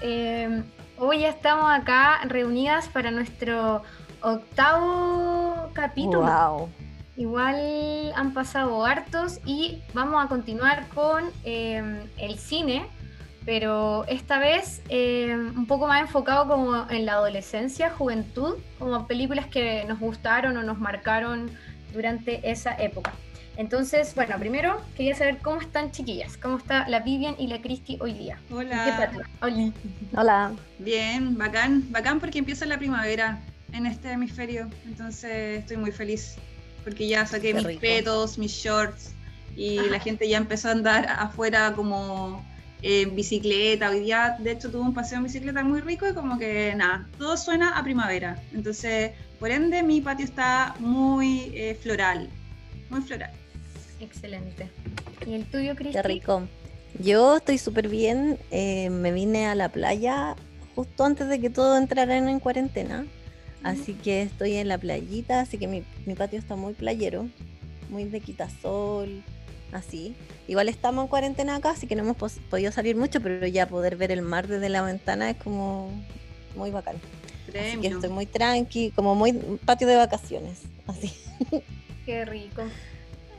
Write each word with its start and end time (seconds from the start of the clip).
Eh, 0.00 0.62
hoy 0.98 1.24
estamos 1.24 1.70
acá 1.70 2.20
reunidas 2.24 2.88
para 2.88 3.10
nuestro 3.10 3.82
octavo 4.20 5.70
capítulo. 5.72 6.22
Wow. 6.22 6.68
Igual 7.16 8.12
han 8.14 8.32
pasado 8.32 8.84
hartos 8.84 9.40
y 9.44 9.82
vamos 9.92 10.24
a 10.24 10.28
continuar 10.28 10.88
con 10.88 11.24
eh, 11.44 12.06
el 12.16 12.38
cine, 12.38 12.86
pero 13.44 14.04
esta 14.06 14.38
vez 14.38 14.82
eh, 14.88 15.34
un 15.34 15.66
poco 15.66 15.86
más 15.86 16.00
enfocado 16.00 16.48
como 16.48 16.88
en 16.88 17.04
la 17.04 17.14
adolescencia, 17.14 17.90
juventud, 17.90 18.54
como 18.78 19.06
películas 19.06 19.46
que 19.46 19.84
nos 19.84 19.98
gustaron 20.00 20.56
o 20.56 20.62
nos 20.62 20.78
marcaron 20.78 21.50
durante 21.92 22.50
esa 22.50 22.74
época. 22.74 23.12
Entonces, 23.56 24.14
bueno, 24.14 24.36
primero 24.38 24.80
quería 24.96 25.14
saber 25.14 25.38
cómo 25.38 25.60
están 25.60 25.90
chiquillas, 25.90 26.36
cómo 26.36 26.56
está 26.56 26.88
la 26.88 27.00
Vivian 27.00 27.34
y 27.38 27.48
la 27.48 27.60
Cristi 27.60 27.98
hoy 28.00 28.14
día. 28.14 28.38
Hola. 28.50 29.10
Hola. 29.40 29.72
Hola. 30.16 30.52
Bien, 30.78 31.36
bacán, 31.36 31.84
bacán 31.90 32.18
porque 32.18 32.38
empieza 32.38 32.64
la 32.64 32.78
primavera 32.78 33.40
en 33.72 33.86
este 33.86 34.12
hemisferio, 34.12 34.68
entonces 34.86 35.60
estoy 35.60 35.76
muy 35.76 35.92
feliz 35.92 36.36
porque 36.84 37.08
ya 37.08 37.26
saqué 37.26 37.48
Qué 37.48 37.54
mis 37.54 37.64
rico. 37.64 37.80
petos, 37.80 38.38
mis 38.38 38.52
shorts 38.52 39.14
y 39.56 39.78
la 39.90 40.00
gente 40.00 40.28
ya 40.28 40.38
empezó 40.38 40.68
a 40.68 40.72
andar 40.72 41.06
afuera 41.08 41.72
como 41.74 42.44
en 42.82 43.14
bicicleta. 43.14 43.90
Hoy 43.90 44.00
día, 44.00 44.36
de 44.38 44.52
hecho, 44.52 44.70
tuve 44.70 44.82
un 44.82 44.94
paseo 44.94 45.18
en 45.18 45.24
bicicleta 45.24 45.62
muy 45.62 45.80
rico 45.80 46.08
y 46.08 46.14
como 46.14 46.38
que 46.38 46.74
nada, 46.74 47.06
todo 47.18 47.36
suena 47.36 47.78
a 47.78 47.84
primavera. 47.84 48.42
Entonces, 48.52 49.12
por 49.38 49.50
ende, 49.50 49.82
mi 49.82 50.00
patio 50.00 50.24
está 50.24 50.74
muy 50.80 51.52
eh, 51.54 51.78
floral, 51.80 52.28
muy 52.90 53.00
floral. 53.02 53.30
Excelente. 54.02 54.68
¿Y 55.26 55.34
el 55.34 55.46
tuyo, 55.46 55.74
Cristi? 55.76 55.94
Qué 55.94 56.02
rico. 56.02 56.42
Yo 56.98 57.36
estoy 57.38 57.56
súper 57.56 57.88
bien. 57.88 58.38
eh, 58.50 58.90
me 58.90 59.12
vine 59.12 59.46
a 59.46 59.54
la 59.54 59.70
playa 59.70 60.36
justo 60.74 61.04
antes 61.04 61.28
de 61.28 61.40
que 61.40 61.48
todo 61.48 61.78
entrara 61.78 62.16
en 62.16 62.40
cuarentena. 62.40 63.06
Así 63.62 63.94
que 63.94 64.22
estoy 64.22 64.54
en 64.56 64.66
la 64.66 64.76
playita, 64.76 65.40
así 65.40 65.56
que 65.56 65.68
mi, 65.68 65.84
mi 66.04 66.14
patio 66.14 66.40
está 66.40 66.56
muy 66.56 66.74
playero, 66.74 67.28
muy 67.90 68.04
de 68.04 68.20
quitasol, 68.20 69.22
así. 69.70 70.16
Igual 70.48 70.68
estamos 70.68 71.04
en 71.04 71.08
cuarentena 71.08 71.54
acá, 71.54 71.70
así 71.70 71.86
que 71.86 71.94
no 71.94 72.02
hemos 72.02 72.16
podido 72.50 72.72
salir 72.72 72.96
mucho, 72.96 73.20
pero 73.20 73.46
ya 73.46 73.68
poder 73.68 73.94
ver 73.94 74.10
el 74.10 74.22
mar 74.22 74.48
desde 74.48 74.68
la 74.68 74.82
ventana 74.82 75.30
es 75.30 75.36
como 75.36 75.92
muy 76.56 76.72
bacán. 76.72 76.96
Así 77.48 77.80
que 77.80 77.86
estoy 77.86 78.10
muy 78.10 78.26
tranqui, 78.26 78.90
como 78.90 79.14
muy 79.14 79.32
patio 79.64 79.86
de 79.86 79.94
vacaciones, 79.94 80.62
así. 80.88 81.12
Qué 82.04 82.24
rico. 82.24 82.62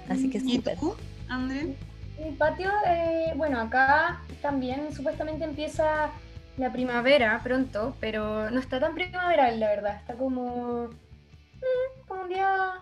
Así 0.10 0.30
que 0.30 0.38
¿Y 0.40 0.58
súper. 0.58 0.78
tú, 0.80 0.96
André? 1.30 1.76
El 2.20 2.36
patio, 2.36 2.70
eh, 2.86 3.34
bueno, 3.36 3.60
acá 3.60 4.22
también 4.42 4.94
supuestamente 4.94 5.44
empieza 5.46 6.12
la 6.58 6.72
primavera 6.72 7.42
pronto, 7.44 7.96
pero 8.00 8.50
no 8.52 8.60
está 8.60 8.80
tan 8.80 8.94
primaveral, 8.94 9.60
la 9.60 9.70
verdad. 9.70 9.96
Está 9.96 10.14
como, 10.16 10.88
mm, 10.88 12.08
como 12.08 12.22
un 12.24 12.30
día 12.30 12.74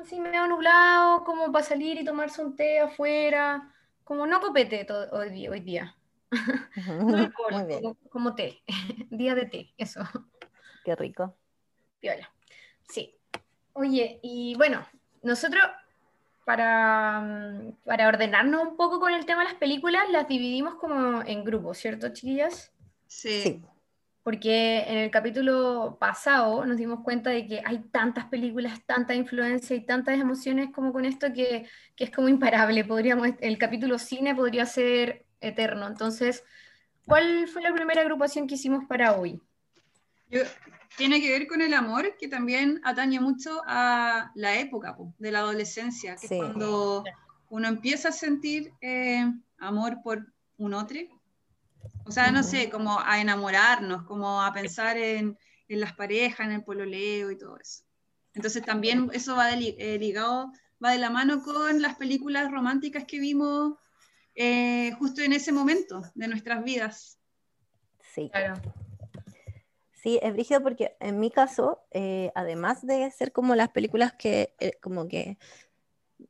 así 0.00 0.18
medio 0.20 0.46
nublado, 0.46 1.24
como 1.24 1.52
para 1.52 1.64
salir 1.64 2.00
y 2.00 2.04
tomarse 2.04 2.42
un 2.42 2.56
té 2.56 2.80
afuera, 2.80 3.70
como 4.04 4.26
no 4.26 4.40
copete 4.40 4.84
todo, 4.84 5.08
hoy, 5.12 5.30
día- 5.30 5.50
hoy 5.50 5.60
día. 5.60 5.94
No 6.76 7.16
alcohol, 7.18 7.52
Muy 7.52 7.64
bien, 7.64 7.80
como, 7.82 7.96
como 8.10 8.34
té, 8.34 8.62
día 9.10 9.34
de 9.34 9.46
té, 9.46 9.74
eso. 9.76 10.00
qué 10.84 10.94
rico. 10.96 11.36
Piola. 12.00 12.30
Sí. 12.88 13.14
Oye, 13.74 14.18
y 14.22 14.54
bueno, 14.56 14.86
nosotros 15.22 15.62
para, 16.48 17.20
mm, 17.20 17.72
para 17.84 18.08
ordenarnos 18.08 18.62
un 18.68 18.76
poco 18.78 18.98
con 19.00 19.12
el 19.12 19.26
tema 19.26 19.42
de 19.42 19.50
las 19.50 19.58
películas, 19.58 20.08
las 20.08 20.26
dividimos 20.28 20.76
como 20.76 21.20
en 21.20 21.44
grupos, 21.44 21.76
¿cierto, 21.76 22.08
chiquillas? 22.08 22.72
Sí. 23.06 23.42
Sí. 23.42 23.62
Porque 24.22 24.80
en 24.88 24.96
el 24.96 25.10
capítulo 25.10 25.98
pasado 26.00 26.64
nos 26.64 26.78
dimos 26.78 27.00
cuenta 27.00 27.28
de 27.28 27.46
que 27.46 27.60
hay 27.66 27.80
tantas 27.90 28.24
películas, 28.28 28.80
tanta 28.86 29.14
influencia 29.14 29.76
y 29.76 29.84
tantas 29.84 30.18
emociones 30.18 30.70
como 30.72 30.90
con 30.90 31.04
esto 31.04 31.34
que, 31.34 31.68
que 31.94 32.04
es 32.04 32.10
como 32.10 32.30
imparable. 32.30 32.82
Podríamos, 32.82 33.28
el 33.40 33.58
capítulo 33.58 33.98
cine 33.98 34.34
podría 34.34 34.64
ser 34.64 35.26
eterno. 35.42 35.86
Entonces, 35.86 36.44
¿cuál 37.06 37.46
fue 37.48 37.60
la 37.60 37.74
primera 37.74 38.00
agrupación 38.00 38.46
que 38.46 38.54
hicimos 38.54 38.86
para 38.86 39.18
hoy? 39.18 39.38
Yo- 40.30 40.44
tiene 40.96 41.20
que 41.20 41.30
ver 41.30 41.46
con 41.46 41.62
el 41.62 41.74
amor, 41.74 42.16
que 42.18 42.28
también 42.28 42.80
atañe 42.84 43.20
mucho 43.20 43.62
a 43.66 44.30
la 44.34 44.58
época 44.58 44.96
po, 44.96 45.14
de 45.18 45.30
la 45.30 45.40
adolescencia, 45.40 46.16
que 46.16 46.28
Sí. 46.28 46.34
es 46.34 46.40
cuando 46.40 47.04
uno 47.50 47.68
empieza 47.68 48.08
a 48.08 48.12
sentir 48.12 48.72
eh, 48.80 49.24
amor 49.58 49.98
por 50.02 50.26
un 50.56 50.74
otro. 50.74 50.98
O 52.04 52.10
sea, 52.10 52.32
no 52.32 52.42
sé, 52.42 52.70
como 52.70 52.98
a 52.98 53.20
enamorarnos, 53.20 54.04
como 54.04 54.42
a 54.42 54.52
pensar 54.52 54.96
en, 54.96 55.38
en 55.68 55.80
las 55.80 55.94
parejas, 55.94 56.46
en 56.46 56.52
el 56.52 56.64
pololeo 56.64 57.30
y 57.30 57.38
todo 57.38 57.58
eso. 57.58 57.82
Entonces 58.34 58.64
también 58.64 59.10
eso 59.12 59.36
va 59.36 59.46
de 59.48 59.76
eh, 59.78 59.98
ligado, 59.98 60.52
va 60.82 60.92
de 60.92 60.98
la 60.98 61.10
mano 61.10 61.42
con 61.42 61.82
las 61.82 61.96
películas 61.96 62.50
románticas 62.50 63.04
que 63.04 63.18
vimos 63.18 63.74
eh, 64.34 64.92
justo 64.98 65.20
en 65.22 65.32
ese 65.32 65.52
momento 65.52 66.02
de 66.14 66.28
nuestras 66.28 66.62
vidas. 66.64 67.18
Sí. 68.14 68.30
Claro. 68.32 68.60
Sí, 70.02 70.18
es 70.22 70.32
brígido 70.32 70.62
porque 70.62 70.96
en 71.00 71.18
mi 71.18 71.30
caso, 71.30 71.80
eh, 71.90 72.30
además 72.36 72.86
de 72.86 73.10
ser 73.10 73.32
como 73.32 73.56
las 73.56 73.70
películas 73.70 74.12
que, 74.12 74.54
eh, 74.60 74.72
como 74.80 75.08
que, 75.08 75.38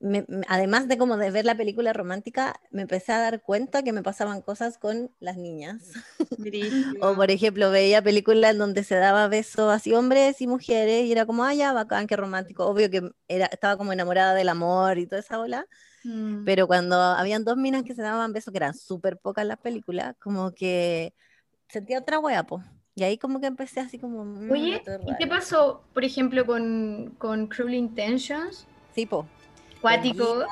me- 0.01 0.27
además 0.49 0.89
de 0.89 0.99
como 0.99 1.17
de 1.19 1.31
ver 1.31 1.45
la 1.47 1.56
película 1.56 1.93
romántica, 1.93 2.61
me 2.71 2.83
empecé 2.83 3.12
a 3.12 3.21
dar 3.21 3.43
cuenta 3.43 3.83
que 3.83 3.93
me 3.93 4.03
pasaban 4.03 4.43
cosas 4.43 4.79
con 4.79 5.12
las 5.21 5.37
niñas. 5.39 5.93
O 7.01 7.15
por 7.17 7.31
ejemplo, 7.31 7.71
veía 7.71 8.03
películas 8.03 8.53
en 8.53 8.59
donde 8.59 8.84
se 8.84 8.97
daba 8.97 9.29
besos 9.29 9.73
así 9.73 9.93
hombres 9.95 10.41
y 10.41 10.47
mujeres 10.47 11.05
y 11.05 11.12
era 11.12 11.27
como, 11.27 11.45
ah, 11.45 11.55
ya, 11.55 11.73
bacán, 11.73 12.06
qué 12.06 12.17
romántico. 12.17 12.67
Obvio 12.67 12.91
que 12.91 13.11
era, 13.29 13.47
estaba 13.47 13.77
como 13.77 13.93
enamorada 13.93 14.35
del 14.35 14.49
amor 14.49 14.99
y 14.99 15.06
toda 15.06 15.21
esa 15.21 15.41
ola, 15.41 15.67
Mm. 16.05 16.45
pero 16.45 16.67
cuando 16.69 16.97
habían 16.97 17.45
dos 17.45 17.56
minas 17.56 17.85
que 17.85 17.95
se 17.95 18.03
daban 18.03 18.33
besos, 18.33 18.53
que 18.53 18.59
eran 18.59 18.75
súper 18.75 19.19
pocas 19.19 19.47
las 19.47 19.59
películas, 19.59 20.17
como 20.21 20.53
que 20.55 21.15
sentía 21.69 22.00
otra 22.00 22.19
wea, 22.21 22.45
po. 22.45 22.62
Y 22.98 23.04
ahí 23.04 23.16
como 23.16 23.41
que 23.41 23.47
empecé 23.47 23.78
así 23.78 23.97
como... 23.97 24.25
mm, 24.25 24.50
Oye, 24.50 24.82
¿y 25.06 25.16
qué 25.19 25.26
pasó, 25.28 25.82
por 25.94 26.04
ejemplo, 26.04 26.44
con, 26.44 27.14
con 27.19 27.47
Cruel 27.47 27.75
Intentions? 27.75 28.66
Sí, 28.92 29.06
po. 29.06 29.25
Cuático. 29.81 30.44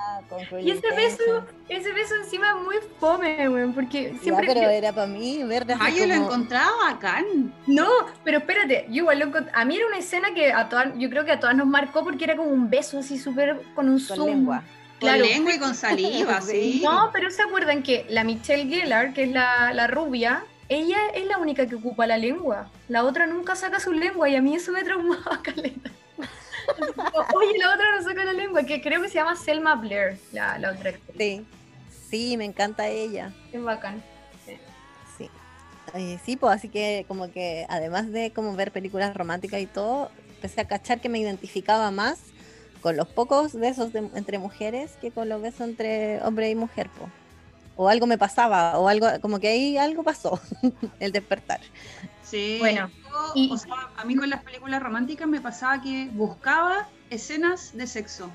Y 0.63 0.71
ese 0.71 0.89
beso, 0.95 1.45
ese 1.69 1.93
beso 1.93 2.15
encima 2.23 2.51
es 2.51 2.65
muy 2.65 2.77
fome, 3.01 3.49
weón, 3.49 3.75
porque 3.75 4.13
Ya, 4.15 4.19
siempre... 4.21 4.47
pero 4.47 4.61
yo- 4.63 4.69
era 4.71 4.93
para 4.93 5.09
mí 5.09 5.43
ver 5.43 5.65
así 5.73 5.81
Ay, 5.83 5.99
yo 5.99 6.07
lo 6.07 6.15
como- 6.15 6.27
encontraba 6.27 6.71
bacán. 6.93 7.53
No, 7.67 7.89
pero 8.23 8.39
espérate, 8.39 8.87
yo 8.91 8.99
igual 9.03 9.19
lo 9.19 9.27
encont- 9.27 9.51
A 9.53 9.65
mí 9.65 9.75
era 9.77 9.87
una 9.89 9.99
escena 9.99 10.33
que 10.33 10.53
a 10.53 10.69
todas, 10.69 10.97
yo 10.97 11.11
creo 11.11 11.25
que 11.25 11.33
a 11.33 11.41
todas 11.41 11.57
nos 11.57 11.67
marcó 11.67 12.05
porque 12.05 12.23
era 12.23 12.37
como 12.37 12.51
un 12.51 12.71
beso 12.71 13.01
así 13.01 13.19
súper 13.19 13.61
con 13.75 13.89
un 13.89 13.99
con 13.99 14.17
zoom. 14.17 14.27
lengua. 14.29 14.63
Claro. 15.01 15.25
Con 15.25 15.29
lengua 15.29 15.55
y 15.55 15.59
con 15.59 15.75
saliva, 15.75 16.41
sí. 16.41 16.81
No, 16.85 17.11
pero 17.13 17.29
¿se 17.33 17.43
acuerdan 17.43 17.83
que 17.83 18.07
la 18.09 18.23
Michelle 18.23 18.69
Gellar, 18.73 19.13
que 19.13 19.25
es 19.25 19.33
la, 19.33 19.73
la 19.75 19.89
rubia, 19.89 20.45
ella 20.69 20.99
es 21.15 21.27
la 21.27 21.39
única 21.39 21.67
que 21.67 21.75
ocupa 21.77 22.07
la 22.07 22.19
lengua? 22.19 22.71
La 22.89 23.05
otra 23.05 23.27
nunca 23.27 23.55
saca 23.57 23.81
su 23.81 23.93
lengua 23.93 24.29
y 24.29 24.37
a 24.37 24.43
mí 24.43 24.55
eso 24.57 24.73
me 24.73 24.83
traumaba, 24.85 25.41
caleta. 25.45 25.91
Oye, 27.35 27.59
la 27.59 27.75
otra 27.75 27.97
no 27.97 28.03
saca 28.03 28.25
la 28.25 28.33
lengua, 28.33 28.65
que 28.65 28.81
creo 28.83 29.01
que 29.01 29.09
se 29.09 29.15
llama 29.15 29.37
Selma 29.37 29.77
Blair, 29.77 30.19
la, 30.33 30.59
la 30.59 30.73
otra 30.73 30.91
actriz. 30.91 31.17
Sí, 31.17 31.47
sí, 32.11 32.37
me 32.37 32.45
encanta 32.45 32.89
ella. 32.89 33.33
Es 33.53 33.63
bacán. 33.63 34.03
Sí. 34.45 34.59
Eh, 35.95 36.19
sí, 36.25 36.37
pues 36.37 36.53
así 36.53 36.69
que 36.69 37.05
como 37.07 37.31
que 37.31 37.65
además 37.69 38.11
de 38.11 38.33
como 38.33 38.55
ver 38.57 38.73
películas 38.73 39.15
románticas 39.17 39.61
y 39.61 39.67
todo, 39.67 40.11
empecé 40.35 40.61
a 40.61 40.65
cachar 40.67 41.01
que 41.01 41.09
me 41.09 41.21
identificaba 41.21 41.91
más 41.93 42.19
con 42.83 42.97
los 42.97 43.07
pocos 43.09 43.55
besos 43.55 43.93
de- 43.93 44.11
entre 44.15 44.39
mujeres 44.39 44.93
que 45.01 45.13
con 45.13 45.29
los 45.29 45.41
besos 45.41 45.61
entre 45.63 46.21
hombre 46.23 46.51
y 46.51 46.55
mujer, 46.57 46.91
po. 46.91 47.09
O 47.77 47.89
algo 47.89 48.07
me 48.07 48.17
pasaba, 48.19 48.79
o 48.79 48.89
algo, 48.89 49.07
como 49.21 49.39
que 49.39 49.49
ahí 49.49 49.77
algo 49.79 50.03
pasó, 50.03 50.41
el 51.01 51.13
despertar. 51.13 51.61
Sí. 52.23 52.57
Bueno, 52.59 52.89
Yo, 53.03 53.33
y- 53.35 53.51
o 53.53 53.57
sea, 53.59 53.75
a 53.97 54.05
mí 54.05 54.17
con 54.17 54.29
las 54.31 54.43
películas 54.43 54.83
románticas 54.83 55.29
me 55.29 55.41
pasaba 55.41 55.81
que 55.81 56.09
buscaba 56.13 56.89
escenas 57.11 57.77
de 57.77 57.87
sexo. 57.87 58.31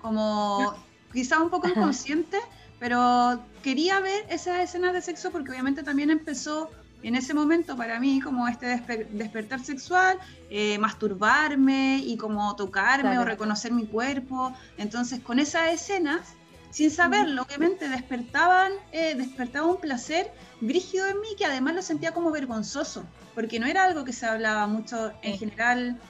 Como 0.00 0.74
quizá 1.12 1.38
un 1.42 1.50
poco 1.50 1.68
inconsciente, 1.68 2.38
pero 2.78 3.44
quería 3.62 4.00
ver 4.00 4.24
esas 4.28 4.60
escenas 4.60 4.92
de 4.92 5.02
sexo 5.02 5.30
porque 5.30 5.50
obviamente 5.52 5.82
también 5.82 6.10
empezó 6.10 6.70
en 7.02 7.14
ese 7.16 7.34
momento 7.34 7.76
para 7.76 7.98
mí 7.98 8.20
como 8.20 8.46
este 8.46 8.76
despe- 8.76 9.08
despertar 9.10 9.60
sexual, 9.64 10.18
eh, 10.50 10.78
masturbarme 10.78 11.98
y 11.98 12.16
como 12.16 12.54
tocarme 12.56 13.10
Claro. 13.10 13.22
o 13.22 13.24
reconocer 13.24 13.72
mi 13.72 13.86
cuerpo. 13.86 14.52
Entonces 14.76 15.20
con 15.20 15.38
esas 15.38 15.72
escenas, 15.72 16.34
sin 16.72 16.90
saberlo, 16.90 17.42
obviamente 17.42 17.88
despertaban, 17.88 18.72
eh, 18.92 19.14
despertaba 19.14 19.66
un 19.66 19.80
placer 19.80 20.32
brígido 20.60 21.06
en 21.06 21.20
mí 21.20 21.28
que 21.36 21.44
además 21.44 21.74
lo 21.74 21.82
sentía 21.82 22.12
como 22.12 22.30
vergonzoso, 22.32 23.14
porque 23.34 23.60
no 23.60 23.66
era 23.66 23.84
algo 23.84 24.04
que 24.04 24.12
se 24.14 24.26
hablaba 24.26 24.66
mucho 24.66 25.12
en 25.22 25.34
Sí. 25.34 25.38
general 25.38 26.00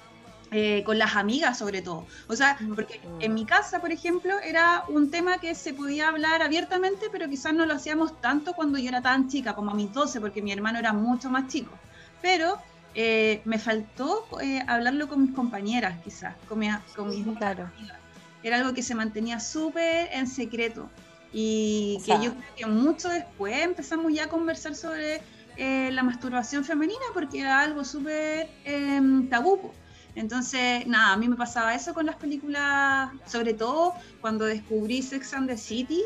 eh, 0.55 0.85
con 0.85 0.99
las 0.99 1.17
amigas 1.17 1.59
sobre 1.59 1.81
todo. 1.82 2.06
O 2.29 2.37
sea, 2.37 2.59
porque 2.76 3.00
en 3.20 3.32
mi 3.35 3.47
casa, 3.47 3.81
por 3.81 3.91
ejemplo, 3.91 4.38
era 4.41 4.85
un 4.88 5.11
tema 5.11 5.38
que 5.38 5.55
se 5.55 5.73
podía 5.75 6.09
hablar 6.09 6.43
abiertamente, 6.43 7.06
pero 7.11 7.29
quizás 7.29 7.55
no 7.55 7.65
lo 7.67 7.75
hacíamos 7.75 8.20
tanto 8.20 8.53
cuando 8.53 8.79
yo 8.79 8.88
era 8.88 9.00
tan 9.03 9.29
chica, 9.29 9.55
como 9.55 9.70
a 9.70 9.75
mis 9.75 9.91
12, 9.93 10.20
porque 10.20 10.43
mi 10.43 10.53
hermano 10.53 10.79
era 10.79 10.93
mucho 10.93 11.31
más 11.31 11.47
chico. 11.49 11.82
Pero 12.20 12.58
eh, 12.94 13.43
me 13.47 13.58
faltó 13.58 14.29
eh, 14.43 14.62
hablarlo 14.69 15.08
con 15.08 15.23
mis 15.23 15.32
compañeras, 15.32 16.00
quizás, 16.05 16.37
con, 16.47 16.58
mi, 16.58 16.69
con 16.94 17.08
mis 17.08 17.26
claro. 17.38 17.73
amigas. 17.75 18.02
Era 18.43 18.59
algo 18.59 18.75
que 18.75 18.83
se 18.83 18.94
mantenía 18.94 19.41
súper 19.41 20.09
en 20.12 20.27
secreto. 20.27 20.91
Y 21.33 21.99
que 22.05 22.12
yo 22.12 22.35
creo 22.35 22.55
que 22.56 22.67
mucho 22.67 23.09
después 23.09 23.56
empezamos 23.62 24.12
ya 24.12 24.25
a 24.25 24.29
conversar 24.29 24.75
sobre 24.75 25.23
la 25.56 26.03
masturbación 26.03 26.65
femenina, 26.65 27.05
porque 27.15 27.41
era 27.41 27.61
algo 27.61 27.85
súper 27.85 28.49
em, 28.65 29.29
tabú. 29.29 29.73
Entonces, 30.15 30.87
nada, 30.87 31.12
a 31.12 31.17
mí 31.17 31.29
me 31.29 31.37
pasaba 31.37 31.75
eso 31.75 31.94
con 31.94 32.06
las 32.06 32.17
películas, 32.17 33.11
sobre 33.27 33.55
todo 33.55 33.94
cuando 34.21 34.44
descubrí 34.44 35.03
Sex 35.03 35.33
and 35.33 35.49
the 35.49 35.56
City 35.56 36.03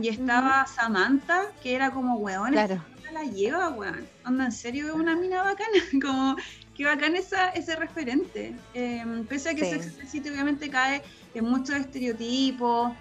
y 0.00 0.08
estaba 0.08 0.66
Samantha, 0.66 1.46
que 1.62 1.74
era 1.74 1.90
como, 1.90 2.16
weón, 2.16 2.52
claro. 2.52 2.82
la 3.12 3.24
lleva, 3.24 3.68
weón. 3.70 4.06
Onda, 4.24 4.46
en 4.46 4.52
serio, 4.52 4.86
es 4.88 4.94
una 4.94 5.14
mina 5.16 5.42
bacana, 5.42 5.68
como, 6.02 6.36
qué 6.74 6.86
bacán 6.86 7.14
esa, 7.14 7.50
ese 7.50 7.76
referente. 7.76 8.54
Em, 8.72 9.26
pese 9.26 9.50
a 9.50 9.54
que 9.54 9.68
Sex 9.68 9.86
and 9.86 9.96
the 9.98 10.06
City 10.06 10.30
obviamente 10.30 10.70
cae 10.70 11.02
en 11.34 11.44
muchos 11.44 11.76
estereotipos 11.76 12.92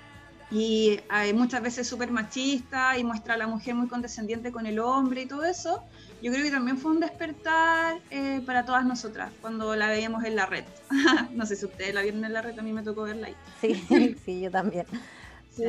y 0.52 1.00
hay 1.08 1.34
muchas 1.34 1.62
veces 1.62 1.88
súper 1.88 2.12
machista 2.12 2.98
y 2.98 3.04
muestra 3.04 3.36
a 3.36 3.38
la 3.38 3.48
mujer 3.48 3.74
muy 3.74 3.88
condescendiente 3.88 4.52
con 4.52 4.66
el 4.66 4.80
hombre 4.80 5.22
y 5.22 5.26
todo 5.26 5.46
eso, 5.46 5.82
yo 6.22 6.32
creo 6.32 6.44
que 6.44 6.52
también 6.52 6.78
fue 6.78 6.92
un 6.92 7.00
despertar 7.00 8.00
eh, 8.10 8.42
para 8.46 8.66
todas 8.66 8.86
nosotras 8.86 9.32
cuando 9.40 9.76
la 9.76 9.88
veíamos 9.88 10.26
en 10.26 10.36
la 10.36 10.46
red. 10.46 10.66
no 11.32 11.46
sé 11.46 11.56
si 11.56 11.66
ustedes 11.66 11.94
la 11.96 12.02
vieron 12.02 12.24
en 12.26 12.34
la 12.34 12.42
red, 12.42 12.60
a 12.60 12.62
mí 12.62 12.74
me 12.74 12.84
tocó 12.84 13.04
verla 13.04 13.28
ahí. 13.28 13.36
Sí, 13.62 14.18
sí, 14.26 14.42
yo 14.42 14.52
también. 14.52 14.86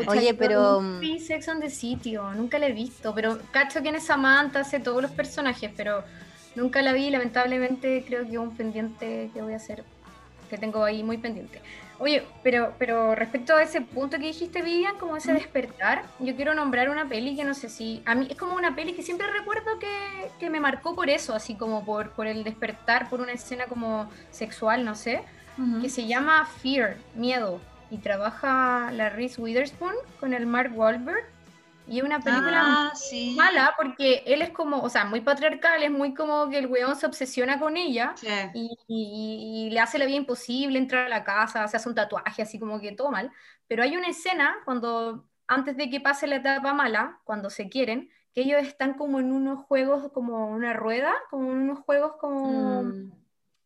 Oye, 0.06 0.34
pero. 0.34 0.80
Vi 1.00 1.18
Sex 1.18 1.48
on 1.48 1.60
the 1.60 1.70
Sitio, 1.70 2.32
nunca 2.34 2.58
la 2.58 2.66
he 2.68 2.72
visto, 2.72 3.14
pero 3.14 3.38
cacho 3.50 3.82
quién 3.82 3.96
es 3.96 4.04
Samantha, 4.04 4.60
hace 4.60 4.78
todos 4.78 5.02
los 5.02 5.10
personajes, 5.10 5.70
pero 5.76 6.04
nunca 6.54 6.82
la 6.82 6.92
vi. 6.92 7.10
Lamentablemente, 7.10 8.04
creo 8.06 8.26
que 8.28 8.38
un 8.38 8.56
pendiente 8.56 9.30
que 9.34 9.42
voy 9.42 9.54
a 9.54 9.56
hacer, 9.56 9.84
que 10.48 10.56
tengo 10.56 10.84
ahí 10.84 11.02
muy 11.02 11.18
pendiente. 11.18 11.60
Oye, 11.98 12.24
pero, 12.42 12.74
pero 12.78 13.14
respecto 13.14 13.54
a 13.54 13.62
ese 13.62 13.80
punto 13.80 14.18
que 14.18 14.26
dijiste, 14.26 14.62
Vivian, 14.62 14.98
como 14.98 15.16
ese 15.16 15.32
despertar, 15.32 16.04
yo 16.18 16.34
quiero 16.34 16.54
nombrar 16.54 16.88
una 16.88 17.08
peli 17.08 17.36
que 17.36 17.44
no 17.44 17.54
sé 17.54 17.68
si. 17.68 18.02
A 18.06 18.14
mí 18.14 18.26
es 18.28 18.36
como 18.36 18.54
una 18.56 18.74
peli 18.74 18.92
que 18.92 19.02
siempre 19.02 19.26
recuerdo 19.30 19.78
que, 19.78 20.30
que 20.40 20.50
me 20.50 20.60
marcó 20.60 20.94
por 20.94 21.08
eso, 21.10 21.34
así 21.34 21.54
como 21.54 21.84
por, 21.84 22.10
por 22.10 22.26
el 22.26 22.44
despertar, 22.44 23.08
por 23.08 23.20
una 23.20 23.32
escena 23.32 23.66
como 23.66 24.10
sexual, 24.30 24.84
no 24.84 24.94
sé, 24.94 25.22
que 25.80 25.88
se 25.88 26.06
llama 26.06 26.46
Fear, 26.46 26.96
Miedo, 27.14 27.60
y 27.90 27.98
trabaja 27.98 28.90
la 28.90 29.10
Reese 29.10 29.40
Witherspoon 29.40 29.94
con 30.18 30.32
el 30.32 30.46
Mark 30.46 30.72
Wahlberg. 30.74 31.24
Y 31.88 31.98
es 31.98 32.04
una 32.04 32.20
película 32.20 32.62
ah, 32.62 32.92
mala 33.36 33.74
porque 33.76 34.22
él 34.26 34.42
es 34.42 34.50
como, 34.50 34.80
o 34.80 34.88
sea, 34.88 35.04
muy 35.04 35.20
patriarcal, 35.20 35.82
es 35.82 35.90
muy 35.90 36.14
como 36.14 36.48
que 36.48 36.58
el 36.58 36.66
weón 36.66 36.96
se 36.96 37.06
obsesiona 37.06 37.58
con 37.58 37.76
ella 37.76 38.14
y, 38.54 39.68
le 39.70 39.80
hace 39.80 39.98
la 39.98 40.06
vida 40.06 40.16
imposible 40.16 40.78
entrar 40.78 41.06
a 41.06 41.08
la 41.08 41.24
casa, 41.24 41.66
se 41.66 41.76
hace 41.76 41.88
un 41.88 41.94
tatuaje, 41.94 42.42
así 42.42 42.58
como 42.58 42.80
que 42.80 42.92
todo 42.92 43.10
mal. 43.10 43.30
Pero 43.66 43.82
hay 43.82 43.96
una 43.96 44.08
escena 44.08 44.56
cuando, 44.64 45.26
antes 45.46 45.76
de 45.76 45.90
que 45.90 46.00
pase 46.00 46.26
la 46.26 46.36
etapa 46.36 46.72
mala, 46.72 47.20
cuando 47.24 47.50
se 47.50 47.68
quieren, 47.68 48.10
que 48.34 48.42
ellos 48.42 48.62
están 48.62 48.94
como 48.94 49.18
en 49.18 49.32
unos 49.32 49.64
juegos, 49.66 50.10
como 50.12 50.48
una 50.48 50.72
rueda, 50.72 51.12
como 51.30 51.50
en 51.50 51.58
unos 51.58 51.80
juegos 51.80 52.12
como 52.20 52.84
mm. 52.84 53.12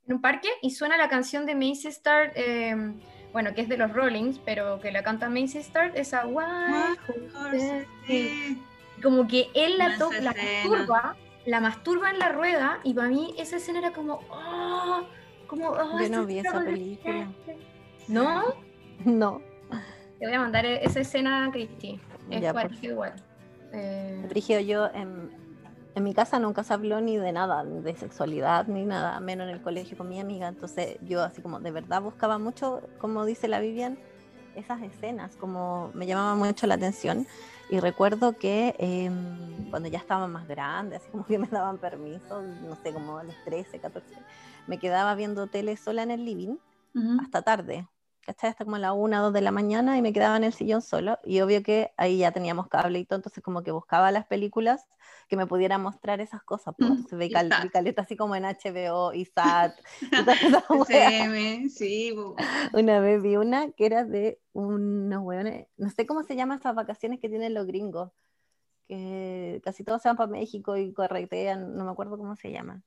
en 0.07 0.15
un 0.15 0.21
parque, 0.21 0.49
y 0.63 0.71
suena 0.71 0.97
la 0.97 1.09
canción 1.09 1.45
de 1.45 1.55
Macy 1.55 1.89
Star. 1.89 2.33
Eh, 2.35 2.95
bueno, 3.37 3.53
que 3.53 3.61
es 3.61 3.69
de 3.69 3.77
los 3.77 3.93
Rollings, 3.93 4.39
pero 4.39 4.81
que 4.81 4.91
la 4.91 5.03
canta 5.03 5.29
Macy 5.29 5.63
Start, 5.63 5.95
esa 5.95 6.27
White 6.27 7.87
Como 9.03 9.29
que 9.29 9.51
él 9.53 9.77
la, 9.77 9.99
toca, 9.99 10.23
la 10.23 10.33
masturba, 10.33 11.17
la 11.45 11.61
masturba 11.61 12.11
en 12.13 12.19
la 12.19 12.31
rueda, 12.31 12.81
y 12.83 12.95
para 12.95 13.09
mí 13.09 13.35
esa 13.37 13.57
escena 13.57 13.81
era 13.81 13.93
como, 13.93 14.21
oh, 14.31 15.03
como, 15.49 15.69
oh, 15.69 16.01
Yo 16.01 16.09
no 16.09 16.25
vi 16.25 16.39
esa 16.39 16.65
película. 16.65 17.29
¿No? 18.09 18.43
No. 19.05 19.43
Te 20.19 20.25
voy 20.25 20.35
a 20.35 20.41
mandar 20.41 20.65
esa 20.65 21.01
escena, 21.01 21.51
Cristi. 21.53 22.01
Es 22.31 22.41
ya, 22.41 22.55
igual. 22.81 23.13
Eh... 23.75 24.65
yo 24.67 24.87
en 24.95 25.31
en 25.97 26.05
mi 26.05 26.13
casa 26.13 26.39
nunca 26.39 26.63
se 26.63 26.75
habló 26.75 27.01
ni 27.01 27.17
de 27.17 27.33
nada, 27.33 27.65
de 27.65 27.97
sexualidad, 27.97 28.67
ni 28.67 28.85
nada, 28.85 29.19
menos 29.19 29.49
en 29.49 29.55
el 29.55 29.63
colegio 29.63 29.97
con 29.97 30.11
mi 30.11 30.21
amiga. 30.21 30.47
Entonces 30.47 30.99
yo 31.01 31.23
así 31.23 31.41
como 31.41 31.59
de 31.59 31.71
verdad 31.71 32.03
buscaba 32.03 32.39
mucho, 32.39 32.83
como 32.99 33.25
dice 33.25 33.49
la 33.49 33.61
Vivian, 33.61 33.99
esas 34.55 34.83
escenas, 34.83 35.37
como 35.37 35.91
me 35.95 36.07
llamaba 36.07 36.35
mucho 36.35 36.67
la 36.67 36.75
atención. 36.75 37.27
Y 37.71 37.81
recuerdo 37.81 38.37
que 38.37 38.75
em, 38.79 39.71
cuando 39.71 39.89
ya 39.89 39.99
estaba 39.99 40.29
más 40.29 40.47
grande, 40.47 40.97
así 40.97 41.09
como 41.11 41.25
que 41.25 41.39
me 41.39 41.49
daban 41.49 41.79
permiso, 41.79 42.43
no 42.43 42.77
sé, 42.77 42.93
como 42.93 43.17
a 43.17 43.25
los 43.25 43.35
13, 43.47 43.79
14, 43.79 44.07
me 44.67 44.79
quedaba 44.79 45.15
viendo 45.15 45.47
tele 45.47 45.79
sola 45.79 46.03
en 46.03 46.11
el 46.11 46.27
living 46.27 46.57
hasta 47.23 47.41
tarde. 47.41 47.89
¿Cachai? 48.27 48.51
Hasta 48.51 48.65
como 48.65 48.77
a 48.77 48.81
la 48.81 48.93
una, 48.93 49.21
dos 49.21 49.33
de 49.33 49.41
la 49.41 49.53
mañana 49.53 49.97
y 49.97 50.03
me 50.03 50.13
quedaba 50.13 50.37
en 50.37 50.45
el 50.45 50.53
sillón 50.53 50.83
solo. 50.83 51.19
Y 51.25 51.41
obvio 51.41 51.63
que 51.63 51.93
ahí 51.97 52.19
ya 52.19 52.33
teníamos 52.33 52.67
cable 52.69 52.99
y 52.99 53.05
todo, 53.05 53.19
entonces 53.19 53.43
como 53.43 53.63
que 53.63 53.71
buscaba 53.71 54.11
las 54.11 54.27
películas 54.27 54.87
que 55.29 55.37
me 55.37 55.47
pudieran 55.47 55.81
mostrar 55.81 56.21
esas 56.21 56.43
cosas. 56.43 56.75
Pues. 56.77 56.91
Entonces 56.91 57.19
veía 57.19 57.49
cal 57.49 57.71
caleta 57.71 58.03
así 58.03 58.17
como 58.17 58.35
en 58.35 58.45
HBO 58.45 59.15
y 59.15 59.25
SAT. 59.35 59.75
sí, 61.71 62.15
una 62.73 63.01
vez 63.01 63.23
vi 63.23 63.37
una 63.37 63.71
que 63.71 63.87
era 63.87 64.05
de 64.05 64.41
unos 64.53 65.23
hueones, 65.23 65.69
no 65.77 65.91
sé 65.91 66.07
cómo 66.07 66.25
se 66.25 66.35
llaman 66.35 66.59
esas 66.59 66.75
vacaciones 66.75 67.21
que 67.21 67.29
tienen 67.29 67.55
los 67.55 67.67
gringos, 67.67 68.11
que 68.89 69.61
casi 69.65 69.85
todos 69.85 70.03
se 70.03 70.09
van 70.09 70.17
para 70.17 70.31
México 70.31 70.77
y 70.77 70.93
corretean, 70.93 71.77
no 71.77 71.85
me 71.85 71.93
acuerdo 71.93 72.19
cómo 72.19 72.35
se 72.35 72.51
llama. 72.51 72.83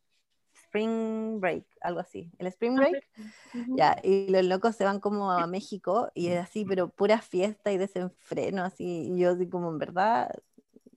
Spring 0.69 1.39
Break, 1.39 1.65
algo 1.81 1.99
así. 1.99 2.31
El 2.37 2.47
Spring 2.47 2.77
ah, 2.77 2.81
Break, 2.81 3.07
ya, 3.75 3.97
y 4.03 4.29
los 4.29 4.45
locos 4.45 4.75
se 4.75 4.83
van 4.85 4.99
como 4.99 5.31
a 5.31 5.47
México 5.47 6.11
y 6.13 6.27
es 6.27 6.39
así, 6.39 6.63
pero 6.63 6.89
pura 6.89 7.21
fiesta 7.21 7.71
y 7.71 7.77
desenfreno, 7.77 8.63
así. 8.63 9.11
Y 9.11 9.19
yo, 9.19 9.31
así 9.31 9.49
como 9.49 9.69
en 9.69 9.79
verdad, 9.79 10.31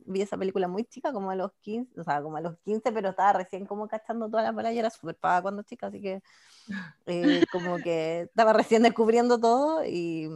vi 0.05 0.21
esa 0.21 0.37
película 0.37 0.69
muy 0.69 0.85
chica, 0.85 1.13
como 1.13 1.31
a 1.31 1.37
los 1.37 1.53
15, 1.63 2.01
o 2.01 2.05
sea, 2.05 2.23
como 2.23 2.37
a 2.37 2.43
los 2.43 2.59
15, 2.59 2.93
pero 2.93 3.11
estaba 3.11 3.33
recién 3.33 3.65
como 3.65 3.89
cachando 3.89 4.29
toda 4.29 4.43
la 4.43 4.51
palabra 4.51 4.73
y 4.73 4.79
era 4.79 4.91
súper 4.91 5.17
paga 5.17 5.43
cuando 5.43 5.63
chica, 5.63 5.87
así 5.87 6.03
que 6.03 6.23
eh, 7.07 7.43
como 7.51 7.79
que 7.79 8.23
estaba 8.23 8.53
recién 8.53 8.83
descubriendo 8.83 9.41
todo 9.41 9.87
y 9.87 10.29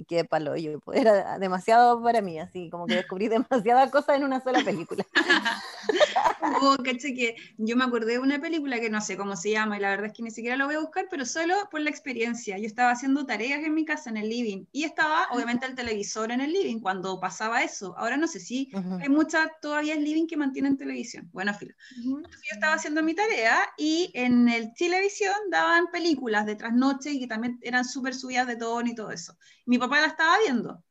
y 0.00 0.04
qué 0.04 0.24
palo 0.24 0.56
yo, 0.56 0.80
pues, 0.80 1.00
era 1.00 1.38
demasiado 1.38 2.02
para 2.02 2.22
mí, 2.22 2.38
así 2.38 2.70
como 2.70 2.86
que 2.86 2.94
descubrí 2.94 3.28
demasiadas 3.68 3.90
cosas 3.90 4.16
en 4.16 4.24
una 4.24 4.40
sola 4.40 4.64
película. 4.64 5.04
oh, 6.62 6.76
caché 6.82 7.14
que 7.14 7.36
yo 7.58 7.76
me 7.76 7.84
acordé 7.84 8.12
de 8.12 8.18
una 8.18 8.40
película 8.40 8.80
que 8.80 8.88
no 8.88 9.00
sé 9.00 9.16
cómo 9.16 9.36
se 9.36 9.50
llama 9.50 9.76
y 9.76 9.80
la 9.80 9.90
verdad 9.90 10.06
es 10.06 10.12
que 10.12 10.22
ni 10.22 10.30
siquiera 10.30 10.56
lo 10.56 10.66
voy 10.66 10.76
a 10.76 10.80
buscar, 10.80 11.06
pero 11.10 11.26
solo 11.26 11.54
por 11.70 11.82
la 11.82 11.90
experiencia. 11.90 12.56
Yo 12.58 12.66
estaba 12.66 12.92
haciendo 12.92 13.26
tareas 13.26 13.62
en 13.62 13.74
mi 13.74 13.84
casa, 13.84 14.08
en 14.08 14.16
el 14.16 14.28
living, 14.28 14.64
y 14.72 14.84
estaba 14.84 15.28
obviamente 15.32 15.66
el 15.66 15.74
televisor 15.74 16.32
en 16.32 16.40
el 16.40 16.52
living 16.52 16.80
cuando 16.80 17.20
pasaba 17.20 17.62
eso. 17.62 17.94
Ahora 17.98 18.16
no 18.16 18.26
sé 18.26 18.40
si 18.40 18.70
hay 19.00 19.08
muchas 19.08 19.48
todavía 19.60 19.94
el 19.94 20.04
living 20.04 20.26
que 20.26 20.36
mantienen 20.36 20.78
televisión. 20.78 21.28
Bueno, 21.32 21.52
filo. 21.52 21.74
Yo 22.02 22.22
estaba 22.52 22.74
haciendo 22.74 23.02
mi 23.02 23.14
tarea 23.14 23.60
y 23.76 24.10
en 24.14 24.48
el 24.48 24.72
televisión 24.72 25.34
daban 25.50 25.90
películas 25.92 26.46
de 26.46 26.56
trasnoche 26.56 27.10
y 27.10 27.20
que 27.20 27.26
también 27.26 27.58
eran 27.60 27.84
súper 27.84 28.14
subidas 28.14 28.46
de 28.46 28.56
tono 28.56 28.88
y 28.88 28.94
todo 28.94 29.10
eso. 29.10 29.36
Mi 29.70 29.78
papá 29.78 30.00
la 30.00 30.08
estaba 30.08 30.36
viendo. 30.40 30.82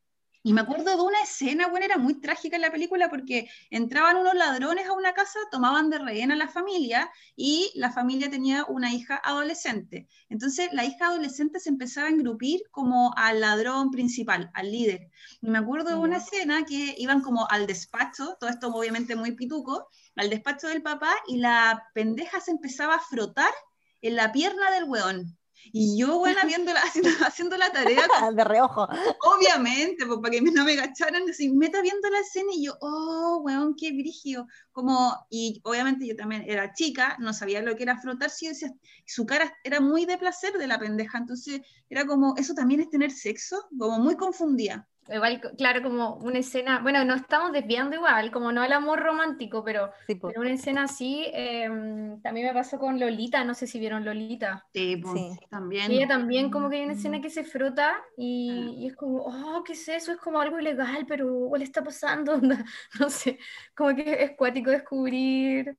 Y 0.41 0.53
me 0.53 0.61
acuerdo 0.61 0.95
de 0.95 1.01
una 1.01 1.21
escena, 1.21 1.67
bueno, 1.67 1.85
era 1.85 1.97
muy 1.97 2.21
trágica 2.21 2.55
en 2.55 2.61
la 2.61 2.71
película 2.71 3.09
porque 3.09 3.49
entraban 3.69 4.15
unos 4.15 4.35
ladrones 4.35 4.87
a 4.87 4.93
una 4.93 5.11
casa, 5.11 5.37
tomaban 5.51 5.89
de 5.89 5.99
rehén 5.99 6.31
a 6.31 6.37
la 6.37 6.47
familia 6.47 7.11
y 7.35 7.73
la 7.75 7.91
familia 7.91 8.29
tenía 8.29 8.63
una 8.69 8.93
hija 8.93 9.19
adolescente. 9.21 10.07
Entonces 10.29 10.69
la 10.71 10.85
hija 10.85 11.07
adolescente 11.07 11.59
se 11.59 11.67
empezaba 11.67 12.07
a 12.07 12.11
engrupir 12.11 12.61
como 12.71 13.11
al 13.17 13.41
ladrón 13.41 13.91
principal, 13.91 14.49
al 14.53 14.71
líder. 14.71 15.11
Y 15.41 15.49
me 15.49 15.57
acuerdo 15.57 15.89
de 15.89 15.97
una 15.97 16.15
escena 16.15 16.63
que 16.63 16.95
iban 16.97 17.19
como 17.19 17.49
al 17.49 17.67
despacho, 17.67 18.37
todo 18.39 18.49
esto 18.49 18.69
obviamente 18.69 19.17
muy 19.17 19.33
pituco, 19.33 19.89
al 20.15 20.29
despacho 20.29 20.69
del 20.69 20.81
papá 20.81 21.13
y 21.27 21.35
la 21.35 21.83
pendeja 21.93 22.39
se 22.39 22.51
empezaba 22.51 22.95
a 22.95 23.01
frotar 23.01 23.51
en 23.99 24.15
la 24.15 24.31
pierna 24.31 24.71
del 24.71 24.85
weón. 24.85 25.37
Y 25.63 25.99
yo, 25.99 26.17
bueno, 26.19 26.39
viéndola, 26.45 26.81
haciendo, 26.83 27.09
haciendo 27.25 27.57
la 27.57 27.71
tarea. 27.71 28.01
de 28.33 28.43
reojo. 28.43 28.87
Obviamente, 29.21 30.05
pues, 30.05 30.19
para 30.19 30.31
que 30.31 30.41
no 30.41 30.63
me 30.63 30.75
gacharan, 30.75 31.29
así, 31.29 31.49
meta 31.49 31.81
viendo 31.81 32.09
la 32.09 32.19
escena 32.19 32.49
y 32.53 32.65
yo, 32.65 32.77
oh, 32.81 33.41
weón, 33.43 33.75
qué 33.75 33.91
brigio. 33.91 34.47
Como, 34.71 35.15
y 35.29 35.61
obviamente 35.63 36.07
yo 36.07 36.15
también 36.15 36.43
era 36.47 36.73
chica, 36.73 37.17
no 37.19 37.33
sabía 37.33 37.61
lo 37.61 37.75
que 37.75 37.83
era 37.83 37.99
frotarse, 37.99 38.45
y 38.45 38.49
decía, 38.49 38.71
su 39.05 39.25
cara 39.25 39.53
era 39.63 39.79
muy 39.79 40.05
de 40.05 40.17
placer 40.17 40.53
de 40.53 40.67
la 40.67 40.79
pendeja, 40.79 41.17
entonces 41.17 41.61
era 41.89 42.05
como, 42.05 42.35
¿eso 42.37 42.53
también 42.53 42.81
es 42.81 42.89
tener 42.89 43.11
sexo? 43.11 43.67
Como 43.77 43.99
muy 43.99 44.15
confundida. 44.15 44.87
Igual, 45.11 45.41
claro, 45.57 45.81
como 45.81 46.15
una 46.15 46.39
escena, 46.39 46.79
bueno, 46.79 47.03
nos 47.05 47.21
estamos 47.21 47.51
desviando 47.51 47.95
igual, 47.95 48.31
como 48.31 48.51
no 48.51 48.61
al 48.61 48.73
amor 48.73 48.99
romántico, 48.99 49.63
pero, 49.63 49.91
Sí, 50.07 50.15
pero 50.15 50.41
una 50.41 50.51
escena 50.53 50.83
así, 50.83 51.25
em, 51.33 52.21
también 52.21 52.47
me 52.47 52.53
pasó 52.53 52.77
con 52.79 52.99
Lolita, 52.99 53.43
no 53.43 53.53
sé 53.53 53.67
si 53.67 53.79
vieron 53.79 54.05
Lolita. 54.05 54.65
Sí, 54.73 54.97
pues, 54.97 55.13
Sí. 55.13 55.39
también. 55.49 55.91
Y 55.91 55.95
ella 55.97 56.07
también 56.07 56.49
como 56.51 56.69
que 56.69 56.77
hay 56.77 56.83
una 56.83 56.93
Mm. 56.93 56.97
escena 56.97 57.21
que 57.21 57.29
se 57.29 57.43
frota 57.43 57.97
y, 58.17 58.75
y 58.79 58.87
es 58.87 58.95
como, 58.95 59.23
oh, 59.23 59.63
¿qué 59.63 59.73
es 59.73 59.87
eso? 59.87 60.11
Es 60.11 60.17
como 60.19 60.39
algo 60.39 60.59
ilegal, 60.59 61.05
pero 61.07 61.49
¿qué 61.53 61.59
le 61.59 61.65
está 61.65 61.83
pasando? 61.83 62.39
No 62.99 63.09
sé, 63.09 63.39
como 63.75 63.95
que 63.95 64.23
es 64.23 64.31
cuático 64.37 64.71
descubrir 64.71 65.75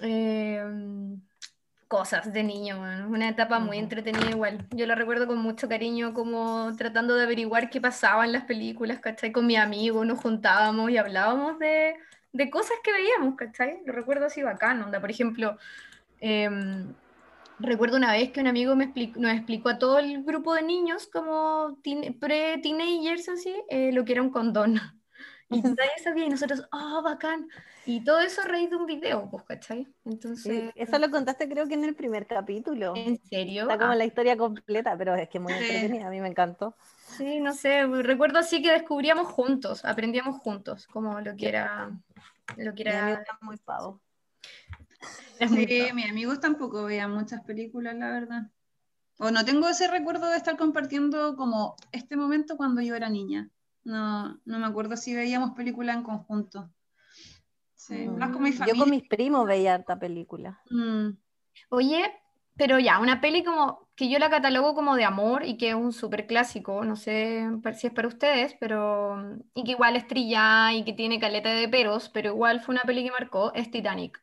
em, 0.00 1.20
cosas 1.88 2.32
de 2.32 2.42
niño, 2.42 2.78
bueno, 2.78 3.08
una 3.08 3.28
etapa 3.28 3.58
muy 3.58 3.78
entretenida 3.78 4.30
igual. 4.30 4.66
Yo 4.70 4.86
la 4.86 4.94
recuerdo 4.94 5.26
con 5.26 5.38
mucho 5.38 5.68
cariño, 5.68 6.14
como 6.14 6.74
tratando 6.76 7.14
de 7.14 7.24
averiguar 7.24 7.70
qué 7.70 7.80
pasaba 7.80 8.24
en 8.24 8.32
las 8.32 8.44
películas, 8.44 9.00
¿cachai? 9.00 9.32
Con 9.32 9.46
mi 9.46 9.56
amigo 9.56 10.04
nos 10.04 10.18
juntábamos 10.20 10.90
y 10.90 10.96
hablábamos 10.98 11.58
de, 11.58 11.94
de 12.32 12.50
cosas 12.50 12.76
que 12.82 12.92
veíamos, 12.92 13.36
¿cachai? 13.36 13.82
Lo 13.86 13.92
recuerdo 13.92 14.26
así 14.26 14.42
bacán, 14.42 14.82
onda, 14.82 15.00
por 15.00 15.10
ejemplo... 15.10 15.58
em, 16.20 16.94
Recuerdo 17.58 17.96
una 17.98 18.12
vez 18.12 18.32
que 18.32 18.40
un 18.40 18.48
amigo 18.48 18.76
me 18.76 18.86
expli- 18.92 19.14
nos 19.16 19.32
explicó 19.32 19.68
a 19.70 19.78
todo 19.78 19.98
el 20.00 20.24
grupo 20.24 20.54
de 20.54 20.62
niños 20.62 21.08
como 21.12 21.78
teen- 21.84 22.18
pre-teenagers 22.18 23.28
así, 23.30 23.54
eh, 23.70 23.92
lo 23.92 24.04
que 24.04 24.12
era 24.12 24.22
un 24.22 24.30
condón. 24.30 24.80
Y 25.54 25.62
nadie 25.62 25.90
sabía 26.02 26.26
y 26.26 26.28
nosotros, 26.30 26.66
oh, 26.72 27.02
bacán. 27.02 27.48
Y 27.86 28.02
todo 28.04 28.20
eso 28.20 28.42
a 28.42 28.46
raíz 28.46 28.70
de 28.70 28.76
un 28.76 28.86
video, 28.86 29.28
pues, 29.30 29.44
¿cachai? 29.44 29.84
Sí, 29.84 30.10
Entonces, 30.10 30.72
Eso 30.74 30.98
lo 30.98 31.10
contaste 31.10 31.48
creo 31.48 31.66
que 31.66 31.74
en 31.74 31.84
el 31.84 31.94
primer 31.94 32.26
capítulo. 32.26 32.94
¿en 32.96 33.18
serio? 33.18 33.62
Está 33.62 33.78
como 33.78 33.92
Ah, 33.92 33.96
la 33.96 34.04
historia 34.04 34.36
completa, 34.36 34.96
pero 34.96 35.14
es 35.14 35.28
que 35.28 35.38
muy 35.38 35.52
Sí. 35.52 35.58
entretenida, 35.60 36.06
a 36.06 36.10
mí 36.10 36.20
me 36.20 36.28
encantó. 36.28 36.74
sí, 37.16 37.40
no 37.40 37.52
sé, 37.52 37.86
recuerdo 37.86 38.38
así 38.38 38.62
que 38.62 38.72
descubríamos 38.72 39.28
juntos, 39.28 39.84
aprendíamos 39.84 40.38
juntos, 40.38 40.86
como 40.88 41.20
lo 41.20 41.36
que 41.36 41.48
era... 41.48 41.90
Lo 42.56 42.74
que 42.74 42.84
Mi 42.84 42.90
amigo 42.90 43.18
era, 43.18 43.38
muy 43.40 43.56
pavo. 43.58 44.00
era 45.38 45.50
muy 45.50 45.66
Sí, 45.66 45.90
mis 45.94 46.10
amigos 46.10 46.40
tampoco 46.40 46.84
veían 46.84 47.12
muchas 47.12 47.42
películas, 47.42 47.94
la 47.96 48.10
verdad. 48.10 48.42
O 49.18 49.30
no 49.30 49.44
tengo 49.44 49.68
ese 49.68 49.88
recuerdo 49.88 50.28
de 50.28 50.36
estar 50.36 50.56
compartiendo 50.56 51.36
como 51.36 51.76
este 51.92 52.16
momento 52.16 52.56
cuando 52.56 52.80
yo 52.82 52.94
era 52.96 53.08
niña. 53.08 53.48
No, 53.84 54.40
no 54.44 54.58
me 54.58 54.66
acuerdo 54.66 54.96
si 54.96 55.14
veíamos 55.14 55.52
películas 55.52 55.96
en 55.96 56.02
conjunto. 56.02 56.70
Sí, 57.74 57.94
Mm. 57.94 58.18
más 58.18 58.30
con 58.30 58.42
mi 58.42 58.50
Yo 58.52 58.58
familia. 58.58 58.80
con 58.80 58.90
mis 58.90 59.08
primos 59.08 59.46
veía 59.46 59.74
harta 59.74 59.98
película. 59.98 60.58
Mm, 60.70 61.10
Oye, 61.70 62.10
pero 62.56 62.78
ya, 62.78 62.98
una 62.98 63.20
peli 63.20 63.44
como 63.44 63.88
que 63.94 64.08
yo 64.08 64.18
la 64.18 64.30
catalogo 64.30 64.74
como 64.74 64.96
de 64.96 65.04
amor 65.04 65.44
y 65.44 65.56
que 65.56 65.68
es 65.70 65.74
un 65.74 65.92
súper 65.92 66.26
clásico, 66.26 66.84
no 66.84 66.96
sé 66.96 67.46
si 67.76 67.86
es 67.86 67.92
para 67.92 68.08
ustedes, 68.08 68.56
pero 68.58 69.38
y 69.54 69.64
que 69.64 69.72
igual 69.72 69.96
es 69.96 70.06
trillada 70.06 70.72
y 70.72 70.84
que 70.84 70.92
tiene 70.92 71.20
caleta 71.20 71.50
de 71.50 71.68
peros, 71.68 72.08
pero 72.08 72.30
igual 72.30 72.60
fue 72.60 72.74
una 72.74 72.82
peli 72.82 73.04
que 73.04 73.10
marcó, 73.12 73.52
es 73.54 73.70
Titanic. 73.70 74.20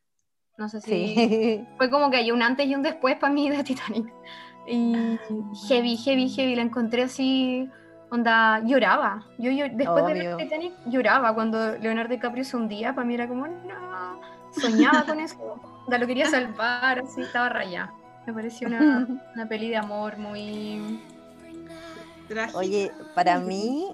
No 0.58 0.68
sé 0.70 0.82
si 0.82 0.90
Sí. 0.90 1.68
fue 1.78 1.90
como 1.90 2.10
que 2.12 2.18
hay 2.18 2.32
un 2.32 2.42
antes 2.42 2.68
y 2.68 2.76
un 2.76 2.84
después 2.84 3.16
para 3.18 3.34
mí 3.34 3.50
de 3.50 3.64
Titanic. 3.64 4.12
Y 4.68 5.18
heavy, 5.68 5.98
heavy, 5.98 6.30
heavy, 6.30 6.56
la 6.56 6.62
encontré 6.64 7.04
así, 7.04 7.70
onda, 8.12 8.60
lloraba. 8.64 9.26
Yo, 9.38 9.50
yo 9.52 9.66
después 9.72 10.06
de 10.06 10.14
ver. 10.14 10.38
Titanic 10.38 10.74
lloraba 10.86 11.34
cuando 11.34 11.78
Leonardo 11.78 12.14
DiCaprio 12.14 12.44
se 12.44 12.58
hundía, 12.58 12.94
para 12.94 13.08
mí 13.08 13.16
era 13.16 13.28
como, 13.28 13.48
no, 13.48 14.22
soñaba 14.52 15.06
con 15.06 15.20
eso, 15.20 15.60
onda, 15.86 15.98
lo 15.98 16.06
quería 16.06 16.28
salvar, 16.28 17.00
así, 17.00 17.22
estaba 17.22 17.50
rayada. 17.50 17.94
Me 18.28 18.34
pareció 18.34 18.68
una, 18.68 19.08
una 19.36 19.46
peli 19.48 19.70
de 19.70 19.78
amor 19.78 20.18
muy... 20.18 21.02
trágica. 22.28 22.60
Oye, 22.60 22.92
para 23.16 23.40
mí, 23.40 23.90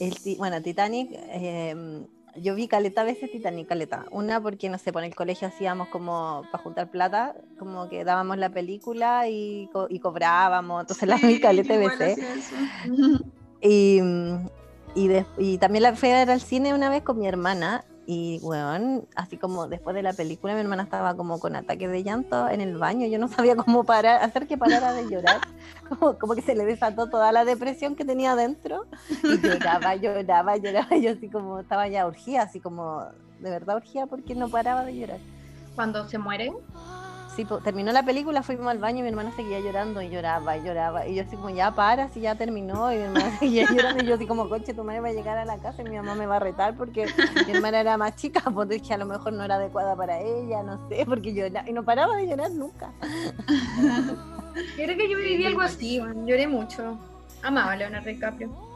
el, 0.00 0.14
bueno, 0.38 0.60
Titanic, 0.62 1.10
eh, 1.12 2.04
yo 2.36 2.54
vi 2.54 2.68
caleta 2.68 3.04
veces 3.04 3.30
Titanic, 3.30 3.68
caleta. 3.68 4.06
Una 4.10 4.40
porque, 4.40 4.68
no 4.68 4.78
sé, 4.78 4.92
por 4.92 5.04
el 5.04 5.14
colegio 5.14 5.48
hacíamos 5.48 5.88
como 5.88 6.42
para 6.50 6.62
juntar 6.62 6.90
plata, 6.90 7.34
como 7.58 7.88
que 7.88 8.04
dábamos 8.04 8.38
la 8.38 8.50
película 8.50 9.28
y, 9.28 9.68
co- 9.72 9.86
y 9.90 9.98
cobrábamos, 9.98 10.80
entonces 10.82 11.08
la 11.08 11.16
vi 11.16 11.40
caleta 11.40 11.74
igual 11.74 11.98
veces. 11.98 12.50
y, 13.60 15.08
de- 15.08 15.26
y 15.38 15.58
también 15.58 15.82
la 15.84 15.94
fui 15.94 16.10
a 16.10 16.14
ver 16.16 16.30
al 16.30 16.40
cine 16.40 16.74
una 16.74 16.88
vez 16.90 17.02
con 17.02 17.18
mi 17.18 17.26
hermana. 17.26 17.84
Y, 18.06 18.40
weón, 18.42 19.06
así 19.14 19.36
como 19.36 19.68
después 19.68 19.94
de 19.94 20.02
la 20.02 20.12
película, 20.12 20.54
mi 20.54 20.60
hermana 20.60 20.82
estaba 20.82 21.16
como 21.16 21.38
con 21.38 21.54
ataques 21.54 21.88
de 21.88 22.02
llanto 22.02 22.48
en 22.48 22.60
el 22.60 22.76
baño. 22.76 23.06
Yo 23.06 23.18
no 23.18 23.28
sabía 23.28 23.54
cómo 23.54 23.84
parar, 23.84 24.22
hacer 24.22 24.46
que 24.46 24.58
parara 24.58 24.92
de 24.92 25.08
llorar. 25.08 25.40
Como, 25.88 26.18
como 26.18 26.34
que 26.34 26.40
se 26.40 26.54
le 26.54 26.64
desató 26.64 27.10
toda 27.10 27.32
la 27.32 27.44
depresión 27.44 27.96
que 27.96 28.06
tenía 28.06 28.32
adentro. 28.32 28.86
Y 29.22 29.38
lloraba, 29.38 29.94
lloraba, 29.94 30.56
lloraba. 30.56 30.96
Yo 30.96 31.10
así 31.10 31.28
como 31.28 31.58
estaba 31.58 31.86
ya 31.86 32.06
urgida, 32.06 32.42
así 32.42 32.60
como 32.60 33.04
de 33.40 33.50
verdad 33.50 33.76
urgida 33.76 34.06
porque 34.06 34.34
no 34.34 34.48
paraba 34.48 34.86
de 34.86 34.96
llorar. 34.96 35.18
Cuando 35.74 36.08
se 36.08 36.16
muere. 36.16 36.50
Sí, 37.34 37.46
po, 37.46 37.60
terminó 37.60 37.92
la 37.92 38.04
película, 38.04 38.42
fuimos 38.42 38.66
al 38.66 38.78
baño 38.78 38.98
y 38.98 39.02
mi 39.02 39.08
hermana 39.08 39.32
seguía 39.34 39.58
llorando 39.60 40.02
y 40.02 40.10
lloraba 40.10 40.58
y 40.58 40.62
lloraba. 40.64 41.06
Y 41.06 41.14
yo 41.14 41.22
así 41.22 41.36
como, 41.36 41.48
ya 41.48 41.74
para, 41.74 42.10
si 42.10 42.20
ya 42.20 42.34
terminó. 42.34 42.92
Y 42.92 42.96
mi 42.96 43.02
hermana 43.04 43.30
seguía 43.38 43.66
llorando 43.70 44.04
y 44.04 44.06
yo 44.06 44.16
así 44.16 44.26
como, 44.26 44.50
coche, 44.50 44.74
tu 44.74 44.84
madre 44.84 45.00
va 45.00 45.08
a 45.08 45.12
llegar 45.12 45.38
a 45.38 45.46
la 45.46 45.56
casa 45.58 45.80
y 45.80 45.88
mi 45.88 45.96
mamá 45.96 46.14
me 46.14 46.26
va 46.26 46.36
a 46.36 46.40
retar 46.40 46.76
porque 46.76 47.06
mi 47.46 47.52
hermana 47.52 47.80
era 47.80 47.96
más 47.96 48.16
chica, 48.16 48.42
pues 48.54 48.68
dije, 48.68 48.92
a 48.92 48.98
lo 48.98 49.06
mejor 49.06 49.32
no 49.32 49.44
era 49.44 49.54
adecuada 49.54 49.96
para 49.96 50.20
ella, 50.20 50.62
no 50.62 50.88
sé, 50.88 51.04
porque 51.06 51.32
lloraba. 51.32 51.68
Y 51.68 51.72
no 51.72 51.84
paraba 51.84 52.16
de 52.16 52.26
llorar 52.26 52.50
nunca. 52.50 52.92
Yo 54.76 54.84
creo 54.84 54.98
que 54.98 55.08
yo 55.08 55.16
viví 55.16 55.46
algo 55.46 55.62
así, 55.62 55.98
lloré 56.26 56.46
mucho. 56.46 56.98
Amaba 57.42 57.72
a 57.72 57.76
Leonardo 57.76 58.10
DiCaprio. 58.10 58.71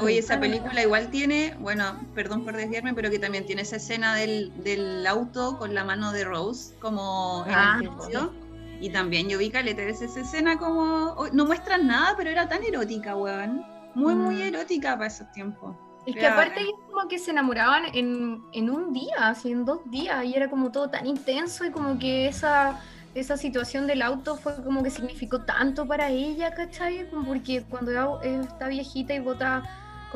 Oye, 0.00 0.18
esa 0.18 0.40
película 0.40 0.82
igual 0.82 1.10
tiene, 1.10 1.54
bueno, 1.60 1.96
perdón 2.14 2.44
por 2.44 2.56
desviarme, 2.56 2.94
pero 2.94 3.10
que 3.10 3.18
también 3.18 3.46
tiene 3.46 3.62
esa 3.62 3.76
escena 3.76 4.14
del, 4.14 4.52
del 4.64 5.06
auto 5.06 5.56
con 5.58 5.74
la 5.74 5.84
mano 5.84 6.12
de 6.12 6.24
Rose, 6.24 6.74
como 6.80 7.44
en 7.46 7.54
Ah, 7.54 7.78
el 7.80 7.88
juicio. 7.88 8.32
Y 8.80 8.90
también 8.90 9.28
yo 9.28 9.38
vi 9.38 9.50
caleta 9.50 9.82
de 9.82 9.90
esa 9.90 10.04
escena 10.04 10.58
como, 10.58 11.16
no 11.32 11.46
muestran 11.46 11.86
nada, 11.86 12.14
pero 12.16 12.28
era 12.30 12.48
tan 12.48 12.62
erótica, 12.64 13.14
weón. 13.16 13.64
Muy, 13.94 14.14
muy 14.16 14.34
Mm. 14.36 14.54
erótica 14.54 14.94
para 14.94 15.06
esos 15.06 15.30
tiempos. 15.32 15.76
Es 16.06 16.16
que 16.16 16.26
aparte 16.26 16.60
ellos 16.60 16.74
como 16.90 17.08
que 17.08 17.18
se 17.18 17.30
enamoraban 17.30 17.84
en, 17.94 18.42
en 18.52 18.68
un 18.70 18.92
día, 18.92 19.14
así 19.28 19.52
en 19.52 19.64
dos 19.64 19.88
días, 19.90 20.24
y 20.24 20.34
era 20.34 20.50
como 20.50 20.70
todo 20.70 20.90
tan 20.90 21.06
intenso 21.06 21.64
y 21.64 21.70
como 21.70 21.98
que 21.98 22.26
esa, 22.28 22.78
esa 23.14 23.36
situación 23.38 23.86
del 23.86 24.02
auto 24.02 24.36
fue 24.36 24.62
como 24.62 24.82
que 24.82 24.90
significó 24.90 25.42
tanto 25.42 25.86
para 25.86 26.10
ella, 26.10 26.52
¿cachai? 26.52 27.08
Como 27.08 27.24
porque 27.26 27.64
cuando 27.70 28.20
está 28.20 28.68
viejita 28.68 29.14
y 29.14 29.20
bota 29.20 29.62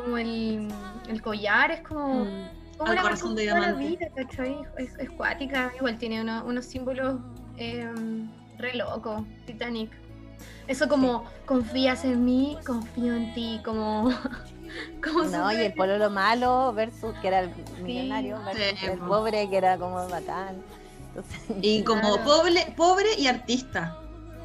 como 0.03 0.19
el, 0.19 0.69
el 1.09 1.23
collar, 1.23 1.71
es 1.73 1.81
como... 1.81 2.25
como 2.77 2.91
Al 2.91 2.93
una 2.93 3.03
corazón 3.03 3.35
de 3.35 3.49
toda 3.49 3.61
la 3.61 3.67
diamante. 3.73 3.89
vida, 3.97 4.09
¿cachai? 4.15 4.57
Es, 4.77 4.95
es 4.99 5.11
cuática, 5.11 5.73
igual 5.77 5.99
tiene 5.99 6.21
uno- 6.23 6.45
unos 6.45 6.67
símbolos 6.67 7.17
eh, 7.57 7.91
re 8.59 8.75
locos, 8.75 9.25
Titanic. 9.47 9.91
Eso 10.69 10.89
como, 10.89 11.25
confías 11.47 12.05
en 12.05 12.25
mí, 12.25 12.57
confío 12.65 13.15
en 13.15 13.35
ti, 13.35 13.61
como... 13.65 14.11
como 15.03 15.25
No, 15.25 15.51
y 15.53 15.57
el 15.57 15.73
pololo 15.75 16.11
malo 16.11 16.73
versus, 16.75 17.13
que 17.21 17.29
era 17.29 17.41
el 17.41 17.51
millonario, 17.83 18.39
versus 18.45 18.79
Sí, 18.79 18.87
el 18.87 18.99
po. 18.99 19.07
pobre, 19.07 19.49
que 19.51 19.57
era 19.57 19.77
como 19.79 20.07
bacán. 20.09 20.57
Entonces, 21.09 21.41
Y 21.63 21.83
como 21.91 22.01
Claro. 22.03 22.23
pobre, 22.25 22.75
pobre 22.77 23.09
y 23.19 23.27
artista. 23.27 23.97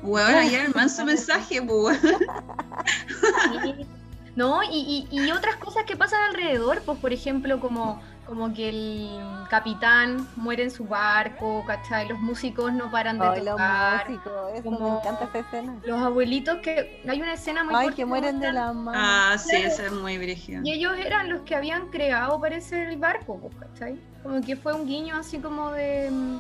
Weón, 0.02 0.34
ahí 0.34 0.56
era 0.56 0.66
el 0.66 0.74
manso 0.74 1.06
mensaje, 1.06 1.62
pues. 1.62 2.00
No, 4.36 4.64
y, 4.64 5.08
y- 5.12 5.26
y 5.26 5.32
otras 5.32 5.58
cosas 5.58 5.84
que 5.86 5.96
pasan 5.96 6.22
alrededor, 6.30 6.82
pues 6.86 6.98
por 7.00 7.14
ejemplo, 7.14 7.60
como, 7.60 8.02
como 8.26 8.52
que 8.54 8.70
el 8.70 9.48
capitán 9.50 10.28
muere 10.36 10.64
en 10.64 10.72
su 10.72 10.86
barco, 10.88 11.64
¿cachai? 11.68 12.08
Los 12.08 12.20
músicos 12.20 12.74
no 12.74 12.90
paran 12.90 13.20
de 13.20 13.28
ay, 13.28 13.42
los 13.42 13.52
tocar. 13.52 14.08
músicos, 14.10 14.52
eso, 14.54 14.64
como- 14.64 14.80
me 14.80 14.98
encanta 14.98 15.26
esa 15.26 15.40
escena. 15.40 15.82
Los 15.86 16.02
abuelitos 16.02 16.58
que 16.60 17.00
hay 17.08 17.22
una 17.22 17.34
escena 17.34 17.64
muy 17.64 17.76
Ay, 17.76 17.92
que 17.92 18.06
mueren 18.06 18.40
de 18.40 18.52
la 18.54 18.74
mano. 18.74 19.00
Ah, 19.00 19.38
sí, 19.38 19.58
esa 19.58 19.86
es 19.86 19.92
muy 19.92 20.18
brígida. 20.18 20.62
Y 20.64 20.72
ellos 20.72 20.94
eran 20.98 21.30
los 21.30 21.42
que 21.42 21.56
habían 21.56 21.90
creado, 21.90 22.40
parece, 22.40 22.86
el 22.88 22.98
barco, 22.98 23.40
pues, 23.40 23.54
¿cachai? 23.58 24.00
Como 24.24 24.42
que 24.42 24.56
fue 24.56 24.74
un 24.74 24.86
guiño 24.88 25.18
así 25.18 25.40
como 25.40 25.72
de, 25.72 26.40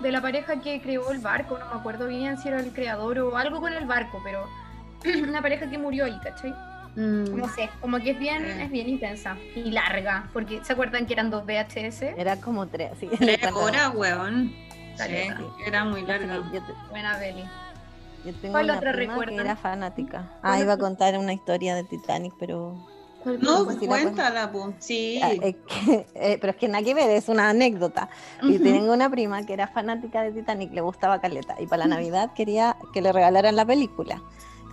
de 0.00 0.12
la 0.12 0.20
pareja 0.20 0.60
que 0.60 0.80
creó 0.82 1.10
el 1.10 1.18
barco, 1.20 1.58
no 1.58 1.66
me 1.66 1.74
acuerdo 1.74 2.06
bien 2.06 2.36
si 2.38 2.48
era 2.48 2.60
el 2.60 2.72
creador 2.72 3.18
o 3.20 3.36
algo 3.36 3.60
con 3.60 3.72
el 3.72 3.86
barco, 3.86 4.20
pero 4.22 4.52
una 5.28 5.40
pareja 5.42 5.68
que 5.68 5.78
murió 5.78 6.04
ahí, 6.04 6.20
¿cachai? 6.20 6.54
Mm. 6.96 7.36
No 7.36 7.48
sé, 7.48 7.68
como 7.80 7.98
que 7.98 8.10
es 8.10 8.18
bien, 8.18 8.44
es 8.44 8.70
bien 8.70 8.88
intensa 8.88 9.36
y 9.56 9.70
larga, 9.70 10.28
porque 10.32 10.64
¿se 10.64 10.72
acuerdan 10.72 11.06
que 11.06 11.12
eran 11.14 11.28
dos 11.30 11.44
VHS? 11.44 12.14
Era 12.16 12.40
como 12.40 12.68
tres, 12.68 12.92
sí. 13.00 13.08
Tres 13.18 13.50
horas, 13.52 13.92
weón. 13.94 14.52
Sí, 14.96 15.12
era 15.66 15.84
muy 15.84 16.02
larga. 16.02 16.36
Yo, 16.52 16.62
te- 16.62 16.72
Buena 16.90 17.18
Beli. 17.18 17.42
yo 18.24 18.32
tengo 18.40 18.52
¿Cuál 18.52 18.66
una 18.66 18.76
otra 18.78 18.92
recuerdan? 18.92 19.40
era 19.40 19.56
fanática. 19.56 20.30
¿Cuál 20.40 20.52
Ah, 20.54 20.60
iba 20.60 20.72
a 20.74 20.78
contar 20.78 21.18
una 21.18 21.32
historia 21.32 21.74
de 21.74 21.82
Titanic, 21.82 22.32
pero... 22.38 22.76
No, 23.40 23.64
la 23.64 23.78
cuéntala, 23.78 24.52
pues. 24.52 24.76
Sí. 24.80 25.18
Ah, 25.20 25.32
es 25.32 25.56
que- 25.66 26.06
eh, 26.14 26.38
pero 26.40 26.50
es 26.52 26.56
que 26.56 26.68
nada 26.68 26.84
que 26.84 26.94
ver, 26.94 27.10
es 27.10 27.28
una 27.28 27.48
anécdota. 27.50 28.08
Y 28.42 28.56
Ujú. 28.56 28.62
tengo 28.62 28.92
una 28.92 29.10
prima 29.10 29.44
que 29.44 29.54
era 29.54 29.66
fanática 29.66 30.22
de 30.22 30.30
Titanic, 30.30 30.72
le 30.72 30.80
gustaba 30.82 31.20
Caleta, 31.20 31.56
y 31.58 31.66
para 31.66 31.86
la 31.86 31.96
Navidad 31.96 32.30
quería 32.36 32.76
que 32.92 33.02
le 33.02 33.12
regalaran 33.12 33.56
la 33.56 33.64
película. 33.64 34.22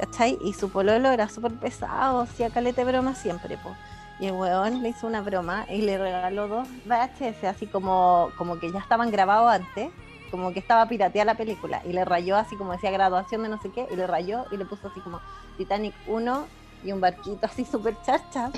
¿Cachai? 0.02 0.40
Y 0.42 0.54
su 0.54 0.72
pololo 0.72 1.12
era 1.12 1.30
súper 1.30 1.54
pesado, 1.54 2.22
hacía 2.22 2.50
calete 2.50 2.84
broma 2.84 3.14
siempre, 3.14 3.58
po. 3.58 3.76
Y 4.20 4.26
el 4.26 4.34
weón 4.34 4.82
le 4.82 4.90
hizo 4.90 5.06
una 5.06 5.22
broma 5.22 5.66
y 5.70 5.82
le 5.82 5.98
regaló 5.98 6.48
dos 6.48 6.68
VHS, 6.86 7.44
así 7.46 7.68
como, 7.68 8.32
como 8.38 8.60
que 8.60 8.72
ya 8.72 8.80
estaban 8.80 9.12
grabados 9.12 9.52
antes, 9.52 9.90
como 10.32 10.54
que 10.54 10.60
estaba 10.60 10.88
pirateada 10.88 11.34
la 11.34 11.38
película, 11.38 11.82
y 11.86 11.94
le 11.94 12.04
rayó 12.04 12.36
así 12.36 12.56
como 12.56 12.72
decía 12.72 12.90
graduación 12.90 13.44
de 13.44 13.50
no 13.50 13.62
sé 13.62 13.72
qué, 13.72 13.88
y 13.92 13.96
le 13.96 14.08
rayó 14.08 14.46
y 14.52 14.58
le 14.58 14.66
puso 14.66 14.88
así 14.88 15.00
como 15.02 15.20
Titanic 15.58 15.94
1 16.08 16.46
y 16.84 16.92
un 16.92 17.00
barquito 17.00 17.46
así 17.46 17.64
súper 17.64 17.96
charcha. 18.04 18.50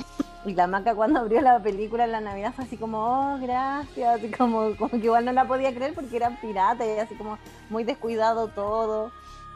Y 0.45 0.53
la 0.53 0.67
maca 0.67 0.93
cuando 0.93 1.21
abrió 1.21 1.39
la 1.41 1.61
película 1.61 2.03
en 2.03 2.11
la 2.11 2.19
Navidad 2.19 2.53
fue 2.53 2.65
así 2.65 2.77
como, 2.77 2.99
oh, 2.99 3.37
gracias, 3.39 4.15
así 4.15 4.29
como, 4.31 4.75
como 4.77 4.91
que 4.91 4.97
igual 4.97 5.23
no 5.25 5.31
la 5.31 5.45
podía 5.45 5.73
creer 5.73 5.93
porque 5.93 6.17
eran 6.17 6.39
piratas 6.41 6.85
y 6.85 6.99
así 6.99 7.15
como 7.15 7.37
muy 7.69 7.83
descuidado 7.85 8.49
todo. 8.49 9.11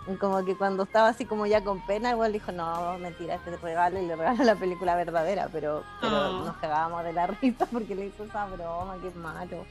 Y 0.10 0.16
como 0.16 0.44
que 0.46 0.56
cuando 0.56 0.84
estaba 0.84 1.10
así 1.10 1.26
como 1.26 1.46
ya 1.46 1.64
con 1.64 1.86
pena, 1.86 2.12
igual 2.12 2.32
dijo, 2.32 2.52
no, 2.52 2.98
mentira, 3.00 3.36
este 3.36 3.58
regalo 3.58 4.02
y 4.02 4.06
le 4.08 4.16
regaló 4.16 4.44
la 4.44 4.56
película 4.56 4.96
verdadera, 4.96 5.50
pero, 5.52 5.84
pero 6.02 6.30
Oh. 6.30 6.46
nos 6.46 6.56
cagábamos 6.58 7.04
de 7.04 7.14
la 7.14 7.28
risa 7.42 7.66
porque 7.66 7.96
le 7.96 8.06
hizo 8.08 8.24
esa 8.24 8.46
broma, 8.46 8.96
qué 9.02 9.12
malo. 9.20 9.66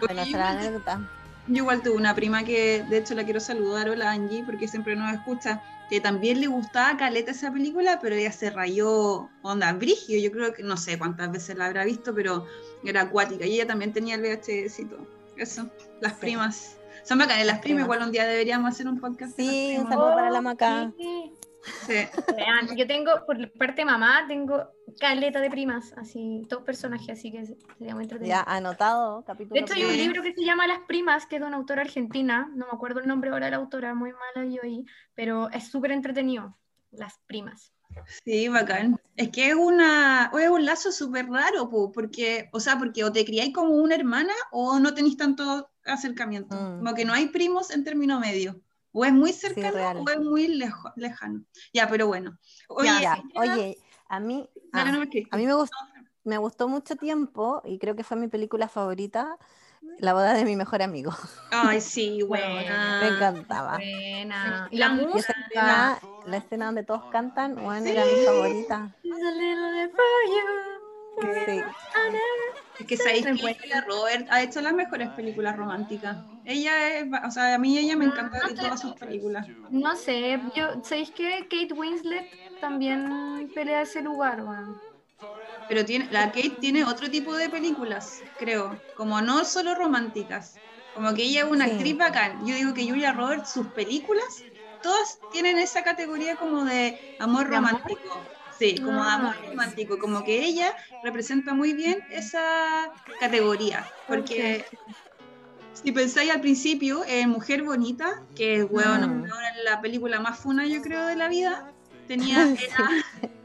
Bueno, 0.00 0.22
Oye, 0.22 0.30
esa 0.30 0.38
la 0.38 0.48
anécdota. 0.50 1.00
Yo 1.48 1.56
igual 1.62 1.82
tuve 1.82 1.96
una 1.96 2.14
prima 2.14 2.44
que, 2.44 2.84
de 2.90 2.98
hecho, 2.98 3.14
la 3.14 3.24
quiero 3.24 3.40
saludar, 3.40 3.88
hola 3.88 4.10
Angie, 4.10 4.44
porque 4.44 4.68
siempre 4.68 4.94
nos 4.96 5.12
escucha, 5.14 5.62
que 5.88 6.00
también 6.00 6.40
le 6.40 6.46
gustaba 6.46 6.96
caleta 6.98 7.30
esa 7.30 7.50
película, 7.50 7.98
pero 8.02 8.14
ella 8.14 8.30
se 8.32 8.50
rayó 8.50 9.30
onda 9.42 9.72
brigio, 9.72 10.18
yo 10.20 10.30
creo 10.30 10.52
que 10.52 10.62
no 10.62 10.76
sé 10.76 10.98
cuántas 10.98 11.32
veces 11.32 11.56
la 11.56 11.66
habrá 11.66 11.84
visto, 11.84 12.14
pero 12.14 12.44
era 12.84 13.02
acuática, 13.02 13.46
y 13.46 13.54
ella 13.54 13.66
también 13.66 13.92
tenía 13.94 14.16
el 14.16 14.20
VHS 14.22 14.78
y 14.82 14.84
todo. 14.84 15.06
Eso, 15.36 15.66
las 16.00 16.12
Sí. 16.14 16.18
primas. 16.20 16.76
Son 17.08 17.16
bacanas, 17.16 17.46
las 17.46 17.54
Las 17.54 17.62
primas, 17.62 17.84
igual 17.84 18.02
un 18.02 18.12
día 18.12 18.26
deberíamos 18.26 18.68
hacer 18.68 18.86
un 18.86 19.00
podcast. 19.00 19.34
Sí, 19.34 19.76
un 19.78 19.88
saludo 19.88 20.14
para 20.14 20.30
la 20.30 20.42
Maca. 20.42 20.92
Sí. 20.98 21.32
Sí. 21.86 21.94
Vean, 22.36 22.76
yo 22.76 22.86
tengo, 22.86 23.10
por 23.26 23.50
parte 23.52 23.80
de 23.80 23.84
mamá, 23.86 24.26
tengo 24.28 24.70
caleta 25.00 25.40
de 25.40 25.50
primas, 25.50 25.94
así, 25.96 26.42
dos 26.48 26.62
personajes, 26.64 27.18
así 27.18 27.32
que 27.32 27.46
sería 27.46 27.94
muy 27.94 28.04
entretenido. 28.04 28.36
Ya 28.36 28.42
anotado, 28.42 29.24
capítulo. 29.26 29.54
De 29.54 29.60
hecho, 29.60 29.72
hay 29.74 29.84
un 29.84 29.96
libro 29.96 30.22
que 30.22 30.34
se 30.34 30.44
llama 30.44 30.66
Las 30.66 30.80
Primas, 30.80 31.24
que 31.26 31.36
es 31.36 31.40
de 31.40 31.48
una 31.48 31.56
autora 31.56 31.80
argentina, 31.80 32.50
no 32.54 32.66
me 32.66 32.72
acuerdo 32.72 33.00
el 33.00 33.08
nombre 33.08 33.30
ahora 33.30 33.46
de 33.46 33.52
la 33.52 33.56
autora, 33.56 33.94
muy 33.94 34.12
mala 34.12 34.46
yo 34.46 34.60
ahí, 34.62 34.84
pero 35.14 35.50
es 35.50 35.68
súper 35.68 35.92
entretenido, 35.92 36.56
Las 36.90 37.18
Primas. 37.26 37.72
Sí, 38.24 38.48
bacán. 38.48 39.00
Es 39.16 39.30
que 39.30 39.48
es 39.48 39.54
una 39.54 40.30
es 40.38 40.50
un 40.50 40.64
lazo 40.64 40.92
súper 40.92 41.26
raro, 41.26 41.68
po, 41.68 41.90
porque, 41.90 42.48
o 42.52 42.60
sea, 42.60 42.78
porque 42.78 43.02
o 43.02 43.12
te 43.12 43.24
criáis 43.24 43.52
como 43.52 43.70
una 43.74 43.94
hermana 43.94 44.32
o 44.52 44.78
no 44.78 44.94
tenéis 44.94 45.16
tanto 45.16 45.70
acercamiento. 45.88 46.54
Mm. 46.54 46.78
Como 46.78 46.94
que 46.94 47.04
no 47.04 47.12
hay 47.12 47.28
primos 47.28 47.70
en 47.70 47.84
término 47.84 48.20
medio. 48.20 48.60
O 48.92 49.04
es 49.04 49.12
muy 49.12 49.32
cercano 49.32 49.72
real. 49.76 49.98
o 49.98 50.10
es 50.10 50.18
muy 50.20 50.48
lejo- 50.48 50.92
lejano. 50.96 51.42
Ya, 51.72 51.88
pero 51.88 52.06
bueno. 52.06 52.38
Oye, 52.68 52.88
Ya, 53.00 53.16
¿qué 53.16 53.38
oye, 53.38 53.78
a 54.08 54.18
mí, 54.20 54.48
ah, 54.72 54.90
no 54.90 54.98
me 54.98 55.04
escribas. 55.04 55.28
a 55.32 55.36
mí 55.36 55.46
me 55.46 55.54
gustó, 55.54 55.76
me 56.24 56.38
gustó 56.38 56.68
mucho 56.68 56.96
tiempo 56.96 57.60
y 57.64 57.78
creo 57.78 57.94
que 57.94 58.02
fue 58.04 58.16
mi 58.16 58.28
película 58.28 58.66
favorita, 58.68 59.36
La 60.00 60.12
boda 60.12 60.32
de 60.34 60.44
mi 60.44 60.56
mejor 60.56 60.82
amigo. 60.82 61.12
Ay, 61.52 61.80
sí, 61.80 62.22
Bueno, 62.22 62.46
buena. 62.54 63.00
Me 63.02 63.08
encantaba. 63.08 63.76
Buena. 63.76 64.68
La 64.72 64.88
música. 64.88 65.34
escena, 65.48 65.98
la 66.26 66.36
escena 66.38 66.66
donde 66.66 66.82
todos 66.82 67.04
cantan, 67.12 67.54
bueno, 67.62 67.86
era 67.86 68.04
mi 68.04 68.24
favorita. 68.26 68.96
It's 69.04 69.16
a 69.22 69.30
little 69.30 69.72
bit 69.84 69.92
for 69.94 70.20
you. 70.34 71.44
Sí. 71.46 71.62
Es 72.78 72.86
que 72.86 72.96
sabéis 72.96 73.26
que. 73.26 73.32
Julia 73.32 73.84
Robert 73.86 74.26
ha 74.30 74.42
hecho 74.42 74.60
las 74.60 74.72
mejores 74.72 75.08
películas 75.10 75.56
románticas. 75.56 76.16
Ella 76.44 76.98
es, 76.98 77.06
o 77.26 77.30
sea, 77.30 77.54
a 77.54 77.58
mí 77.58 77.76
ella 77.76 77.96
me 77.96 78.06
encanta 78.06 78.38
de 78.46 78.54
todas 78.54 78.80
sus 78.80 78.94
películas. 78.94 79.46
No 79.70 79.96
sé, 79.96 80.40
yo, 80.54 80.82
¿sabéis 80.82 81.10
que 81.10 81.46
Kate 81.50 81.74
Winslet 81.74 82.60
también 82.60 83.50
pelea 83.54 83.82
ese 83.82 84.02
lugar, 84.02 84.42
weón? 84.42 84.80
Pero 85.68 85.84
tiene, 85.84 86.08
la 86.10 86.26
Kate 86.26 86.56
tiene 86.60 86.84
otro 86.84 87.10
tipo 87.10 87.34
de 87.36 87.50
películas, 87.50 88.22
creo, 88.38 88.80
como 88.96 89.20
no 89.20 89.44
solo 89.44 89.74
románticas. 89.74 90.58
Como 90.94 91.12
que 91.14 91.24
ella 91.24 91.40
es 91.44 91.50
una 91.50 91.66
Sí. 91.66 91.72
actriz 91.72 91.96
bacán. 91.96 92.46
Yo 92.46 92.54
digo 92.54 92.74
que 92.74 92.88
Julia 92.88 93.12
Roberts, 93.12 93.50
sus 93.50 93.66
películas, 93.68 94.44
todas 94.82 95.18
tienen 95.30 95.58
esa 95.58 95.82
categoría 95.82 96.36
como 96.36 96.64
de 96.64 97.16
amor 97.18 97.50
¿De 97.50 97.56
amor? 97.56 97.82
Sí, 98.58 98.76
como 98.78 99.02
Ah. 99.02 99.14
amor 99.14 99.36
romántico. 99.46 99.98
Como 99.98 100.24
que 100.24 100.44
ella 100.44 100.74
representa 101.02 101.54
muy 101.54 101.72
bien 101.74 102.00
esa 102.10 102.92
categoría. 103.20 103.86
Porque 104.06 104.66
si 105.72 105.92
pensáis 105.92 106.30
al 106.30 106.40
principio 106.40 107.02
en 107.06 107.30
Mujer 107.30 107.62
Bonita, 107.62 108.22
que 108.34 108.64
bueno, 108.64 109.06
Mm. 109.08 109.30
ahora 109.30 109.48
es 109.56 109.64
la 109.64 109.80
película 109.80 110.20
más 110.20 110.38
funa, 110.40 110.66
yo 110.66 110.82
creo, 110.82 111.06
de 111.06 111.16
la 111.16 111.28
vida, 111.28 111.72
tenía, 112.08 112.36
era, 112.90 112.90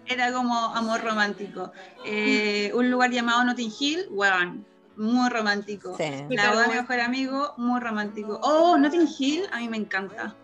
era 0.08 0.34
como 0.34 0.56
amor 0.76 1.02
romántico. 1.04 1.71
Eh, 2.06 2.71
un 2.73 2.89
lugar 2.89 3.12
llamado 3.12 3.43
Notting 3.43 3.71
Hill, 3.80 4.06
weón, 4.10 4.65
muy 4.95 5.30
romántico. 5.30 5.95
Sí. 5.97 6.04
La 6.30 6.52
boda 6.52 6.67
de 6.67 6.82
mejor 6.82 6.99
amigo, 6.99 7.54
muy 7.58 7.80
romántico. 7.80 8.39
Oh, 8.41 8.78
Notting 8.78 9.08
Hill, 9.19 9.43
a 9.52 9.60
mí 9.60 9.67
me 9.69 9.78
encanta. 9.78 10.36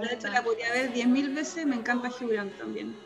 De 0.00 0.14
hecho, 0.14 0.28
la 0.28 0.42
podría 0.42 0.70
ver 0.72 0.92
10.000 0.92 1.32
veces, 1.34 1.64
me 1.66 1.76
encanta 1.76 2.08
Hugh 2.08 2.30
Grant 2.30 2.56
también. 2.56 2.96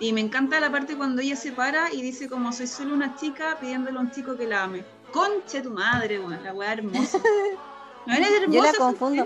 Y 0.00 0.12
me 0.12 0.20
encanta 0.20 0.58
la 0.60 0.70
parte 0.70 0.96
cuando 0.96 1.22
ella 1.22 1.36
se 1.36 1.52
para 1.52 1.92
y 1.92 2.02
dice 2.02 2.28
como 2.28 2.52
soy 2.52 2.66
solo 2.66 2.94
una 2.94 3.14
chica 3.16 3.56
pidiéndole 3.60 3.96
a 3.96 4.00
un 4.00 4.10
chico 4.10 4.36
que 4.36 4.46
la 4.46 4.64
ame. 4.64 4.84
Conche 5.12 5.60
tu 5.62 5.70
madre, 5.70 6.18
weón, 6.18 6.42
la 6.42 6.52
weá 6.52 6.72
hermosa. 6.72 7.18
No 8.06 8.14
eres 8.14 8.28
hermosa. 8.42 8.52
Yo 8.58 8.62
la 8.62 8.72
confundo. 8.74 9.24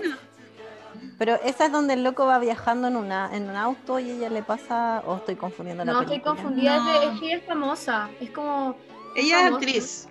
Pero 1.17 1.35
esa 1.43 1.65
es 1.65 1.71
donde 1.71 1.93
el 1.95 2.03
loco 2.03 2.25
va 2.25 2.39
viajando 2.39 2.87
en 2.87 2.95
una 2.95 3.29
en 3.35 3.49
un 3.49 3.55
auto 3.55 3.99
y 3.99 4.09
ella 4.11 4.29
le 4.29 4.41
pasa 4.43 5.03
o 5.05 5.17
estoy 5.17 5.35
confundiendo 5.35 5.83
la 5.83 5.91
No, 5.91 6.01
estoy 6.01 6.21
confundida, 6.21 6.77
es 6.77 6.85
de- 6.85 7.05
No. 7.07 7.13
es 7.13 7.19
que 7.19 7.25
ella 7.27 7.37
es 7.37 7.45
famosa, 7.45 8.09
es 8.21 8.29
como, 8.31 8.75
Ella 9.15 9.47
es 9.47 9.53
actriz. 9.53 10.07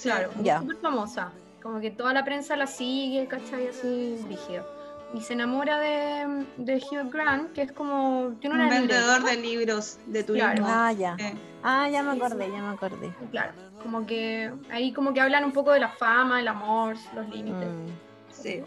Claro, 0.00 0.30
Ya. 0.42 0.56
es 0.56 0.60
súper 0.62 0.76
famosa, 0.78 1.32
como 1.62 1.80
que 1.80 1.90
toda 1.90 2.12
la 2.14 2.24
prensa 2.24 2.56
la 2.56 2.66
sigue, 2.66 3.26
¿cachai? 3.26 3.68
Así, 3.68 4.16
rígido. 4.28 4.64
Y 5.14 5.22
se 5.22 5.32
enamora 5.32 5.78
de, 5.78 6.44
de 6.58 6.76
Hugh 6.76 7.10
Grant, 7.10 7.52
que 7.52 7.62
es 7.62 7.72
como, 7.72 8.34
tiene 8.40 8.62
Un 8.62 8.68
vendedor 8.68 9.20
libreta, 9.20 9.36
de 9.36 9.42
libros 9.42 9.98
de 10.06 10.22
turismo. 10.22 10.50
Claro. 10.50 10.64
Ah, 10.66 10.92
ya. 10.92 11.16
Ah, 11.62 11.88
ya 11.88 12.02
me 12.02 12.12
acordé, 12.12 12.50
ya 12.50 12.62
me 12.62 12.68
acordé. 12.74 13.12
Claro, 13.30 13.52
como 13.82 14.06
que 14.06 14.52
ahí 14.70 14.92
como 14.92 15.14
que 15.14 15.20
hablan 15.20 15.44
un 15.44 15.52
poco 15.52 15.72
de 15.72 15.80
la 15.80 15.88
fama, 15.88 16.40
el 16.40 16.48
amor, 16.48 16.96
los 17.14 17.28
límites, 17.28 17.68
Mm, 17.68 17.88
Sí. 18.30 18.62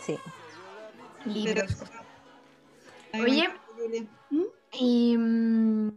sí. 0.00 0.18
libros. 1.26 1.84
Oye. 3.14 3.48
¿Mm? 4.30 4.42
Y 4.72 5.16
mm, 5.18 5.88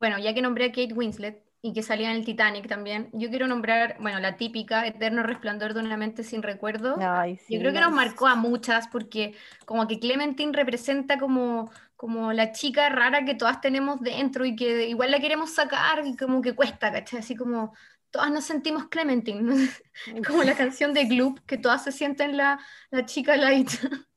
bueno, 0.00 0.18
ya 0.18 0.32
que 0.32 0.40
nombré 0.42 0.64
a 0.66 0.68
Kate 0.72 0.94
Winslet 0.94 1.42
y 1.62 1.72
que 1.72 1.82
salía 1.82 2.10
en 2.10 2.16
el 2.16 2.24
Titanic 2.24 2.68
también, 2.68 3.10
yo 3.12 3.28
quiero 3.30 3.46
nombrar, 3.48 3.96
bueno, 4.00 4.20
la 4.20 4.36
típica 4.36 4.86
Eterno 4.86 5.22
Resplandor 5.22 5.74
de 5.74 5.80
una 5.80 5.96
mente 5.96 6.22
sin 6.24 6.42
recuerdo. 6.42 7.06
Ay, 7.06 7.36
Yo 7.48 7.58
sí, 7.58 7.60
creo 7.60 7.72
que 7.72 7.80
nos 7.80 7.92
marcó 7.92 8.26
a 8.26 8.34
muchas 8.36 8.88
porque 8.88 9.34
como 9.66 9.86
que 9.88 9.98
Clementine 9.98 10.52
representa 10.52 11.18
como, 11.18 11.70
como 11.96 12.32
la 12.32 12.52
chica 12.52 12.88
rara 12.90 13.24
que 13.24 13.34
todas 13.34 13.60
tenemos 13.60 14.00
dentro 14.00 14.44
y 14.44 14.54
que 14.56 14.88
igual 14.88 15.10
la 15.10 15.20
queremos 15.20 15.54
sacar 15.54 16.06
y 16.06 16.16
como 16.16 16.42
que 16.42 16.54
cuesta, 16.54 16.92
¿cachai? 16.92 17.20
Así 17.20 17.34
como 17.34 17.74
todas 18.10 18.30
nos 18.30 18.44
sentimos 18.44 18.88
Clementine, 18.88 19.68
como 20.26 20.42
la 20.44 20.54
canción 20.56 20.92
de 20.94 21.06
Gloop, 21.06 21.40
que 21.46 21.58
todas 21.58 21.84
se 21.84 21.92
sienten 21.92 22.36
la, 22.36 22.58
la 22.90 23.04
chica 23.06 23.36
light. 23.36 23.70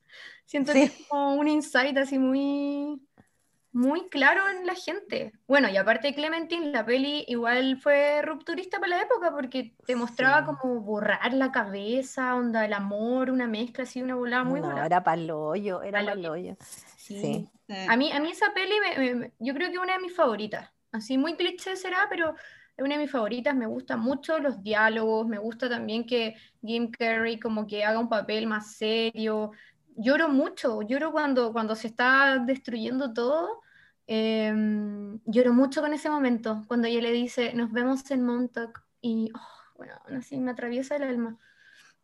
Siento 0.45 0.77
que 0.77 0.84
Sí. 0.84 0.84
es 0.86 0.93
como 1.08 1.36
un 1.36 1.47
insight 1.47 1.97
así 1.97 2.19
muy, 2.19 3.01
muy 3.73 4.10
claro 4.10 4.41
en 4.49 4.65
la 4.65 4.75
gente. 4.75 5.31
Bueno, 5.47 5.69
y 5.69 5.77
aparte 5.77 6.07
de 6.10 6.13
Clementine, 6.15 6.71
la 6.71 6.86
peli 6.86 7.23
igual 7.27 7.77
fue 7.81 8.21
rupturista 8.21 8.79
para 8.79 8.97
la 8.97 9.01
época 9.03 9.31
porque 9.31 9.75
te 9.86 9.95
mostraba 9.95 10.39
Sí. 10.45 10.55
como 10.60 10.81
borrar 10.81 11.34
la 11.34 11.51
cabeza, 11.51 12.36
onda, 12.36 12.65
el 12.65 12.73
amor, 12.73 13.29
una 13.31 13.47
mezcla 13.47 13.84
así, 13.84 14.01
una 14.01 14.15
volada 14.15 14.43
muy 14.43 14.60
no, 14.60 14.67
buena. 14.67 14.86
era 14.86 15.03
paloyo, 15.03 15.81
era 15.84 16.03
Paloyo. 16.03 16.55
Sí. 16.97 17.21
sí. 17.21 17.49
A 17.88 17.95
mí, 17.95 18.12
a 18.12 18.19
mí 18.19 18.29
esa 18.31 18.53
peli, 18.53 18.73
me- 18.81 18.97
me- 18.99 19.15
me- 19.15 19.34
yo 19.39 19.53
creo 19.53 19.69
que 19.69 19.75
es 19.75 19.81
una 19.81 19.93
de 19.93 19.99
mis 19.99 20.15
favoritas. 20.15 20.69
Así 20.91 21.17
muy 21.17 21.36
cliché 21.36 21.77
será, 21.77 22.07
pero 22.10 22.36
es 22.75 22.84
una 22.84 22.95
de 22.95 23.01
mis 23.03 23.12
favoritas. 23.12 23.55
Me 23.55 23.65
gustan 23.67 24.01
mucho 24.01 24.39
los 24.39 24.62
diálogos, 24.62 25.25
me 25.27 25.38
gusta 25.38 25.69
también 25.69 26.05
que 26.05 26.36
Jim 26.62 26.91
Carrey 26.91 27.39
como 27.39 27.65
que 27.67 27.86
haga 27.86 27.99
un 27.99 28.10
papel 28.10 28.47
más 28.47 28.75
serio. 28.75 29.51
Lloro 29.95 30.30
mucho, 30.30 30.82
lloro 30.82 31.12
cuando, 31.12 31.51
cuando 31.51 31.75
se 31.75 31.88
está 31.88 32.39
destruyendo 32.39 33.13
todo. 33.13 33.62
Em, 34.08 35.19
lloro 35.25 35.54
mucho 35.54 35.82
con 35.82 35.93
ese 35.93 36.10
momento, 36.10 36.63
cuando 36.67 36.88
ella 36.88 37.01
le 37.01 37.12
dice, 37.12 37.54
nos 37.54 37.71
vemos 37.71 38.10
en 38.12 38.23
Montauk. 38.23 38.82
Y, 39.01 39.32
oh, 39.34 39.77
bueno, 39.77 39.93
así 40.17 40.38
me 40.39 40.51
atraviesa 40.51 40.95
el 40.95 41.04
alma. 41.04 41.38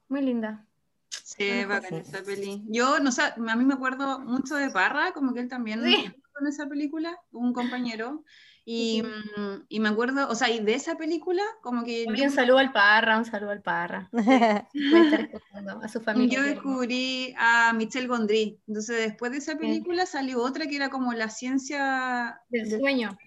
Muy 0.08 0.21
linda. 0.21 0.65
Sí, 1.10 1.65
bacán 1.65 1.95
esa 1.95 2.23
peli. 2.23 2.63
Yo, 2.67 3.00
no 3.00 3.12
sé, 3.12 3.21
a 3.23 3.56
mí 3.56 3.65
me 3.65 3.73
acuerdo 3.73 4.19
mucho 4.19 4.56
de 4.56 4.69
Parra, 4.69 5.12
como 5.12 5.34
que 5.34 5.41
él 5.41 5.50
también 5.50 5.84
Sí. 5.84 6.13
con 6.34 6.47
esa 6.47 6.67
película, 6.67 7.19
un 7.32 7.54
compañero, 7.54 8.23
y, 8.69 9.01
mm, 9.01 9.63
y, 9.69 9.80
me 9.80 9.88
acuerdo, 9.88 10.27
o 10.27 10.36
sea, 10.36 10.49
y 10.49 10.60
de 10.60 10.73
esa 10.73 10.97
película, 10.97 11.41
como 11.62 11.86
que... 11.86 12.06
un 12.06 12.30
saludo 12.30 12.58
al 12.58 12.73
Parra, 12.73 13.17
un 13.17 13.23
saludo 13.23 13.51
al 13.51 13.62
Parra. 13.62 14.10
a 15.82 15.88
su 15.88 16.01
familia. 16.01 16.38
Yo 16.38 16.43
descubrí 16.43 17.34
a 17.38 17.71
Michelle 17.71 18.08
Gondry, 18.08 18.60
entonces 18.67 18.97
después 18.97 19.32
de 19.32 19.38
esa 19.38 19.58
película 19.58 20.06
salió 20.06 20.43
otra 20.43 20.67
que 20.67 20.75
era 20.75 20.89
como 20.89 21.13
La 21.13 21.30
ciencia 21.30 22.41
del, 22.49 22.69
sueño. 22.69 23.17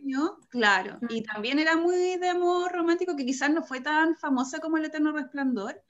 Claro, 0.50 0.98
y 1.08 1.22
también 1.22 1.58
era 1.58 1.74
muy 1.74 2.18
de 2.18 2.28
amor 2.28 2.70
romántico, 2.72 3.16
que 3.16 3.24
quizás 3.24 3.48
no 3.48 3.62
fue 3.62 3.80
tan 3.80 4.16
famosa 4.18 4.58
como 4.58 4.76
El 4.76 4.84
Eterno 4.84 5.10
Resplandor, 5.10 5.82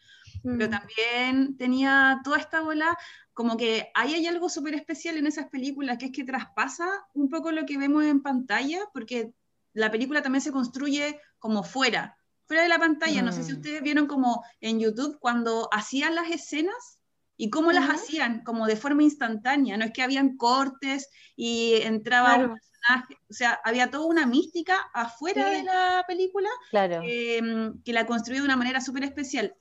pero 0.45 0.69
mm. 0.69 0.71
también 0.71 1.57
tenía 1.57 2.21
toda 2.23 2.39
esta 2.39 2.61
bola, 2.61 2.97
como 3.35 3.57
que 3.57 3.91
ahí 3.95 4.15
hay 4.15 4.29
algo 4.29 4.49
súper 4.49 4.75
especial 4.75 5.17
en 5.17 5.27
esas 5.27 5.49
películas, 5.49 5.99
que 5.99 6.07
es 6.07 6.13
que 6.13 6.23
traspasa 6.23 6.89
un 7.15 7.29
poco 7.29 7.51
lo 7.51 7.67
que 7.67 7.79
vemos 7.79 8.05
en 8.05 8.23
pantalla, 8.23 8.79
porque 8.93 9.33
la 9.73 9.91
película 9.91 10.23
también 10.23 10.43
se 10.43 10.53
construye 10.53 11.21
como 11.39 11.63
fuera, 11.63 12.17
fuera 12.47 12.63
de 12.63 12.69
la 12.69 12.79
pantalla. 12.79 13.23
No 13.23 13.33
sé 13.33 13.45
si 13.45 13.53
mm. 13.53 13.57
ustedes 13.57 13.83
vieron 13.83 14.07
como 14.07 14.45
en 14.61 14.81
YouTube 14.81 15.19
cuando 15.21 15.69
hacían 15.73 16.15
las 16.15 16.31
escenas 16.31 16.99
y 17.37 17.49
cómo 17.49 17.73
las 17.73 17.89
hacían, 17.89 18.43
como 18.45 18.67
de 18.67 18.77
forma 18.77 19.03
instantánea. 19.03 19.77
No 19.77 19.85
es 19.85 19.93
que 19.93 20.03
habían 20.03 20.37
cortes 20.37 21.09
y 21.37 21.75
entraba 21.83 22.37
un 22.37 22.55
personaje, 22.55 23.15
o 23.31 23.33
sea, 23.33 23.61
había 23.65 23.91
toda 23.91 24.07
una 24.07 24.27
mística 24.27 24.77
afuera 24.93 25.49
de 25.49 25.63
la 25.63 26.05
película 26.07 26.49
claro. 26.71 27.01
Em, 27.05 27.83
que 27.83 27.93
la 27.93 28.07
construía 28.07 28.41
de 28.41 28.47
una 28.47 28.57
manera 28.57 28.81
súper 28.81 29.05
especial. 29.05 29.55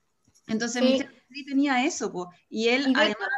Entonces, 0.47 0.83
sí. 1.29 1.45
tenía 1.45 1.85
eso, 1.85 2.11
po. 2.11 2.31
y 2.49 2.69
él 2.69 2.91
además 2.95 3.29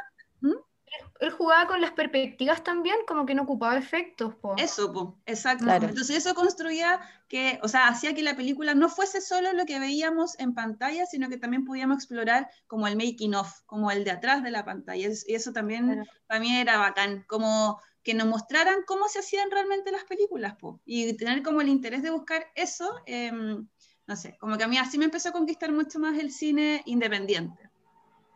él 1.21 1.29
jugaba 1.29 1.67
con 1.67 1.79
las 1.81 1.91
perspectivas 1.91 2.63
también, 2.63 2.95
como 3.07 3.27
que 3.27 3.35
no 3.35 3.43
ocupaba 3.43 3.77
efectos. 3.77 4.33
Po. 4.35 4.55
Eso, 4.57 4.91
po, 4.91 5.19
exacto. 5.27 5.71
Entonces 5.71 6.17
eso 6.17 6.33
construía 6.33 6.99
que, 7.27 7.59
o 7.61 7.67
sea, 7.67 7.87
hacía 7.87 8.15
que 8.15 8.23
la 8.23 8.35
película 8.35 8.73
no 8.73 8.89
fuese 8.89 9.21
solo 9.21 9.53
lo 9.53 9.65
que 9.65 9.79
veíamos 9.79 10.37
en 10.39 10.55
pantalla, 10.55 11.05
sino 11.05 11.29
que 11.29 11.37
también 11.37 11.63
podíamos 11.63 11.97
explorar 11.97 12.49
como 12.65 12.87
el 12.87 12.95
making 12.95 13.35
of, 13.35 13.61
como 13.67 13.91
el 13.91 14.03
de 14.03 14.09
atrás 14.09 14.41
de 14.41 14.49
la 14.49 14.65
pantalla. 14.65 15.09
Y 15.27 15.35
eso 15.35 15.53
también 15.53 16.03
para 16.25 16.39
mí 16.39 16.55
era 16.57 16.79
bacán, 16.79 17.23
como 17.27 17.79
que 18.01 18.15
nos 18.15 18.25
mostraran 18.25 18.77
cómo 18.87 19.07
se 19.07 19.19
hacían 19.19 19.51
realmente 19.51 19.91
las 19.91 20.05
películas, 20.05 20.55
po. 20.55 20.81
y 20.85 21.15
tener 21.17 21.43
como 21.43 21.61
el 21.61 21.69
interés 21.69 22.01
de 22.01 22.09
buscar 22.09 22.47
eso, 22.55 22.95
em, 23.05 23.67
no 24.07 24.15
sé, 24.15 24.37
como 24.39 24.57
que 24.57 24.63
a 24.63 24.67
mí 24.67 24.79
así 24.79 24.97
me 24.97 25.05
empezó 25.05 25.29
a 25.29 25.33
conquistar 25.33 25.71
mucho 25.71 25.99
más 25.99 26.17
el 26.17 26.31
cine 26.31 26.81
independiente. 26.87 27.69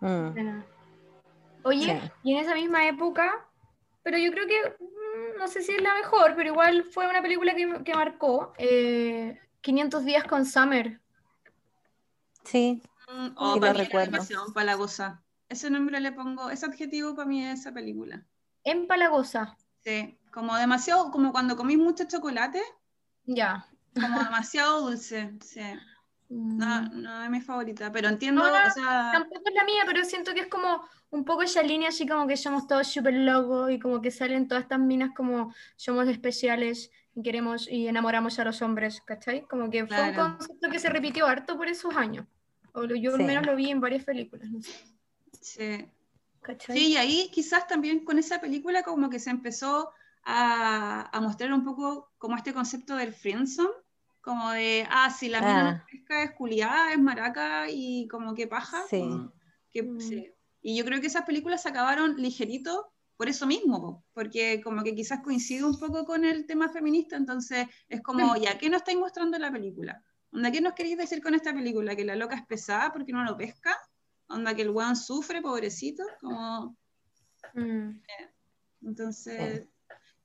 Mm. 0.01 0.74
Oye, 1.65 2.11
y 2.21 2.33
en 2.33 2.39
esa 2.39 2.53
misma 2.53 2.87
época, 2.87 3.43
pero 4.03 4.19
yo 4.19 4.31
creo 4.31 4.45
que, 4.45 4.75
mm, 4.79 5.39
no 5.39 5.47
sé 5.47 5.63
si 5.63 5.71
es 5.71 5.81
la 5.81 5.95
mejor, 5.95 6.35
pero 6.35 6.51
igual 6.51 6.83
fue 6.83 7.09
una 7.09 7.23
película 7.23 7.55
que, 7.55 7.95
marcó, 7.95 8.53
500 9.61 10.03
eh, 10.03 10.05
días 10.05 10.25
con 10.25 10.45
Summer. 10.45 11.01
Sí, 12.43 12.83
mm, 13.11 13.29
oh, 13.35 13.59
para 13.59 13.83
empalagosa. 13.83 15.23
Ese 15.49 15.71
nombre 15.71 15.99
le 15.99 16.11
pongo, 16.11 16.51
ese 16.51 16.67
adjetivo 16.67 17.15
para 17.15 17.27
mí 17.27 17.43
es 17.43 17.61
esa 17.61 17.73
película. 17.73 18.23
Empalagosa. 18.63 19.57
Sí, 19.83 20.19
como 20.31 20.55
demasiado, 20.55 21.09
como 21.09 21.31
cuando 21.31 21.57
comís 21.57 21.79
mucho 21.79 22.03
chocolate. 22.03 22.61
Ya. 23.25 23.67
Como 23.95 24.23
demasiado 24.23 24.81
dulce, 24.81 25.33
sí. 25.41 25.61
No, 26.29 26.81
mm. 26.81 27.01
no 27.01 27.23
es 27.23 27.29
mi 27.29 27.41
favorita, 27.41 27.91
pero 27.91 28.09
entiendo, 28.09 28.41
Tampoco 28.43 29.43
es 29.45 29.53
la 29.53 29.63
mía, 29.63 29.83
pero 29.85 30.03
siento 30.03 30.33
que 30.33 30.41
es 30.41 30.47
como 30.47 30.83
un 31.11 31.23
poco 31.23 31.43
esa 31.43 31.61
línea 31.61 31.89
así 31.89 32.07
como 32.07 32.27
que 32.27 32.35
somos 32.35 32.67
todos 32.67 32.87
súper 32.87 33.13
locos 33.13 33.71
y 33.71 33.79
como 33.79 34.01
que 34.01 34.11
salen 34.11 34.47
todas 34.47 34.63
estas 34.63 34.79
minas 34.79 35.11
como 35.15 35.53
somos 35.75 36.07
especiales 36.07 36.91
y 37.13 37.21
queremos 37.21 37.69
y 37.69 37.87
enamoramos 37.87 38.39
a 38.39 38.43
los 38.43 38.61
hombres, 38.61 39.01
¿cachai? 39.01 39.45
Como 39.47 39.69
que 39.69 39.85
fue 39.85 40.09
un 40.09 40.15
concepto 40.15 40.69
que 40.69 40.79
se 40.79 40.89
repitió 40.89 41.27
harto 41.27 41.57
por 41.57 41.67
esos 41.67 41.95
años. 41.95 42.25
O 42.73 42.85
yo 42.85 43.15
al 43.15 43.23
menos 43.23 43.45
lo 43.45 43.55
vi 43.55 43.69
en 43.69 43.79
varias 43.79 44.03
películas, 44.03 44.49
no 44.49 44.61
sé. 44.61 44.73
Sí. 45.41 45.85
¿Cachai? 46.41 46.77
Sí, 46.77 46.87
y 46.91 46.97
ahí 46.97 47.29
quizás 47.31 47.67
también 47.67 48.03
con 48.03 48.19
esa 48.19 48.41
película 48.41 48.83
como 48.83 49.09
que 49.09 49.19
se 49.19 49.29
empezó 49.29 49.91
a, 50.23 51.09
a 51.15 51.21
mostrar 51.21 51.53
un 51.53 51.63
poco 51.63 52.11
como 52.17 52.35
este 52.35 52.53
concepto 52.53 52.95
del 52.95 53.13
friendzone 53.13 53.84
como 54.25 54.49
de, 54.51 54.87
ah, 54.89 55.11
si 55.11 55.29
la 55.29 55.39
mina 55.39 55.85
pesca 55.89 56.23
es 56.23 56.31
culiada, 56.31 56.91
es 56.91 56.99
maraca 56.99 57.67
y 57.69 58.07
como 58.07 58.33
que 58.33 58.47
paja. 58.47 58.81
Sí. 58.89 59.07
Que, 59.69 59.83
mm. 59.83 59.99
Y 60.63 60.75
yo 60.75 60.83
creo 60.83 60.99
que 60.99 61.05
esas 61.05 61.25
películas 61.25 61.61
se 61.61 61.69
acabaron 61.69 62.15
ligerito 62.17 62.91
por 63.17 63.29
eso 63.29 63.45
mismo, 63.45 64.03
porque 64.13 64.61
como 64.63 64.81
que 64.83 64.95
quizás 64.95 65.21
coincide 65.21 65.63
un 65.63 65.79
poco 65.79 66.05
con 66.05 66.25
el 66.25 66.47
tema 66.47 66.69
feminista, 66.69 67.15
entonces 67.15 67.67
es 67.87 68.01
como, 68.01 68.35
¿ya 68.35 68.57
qué 68.57 68.67
nos 68.67 68.79
estáis 68.79 68.97
mostrando 68.97 69.37
en 69.37 69.43
la 69.43 69.51
película? 69.51 70.03
¿Onda 70.31 70.51
qué 70.51 70.59
nos 70.59 70.73
queréis 70.73 70.97
decir 70.97 71.21
con 71.21 71.35
esta 71.35 71.53
película? 71.53 71.95
¿Que 71.95 72.03
la 72.03 72.15
loca 72.15 72.35
es 72.35 72.45
pesada 72.47 72.91
porque 72.91 73.13
no 73.13 73.23
lo 73.23 73.37
pesca? 73.37 73.77
¿Onda 74.27 74.55
que 74.55 74.63
el 74.63 74.71
weón 74.71 74.95
sufre, 74.95 75.39
pobrecito? 75.43 76.03
Como... 76.19 76.75
Mm. 77.53 77.89
Eh, 77.91 78.33
entonces, 78.81 79.67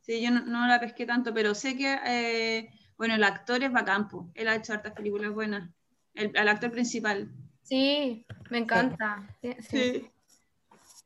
sí, 0.00 0.22
yo 0.22 0.30
no, 0.30 0.66
la 0.66 0.80
pesqué 0.80 1.04
tanto, 1.04 1.34
pero 1.34 1.54
sé 1.54 1.76
que 1.76 1.98
eh, 2.06 2.70
bueno, 3.00 3.14
el 3.14 3.24
actor 3.24 3.62
es 3.62 3.72
Bacampo, 3.72 4.30
él 4.34 4.46
ha 4.46 4.56
hecho 4.56 4.74
hartas 4.74 4.92
películas 4.92 5.32
buenas. 5.32 5.70
El, 6.12 6.36
actor 6.46 6.70
principal. 6.70 7.32
Sí, 7.62 8.26
me 8.50 8.58
encanta. 8.58 9.26
Sí. 9.70 10.06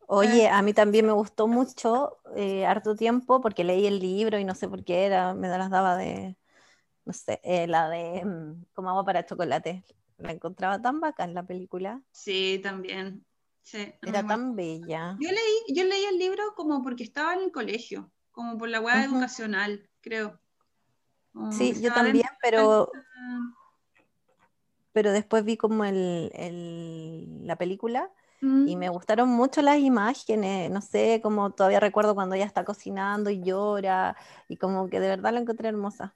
Oye, 0.08 0.48
a 0.48 0.60
mí 0.62 0.72
también 0.72 1.06
me 1.06 1.12
gustó 1.12 1.46
mucho, 1.46 2.18
eh, 2.34 2.66
harto 2.66 2.96
tiempo, 2.96 3.40
porque 3.40 3.62
leí 3.62 3.86
el 3.86 4.00
libro 4.00 4.40
y 4.40 4.44
no 4.44 4.56
sé 4.56 4.66
por 4.66 4.82
qué 4.82 5.06
era, 5.06 5.34
me 5.34 5.46
las 5.46 5.70
daba 5.70 5.96
de, 5.96 6.36
no 7.04 7.12
sé, 7.12 7.40
eh, 7.44 7.68
la 7.68 7.88
de 7.88 8.24
mm, 8.24 8.64
Como 8.74 8.90
agua 8.90 9.04
para 9.04 9.24
chocolate. 9.24 9.84
La 10.18 10.32
encontraba 10.32 10.82
tan 10.82 10.98
bacán 10.98 11.32
la 11.32 11.44
película. 11.44 12.02
Sí, 12.10 12.58
también. 12.60 13.24
Sí, 13.62 13.94
era 14.02 14.26
tan 14.26 14.56
bella. 14.56 15.16
Yo 15.20 15.28
leí, 15.28 15.76
yo 15.76 15.84
leí 15.84 16.04
el 16.06 16.18
libro 16.18 16.42
como 16.56 16.82
porque 16.82 17.04
estaba 17.04 17.34
en 17.34 17.42
el 17.42 17.52
colegio, 17.52 18.10
como 18.32 18.58
por 18.58 18.68
la 18.68 18.80
web 18.80 18.96
educacional, 18.96 19.88
creo. 20.00 20.40
Sí, 21.50 21.80
yo 21.80 21.92
también, 21.92 22.28
pero, 22.40 22.90
pero 24.92 25.12
después 25.12 25.44
vi 25.44 25.56
como 25.56 25.84
el, 25.84 27.46
la 27.46 27.56
película 27.56 28.10
y 28.40 28.76
me 28.76 28.90
mm. 28.90 28.92
gustaron 28.92 29.30
mucho 29.30 29.62
las 29.62 29.78
imágenes, 29.78 30.70
no 30.70 30.82
sé, 30.82 31.20
como 31.22 31.50
todavía 31.50 31.80
recuerdo 31.80 32.14
cuando 32.14 32.34
ella 32.34 32.44
está 32.44 32.64
cocinando 32.64 33.30
y 33.30 33.42
llora 33.42 34.16
y 34.48 34.56
como 34.58 34.88
que 34.88 35.00
de 35.00 35.08
verdad 35.08 35.32
la 35.32 35.40
encontré 35.40 35.68
hermosa. 35.68 36.14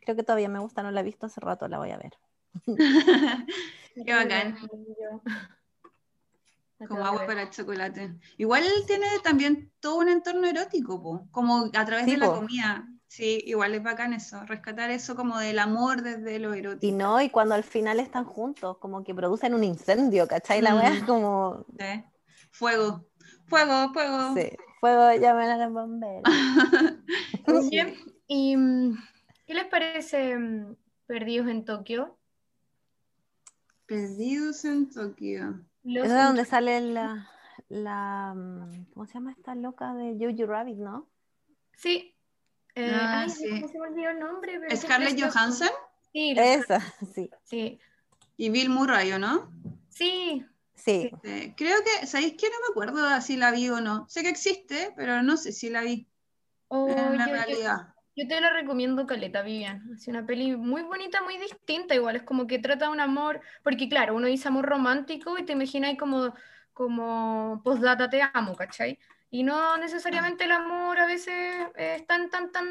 Creo 0.00 0.16
que 0.16 0.24
todavía 0.24 0.48
me 0.48 0.58
gusta, 0.58 0.82
no 0.82 0.90
la 0.90 1.00
he 1.00 1.04
visto 1.04 1.26
hace 1.26 1.40
rato, 1.40 1.68
la 1.68 1.78
voy 1.78 1.90
a 1.92 1.98
ver. 1.98 2.18
Qué 4.06 4.12
bacán. 4.12 4.58
Como 6.88 7.06
agua 7.06 7.26
para 7.26 7.42
el 7.42 7.50
chocolate. 7.50 8.16
Igual 8.36 8.64
tiene 8.86 9.06
también 9.22 9.72
todo 9.80 9.98
un 9.98 10.08
entorno 10.08 10.46
erótico, 10.46 11.26
como 11.30 11.70
a 11.72 11.84
través 11.84 12.06
de 12.06 12.16
la 12.16 12.26
comida. 12.26 12.88
Sí, 13.08 13.40
igual 13.46 13.74
es 13.74 13.82
bacán 13.82 14.12
eso, 14.12 14.44
rescatar 14.46 14.90
eso 14.90 15.14
como 15.14 15.38
del 15.38 15.58
amor 15.58 16.02
desde 16.02 16.38
lo 16.38 16.52
erótico. 16.52 16.86
Y 16.86 16.92
no, 16.92 17.20
y 17.20 17.30
cuando 17.30 17.54
al 17.54 17.62
final 17.62 18.00
están 18.00 18.24
juntos, 18.24 18.78
como 18.78 19.04
que 19.04 19.14
producen 19.14 19.54
un 19.54 19.64
incendio, 19.64 20.26
¿cachai? 20.26 20.60
La 20.60 20.74
wea 20.74 20.92
es 20.92 21.02
mm. 21.02 21.06
como... 21.06 21.64
Fuego, 22.50 23.06
fuego, 23.46 23.92
fuego. 23.92 24.34
Sí, 24.34 24.50
fuego, 24.80 25.20
llamen 25.20 25.50
a 25.50 25.56
los 25.64 25.72
bomberos. 25.72 26.22
¿Y 28.28 28.56
mm, 28.56 28.98
qué 29.46 29.54
les 29.54 29.66
parece 29.66 30.36
mm, 30.36 30.76
Perdidos 31.06 31.48
en 31.48 31.64
Tokio? 31.64 32.18
Perdidos 33.86 34.64
en 34.64 34.90
Tokio. 34.90 35.64
es 35.84 36.12
donde 36.12 36.44
sale 36.44 36.80
la, 36.80 37.30
la... 37.68 38.34
¿Cómo 38.92 39.06
se 39.06 39.14
llama 39.14 39.30
esta 39.30 39.54
loca 39.54 39.94
de 39.94 40.16
Jojo 40.18 40.50
Rabbit, 40.50 40.78
no? 40.78 41.08
Sí, 41.74 42.15
eh, 42.76 42.92
ah, 42.94 43.26
sí. 43.26 43.64
se 43.66 43.78
me 43.78 43.88
olvidó 43.88 44.10
el 44.10 44.18
nombre. 44.18 44.60
Pero 44.60 44.76
¿Scarlett 44.76 45.18
Johansson? 45.18 45.70
Sí. 46.12 46.34
Esa, 46.36 46.80
sí. 47.14 47.30
sí. 47.42 47.80
Y 48.36 48.50
Bill 48.50 48.68
Murray, 48.68 49.12
¿o 49.12 49.18
no? 49.18 49.50
Sí. 49.88 50.44
Sí. 50.74 51.10
creo 51.56 51.78
que, 51.82 52.06
¿sabéis 52.06 52.34
que 52.34 52.48
no 52.48 52.56
me 52.60 52.70
acuerdo 52.70 53.20
si 53.22 53.36
la 53.36 53.50
vi 53.50 53.70
o 53.70 53.80
no? 53.80 54.06
Sé 54.08 54.22
que 54.22 54.28
existe, 54.28 54.92
pero 54.94 55.22
no 55.22 55.38
sé 55.38 55.52
si 55.52 55.70
la 55.70 55.80
vi. 55.80 56.06
Oh, 56.68 56.88
en 56.88 57.16
la 57.16 57.26
yo, 57.26 57.32
realidad. 57.32 57.94
Yo, 58.14 58.28
te 58.28 58.40
la 58.40 58.52
recomiendo, 58.52 59.06
Caleta, 59.06 59.40
Vivian. 59.42 59.90
Es 59.94 60.06
una 60.06 60.26
peli 60.26 60.54
muy 60.54 60.82
bonita, 60.82 61.22
muy 61.22 61.38
distinta, 61.38 61.94
igual. 61.94 62.16
Es 62.16 62.22
como 62.24 62.46
que 62.46 62.58
trata 62.58 62.90
un 62.90 63.00
amor, 63.00 63.40
porque 63.62 63.88
claro, 63.88 64.14
uno 64.14 64.26
dice 64.26 64.48
amor 64.48 64.66
romántico 64.66 65.38
y 65.38 65.44
te 65.44 65.54
imaginas 65.54 65.96
como, 65.98 66.34
como 66.74 67.62
postdata 67.64 68.10
te 68.10 68.20
amo, 68.34 68.54
¿cachai? 68.54 68.98
Y 69.36 69.42
no 69.42 69.76
necesariamente 69.76 70.44
el 70.44 70.52
amor 70.52 70.98
a 70.98 71.06
veces 71.06 71.34
es 71.76 72.06
tan, 72.06 72.30
tan, 72.30 72.50
tan, 72.52 72.66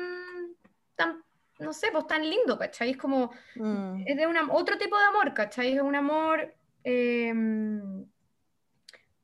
tan, 0.95 1.23
no 1.60 1.71
sé, 1.73 1.89
pues 1.91 2.08
tan 2.08 2.28
lindo, 2.28 2.58
¿cachai? 2.58 2.89
Es 2.89 2.97
como, 2.97 3.30
mm. 3.54 4.01
es 4.08 4.17
de 4.17 4.25
una, 4.25 4.51
otro 4.51 4.75
tipo 4.80 4.97
de 4.97 5.06
amor, 5.06 5.36
¿cachai? 5.36 5.75
Es 5.75 5.82
un 5.84 5.95
amor 5.95 6.56
em, 6.84 8.08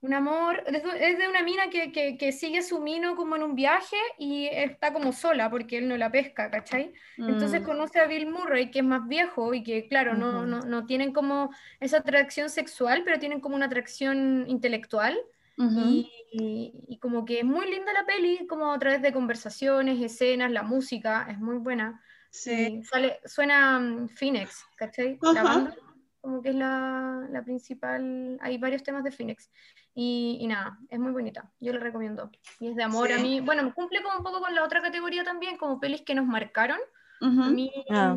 Un 0.01 0.13
amor, 0.13 0.63
es 0.67 1.17
de, 1.17 1.27
una 1.27 1.41
mina 1.41 1.71
que, 1.71 1.91
que, 1.91 2.15
que 2.15 2.31
sigue 2.31 2.59
a 2.59 2.61
su 2.61 2.79
mino 2.79 3.15
como 3.15 3.35
en 3.35 3.41
un 3.41 3.55
viaje 3.55 3.97
y 4.19 4.45
está 4.45 4.93
como 4.93 5.11
sola 5.11 5.49
porque 5.49 5.79
él 5.79 5.87
no 5.87 5.97
la 5.97 6.11
pesca, 6.11 6.51
¿cachai? 6.51 6.93
Entonces 7.17 7.61
Mm, 7.61 7.65
conoce 7.65 7.99
a 7.99 8.05
Bill 8.05 8.27
Murray, 8.27 8.69
que 8.69 8.79
es 8.79 8.85
más 8.85 9.07
viejo 9.07 9.55
y 9.55 9.63
que, 9.63 9.87
claro, 9.87 10.13
no, 10.13 10.41
Ujú. 10.41 10.45
no, 10.45 10.59
no 10.59 10.85
tienen 10.85 11.11
como 11.11 11.49
esa 11.79 11.97
atracción 11.97 12.51
sexual, 12.51 13.01
pero 13.03 13.17
tienen 13.17 13.41
como 13.41 13.55
una 13.55 13.65
atracción 13.65 14.45
intelectual. 14.47 15.19
Ujú. 15.57 15.79
Y, 15.79 16.11
y- 16.31 16.73
y 16.87 16.99
como 16.99 17.25
que 17.25 17.39
es 17.39 17.45
muy 17.45 17.69
linda 17.69 17.91
la 17.93 18.05
peli, 18.05 18.45
como 18.47 18.71
a 18.71 18.79
través 18.79 19.01
de 19.01 19.11
conversaciones, 19.13 20.01
escenas, 20.01 20.51
la 20.51 20.63
música, 20.63 21.27
es 21.29 21.39
muy 21.39 21.57
buena. 21.57 22.01
Sí. 22.29 22.81
Sale, 22.83 23.19
suena 23.25 23.79
mm, 23.79 24.09
Phoenix, 24.09 24.63
¿cachai? 24.77 25.17
La 25.21 25.41
Ajá. 25.41 25.43
banda, 25.43 25.75
como 26.21 26.41
que 26.41 26.49
es 26.49 26.55
la, 26.55 27.27
la 27.29 27.43
principal, 27.43 28.37
hay 28.41 28.57
varios 28.57 28.83
temas 28.83 29.03
de 29.03 29.11
Phoenix. 29.11 29.51
Y, 29.93 30.37
y 30.39 30.47
nada, 30.47 30.77
es 30.89 30.99
muy 30.99 31.11
bonita, 31.11 31.51
yo 31.59 31.73
la 31.73 31.79
recomiendo. 31.79 32.31
Y 32.59 32.69
es 32.69 32.75
de 32.75 32.83
amor 32.83 33.11
a 33.11 33.17
Sí. 33.17 33.21
mí, 33.23 33.41
bueno, 33.41 33.73
cumple 33.73 34.01
como 34.01 34.17
un 34.19 34.23
poco 34.23 34.39
con 34.39 34.55
la 34.55 34.63
otra 34.63 34.81
categoría 34.81 35.23
también, 35.25 35.57
como 35.57 35.79
pelis 35.79 36.01
que 36.03 36.15
nos 36.15 36.25
marcaron. 36.25 36.79
A 37.21 37.27
Ujú. 37.27 37.51
mí, 37.51 37.71
Ah. 37.89 38.11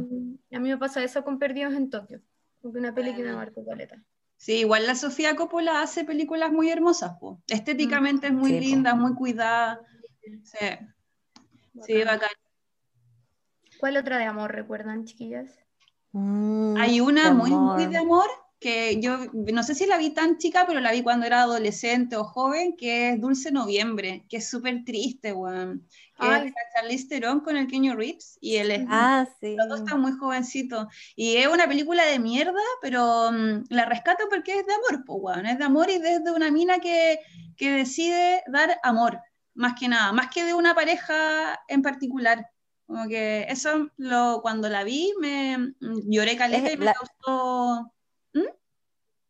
a 0.52 0.58
mí 0.60 0.68
me 0.68 0.78
pasa 0.78 1.02
eso 1.02 1.24
con 1.24 1.38
Perdidos 1.38 1.74
en 1.74 1.90
Tokio, 1.90 2.20
una 2.62 2.94
peli 2.94 3.14
que 3.14 3.22
me 3.22 3.32
marcó 3.34 3.64
caleta. 3.66 3.96
Sí, 4.44 4.56
igual 4.58 4.86
la 4.86 4.94
Sofía 4.94 5.36
Coppola 5.36 5.80
hace 5.80 6.04
películas 6.04 6.52
muy 6.52 6.68
hermosas, 6.68 7.12
po. 7.18 7.40
Estéticamente 7.48 8.26
es 8.26 8.34
muy 8.34 8.50
Sí, 8.50 8.56
po. 8.56 8.60
linda, 8.66 8.94
muy 8.94 9.14
cuidada. 9.14 9.80
Sí, 10.42 10.58
sí, 11.80 11.94
Bacán. 11.94 12.04
bacán. 12.04 12.30
¿Cuál 13.80 13.96
otra 13.96 14.18
de 14.18 14.24
amor 14.24 14.52
recuerdan, 14.52 15.06
chiquillas? 15.06 15.48
Mm, 16.12 16.76
Hay 16.76 17.00
una 17.00 17.32
muy, 17.32 17.52
muy 17.52 17.86
de 17.86 17.96
amor 17.96 18.28
que 18.64 18.98
yo 18.98 19.18
no 19.34 19.62
sé 19.62 19.74
si 19.74 19.84
la 19.84 19.98
vi 19.98 20.08
tan 20.14 20.38
chica, 20.38 20.64
pero 20.66 20.80
la 20.80 20.90
vi 20.90 21.02
cuando 21.02 21.26
era 21.26 21.42
adolescente 21.42 22.16
o 22.16 22.24
joven, 22.24 22.76
que 22.78 23.10
es 23.10 23.20
Dulce 23.20 23.52
Noviembre, 23.52 24.24
que 24.30 24.38
es 24.38 24.48
súper 24.48 24.84
triste, 24.86 25.34
weón. 25.34 25.86
Que 26.18 26.26
es 26.26 26.32
Ay. 26.32 26.44
de 26.44 26.50
la 26.50 26.60
Charlize 26.74 27.08
Theron 27.08 27.40
con 27.40 27.56
el 27.58 27.66
Kenny 27.66 27.92
Reeves 27.92 28.38
y 28.40 28.56
él 28.56 28.70
es 28.70 28.86
Ah, 28.88 29.26
sí. 29.40 29.54
Los 29.54 29.68
dos 29.68 29.80
están 29.80 30.00
muy 30.00 30.12
jovencitos. 30.12 30.86
Y 31.14 31.36
es 31.36 31.46
una 31.48 31.68
película 31.68 32.06
de 32.06 32.18
mierda, 32.18 32.62
pero 32.80 33.30
mm, 33.32 33.64
la 33.68 33.84
rescato 33.84 34.24
porque 34.30 34.58
es 34.60 34.66
de 34.66 34.72
amor, 34.72 35.04
pues, 35.04 35.18
weón. 35.20 35.44
Es 35.46 35.58
de 35.58 35.64
amor 35.64 35.90
y 35.90 35.98
desde 35.98 36.30
una 36.30 36.50
mina 36.50 36.78
que, 36.78 37.18
que 37.58 37.70
decide 37.70 38.42
dar 38.46 38.78
amor, 38.82 39.20
más 39.52 39.78
que 39.78 39.88
nada, 39.88 40.10
más 40.12 40.28
que 40.32 40.42
de 40.44 40.54
una 40.54 40.74
pareja 40.74 41.60
en 41.68 41.82
particular. 41.82 42.48
Como 42.86 43.08
que 43.08 43.46
eso, 43.50 43.90
lo, 43.98 44.40
cuando 44.40 44.68
la 44.70 44.84
vi, 44.84 45.12
me 45.20 45.58
mm, 45.58 45.74
lloré 46.10 46.36
caleta 46.36 46.68
Es 46.68 46.74
y 46.74 46.76
me 46.78 46.86
la- 46.86 46.94
causó. 46.94 47.90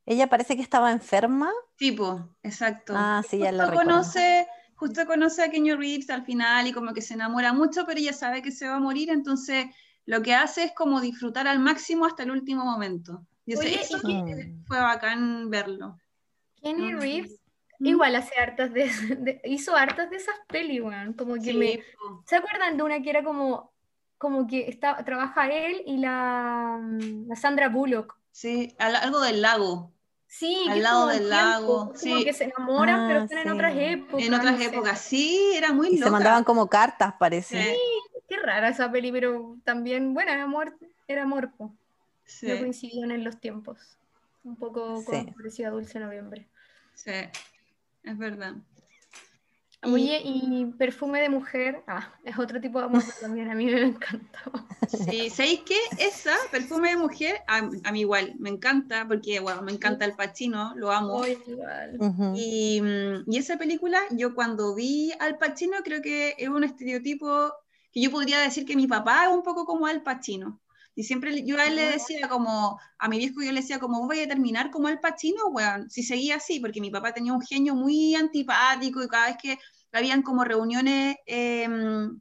Ella 0.07 0.29
parece 0.29 0.55
que 0.57 0.63
estaba 0.63 0.93
enferma. 0.93 1.51
Tipo, 1.77 2.29
exacto. 2.43 2.93
Ah, 2.97 3.23
sí, 3.29 3.39
ya 3.39 3.53
la 3.53 3.65
justo 3.65 3.71
recuerdo. 3.71 3.91
conoce, 3.91 4.47
justo 4.77 5.07
conoce 5.07 5.43
a 5.43 5.51
Kenny 5.51 5.73
Reeves 5.73 6.11
al 6.11 6.25
final 6.25 6.67
y 6.67 6.73
como 6.73 6.93
que 6.93 7.01
se 7.01 7.15
enamora 7.15 7.53
mucho, 7.53 7.87
pero 7.87 7.99
ella 7.99 8.13
sabe 8.13 8.43
que 8.43 8.51
se 8.51 8.69
va 8.69 8.77
a 8.77 8.81
morir, 8.81 9.09
entonces 9.11 9.67
lo 10.07 10.21
que 10.23 10.35
hace 10.35 10.65
es 10.65 10.73
como 10.73 11.01
disfrutar 11.01 11.49
al 11.49 11.59
máximo 11.59 12.05
hasta 12.05 12.23
el 12.23 12.31
último 12.33 12.65
momento. 12.65 13.27
Y 13.47 13.57
Oye, 13.57 13.81
eso 13.81 13.99
¿y 14.07 14.15
Mm. 14.15 14.65
fue 14.67 14.79
bacán 14.81 15.49
verlo. 15.51 15.97
Kenny 16.63 16.93
Mm. 16.93 17.01
Reeves 17.01 17.41
¿Mm? 17.79 17.87
igual 17.87 18.17
hace 18.17 18.35
hartas 18.39 18.73
de, 18.75 18.91
de- 19.19 19.41
hizo 19.45 19.75
hartas 19.75 20.11
de 20.11 20.17
esas 20.17 20.35
pelis, 20.49 20.83
weón. 20.83 21.15
Como 21.15 21.35
que 21.37 21.41
Sí, 21.41 21.55
me, 21.55 21.79
po. 21.99 22.23
¿Se 22.27 22.37
acuerdan 22.37 22.77
de 22.77 22.83
una 22.83 23.01
que 23.03 23.09
era 23.11 23.25
como, 23.25 23.73
como 24.19 24.47
que 24.47 24.69
está, 24.69 25.03
trabaja 25.05 25.49
él 25.49 25.83
y 25.87 25.97
la, 25.97 26.79
mm, 26.79 27.29
la 27.29 27.37
Sandra 27.37 27.69
Bullock? 27.71 28.19
Sí, 28.35 28.75
al- 28.79 28.97
algo 28.97 29.21
del 29.21 29.41
lago, 29.41 29.93
Sí, 30.27 30.67
Al 30.69 30.83
lado 30.83 31.07
del 31.07 31.19
tiempo, 31.19 31.31
lago, 31.37 31.77
como 31.87 31.95
sí. 31.97 32.25
que 32.25 32.33
se 32.33 32.45
enamoran, 32.45 33.07
pero 33.07 33.21
Ah, 33.21 33.25
están 33.25 33.39
en 33.39 33.51
otras 33.53 33.73
épocas. 33.77 34.27
en 34.27 34.35
otras 34.35 34.53
no 34.55 34.59
sé. 34.59 34.65
épocas. 34.65 34.99
Sí, 35.01 35.53
era 35.55 35.73
muy 35.73 35.89
Y 35.91 35.93
se 35.93 35.99
loca. 36.01 36.11
mandaban 36.11 36.43
como 36.43 36.67
cartas, 36.69 37.15
parece. 37.21 37.63
Sí, 37.75 37.79
Qué 38.29 38.37
rara 38.39 38.69
esa 38.71 38.91
peli, 38.91 39.13
pero 39.13 39.57
también, 39.63 40.13
bueno, 40.13 40.33
era 40.33 40.43
amor, 40.43 40.77
era 41.07 41.23
amor, 41.23 41.51
sí, 42.25 42.49
no 42.49 42.59
coincidían 42.59 43.13
en 43.13 43.23
los 43.23 43.39
tiempos. 43.39 43.79
Un 44.43 44.57
poco 44.57 44.97
Sí. 45.03 45.05
como 45.07 45.35
parecía 45.37 45.71
Dulce 45.71 46.01
Noviembre. 46.01 46.49
sí, 46.95 47.13
es 48.03 48.19
verdad. 48.19 48.55
Y- 49.87 49.93
Oye, 49.93 50.21
y 50.25 50.67
perfume 50.79 51.21
de 51.21 51.29
mujer, 51.29 51.83
ah, 51.87 52.13
es 52.25 52.39
otro 52.39 52.61
tipo 52.61 52.79
de 52.79 52.87
amor 52.87 53.03
también 53.21 53.51
a 53.51 53.55
mí 53.55 53.67
me 53.67 53.83
encantó. 53.83 54.53
Sí, 54.89 55.31
¿sabéis 55.31 55.61
qué? 55.67 55.77
Esa, 55.99 56.35
perfume 56.51 56.91
de 56.91 56.97
mujer, 56.97 57.37
a, 57.47 57.59
a 57.85 57.93
mí 57.93 58.01
igual, 58.01 58.35
me 58.39 58.51
encanta, 58.51 59.07
porque, 59.07 59.41
bueno, 59.41 59.63
me 59.63 59.73
encanta 59.73 60.05
el 60.05 60.13
Pacino, 60.15 60.73
lo 60.77 60.91
amo. 60.93 61.15
Oye, 61.15 61.39
igual. 61.47 61.99
Y, 62.37 62.81
mm, 62.81 63.25
y 63.31 63.39
esa 63.39 63.57
película, 63.57 64.01
yo 64.11 64.35
cuando 64.35 64.75
vi 64.75 65.13
al 65.21 65.39
Pacino, 65.39 65.79
creo 65.85 66.03
que 66.03 66.35
es 66.39 66.49
un 66.49 66.65
estereotipo 66.65 67.53
que 67.93 68.01
yo 68.01 68.11
podría 68.11 68.41
decir 68.41 68.65
que 68.67 68.77
mi 68.77 68.87
papá 68.87 69.25
es 69.27 69.31
un 69.33 69.43
poco 69.43 69.65
como 69.65 69.87
Al 69.87 70.03
Pacino. 70.03 70.61
Y 70.95 71.05
siempre 71.05 71.45
yo 71.45 71.59
a 71.59 71.67
él 71.67 71.77
le 71.77 71.91
decía 71.91 72.29
como, 72.29 72.79
a 72.99 73.09
mi 73.09 73.19
viejo 73.19 73.43
yo 73.43 73.53
le 73.53 73.61
decía 73.61 73.79
como, 73.79 74.07
voy 74.07 74.21
a 74.21 74.29
terminar 74.29 74.71
como 74.71 74.89
Al 74.89 75.01
Pacino, 75.01 75.47
weón, 75.49 75.91
si 75.91 76.03
seguía 76.03 76.37
así, 76.37 76.61
porque 76.61 76.81
mi 76.81 76.91
papá 76.91 77.13
tenía 77.13 77.33
un 77.33 77.43
genio 77.43 77.75
muy 77.75 78.15
antipático 78.15 79.03
y 79.03 79.09
cada 79.09 79.27
vez 79.27 79.37
que 79.43 79.59
habían 79.93 80.23
como 80.23 80.45
reuniones 80.45 81.17
eh, 81.27 81.69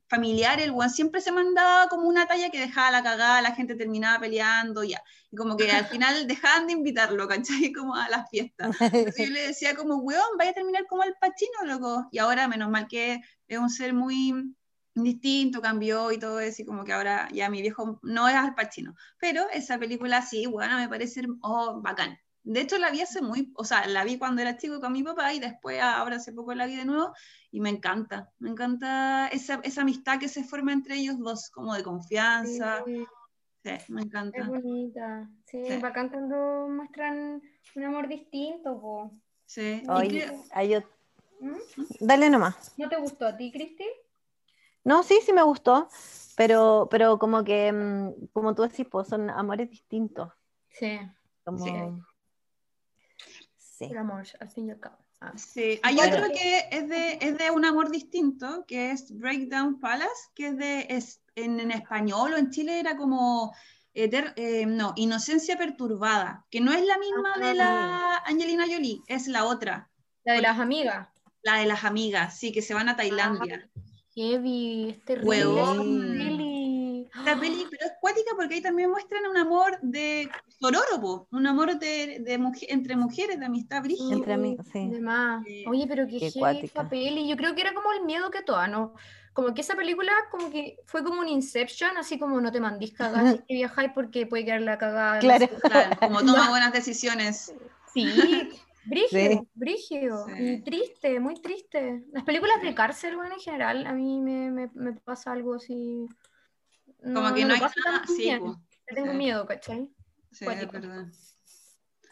familiares, 0.08 0.66
el 0.66 0.72
weón 0.72 0.90
siempre 0.90 1.22
se 1.22 1.32
mandaba 1.32 1.88
como 1.88 2.08
una 2.08 2.28
talla 2.28 2.50
que 2.50 2.60
dejaba 2.60 2.92
la 2.92 3.04
cagada, 3.04 3.42
la 3.42 3.56
gente 3.56 3.76
terminaba 3.76 4.20
peleando, 4.20 4.84
ya. 4.84 5.02
Y 5.32 5.36
como 5.36 5.58
que 5.58 5.72
al 5.72 5.86
final 5.86 6.28
dejaban 6.28 6.68
de 6.68 6.74
invitarlo, 6.74 7.28
¿cachai? 7.28 7.72
Como 7.74 7.96
a 7.96 8.10
las 8.10 8.30
fiestas. 8.30 8.76
Entonces 8.80 9.28
yo 9.28 9.34
le 9.34 9.48
decía 9.48 9.76
como, 9.76 9.98
weón, 9.98 10.38
vaya 10.38 10.52
a 10.52 10.54
terminar 10.54 10.86
como 10.88 11.04
el 11.04 11.16
Pachino, 11.20 11.64
loco. 11.66 12.08
Y 12.12 12.20
ahora, 12.20 12.48
menos 12.48 12.70
mal 12.70 12.88
que 12.88 13.22
es 13.48 13.58
un 13.58 13.70
ser 13.70 13.94
muy 13.94 14.56
distinto, 14.96 15.62
cambió 15.62 16.12
y 16.12 16.20
todo 16.20 16.40
eso, 16.40 16.62
y 16.62 16.66
como 16.66 16.84
que 16.84 16.94
ahora 16.94 17.28
ya 17.32 17.50
mi 17.50 17.62
viejo 17.62 18.00
no 18.04 18.28
es 18.28 18.36
Al 18.36 18.56
Pacino. 18.56 18.96
Pero 19.20 19.44
esa 19.52 19.78
película 19.78 20.22
sí, 20.22 20.46
bueno, 20.46 20.78
me 20.78 20.88
parece 20.90 21.24
oh, 21.42 21.82
bacán. 21.82 22.18
De 22.46 22.60
hecho, 22.60 22.78
la 22.78 22.92
vi 22.92 23.00
hace 23.02 23.22
muy, 23.22 23.54
o 23.56 23.64
sea, 23.64 23.88
la 23.88 24.04
vi 24.04 24.18
cuando 24.18 24.42
era 24.42 24.58
chico 24.58 24.82
con 24.82 24.92
mi 24.92 25.02
papá 25.02 25.34
y 25.34 25.40
después, 25.40 25.80
ahora 25.82 26.18
hace 26.18 26.34
poco 26.34 26.54
la 26.54 26.66
vi 26.66 26.76
de 26.76 26.84
nuevo 26.86 27.14
y 27.52 27.62
me 27.62 27.70
encanta. 27.70 28.30
Me 28.40 28.50
encanta 28.50 29.28
esa, 29.30 29.62
esa 29.64 29.82
amistad 29.82 30.20
que 30.20 30.28
se 30.28 30.44
forma 30.44 30.74
entre 30.74 30.96
ellos 30.96 31.18
dos, 31.20 31.50
como 31.50 31.74
de 31.74 31.84
confianza. 31.84 32.84
Sí, 32.86 33.06
Sí, 33.66 33.70
me 33.94 34.02
es 34.02 34.08
encanta. 34.08 34.44
bonita. 34.44 35.30
Sí, 35.46 35.64
Sí. 35.66 35.78
bacán 35.78 36.10
cuando 36.10 36.68
muestran 36.70 37.42
un 37.76 37.84
amor 37.86 38.10
distinto, 38.10 38.78
po. 38.82 39.12
Sí. 39.46 39.82
Y 39.86 39.90
Oye, 39.90 40.26
creo- 40.28 40.44
hay 40.52 40.72
ot- 40.74 40.88
¿Mm? 41.40 41.56
Dale 42.02 42.30
nomás. 42.30 42.74
¿No 42.78 42.90
te 42.90 42.98
gustó 42.98 43.26
a 43.26 43.38
ti, 43.38 43.54
Cristi? 43.54 43.86
No, 44.84 45.04
sí, 45.04 45.20
sí 45.26 45.32
me 45.34 45.44
gustó, 45.44 45.88
pero, 46.36 46.88
pero 46.92 47.18
como 47.20 47.44
que, 47.44 47.72
mm, 47.72 48.28
como 48.34 48.54
tú 48.56 48.64
decís, 48.64 48.86
pues 48.90 49.08
son 49.08 49.30
amores 49.30 49.70
distintos. 49.70 50.30
Sí, 50.70 51.00
Como... 51.44 51.66
Sí. 51.66 51.74
Sí. 53.58 53.86
el 53.86 53.98
amor, 53.98 54.24
al 54.40 54.50
fin 54.50 54.68
y 54.68 54.72
al 54.72 54.80
cabo. 54.80 54.98
Ah. 55.20 55.34
Sí, 55.36 55.80
hay 55.84 55.96
Bueno. 55.96 56.18
otro 56.18 56.28
que 56.34 56.68
es 56.70 56.88
de, 56.90 57.18
es 57.22 57.38
de 57.38 57.50
un 57.52 57.66
amor 57.66 57.90
distinto, 57.90 58.66
que 58.68 58.92
es 58.92 59.18
Breakdown 59.18 59.80
Palace, 59.80 60.30
que 60.36 60.48
es 60.48 60.58
de 60.58 60.86
es, 60.90 61.22
en, 61.36 61.60
en 61.60 61.72
español 61.72 62.34
o 62.34 62.38
en 62.38 62.52
Chile 62.52 62.80
era 62.80 62.96
como 62.98 63.54
eter- 63.96 64.34
eh, 64.36 64.66
no, 64.68 64.94
Inocencia 64.96 65.58
Perturbada, 65.58 66.46
que 66.52 66.62
no 66.62 66.72
es 66.72 66.86
la 66.86 66.98
misma 67.00 67.34
de 67.40 67.56
la 67.56 68.18
Angelina 68.26 68.66
Jolie, 68.70 69.02
es 69.08 69.28
la 69.28 69.46
otra, 69.46 69.90
La 70.24 70.34
de 70.34 70.42
las 70.42 70.60
amigas. 70.60 71.08
la 71.42 71.56
de 71.58 71.66
las 71.66 71.84
amigas, 71.84 72.38
sí, 72.38 72.52
que 72.52 72.62
se 72.62 72.74
van 72.76 72.90
a 72.90 72.96
Tailandia. 72.96 73.70
Heavy, 74.16 74.90
es 74.92 75.06
terrible. 75.06 75.30
Huevón. 75.30 76.24
Esta 77.16 77.40
peli, 77.40 77.66
pero 77.70 77.86
es 77.86 77.94
cuática 78.02 78.32
porque 78.36 78.56
ahí 78.56 78.62
también 78.62 78.90
muestran 78.90 79.26
un 79.30 79.38
amor 79.38 79.78
de 79.82 80.30
sororo, 80.60 81.28
un 81.32 81.48
amor 81.48 81.78
de, 81.78 82.20
de 82.20 82.38
mujer, 82.38 82.70
entre 82.72 82.96
mujeres, 82.96 83.40
de 83.40 83.46
amistad 83.46 83.84
brígida. 83.84 84.14
Entre 84.14 84.34
amigos, 84.34 84.66
sí. 84.72 84.88
De 84.90 85.00
más. 85.00 85.44
Sí. 85.46 85.64
Oye, 85.68 85.86
pero 85.88 86.08
qué, 86.08 86.20
Qué 86.20 86.32
heavy 86.32 86.62
esa 86.64 86.90
peli. 86.90 87.28
Yo 87.28 87.38
creo 87.38 87.54
que 87.54 87.62
era 87.62 87.74
como 87.74 87.92
el 87.94 88.04
miedo 88.04 88.32
que 88.32 88.42
toda, 88.42 88.68
¿no? 88.68 88.96
Como 89.34 89.54
que 89.54 89.62
esa 89.62 89.76
película 89.76 90.12
como 90.32 90.52
que 90.52 90.78
fue 90.86 91.04
como 91.04 91.22
un 91.22 91.28
Inception, 91.28 91.98
así 91.98 92.20
como 92.20 92.40
no 92.42 92.52
te 92.52 92.60
mandís 92.60 92.94
cagadas 92.94 93.42
que 93.48 93.54
viajáis 93.54 93.92
porque 93.94 94.26
puede 94.26 94.46
quedar 94.46 94.62
la 94.62 94.78
cagada. 94.78 95.20
Claro, 95.20 95.48
como 96.00 96.20
toma 96.26 96.50
buenas 96.50 96.74
decisiones. 96.74 97.54
Sí, 97.94 98.50
brígido, 98.86 99.32
Sí. 99.42 99.48
brígido. 99.54 100.26
Sí. 100.28 100.34
Y 100.38 100.62
triste, 100.64 101.20
muy 101.20 101.36
triste. 101.42 102.04
Las 102.12 102.24
películas 102.24 102.62
de 102.62 102.74
cárcel, 102.76 103.16
bueno, 103.16 103.36
en 103.36 103.42
general, 103.42 103.86
a 103.88 103.94
mí 103.94 104.20
me, 104.22 104.52
me, 104.52 104.70
me 104.74 104.94
pasa 104.94 105.32
algo 105.32 105.56
así. 105.56 106.08
Como 107.02 107.34
que 107.34 107.46
no, 107.46 107.54
hay 107.54 107.60
nada, 107.60 107.72
tan 107.84 108.08
sí, 108.08 108.30
tengo 108.86 109.12
sí. 109.12 109.18
miedo, 109.18 109.46
¿cachai? 109.46 109.88
sí, 110.32 110.46
es 110.46 110.52
Cuático. 110.52 110.72
verdad. 110.74 111.06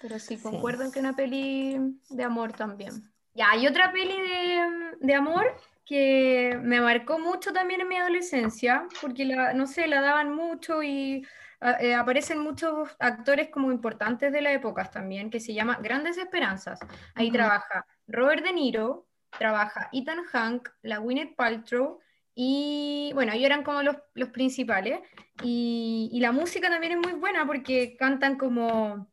Pero 0.02 0.20
sí, 0.20 0.38
Sí. 0.38 0.44
concuerdo 0.44 0.84
en 0.84 0.92
que 0.92 1.00
una 1.00 1.16
peli 1.16 1.78
de 2.10 2.24
amor 2.24 2.54
también. 2.54 3.12
Ya, 3.34 3.52
hay 3.52 3.68
otra 3.68 3.92
peli 3.92 4.14
de, 4.20 4.98
de 5.00 5.14
amor 5.14 5.46
que 5.86 6.58
me 6.62 6.82
marcó 6.82 7.20
mucho 7.20 7.54
también 7.54 7.82
en 7.82 7.88
mi 7.88 7.98
adolescencia, 7.98 8.88
porque 9.02 9.26
la, 9.26 9.54
no 9.54 9.68
sé, 9.68 9.88
la 9.88 10.02
daban 10.02 10.34
mucho 10.34 10.82
y 10.84 11.26
eh, 11.62 11.94
aparecen 11.94 12.40
muchos 12.40 12.90
actores 13.00 13.50
como 13.50 13.72
importantes 13.72 14.32
de 14.32 14.42
la 14.42 14.52
época 14.52 14.90
también, 14.90 15.30
que 15.30 15.40
se 15.40 15.54
llama 15.54 15.78
Grandes 15.82 16.18
Esperanzas. 16.18 16.80
Ahí 17.16 17.28
Ujú. 17.28 17.38
trabaja 17.38 17.86
Robert 18.08 18.44
De 18.44 18.54
Niro, 18.54 19.08
trabaja 19.38 19.90
Ethan 19.94 20.24
Hank, 20.32 20.70
la 20.82 20.98
Gwyneth 20.98 21.36
Paltrow 21.36 22.00
y 22.34 23.12
bueno, 23.14 23.34
ellos 23.34 23.46
eran 23.46 23.64
como 23.64 23.84
los, 23.84 23.98
los 24.14 24.30
principales. 24.30 25.00
Y, 25.44 26.10
y 26.12 26.20
la 26.20 26.32
música 26.32 26.70
también 26.70 26.94
es 26.94 26.98
muy 27.00 27.14
buena 27.14 27.46
porque 27.46 27.96
cantan 27.98 28.38
como 28.38 29.12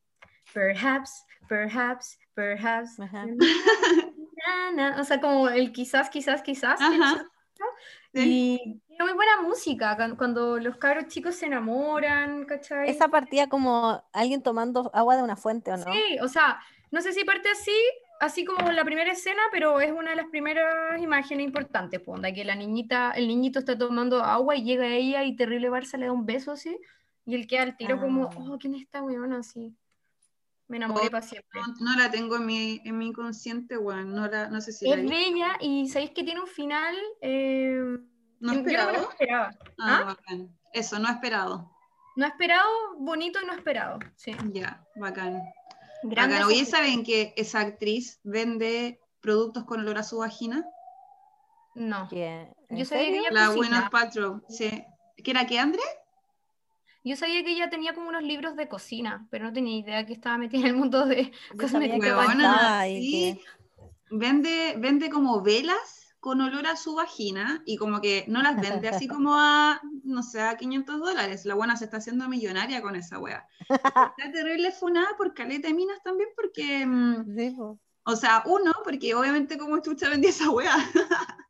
Perhaps, 0.53 1.27
perhaps, 1.49 2.19
perhaps. 2.35 2.99
Ajá. 3.01 3.27
na, 3.27 4.73
na, 4.73 5.01
O 5.01 5.05
sea, 5.05 5.21
como 5.21 5.49
el 5.49 5.73
quizás, 5.73 6.09
quizás, 6.11 6.43
quizás. 6.43 6.81
Ajá. 6.81 7.25
Y 8.15 8.81
muy 9.05 9.13
buena 9.15 9.41
música 9.43 9.97
cuan- 9.97 10.17
cuando 10.17 10.59
los 10.59 10.77
cabros 10.77 11.07
chicos 11.09 11.35
se 11.37 11.47
enamoran, 11.47 12.45
¿cachai? 12.45 12.89
Esa 12.91 13.09
partía 13.09 13.49
como 13.49 14.03
alguien 14.13 14.43
tomando 14.43 14.91
agua 14.95 15.17
de 15.17 15.23
una 15.23 15.37
fuente, 15.37 15.73
¿o 15.73 15.77
no? 15.77 15.85
Sí, 15.93 16.19
o 16.23 16.29
sea, 16.29 16.61
no 16.91 17.01
sé 17.01 17.13
si 17.13 17.25
parte 17.25 17.49
así, 17.51 17.73
así 18.21 18.45
como 18.45 18.71
la 18.73 18.85
primera 18.85 19.13
escena, 19.13 19.43
pero 19.53 19.81
es 19.81 19.93
una 19.93 20.11
de 20.11 20.17
las 20.17 20.27
primeras 20.27 21.01
imágenes 21.01 21.47
importantes, 21.47 22.01
pues, 22.01 22.17
onda, 22.17 22.33
que 22.33 22.45
la 22.45 22.55
niñita, 22.57 23.13
el 23.13 23.29
niñito 23.29 23.59
está 23.61 23.77
tomando 23.79 24.23
agua 24.23 24.57
y 24.57 24.65
llega 24.65 24.87
ella 24.89 25.23
y 25.25 25.37
terrible 25.37 25.71
Barça 25.71 25.97
le 25.99 26.07
da 26.07 26.13
un 26.13 26.27
beso 26.27 26.53
así, 26.53 26.77
y 27.25 27.35
él 27.35 27.47
queda 27.47 27.63
al 27.63 27.77
tiro 27.77 28.01
como, 28.01 28.25
Ah. 28.25 28.37
oh, 28.51 28.59
¿quién 28.59 28.75
es 28.75 28.83
esta 28.83 29.03
weona? 29.03 29.39
Así. 29.39 29.75
Me 30.67 30.77
enamoré 30.77 31.07
Oh, 31.07 31.11
para 31.11 31.23
siempre. 31.27 31.61
No, 31.81 31.93
no 31.93 31.97
la 31.99 32.11
tengo 32.11 32.37
en 32.37 32.45
mi, 32.47 32.81
en 32.85 32.99
mi 32.99 33.07
inconsciente, 33.07 33.79
weón. 33.79 34.15
No, 34.15 34.27
la, 34.29 34.49
no 34.51 34.61
sé 34.61 34.73
si 34.73 34.87
la 34.89 34.97
Es 34.97 35.03
vi. 35.03 35.09
bella 35.09 35.57
y 35.61 35.89
sabéis 35.89 36.11
que 36.11 36.25
tiene 36.25 36.41
un 36.41 36.47
final. 36.47 36.95
eh, 37.23 37.99
¿No 38.41 38.55
yo- 38.55 38.61
yo 38.61 38.63
no 38.63 38.63
me 38.63 38.73
lo 38.73 38.73
esperado? 38.73 39.11
esperaba. 39.11 39.51
Ah, 39.79 39.99
¿Ah? 40.01 40.05
bacán. 40.05 40.59
Eso, 40.73 40.99
no 40.99 41.09
esperado. 41.09 41.71
No 42.17 42.27
esperado, 42.27 42.69
bonito 42.99 43.39
y 43.43 43.47
no 43.47 43.53
esperado. 43.53 43.99
Sí. 44.17 44.33
Ya, 44.53 44.85
bacán. 44.97 45.43
Grande 46.03 46.35
Bacán. 46.37 46.49
Oye, 46.49 46.65
¿saben 46.65 47.05
que 47.05 47.33
esa 47.37 47.61
actriz 47.61 48.21
vende 48.23 49.01
productos 49.21 49.65
con 49.65 49.81
olor 49.81 49.99
a 49.99 50.03
su 50.03 50.19
vagina? 50.19 50.65
No. 51.75 52.09
¿Qué? 52.09 52.53
¿En 52.69 52.77
Yo 52.77 52.85
sabía 52.85 53.07
que 53.11 53.19
ella 53.19 53.31
La. 53.31 53.49
Gwyneth 53.49 53.91
Paltrow, 53.91 54.43
sí. 54.49 54.85
¿Qué 55.23 55.31
era 55.31 55.47
qué, 55.47 55.59
André? 55.59 55.83
Yo 57.05 57.17
sabía 57.17 57.43
que 57.43 57.53
ella 57.53 57.71
tenía 57.71 57.95
como 57.95 58.09
unos 58.09 58.23
libros 58.23 58.55
de 58.57 58.69
cocina, 58.69 59.27
pero 59.31 59.45
no 59.47 59.53
tenía 59.53 59.79
idea 59.79 60.05
que 60.07 60.13
estaba 60.13 60.37
metida 60.39 60.61
en 60.63 60.67
el 60.67 60.77
mundo 60.77 61.07
de 61.07 61.33
cosmética. 61.59 62.85
Vende, 64.11 64.75
vende 64.79 65.11
como 65.11 65.43
velas 65.43 65.98
con 66.21 66.41
olor 66.41 66.67
a 66.67 66.77
su 66.77 66.95
vagina 66.97 67.63
y 67.65 67.77
como 67.77 68.01
que 68.01 68.25
no 68.29 68.43
las 68.43 68.61
vende 68.61 68.89
así 68.89 69.07
como 69.09 69.35
a, 69.39 69.81
no 70.05 70.23
sé, 70.23 70.41
a 70.43 70.57
500 70.57 70.99
dólares. 71.01 71.45
La 71.45 71.55
buena 71.55 71.77
se 71.77 71.85
está 71.85 71.99
haciendo 71.99 72.29
millonaria 72.29 72.83
con 72.83 72.97
esa 72.97 73.19
wea. 73.19 73.47
Está 73.69 74.33
terrible 74.33 74.73
funada 74.73 75.09
por 75.17 75.35
caleta 75.35 75.69
de 75.69 75.75
minas 75.75 76.03
también 76.03 76.31
porque, 76.35 76.85
mm, 76.87 77.37
Sí, 77.37 77.51
po. 77.57 77.79
o 78.05 78.17
sea, 78.17 78.43
uno, 78.47 78.73
porque 78.85 79.15
obviamente 79.15 79.59
como 79.59 79.79
chucha 79.81 80.09
vendía 80.09 80.31
esa 80.31 80.51
wea, 80.51 80.75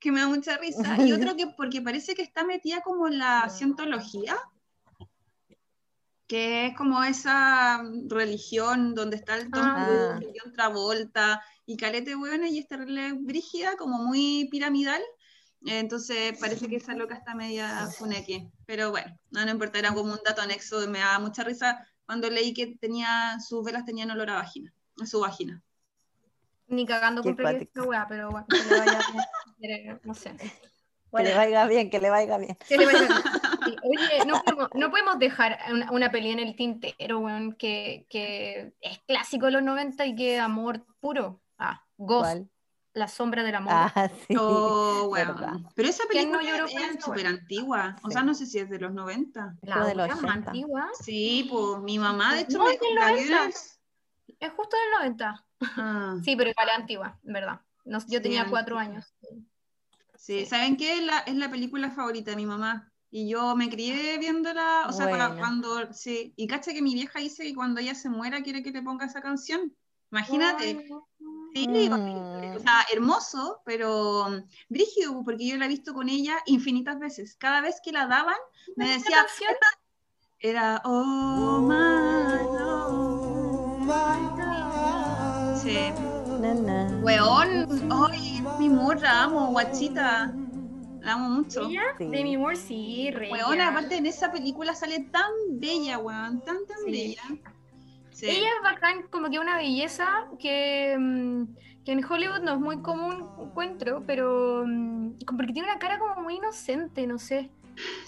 que 0.00 0.12
me 0.12 0.20
da 0.20 0.28
mucha 0.28 0.56
risa, 0.58 1.00
y 1.02 1.12
otro 1.12 1.36
que 1.36 1.46
porque 1.56 1.80
parece 1.80 2.14
que 2.14 2.22
está 2.22 2.44
metida 2.44 2.80
como 2.82 3.08
en 3.08 3.18
la 3.18 3.48
cientología, 3.48 4.36
que 6.26 6.66
es 6.66 6.76
como 6.76 7.02
esa 7.02 7.82
religión 8.08 8.94
donde 8.94 9.16
está 9.16 9.36
el 9.36 9.50
Tom 9.50 9.62
Ah. 9.64 10.20
John 10.20 10.52
Travolta 10.52 11.42
y 11.70 11.76
calete 11.76 12.16
buena 12.16 12.48
y 12.48 12.58
es 12.58 12.66
terrible 12.66 13.12
brígida, 13.12 13.76
como 13.76 14.02
muy 14.02 14.48
piramidal. 14.50 15.00
Entonces 15.64 16.36
parece 16.40 16.66
que 16.66 16.76
esa 16.76 16.94
loca 16.94 17.14
está 17.14 17.36
media 17.36 17.86
funeque. 17.96 18.50
Pero 18.66 18.90
bueno, 18.90 19.16
no, 19.30 19.44
no 19.44 19.52
importa, 19.52 19.78
era 19.78 19.94
como 19.94 20.12
un 20.12 20.18
dato 20.24 20.42
anexo, 20.42 20.84
me 20.88 20.98
da 20.98 21.20
mucha 21.20 21.44
risa 21.44 21.86
cuando 22.04 22.28
leí 22.28 22.52
que 22.52 22.74
tenía, 22.80 23.38
sus 23.38 23.62
velas 23.64 23.84
tenían 23.84 24.10
olor 24.10 24.30
a 24.30 24.34
vagina, 24.34 24.74
a 25.00 25.06
su 25.06 25.20
vagina. 25.20 25.62
Ni 26.66 26.84
cagando 26.86 27.22
cuático. 27.22 27.62
esta 27.62 27.82
weá, 27.84 28.06
pero 28.08 28.32
bueno, 28.32 28.46
que 28.48 28.64
le 28.64 28.78
vaya 28.78 28.98
bien, 29.60 30.00
no 30.02 30.14
sé. 30.14 30.36
Que 31.14 31.22
le 31.22 31.34
Bueno, 31.34 31.36
vaya 31.36 31.66
bien, 31.66 31.88
que 31.88 32.00
le 32.00 32.10
vaya 32.10 32.36
bien. 32.38 32.56
que 32.68 32.78
le 32.78 32.86
vaya 32.86 32.98
bien. 33.06 33.22
Sí, 33.62 33.76
Oye, 33.84 34.24
no 34.26 34.42
podemos, 34.42 34.68
no 34.74 34.90
podemos 34.90 35.18
dejar 35.20 35.58
una, 35.70 35.92
una 35.92 36.10
pelea 36.10 36.32
en 36.32 36.40
el 36.40 36.56
tintero, 36.56 37.20
weón, 37.20 37.52
que, 37.52 38.06
que 38.08 38.72
es 38.80 38.98
clásico 39.06 39.46
de 39.46 39.52
los 39.52 39.62
90 39.62 40.04
y 40.06 40.16
que 40.16 40.40
amor 40.40 40.84
puro. 40.98 41.40
Ghost, 42.02 42.22
¿Cuál? 42.22 42.50
La 42.94 43.06
sombra 43.08 43.42
del 43.44 43.54
amor. 43.54 43.72
Ah, 43.76 44.10
sí. 44.28 44.34
Oh, 44.38 45.06
bueno. 45.08 45.36
Pero 45.76 45.88
esa 45.88 46.04
¿Quién 46.10 46.32
no 46.32 46.38
película 46.38 46.58
lloró 46.66 46.72
con 46.72 46.96
es 46.96 47.04
súper 47.04 47.26
antigua. 47.26 47.96
O 48.02 48.10
sea, 48.10 48.22
no 48.22 48.34
sé 48.34 48.46
si 48.46 48.58
es 48.58 48.68
de 48.70 48.78
los 48.80 48.92
90. 48.92 49.54
La 49.62 49.84
de 49.84 49.94
los 49.94 50.04
otra 50.06 50.16
más 50.16 50.24
80. 50.36 50.50
antigua. 50.50 50.88
Sí, 51.00 51.46
pues 51.50 51.82
mi 51.82 51.98
mamá, 51.98 52.34
de 52.34 52.40
hecho, 52.40 52.58
No, 52.58 52.64
me 52.64 52.72
es 52.72 52.80
del 52.80 52.94
la 52.94 53.10
90. 53.10 53.46
vio- 53.46 53.54
Es 54.40 54.52
justo 54.52 54.76
del 54.76 54.90
90. 54.98 55.46
Ah, 55.60 56.16
Sí, 56.24 56.34
pero 56.36 56.50
igual 56.50 56.68
es 56.68 56.78
antigua, 56.78 57.18
en 57.22 57.32
verdad. 57.32 57.60
No, 57.84 57.98
yo 57.98 58.04
Sí, 58.18 58.20
tenía 58.20 58.48
cuatro 58.48 58.78
antigua. 58.78 58.96
años. 59.02 59.14
sí, 60.16 60.46
¿saben 60.46 60.76
qué? 60.76 60.98
Es 60.98 61.02
la, 61.04 61.18
es 61.20 61.34
la 61.36 61.50
película 61.50 61.90
favorita 61.90 62.30
de 62.30 62.36
mi 62.36 62.46
mamá. 62.46 62.90
Y 63.12 63.28
yo 63.28 63.54
me 63.56 63.68
crié 63.68 64.18
viéndola, 64.18 64.86
o 64.88 64.92
sea, 64.92 65.08
cuando, 65.36 65.92
sí, 65.92 66.32
y 66.36 66.46
cacha 66.46 66.72
que 66.72 66.80
mi 66.82 66.94
vieja 66.94 67.18
dice 67.18 67.42
que 67.44 67.54
cuando 67.54 67.80
ella 67.80 67.94
se 67.94 68.08
muera 68.08 68.42
quiere 68.42 68.62
que 68.62 68.70
le 68.70 68.82
ponga 68.82 69.06
esa 69.06 69.20
canción. 69.20 69.74
Imagínate. 70.12 70.86
Sí, 71.54 71.66
Mm. 71.90 72.56
o 72.56 72.58
sea, 72.60 72.84
hermoso, 72.92 73.60
pero 73.64 74.26
mm, 74.28 74.44
brígido, 74.68 75.22
porque 75.24 75.46
yo 75.48 75.56
la 75.56 75.64
he 75.66 75.68
visto 75.68 75.92
con 75.94 76.08
ella 76.08 76.36
infinitas 76.46 76.98
veces. 76.98 77.34
Cada 77.36 77.60
vez 77.60 77.80
que 77.82 77.92
la 77.92 78.06
daban, 78.06 78.36
me 78.76 78.94
¿Esa 78.94 78.98
decía, 78.98 79.26
era, 80.38 80.80
oh, 80.84 81.60
my 81.60 82.44
love". 82.58 83.20
Sí. 85.60 85.76
Na, 86.40 86.54
na. 86.54 87.00
Weón, 87.02 87.68
ay, 87.92 88.42
mi 88.58 88.68
morra, 88.68 89.24
amo, 89.24 89.48
guachita. 89.50 90.32
La 91.00 91.12
amo 91.14 91.28
mucho. 91.30 91.68
¿Ella? 91.68 91.82
Sí. 91.98 92.06
Demi 92.06 92.36
Moore, 92.36 92.56
sí, 92.56 93.10
re. 93.10 93.30
Weona, 93.30 93.68
aparte 93.68 93.96
en 93.96 94.06
esa 94.06 94.30
película 94.32 94.74
sale 94.74 95.00
tan 95.10 95.30
bella, 95.50 95.98
weón, 95.98 96.40
tan, 96.42 96.58
tan 96.66 96.78
Sí. 96.84 96.90
bella. 96.90 97.22
Sí. 98.10 98.26
Ella 98.28 98.48
es 98.56 98.62
bacán, 98.62 99.02
como 99.10 99.30
que 99.30 99.38
una 99.38 99.56
belleza 99.56 100.26
que, 100.38 100.96
mm, 100.98 101.44
que 101.84 101.92
en 101.92 102.04
Hollywood 102.04 102.40
no 102.40 102.52
es 102.54 102.60
muy 102.60 102.82
común 102.82 103.26
encuentro, 103.40 104.02
pero 104.06 104.64
mm, 104.66 105.12
como 105.26 105.36
porque 105.38 105.52
tiene 105.52 105.68
una 105.70 105.78
cara 105.78 105.98
como 105.98 106.16
muy 106.22 106.36
inocente, 106.36 107.06
no 107.06 107.18
sé. 107.18 107.50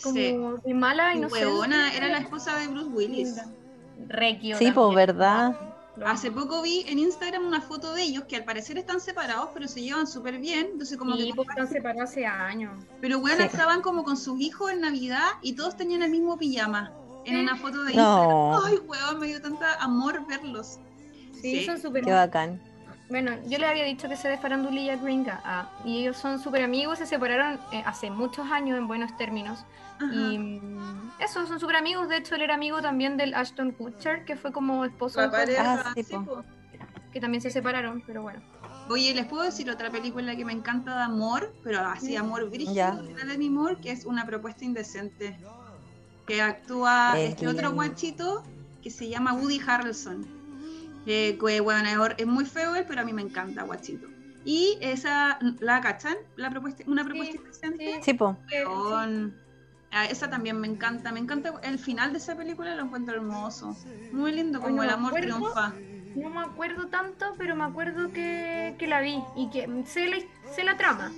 Como 0.03 0.15
Sí. 0.17 0.37
de 0.67 0.75
mala 0.75 1.15
Y 1.15 1.19
inocente. 1.19 1.47
weona, 1.47 1.95
era 1.95 2.09
la 2.09 2.19
esposa 2.19 2.57
de 2.59 2.69
Bruce 2.69 2.91
Willis. 2.91 3.41
Requio 4.09 4.57
Sí, 4.59 4.71
pues. 4.73 4.95
¿verdad? 4.95 5.57
Hace 6.07 6.33
poco 6.33 6.62
vi 6.62 6.85
en 6.88 6.99
Instagram 6.99 7.47
una 7.47 7.61
foto 7.61 7.93
de 7.93 8.03
ellos 8.03 8.25
que 8.25 8.37
al 8.37 8.45
parecer 8.45 8.79
están 8.79 8.99
separados, 8.99 9.51
pero 9.53 9.69
se 9.69 9.83
llevan 9.83 10.07
súper 10.07 10.38
bien. 10.38 10.69
Entonces, 10.73 10.97
como 10.97 11.15
Sí, 11.17 11.27
que 11.29 11.35
pues 11.35 11.49
están 11.51 11.69
separados 11.69 12.11
hace 12.11 12.25
años. 12.27 12.83
Pero 13.01 13.21
bueno, 13.21 13.37
Sí. 13.38 13.43
estaban 13.45 13.83
como 13.83 14.03
con 14.03 14.17
sus 14.17 14.41
hijos 14.41 14.73
en 14.73 14.81
Navidad 14.81 15.27
y 15.43 15.55
todos 15.55 15.77
tenían 15.77 16.03
el 16.03 16.11
mismo 16.11 16.37
pijama 16.38 16.93
en 17.24 17.37
una 17.40 17.56
foto 17.56 17.85
de 17.85 17.94
No. 17.94 18.52
Instagram. 18.52 18.61
Ay, 18.66 18.78
weón, 18.87 19.20
me 19.20 19.26
dio 19.28 19.40
tanta 19.42 19.74
amor 19.82 20.26
verlos. 20.26 20.78
Sí, 21.40 21.58
Sí. 21.61 21.64
son 21.66 21.80
súper. 21.80 22.04
Qué 22.04 22.12
bacán. 22.12 22.61
Bueno, 23.08 23.32
yo 23.46 23.58
les 23.58 23.68
había 23.68 23.85
dicho 23.85 24.08
que 24.08 24.16
se 24.16 24.28
de 24.28 24.38
farandulilla 24.38 24.96
gringa. 24.96 25.40
ah, 25.44 25.70
y 25.85 25.98
ellos 26.00 26.16
son 26.16 26.38
súper 26.40 26.62
amigos, 26.62 26.98
se 26.98 27.06
separaron 27.06 27.61
eh, 27.72 27.82
hace 27.85 28.11
muchos 28.11 28.50
años 28.50 28.78
en 28.78 28.88
buenos 28.88 29.14
términos. 29.18 29.64
Ajá. 29.96 30.14
Y 30.14 30.38
mm, 30.38 31.12
eso, 31.18 31.46
son 31.46 31.61
súper 31.61 31.76
amigos. 31.76 32.08
De 32.08 32.16
hecho, 32.16 32.35
él 32.37 32.42
era 32.42 32.54
amigo 32.54 32.80
también 32.80 33.16
del 33.18 33.35
Ashton 33.35 33.72
Kutcher, 33.72 34.24
que 34.24 34.37
fue 34.37 34.50
como 34.52 34.85
esposo 34.85 35.20
de 35.20 35.56
Ah, 35.58 35.92
sí, 35.94 36.06
que 37.12 37.20
también 37.20 37.42
se 37.42 37.50
separaron, 37.50 38.02
pero 38.06 38.22
bueno. 38.22 38.40
Oye, 38.88 39.14
les 39.14 39.26
puedo 39.26 39.42
decir 39.42 39.70
otra 39.70 39.90
película 39.90 40.35
que 40.35 40.44
me 40.44 40.52
encanta 40.52 40.96
de 40.96 41.02
amor, 41.02 41.54
pero 41.62 41.80
así 41.80 42.16
amor 42.16 42.48
brígido, 42.50 42.72
Ya. 42.74 42.90
de 42.92 43.24
Demi 43.24 43.50
Moore, 43.50 43.76
que 43.80 43.90
es 43.92 44.06
Una 44.06 44.24
propuesta 44.26 44.64
indecente. 44.64 45.38
Que 46.33 46.40
actúa 46.40 47.12
Es 47.18 47.33
este 47.33 47.47
otro 47.47 47.73
guachito 47.73 48.42
que 48.83 48.88
se 48.88 49.07
llama 49.07 49.35
Woody 49.35 49.61
Harrelson. 49.66 50.27
Eh, 51.05 51.37
que, 51.38 51.61
bueno, 51.61 51.87
es, 52.16 52.27
muy 52.27 52.47
feo 52.47 52.75
él, 52.75 52.87
pero 52.88 53.03
a 53.03 53.05
mí 53.05 53.12
me 53.12 53.21
encanta, 53.21 53.64
guachito. 53.64 54.07
Y 54.42 54.79
esa, 54.81 55.38
¿la 55.61 55.83
cachan? 55.83 56.16
La 56.37 56.49
propuesta, 56.49 56.85
una 56.87 57.05
propuesta 57.05 57.35
Sí, 57.35 57.38
indecente. 57.38 57.95
sí. 57.97 58.01
Sí, 58.03 58.14
po. 58.14 58.38
Eh. 58.51 58.64
Ah, 59.90 60.07
esa 60.07 60.31
también 60.31 60.59
me 60.59 60.68
encanta, 60.68 61.12
me 61.12 61.21
encanta 61.21 61.53
el 61.64 61.79
final 61.79 62.12
de 62.12 62.18
esa 62.18 62.35
película, 62.35 62.75
lo 62.77 62.85
encuentro 62.85 63.14
hermoso. 63.14 63.77
Muy 64.12 64.33
lindo, 64.33 64.59
como 64.59 64.83
el 64.83 64.88
amor 64.88 65.11
acuerdo. 65.11 65.37
triunfa. 65.37 65.75
No 66.16 66.31
me 66.31 66.40
acuerdo 66.40 66.87
tanto, 66.87 67.35
pero 67.37 67.57
me 67.57 67.65
acuerdo 67.65 68.11
que, 68.11 68.75
que 68.79 68.87
la 68.87 69.02
vi 69.02 69.23
y 69.37 69.50
que 69.50 69.69
sé 69.85 70.09
la, 70.09 70.17
sé 70.54 70.65
la 70.65 70.79
trama. 70.79 71.13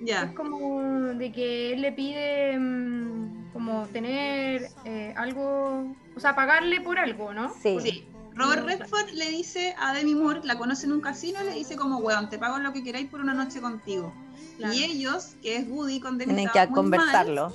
Ya. 0.00 0.24
Es 0.24 0.32
como 0.32 0.80
de 1.14 1.32
que 1.32 1.72
él 1.72 1.80
le 1.82 1.92
pide 1.92 2.58
mm, 2.58 3.52
como 3.52 3.86
tener 3.88 4.68
eh, 4.84 5.14
algo, 5.16 5.94
o 6.14 6.20
sea, 6.20 6.34
pagarle 6.34 6.80
por 6.82 6.98
algo, 6.98 7.32
¿no? 7.32 7.52
Sí. 7.62 7.78
Sí. 7.80 8.06
Robert 8.34 8.66
Redford 8.66 9.10
le 9.12 9.30
dice 9.30 9.74
a 9.80 9.94
Demi 9.94 10.14
Moore, 10.14 10.40
la 10.44 10.58
conoce 10.58 10.84
en 10.84 10.92
un 10.92 11.00
casino, 11.00 11.42
le 11.42 11.52
dice 11.52 11.74
como, 11.76 11.98
weón, 11.98 12.28
te 12.28 12.38
pago 12.38 12.58
lo 12.58 12.72
que 12.74 12.84
queráis 12.84 13.08
por 13.08 13.20
una 13.20 13.32
noche 13.32 13.62
contigo. 13.62 14.12
Claro. 14.58 14.74
Y 14.74 14.84
ellos, 14.84 15.36
que 15.40 15.56
es 15.56 15.66
Woody 15.68 16.00
con 16.00 16.18
Demi, 16.18 16.34
Tienen 16.34 16.46
estaba 16.48 16.66
que 16.66 16.72
muy 16.72 16.90
mal, 16.90 16.98
conversarlo. 17.00 17.52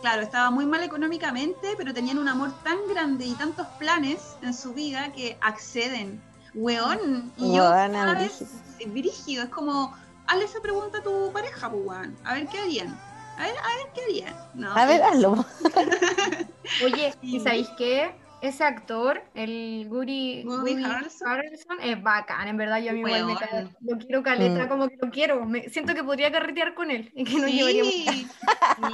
claro, 0.00 0.22
estaba 0.22 0.50
muy 0.50 0.66
mal 0.66 0.82
económicamente, 0.82 1.68
pero 1.76 1.94
tenían 1.94 2.18
un 2.18 2.26
amor 2.28 2.52
tan 2.64 2.78
grande 2.92 3.24
y 3.26 3.34
tantos 3.34 3.66
planes 3.78 4.18
en 4.42 4.52
su 4.54 4.74
vida 4.74 5.12
que 5.12 5.36
acceden. 5.40 6.20
Weón. 6.54 7.32
Y 7.36 7.54
yo 7.56 7.62
Weona, 7.70 7.92
cada 7.92 8.14
vez- 8.14 8.38
brígido. 8.40 8.60
es 8.80 8.92
brígido, 8.92 9.42
es 9.44 9.48
como, 9.50 9.94
hazle 10.26 10.44
esa 10.44 10.60
pregunta 10.60 10.98
a 10.98 11.02
tu 11.02 11.30
pareja, 11.32 11.70
pues, 11.70 11.82
weón. 11.84 12.16
A 12.24 12.34
ver 12.34 12.46
qué 12.48 12.58
harían. 12.58 12.88
A 13.36 13.42
ver, 13.46 13.54
a 13.58 13.76
ver 13.76 13.86
qué 13.94 14.00
harían. 14.02 14.34
No, 14.54 14.72
A 14.76 14.86
ver, 14.86 15.02
hazlo. 15.02 15.44
Oye. 16.84 17.14
¿y 17.22 17.40
sabéis 17.40 17.68
qué? 17.76 18.14
Ese 18.40 18.62
actor, 18.62 19.22
el 19.34 19.86
Woody, 19.90 20.44
Woody 20.44 20.72
Woody 20.74 20.84
Harrelson. 20.84 21.28
Harrelson, 21.28 21.80
es 21.82 22.02
bacán, 22.02 22.46
en 22.46 22.58
verdad 22.58 22.78
yo 22.82 22.90
a 22.90 22.92
mí 22.92 22.98
igual 23.00 23.24
me 23.24 23.36
cae- 23.36 23.68
lo 23.80 23.96
quiero 23.96 24.22
caleta, 24.22 24.66
Mm. 24.66 24.68
como 24.68 24.86
que 24.88 24.96
lo 25.00 25.10
quiero, 25.10 25.46
me, 25.46 25.70
siento 25.70 25.94
que 25.94 26.04
podría 26.04 26.30
carretear 26.30 26.74
con 26.74 26.90
él 26.90 27.10
y 27.14 27.24
que 27.24 27.38
no. 27.38 27.46
Sí, 27.48 28.26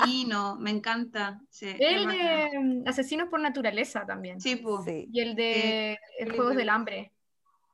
sí, 0.05 0.24
no, 0.28 0.55
me 0.55 0.70
encanta. 0.70 1.41
Sí, 1.51 1.74
El 1.81 2.07
de 2.07 2.51
mm, 2.61 2.89
Asesinos 2.89 3.28
por 3.28 3.41
Naturaleza 3.41 4.07
también. 4.07 4.41
Sí, 4.41 4.55
pues. 4.55 4.85
Sí. 4.85 5.09
Y 5.12 5.20
el 5.20 5.35
de 5.35 5.99
el 6.20 6.31
Juegos 6.37 6.55
del. 6.55 6.68
Hambre. 6.68 7.11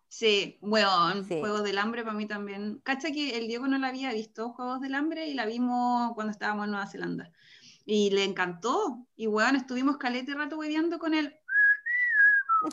Sí, 0.09 0.59
weón, 0.63 1.25
Sí. 1.27 1.41
Juegos 1.41 1.65
del 1.65 1.79
Hambre 1.79 2.03
para 2.03 2.17
mí 2.17 2.27
también. 2.27 2.81
Cacha 2.85 3.11
que 3.11 3.37
el 3.39 3.49
Diego 3.49 3.67
no 3.67 3.77
la 3.79 3.89
había 3.89 4.13
visto, 4.13 4.51
Juegos 4.51 4.81
del 4.81 4.95
Hambre, 4.95 5.27
y 5.27 5.35
la 5.35 5.47
vimos 5.47 6.13
cuando 6.15 6.31
estábamos 6.31 6.65
en 6.65 6.71
Nueva 6.71 6.87
Zelanda. 6.87 7.31
Y 7.85 8.11
le 8.11 8.25
encantó. 8.25 9.07
Y 9.17 9.27
weón, 9.27 9.57
estuvimos 9.57 9.97
calete 9.97 10.35
rato 10.35 10.57
hueveando 10.59 10.99
con 10.99 11.15
él. 11.15 11.37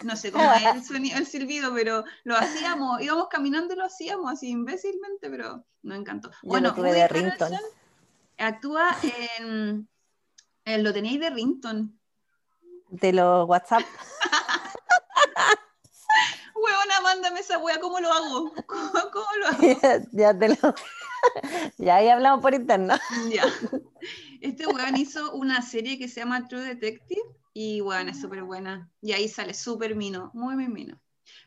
No 0.04 0.16
sé 0.16 0.32
cómo 0.32 0.52
es 0.54 0.64
el, 0.76 0.84
sonido, 0.84 1.18
el 1.18 1.26
silbido, 1.26 1.74
pero 1.74 2.04
lo 2.24 2.36
hacíamos, 2.38 3.02
íbamos 3.02 3.28
caminando 3.30 3.74
y 3.74 3.78
lo 3.78 3.86
hacíamos 3.86 4.32
así 4.32 4.50
imbécilmente, 4.50 5.30
pero 5.30 5.66
nos 5.82 5.98
encantó. 5.98 6.32
Yo 6.44 6.60
lo 6.60 6.74
tuve 6.74 6.90
Woody 6.90 7.24
de 7.24 7.60
Actúa 8.38 8.96
en, 9.38 9.88
en- 10.66 10.84
Lo 10.84 10.94
tenéis 10.94 11.20
de 11.20 11.30
Rington. 11.30 12.00
De 12.90 13.14
los 13.14 13.48
WhatsApp. 13.48 13.82
Mándame 17.14 17.42
esa 17.42 17.60
wea, 17.60 17.80
¿cómo 17.80 18.00
lo 18.00 18.12
hago? 18.12 18.52
¿Cómo, 18.66 18.92
cómo 19.12 19.26
lo 19.40 19.48
hago? 19.48 20.08
ya 20.12 20.38
te 20.38 20.50
lo. 20.50 20.56
ya 21.78 21.98
ahí 21.98 22.10
hablamos 22.10 22.42
por 22.42 22.56
interno. 22.56 22.96
Ya. 23.30 23.46
Este 24.42 24.66
weón 24.66 24.98
hizo 24.98 25.32
una 25.34 25.62
serie 25.62 26.00
que 26.00 26.08
se 26.08 26.22
llama 26.22 26.48
True 26.48 26.62
Detective 26.64 27.22
y 27.54 27.82
weón 27.82 28.10
es 28.10 28.20
súper 28.20 28.42
buena. 28.44 28.90
Y 29.00 29.12
ahí 29.12 29.28
sale 29.28 29.54
súper 29.54 29.96
mino, 29.96 30.32
muy, 30.34 30.56
muy 30.56 30.68
mino. 30.70 31.00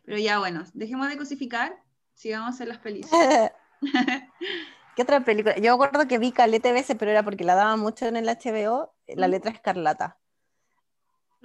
Pero 0.05 0.19
ya 0.19 0.39
bueno, 0.39 0.65
dejemos 0.73 1.09
de 1.09 1.19
cosificar, 1.19 1.77
sigamos 2.15 2.61
en 2.61 2.69
las 2.69 2.79
películas. 2.79 3.51
¿Qué 4.95 5.03
otra 5.03 5.25
película? 5.25 5.57
Yo 5.57 5.77
me 5.77 5.85
acuerdo 5.85 6.07
que 6.07 6.19
vi 6.19 6.31
Calete 6.31 6.73
veces, 6.73 6.97
pero 6.97 7.11
era 7.11 7.25
porque 7.25 7.45
la 7.45 7.57
daban 7.57 7.81
mucho 7.81 8.07
en 8.07 8.17
el 8.17 8.29
HBO, 8.29 8.95
La 9.09 9.27
¿Mm? 9.27 9.31
letra 9.33 9.51
escarlata. 9.51 10.19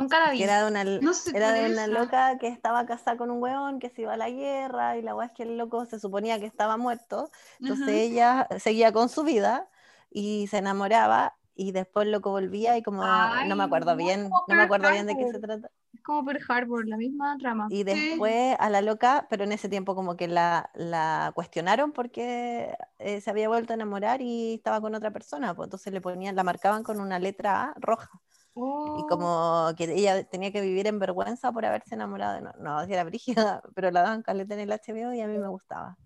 Nunca 0.02 0.20
la 0.20 0.32
vi. 0.32 0.44
Era 0.44 0.64
de 0.64 0.72
una, 0.72 0.84
No 0.84 1.14
sé 1.14 1.32
era 1.32 1.54
de 1.54 1.72
una 1.72 1.88
loca 1.88 2.38
que 2.40 2.48
estaba 2.48 2.86
casada 2.86 3.18
con 3.18 3.30
un 3.30 3.42
weón 3.42 3.80
que 3.80 3.90
se 3.90 4.02
iba 4.02 4.14
a 4.14 4.18
la 4.18 4.30
guerra 4.30 4.98
y 4.98 5.02
la 5.02 5.16
weá 5.16 5.28
es 5.28 5.34
que 5.34 5.44
el 5.44 5.58
loco 5.58 5.86
se 5.86 6.00
suponía 6.00 6.40
que 6.40 6.48
estaba 6.48 6.78
muerto. 6.78 7.30
Entonces 7.60 7.88
Ajá. 7.88 7.98
ella 7.98 8.48
seguía 8.60 8.92
con 8.92 9.10
su 9.10 9.24
vida 9.24 9.68
y 10.10 10.48
se 10.48 10.58
enamoraba 10.58 11.36
y 11.56 11.72
después 11.72 12.06
el 12.06 12.12
loco 12.12 12.32
volvía 12.32 12.78
y 12.78 12.84
como 12.84 13.04
Ay, 13.04 13.48
no 13.48 13.56
me 13.56 13.64
acuerdo 13.64 13.96
bien, 13.96 14.30
no 14.48 14.56
me 14.56 14.64
acuerdo 14.64 14.90
bien 14.92 15.06
de 15.06 15.16
qué 15.16 15.32
se 15.32 15.40
trata. 15.40 15.70
Es 15.94 16.02
como 16.02 16.26
Pearl 16.26 16.40
Harbor, 16.48 16.88
la 16.88 16.98
misma 16.98 17.38
trama. 17.38 17.68
Y 17.70 17.84
después 17.84 18.56
a 18.60 18.70
la 18.70 18.82
loca, 18.82 19.28
pero 19.30 19.44
en 19.44 19.52
ese 19.52 19.70
tiempo 19.70 19.94
como 19.96 20.16
que 20.18 20.28
la, 20.28 20.72
la 20.74 21.32
cuestionaron 21.36 21.92
porque 21.92 22.76
eh, 23.00 23.22
se 23.22 23.30
había 23.30 23.48
vuelto 23.50 23.74
a 23.74 23.76
enamorar 23.76 24.22
y 24.22 24.56
estaba 24.56 24.82
con 24.82 24.96
otra 24.96 25.12
persona, 25.12 25.54
pues 25.54 25.68
entonces 25.68 25.94
le 25.94 26.02
ponían, 26.02 26.36
la 26.36 26.44
marcaban 26.44 26.84
con 26.84 27.00
una 27.00 27.20
letra 27.20 27.64
A 27.64 27.74
roja. 27.80 28.10
Y 28.54 28.60
Oh, 28.64 29.06
como 29.08 29.74
que 29.78 29.86
ella 29.86 30.24
tenía 30.24 30.52
que 30.52 30.62
vivir 30.62 30.88
en 30.88 31.00
vergüenza 31.00 31.52
por 31.52 31.66
haberse 31.66 31.96
enamorado 31.96 32.34
de 32.36 32.42
no, 32.42 32.52
no, 32.60 32.86
si 32.86 32.94
era 32.94 33.04
brígida, 33.04 33.62
pero 33.76 33.92
la 33.92 34.02
daban 34.02 34.24
caleta 34.24 34.54
en 34.56 34.60
el 34.62 34.72
HBO 34.72 35.14
y 35.14 35.22
a 35.22 35.28
mí 35.28 35.38
me 35.38 35.48
gustaba. 35.48 35.98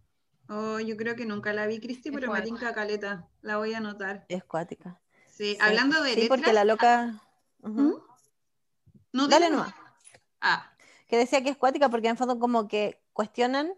Oh, 0.48 0.80
yo 0.80 0.96
creo 0.96 1.16
que 1.16 1.26
nunca 1.26 1.54
la 1.54 1.66
vi, 1.66 1.80
Cristi, 1.80 2.12
pero 2.12 2.32
me 2.32 2.42
tinca 2.42 2.74
caleta. 2.74 3.28
La 3.42 3.58
voy 3.58 3.74
a 3.74 3.78
anotar. 3.78 4.26
Es 4.30 4.44
cuática. 4.44 5.02
Sí, 5.28 5.56
Sí, 5.56 5.58
hablando 5.60 6.02
de 6.04 6.12
Sí, 6.12 6.22
letras. 6.22 6.40
porque 6.40 6.54
la 6.54 6.66
loca... 6.66 7.22
Ujú. 7.62 7.82
¿Mm? 7.82 7.94
No, 9.14 9.28
Dale 9.28 9.50
nomás. 9.50 9.74
Ah, 10.42 10.72
Que 11.08 11.18
decía 11.18 11.42
que 11.44 11.50
es 11.50 11.58
cuática 11.58 11.90
porque 11.90 12.08
en 12.08 12.12
el 12.12 12.18
fondo 12.18 12.38
como 12.38 12.68
que 12.68 13.02
cuestionan, 13.14 13.74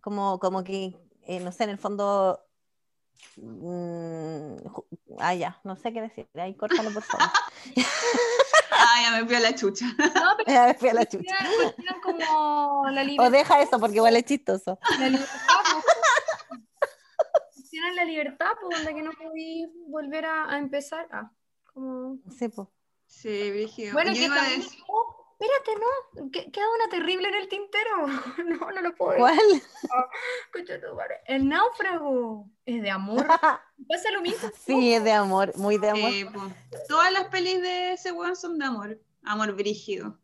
como, 0.00 0.38
como 0.38 0.64
que, 0.64 0.96
eh, 1.22 1.40
no 1.40 1.52
sé, 1.52 1.64
en 1.64 1.70
el 1.70 1.78
fondo... 1.78 2.40
mm, 3.36 4.56
ah, 5.18 5.34
ya, 5.34 5.60
no 5.64 5.76
sé 5.76 5.92
qué 5.92 6.00
decir. 6.02 6.28
Ahí 6.34 6.54
córtalo, 6.56 6.90
por 6.92 7.02
favor. 7.02 7.26
ah, 8.72 8.96
ya 9.02 9.10
me 9.20 9.26
fui 9.26 9.36
a 9.36 9.40
la 9.40 9.54
chucha. 9.54 9.86
no, 9.86 9.96
pero 10.36 10.46
Ya 10.52 10.66
me 10.66 10.74
fui 10.74 10.88
a 10.88 10.94
la 10.94 11.06
chucha. 11.06 11.36
como 12.02 12.88
la 12.90 13.04
O 13.24 13.30
deja 13.30 13.60
eso 13.62 13.78
porque 13.80 13.96
igual 13.96 14.16
es 14.16 14.24
chistoso. 14.24 14.78
La 14.98 15.08
libertad, 15.08 15.36
po. 15.72 15.82
Tienen 17.70 17.96
la 17.96 18.04
libertad, 18.04 18.50
pues, 18.60 18.76
donde 18.78 18.94
que 18.94 19.02
no 19.02 19.10
podí 19.12 19.66
volver 19.88 20.24
a, 20.24 20.50
a 20.52 20.58
empezar. 20.58 21.06
Ah, 21.12 21.30
como... 21.72 22.16
Sí, 22.36 22.48
pues. 22.48 22.66
Sí. 23.06 23.52
Bueno, 23.92 24.10
yo 24.12 24.16
que 24.18 24.24
iba 24.24 24.34
a 24.34 24.38
también- 24.38 24.60
decir. 24.62 24.78
Oh, 25.38 25.44
espérate, 25.44 25.80
no, 25.80 26.30
que- 26.30 26.50
queda 26.50 26.64
una 26.74 26.88
terrible 26.90 27.28
en 27.28 27.34
el 27.34 27.48
tintero. 27.48 28.06
No, 28.48 28.70
no 28.70 28.80
lo 28.80 28.94
puedo 28.94 29.24
decir. 29.24 29.62
¿Cuál? 30.52 30.96
Madre. 30.96 31.14
El 31.26 31.48
náufrago 31.48 32.48
es 32.64 32.82
de 32.82 32.90
amor. 32.90 33.26
Pasa 33.88 34.10
lo 34.12 34.22
mismo. 34.22 34.50
Sí, 34.66 34.94
es 34.94 35.04
de 35.04 35.12
amor, 35.12 35.56
muy 35.56 35.78
de 35.78 35.90
amor. 35.90 36.10
eh, 36.12 36.26
po, 36.26 36.40
todas 36.88 37.12
las 37.12 37.28
pelis 37.28 37.60
de 37.60 37.92
ese 37.92 38.12
weón 38.12 38.36
son 38.36 38.58
de 38.58 38.64
amor. 38.64 39.00
Amor 39.24 39.54
brígido. 39.54 40.18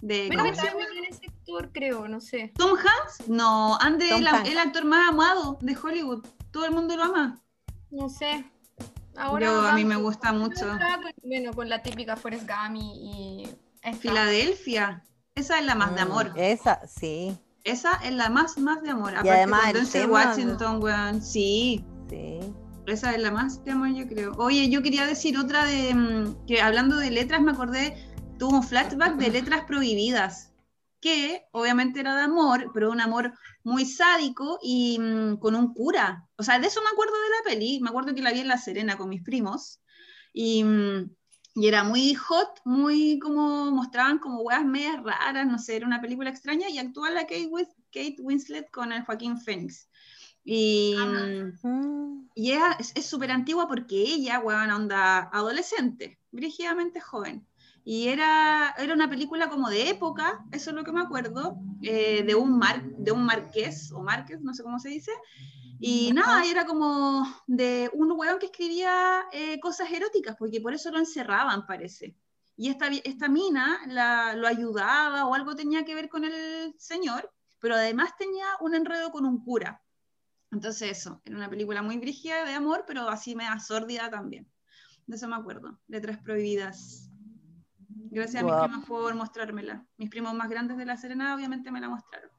De, 0.00 0.26
Pero 0.28 0.42
¿cómo 0.42 0.50
me 0.50 0.56
se 0.56 0.66
llama? 0.66 0.84
en 0.96 1.04
ese 1.04 1.20
sector, 1.20 1.72
creo, 1.72 2.06
no 2.08 2.20
sé. 2.20 2.52
¿Tom 2.56 2.76
Hanks? 2.76 3.28
No, 3.28 3.78
Andy 3.80 4.10
Tom 4.10 4.18
el, 4.44 4.58
actor 4.58 4.84
más 4.84 5.08
amado 5.08 5.58
de 5.62 5.76
Hollywood. 5.76 6.26
Todo 6.50 6.66
el 6.66 6.72
mundo 6.72 6.96
lo 6.96 7.04
ama. 7.04 7.42
No 7.90 8.08
sé. 8.08 8.44
Ahora 9.16 9.46
Yo, 9.46 9.60
a 9.60 9.72
mí 9.72 9.84
me 9.84 9.96
gusta 9.96 10.32
mucho. 10.32 10.66
Bueno, 11.22 11.54
con 11.54 11.68
la 11.68 11.82
típica 11.82 12.16
Forrest 12.16 12.46
Gump 12.48 12.76
y. 12.76 13.48
y 13.84 13.90
esta. 13.90 14.00
Filadelfia. 14.00 15.04
Esa 15.34 15.58
es 15.58 15.64
la 15.66 15.74
más 15.74 15.94
de 15.94 16.04
Mm, 16.04 16.10
amor. 16.10 16.32
Esa, 16.36 16.86
sí, 16.86 17.36
Esa 17.64 17.94
es 18.04 18.12
la 18.12 18.28
más, 18.30 18.58
más 18.58 18.82
de 18.82 18.90
amor. 18.90 19.12
Aparte 19.12 19.30
además 19.30 19.90
tema, 19.90 20.12
Washington, 20.12 20.82
weón. 20.82 21.22
Sí, 21.22 21.84
sí. 22.08 22.38
esa 22.86 23.14
es 23.14 23.20
la 23.22 23.30
más 23.30 23.64
de 23.64 23.72
amor, 23.72 23.88
yo 23.94 24.06
creo. 24.06 24.32
Oye, 24.36 24.68
yo 24.68 24.82
quería 24.82 25.06
decir 25.06 25.38
otra 25.38 25.64
de. 25.64 25.94
mm, 25.94 26.46
que 26.46 26.60
hablando 26.62 26.96
de 26.96 27.10
letras, 27.10 27.40
me 27.42 27.52
acordé. 27.52 27.96
Tuvo 28.38 28.56
un 28.58 28.62
flashback 28.62 29.16
de 29.16 29.30
letras 29.30 29.64
prohibidas. 29.66 30.52
Que 31.00 31.42
obviamente 31.52 32.00
era 32.00 32.16
de 32.16 32.22
amor, 32.22 32.70
pero 32.72 32.90
un 32.90 33.00
amor 33.00 33.32
muy 33.62 33.84
sádico 33.86 34.58
y 34.62 34.98
mm, 34.98 35.36
con 35.38 35.54
un 35.54 35.74
cura. 35.74 36.26
O 36.36 36.42
sea, 36.42 36.58
de 36.58 36.66
eso 36.66 36.80
me 36.82 36.88
acuerdo 36.90 37.12
de 37.14 37.30
la 37.30 37.50
peli. 37.50 37.80
Me 37.80 37.88
acuerdo 37.90 38.14
que 38.14 38.22
la 38.22 38.32
vi 38.32 38.40
en 38.40 38.48
La 38.48 38.58
Serena 38.58 38.96
con 38.96 39.08
mis 39.08 39.22
primos. 39.22 39.80
Y. 40.32 40.62
mm, 40.64 41.10
y 41.54 41.68
era 41.68 41.84
muy 41.84 42.14
hot, 42.14 42.60
muy 42.64 43.18
como 43.20 43.70
mostraban 43.70 44.18
como 44.18 44.40
weas 44.42 44.64
medias 44.64 45.02
raras, 45.02 45.46
no 45.46 45.58
sé, 45.58 45.76
era 45.76 45.86
una 45.86 46.00
película 46.00 46.30
extraña 46.30 46.68
y 46.68 46.78
actúa 46.78 47.10
la 47.10 47.22
Kate, 47.22 47.48
Wis- 47.48 47.74
Kate 47.92 48.16
Winslet 48.20 48.70
con 48.70 48.92
el 48.92 49.04
Joaquín 49.04 49.38
Phoenix. 49.38 49.88
Y, 50.44 50.94
Mm, 51.62 52.26
y 52.34 52.52
ella 52.52 52.76
es 52.94 53.06
súper 53.06 53.30
antigua 53.30 53.66
porque 53.68 53.96
ella, 54.02 54.40
weón, 54.40 54.70
onda 54.70 55.30
adolescente, 55.32 56.18
brígidamente 56.32 57.00
joven. 57.00 57.46
Y 57.84 58.08
era, 58.08 58.74
era 58.78 58.94
una 58.94 59.08
película 59.08 59.48
como 59.48 59.70
de 59.70 59.90
época, 59.90 60.44
eso 60.52 60.70
es 60.70 60.76
lo 60.76 60.84
que 60.84 60.92
me 60.92 61.02
acuerdo, 61.02 61.56
eh, 61.82 62.22
de, 62.24 62.34
un 62.34 62.58
mar, 62.58 62.82
de 62.84 63.12
un 63.12 63.24
marqués, 63.24 63.92
o 63.92 64.02
marqués, 64.02 64.40
no 64.40 64.54
sé 64.54 64.62
cómo 64.62 64.78
se 64.78 64.88
dice. 64.88 65.12
Y 65.86 66.14
nada, 66.14 66.46
era 66.46 66.64
como 66.64 67.26
de 67.46 67.90
un 67.92 68.10
weón 68.12 68.38
que 68.38 68.46
escribía 68.46 69.26
eh, 69.32 69.60
cosas 69.60 69.90
eróticas, 69.92 70.34
porque 70.38 70.58
por 70.58 70.72
eso 70.72 70.90
lo 70.90 70.98
encerraban, 70.98 71.66
parece. 71.66 72.16
Y 72.56 72.70
esta, 72.70 72.86
esta 72.86 73.28
mina 73.28 73.80
la, 73.88 74.32
lo 74.34 74.46
ayudaba 74.46 75.26
o 75.26 75.34
algo 75.34 75.54
tenía 75.54 75.84
que 75.84 75.94
ver 75.94 76.08
con 76.08 76.24
el 76.24 76.74
señor, 76.78 77.30
pero 77.60 77.74
además 77.74 78.16
tenía 78.16 78.46
un 78.60 78.74
enredo 78.74 79.10
con 79.10 79.26
un 79.26 79.44
cura. 79.44 79.82
Entonces 80.50 80.98
eso, 80.98 81.20
era 81.22 81.36
una 81.36 81.50
película 81.50 81.82
muy 81.82 81.98
brígida 81.98 82.46
de 82.46 82.54
amor, 82.54 82.84
pero 82.86 83.06
así 83.10 83.36
me 83.36 83.44
da 83.44 83.60
sórdida 83.60 84.08
también. 84.08 84.50
De 85.06 85.16
eso 85.16 85.28
me 85.28 85.36
acuerdo. 85.36 85.78
Letras 85.88 86.16
prohibidas. 86.16 87.10
Gracias 88.10 88.42
a 88.42 88.46
mis 88.46 88.54
primos 88.54 88.86
por 88.86 89.14
mostrármela. 89.14 89.86
Mis 89.98 90.08
primos 90.08 90.32
más 90.32 90.48
grandes 90.48 90.78
de 90.78 90.86
La 90.86 90.96
Serena 90.96 91.34
obviamente 91.34 91.70
me 91.70 91.82
la 91.82 91.90
mostraron. 91.90 92.30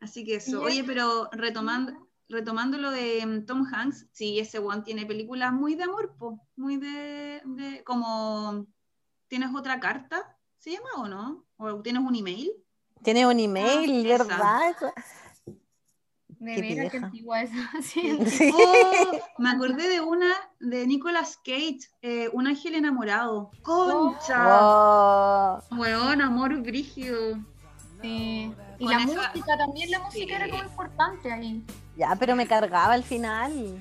Así 0.00 0.24
que 0.24 0.36
eso. 0.36 0.60
Oye, 0.60 0.82
pero 0.82 1.28
retomando, 1.30 2.10
retomando 2.28 2.78
lo 2.78 2.90
de 2.90 3.24
mm, 3.26 3.46
Tom 3.46 3.64
Hanks, 3.72 4.06
sí, 4.12 4.38
ese 4.38 4.58
one 4.58 4.82
tiene 4.82 5.06
películas 5.06 5.52
muy 5.52 5.74
de 5.74 5.84
amor, 5.84 6.14
po, 6.18 6.40
muy 6.56 6.76
de, 6.76 7.42
de- 7.44 7.82
como 7.84 8.66
¿Tienes 9.28 9.54
otra 9.54 9.80
carta? 9.80 10.36
¿Se 10.58 10.70
llama 10.70 10.88
o 10.98 11.08
no? 11.08 11.44
¿O 11.56 11.80
tienes 11.82 12.02
un 12.02 12.14
email? 12.14 12.52
Tiene 13.02 13.26
un 13.26 13.38
email, 13.40 14.06
esa. 14.06 14.24
¿verdad? 14.24 14.74
De 16.28 16.54
Qué 16.56 16.60
veras 16.60 16.90
que 16.92 16.98
antigua 16.98 17.42
esa. 17.42 17.54
Sí. 17.82 18.18
Sí. 18.26 18.52
Oh, 18.54 19.18
me 19.38 19.50
acordé 19.50 19.88
de 19.88 20.00
una 20.00 20.30
de 20.60 20.86
Nicolas 20.86 21.38
Cage, 21.44 21.80
eh, 22.02 22.28
Un 22.32 22.46
ángel 22.46 22.74
enamorado. 22.74 23.50
¡Concha! 23.62 25.58
Wow. 25.70 25.78
Weón, 25.80 26.20
amor 26.20 26.56
brígido. 26.62 27.38
Sí. 28.02 28.52
Y 28.78 28.84
Con 28.84 28.92
la 28.94 29.02
esa- 29.04 29.28
música 29.32 29.56
también, 29.58 29.90
la 29.90 30.00
música 30.00 30.26
Sí. 30.26 30.32
era 30.42 30.48
como 30.50 30.62
importante 30.64 31.32
ahí. 31.32 31.64
Ya, 31.96 32.16
pero 32.18 32.34
me 32.36 32.46
cargaba 32.46 32.94
al 32.94 33.04
final. 33.04 33.78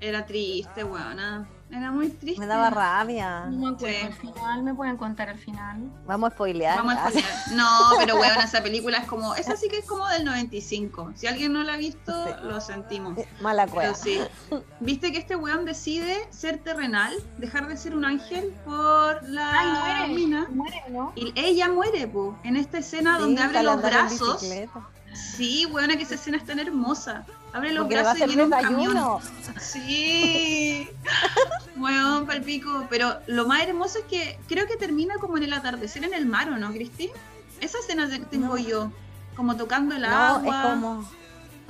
Era 0.00 0.26
triste, 0.26 0.82
weona. 0.84 1.46
Era 1.70 1.90
muy 1.90 2.10
triste. 2.10 2.38
Me 2.40 2.46
daba 2.46 2.68
rabia. 2.68 3.46
No 3.46 3.70
me 3.70 3.74
acuerdo 3.76 3.96
Sí. 3.98 4.04
al 4.04 4.12
final, 4.12 4.62
me 4.62 4.74
pueden 4.74 4.96
contar 4.98 5.30
al 5.30 5.38
final. 5.38 5.90
Vamos 6.06 6.30
a 6.30 6.34
spoilear. 6.34 6.76
Vamos 6.76 6.94
a 6.96 7.08
spoilear. 7.08 7.32
No, 7.52 7.68
pero 7.98 8.16
weón, 8.16 8.36
esa 8.44 8.62
película 8.62 8.98
es 8.98 9.06
como. 9.06 9.34
Esa 9.36 9.56
sí 9.56 9.68
que 9.68 9.78
es 9.78 9.86
como 9.86 10.06
del 10.08 10.24
95. 10.26 11.12
Si 11.14 11.26
alguien 11.26 11.52
no 11.54 11.62
la 11.62 11.74
ha 11.74 11.76
visto, 11.78 12.12
Sí. 12.26 12.32
lo 12.42 12.60
sentimos. 12.60 13.16
Mala 13.40 13.62
Pero 13.64 13.74
cueva. 13.74 13.94
sí. 13.94 14.20
¿Viste 14.80 15.12
que 15.12 15.18
este 15.18 15.34
weón 15.36 15.64
decide 15.64 16.26
ser 16.30 16.58
terrenal, 16.58 17.14
dejar 17.38 17.68
de 17.68 17.76
ser 17.78 17.94
un 17.96 18.04
ángel 18.04 18.52
por 18.66 19.22
la 19.30 19.50
Ay, 19.58 19.68
muere. 20.08 20.14
mina? 20.14 20.46
Muere, 20.50 20.82
¿no? 20.90 21.12
Y 21.14 21.32
ella 21.36 21.68
muere, 21.70 22.06
po, 22.06 22.36
en 22.44 22.56
esta 22.56 22.78
escena 22.78 23.14
Sí, 23.16 23.22
donde 23.22 23.40
abre 23.42 23.62
los 23.62 23.80
brazos. 23.80 24.44
Sí, 25.14 25.64
weona, 25.66 25.96
que 25.96 26.02
esa 26.02 26.16
escena 26.16 26.36
es 26.36 26.44
tan 26.44 26.58
hermosa. 26.58 27.24
Abre 27.52 27.72
los 27.72 27.82
Porque 27.84 27.96
le 27.96 28.02
va 28.02 28.10
a 28.10 28.14
brazos 28.14 28.32
y 28.32 28.36
viene 28.36 28.44
un 28.44 28.62
camión. 28.62 29.18
Sí. 29.60 30.88
Weón, 31.76 32.26
palpico. 32.26 32.86
Pero 32.88 33.14
lo 33.26 33.46
más 33.46 33.62
hermoso 33.62 33.98
es 33.98 34.04
que 34.06 34.38
creo 34.48 34.66
que 34.66 34.76
termina 34.76 35.14
como 35.16 35.36
en 35.36 35.44
el 35.44 35.52
atardecer 35.52 36.04
en 36.04 36.14
el 36.14 36.26
mar, 36.26 36.48
¿o 36.50 36.56
no, 36.58 36.70
Cristi? 36.70 37.10
Esa 37.60 37.78
escena 37.78 38.08
tengo 38.30 38.56
No. 38.56 38.58
yo. 38.58 38.90
Como 39.36 39.56
tocando 39.56 39.94
el 39.94 40.02
No, 40.02 40.08
agua. 40.08 40.56
es 40.64 40.70
como. 40.70 41.08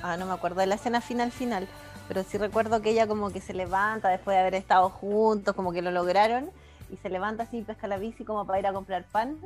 Ah, 0.03 0.17
no 0.17 0.27
me 0.27 0.33
acuerdo 0.33 0.61
de 0.61 0.67
la 0.67 0.75
escena 0.77 1.01
final 1.01 1.31
final. 1.31 1.69
Pero 2.09 2.25
sí 2.25 2.37
recuerdo 2.39 2.83
que 2.83 2.91
ella 2.91 3.07
como 3.07 3.31
que 3.31 3.41
se 3.41 3.55
levanta 3.55 4.09
después 4.09 4.35
de 4.35 4.41
haber 4.41 4.55
estado 4.57 4.91
juntos, 4.91 5.55
como 5.55 5.73
que 5.73 5.83
lo 5.83 5.91
lograron. 5.93 6.51
Y 6.91 6.97
se 6.97 7.09
levanta 7.09 7.45
así, 7.45 7.63
pesca 7.63 7.87
la 7.87 7.97
bici 7.99 8.25
como 8.25 8.45
para 8.47 8.59
ir 8.59 8.67
a 8.67 8.73
comprar 8.73 9.05
pan. 9.05 9.37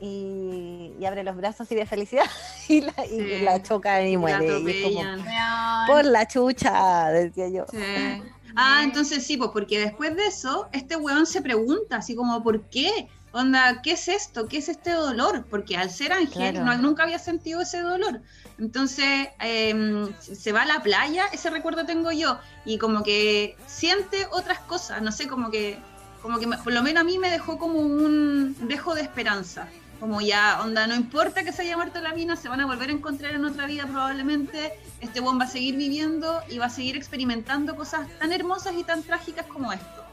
Y, 0.00 0.92
y 0.98 1.04
abre 1.04 1.22
los 1.24 1.36
brazos 1.36 1.62
así 1.62 1.74
de 1.74 1.86
felicidad. 1.86 2.24
Y 2.68 2.82
la, 2.82 2.94
y 3.10 3.40
la 3.40 3.60
chocan 3.62 4.06
y 4.06 4.12
La 4.12 4.18
muere. 4.20 4.44
Y 4.46 4.48
es 4.48 4.52
como, 4.84 5.00
atropellan. 5.00 5.20
Weón. 5.20 5.86
por 5.88 6.04
la 6.04 6.26
chucha, 6.28 7.08
decía 7.10 7.48
yo. 7.48 7.64
Sí. 7.70 7.78
Ah, 8.56 8.80
entonces 8.82 9.24
sí, 9.24 9.36
pues 9.36 9.50
porque 9.52 9.78
después 9.78 10.16
de 10.16 10.26
eso, 10.26 10.68
este 10.72 10.96
weón 10.96 11.24
se 11.24 11.40
pregunta, 11.40 11.98
así 11.98 12.16
como, 12.16 12.42
¿por 12.42 12.62
qué? 12.62 13.06
Onda, 13.30 13.80
¿qué 13.80 13.92
es 13.92 14.08
esto? 14.08 14.48
¿Qué 14.48 14.58
es 14.58 14.68
este 14.68 14.90
dolor? 14.90 15.44
Porque 15.48 15.76
al 15.76 15.88
ser 15.88 16.12
ángel 16.12 16.50
Claro. 16.54 16.64
no, 16.64 16.76
nunca 16.78 17.04
había 17.04 17.20
sentido 17.20 17.60
ese 17.60 17.80
dolor. 17.80 18.22
Entonces 18.58 19.28
em, 19.38 20.08
se 20.20 20.50
va 20.50 20.62
a 20.62 20.66
la 20.66 20.82
playa, 20.82 21.26
ese 21.32 21.48
recuerdo 21.48 21.86
tengo 21.86 22.10
yo, 22.10 22.38
y 22.64 22.78
como 22.78 23.04
que 23.04 23.56
siente 23.68 24.26
otras 24.32 24.58
cosas, 24.58 25.00
no 25.00 25.12
sé, 25.12 25.28
como 25.28 25.52
que, 25.52 25.78
como 26.20 26.40
que 26.40 26.48
me- 26.48 26.58
por 26.58 26.72
lo 26.72 26.82
menos 26.82 27.02
a 27.02 27.04
mí 27.04 27.18
me 27.18 27.30
dejó 27.30 27.56
como 27.56 27.78
un 27.78 28.56
dejo 28.66 28.96
de 28.96 29.02
esperanza. 29.02 29.68
Como 30.00 30.20
ya, 30.22 30.60
onda, 30.62 30.86
no 30.86 30.94
importa 30.94 31.44
que 31.44 31.52
se 31.52 31.62
haya 31.62 31.76
muerto 31.76 32.00
la 32.00 32.14
mina, 32.14 32.34
se 32.34 32.48
van 32.48 32.60
a 32.60 32.66
volver 32.66 32.88
a 32.88 32.92
encontrar 32.92 33.34
en 33.34 33.44
otra 33.44 33.66
vida 33.66 33.86
probablemente. 33.86 34.72
Este 35.00 35.20
buen 35.20 35.38
va 35.38 35.44
a 35.44 35.48
seguir 35.48 35.76
viviendo 35.76 36.40
y 36.48 36.58
va 36.58 36.66
a 36.66 36.70
seguir 36.70 36.96
experimentando 36.96 37.76
cosas 37.76 38.08
tan 38.18 38.32
hermosas 38.32 38.74
y 38.76 38.84
tan 38.84 39.02
trágicas 39.02 39.46
como 39.46 39.72
esto. 39.72 40.04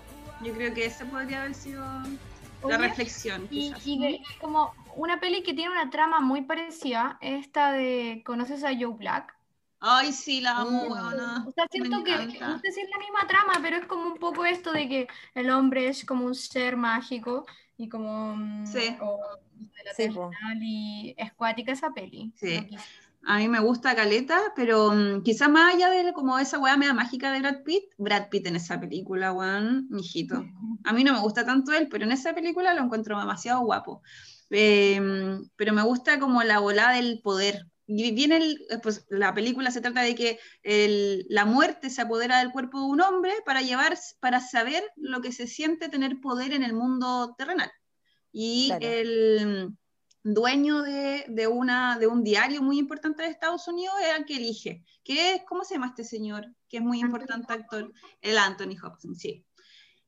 Yo 0.43 0.53
creo 0.53 0.73
que 0.73 0.85
esa 0.85 1.05
podría 1.05 1.41
haber 1.41 1.55
sido 1.55 1.83
la 2.67 2.77
reflexión. 2.77 3.47
Y, 3.49 3.69
quizás. 3.71 3.87
y 3.87 3.99
de- 3.99 4.21
como 4.41 4.73
una 4.95 5.19
peli 5.19 5.41
que 5.43 5.53
tiene 5.53 5.71
una 5.71 5.89
trama 5.89 6.19
muy 6.19 6.41
parecida, 6.41 7.17
esta 7.21 7.71
de 7.71 8.23
¿Conoces 8.25 8.63
a 8.65 8.69
Joe 8.77 8.93
Black? 8.97 9.33
Ay, 9.79 10.11
sí, 10.11 10.41
la 10.41 10.57
amo, 10.57 10.83
weona. 10.87 11.45
O 11.47 11.51
sea, 11.51 11.65
siento 11.71 12.03
que, 12.03 12.17
no 12.17 12.59
sé 12.59 12.71
si 12.71 12.81
es 12.81 12.89
la 12.89 12.97
misma 12.97 13.27
trama, 13.27 13.53
pero 13.61 13.77
es 13.77 13.85
como 13.85 14.07
un 14.07 14.17
poco 14.17 14.43
esto 14.43 14.71
de 14.73 14.89
que 14.89 15.07
el 15.35 15.49
hombre 15.51 15.87
es 15.87 16.03
como 16.03 16.25
un 16.25 16.35
ser 16.35 16.75
mágico 16.77 17.45
y 17.77 17.87
como... 17.87 18.35
mm, 18.35 18.65
Sí. 18.65 18.95
o 18.99 19.19
la 19.87 19.93
Sí, 19.95 20.09
po. 20.09 20.29
terrenal 20.29 20.59
y 20.63 21.15
es 21.17 21.33
cuática 21.33 21.71
esa 21.71 21.91
peli. 21.93 22.31
Sí. 22.35 22.67
A 23.29 23.39
mí 23.39 23.47
me 23.49 23.59
gusta 23.59 23.93
Caleta, 23.95 24.39
pero 24.55 24.91
mm, 24.91 25.21
quizás 25.23 25.49
más 25.49 25.73
allá 25.75 25.89
de 25.89 26.13
como 26.13 26.39
esa 26.39 26.59
weá 26.59 26.77
media 26.77 26.93
mágica 26.93 27.31
de 27.31 27.39
Brad 27.39 27.63
Pitt, 27.63 27.83
Brad 27.97 28.29
Pitt 28.29 28.47
en 28.47 28.55
esa 28.55 28.79
película, 28.79 29.33
weón, 29.33 29.87
mijito. 29.89 30.45
A 30.85 30.93
mí 30.93 31.03
no 31.03 31.13
me 31.13 31.19
gusta 31.19 31.45
tanto 31.45 31.73
él, 31.73 31.87
pero 31.89 32.05
en 32.05 32.11
esa 32.13 32.33
película 32.33 32.73
lo 32.73 32.83
encuentro 32.83 33.19
demasiado 33.19 33.61
guapo. 33.61 34.01
Eh, 34.49 35.01
pero 35.57 35.73
me 35.73 35.81
gusta 35.81 36.19
como 36.19 36.41
la 36.43 36.59
volada 36.59 36.93
del 36.93 37.19
poder. 37.21 37.65
Y 37.85 38.11
viene 38.11 38.37
el, 38.37 38.51
eh, 38.69 38.79
pues 38.83 39.05
la 39.09 39.33
película 39.33 39.71
se 39.71 39.81
trata 39.81 40.01
de 40.01 40.13
que 40.15 40.39
el- 40.63 41.25
la 41.29 41.45
muerte 41.45 41.89
se 41.89 42.01
apodera 42.01 42.39
del 42.39 42.51
cuerpo 42.51 42.79
de 42.79 42.85
un 42.85 43.01
hombre 43.01 43.31
para 43.45 43.61
llevar, 43.61 43.97
para 44.19 44.39
saber 44.41 44.83
lo 44.97 45.21
que 45.21 45.31
se 45.31 45.47
siente 45.47 45.89
tener 45.89 46.19
poder 46.21 46.53
en 46.53 46.63
el 46.63 46.73
mundo 46.73 47.33
terrenal. 47.37 47.71
Y 48.39 48.67
Claro. 48.67 48.85
el 48.85 49.77
dueño 50.21 50.83
de, 50.83 51.25
de 51.27 51.47
una, 51.47 51.97
de 51.97 52.05
un 52.05 52.23
diario 52.23 52.61
muy 52.61 52.77
importante 52.77 53.23
de 53.23 53.29
Estados 53.29 53.67
Unidos 53.67 53.95
es 53.99 54.15
el 54.15 54.25
que 54.25 54.35
elige. 54.37 54.83
Que 55.03 55.33
es, 55.33 55.41
¿Cómo 55.47 55.63
se 55.63 55.73
llama 55.73 55.87
este 55.87 56.03
señor? 56.03 56.45
Que 56.69 56.77
es 56.77 56.83
muy 56.83 57.01
Anthony 57.01 57.15
importante 57.15 57.51
actor. 57.53 57.91
El 58.21 58.37
Anthony 58.37 58.75
Hopkins, 58.83 59.19
sí. 59.19 59.43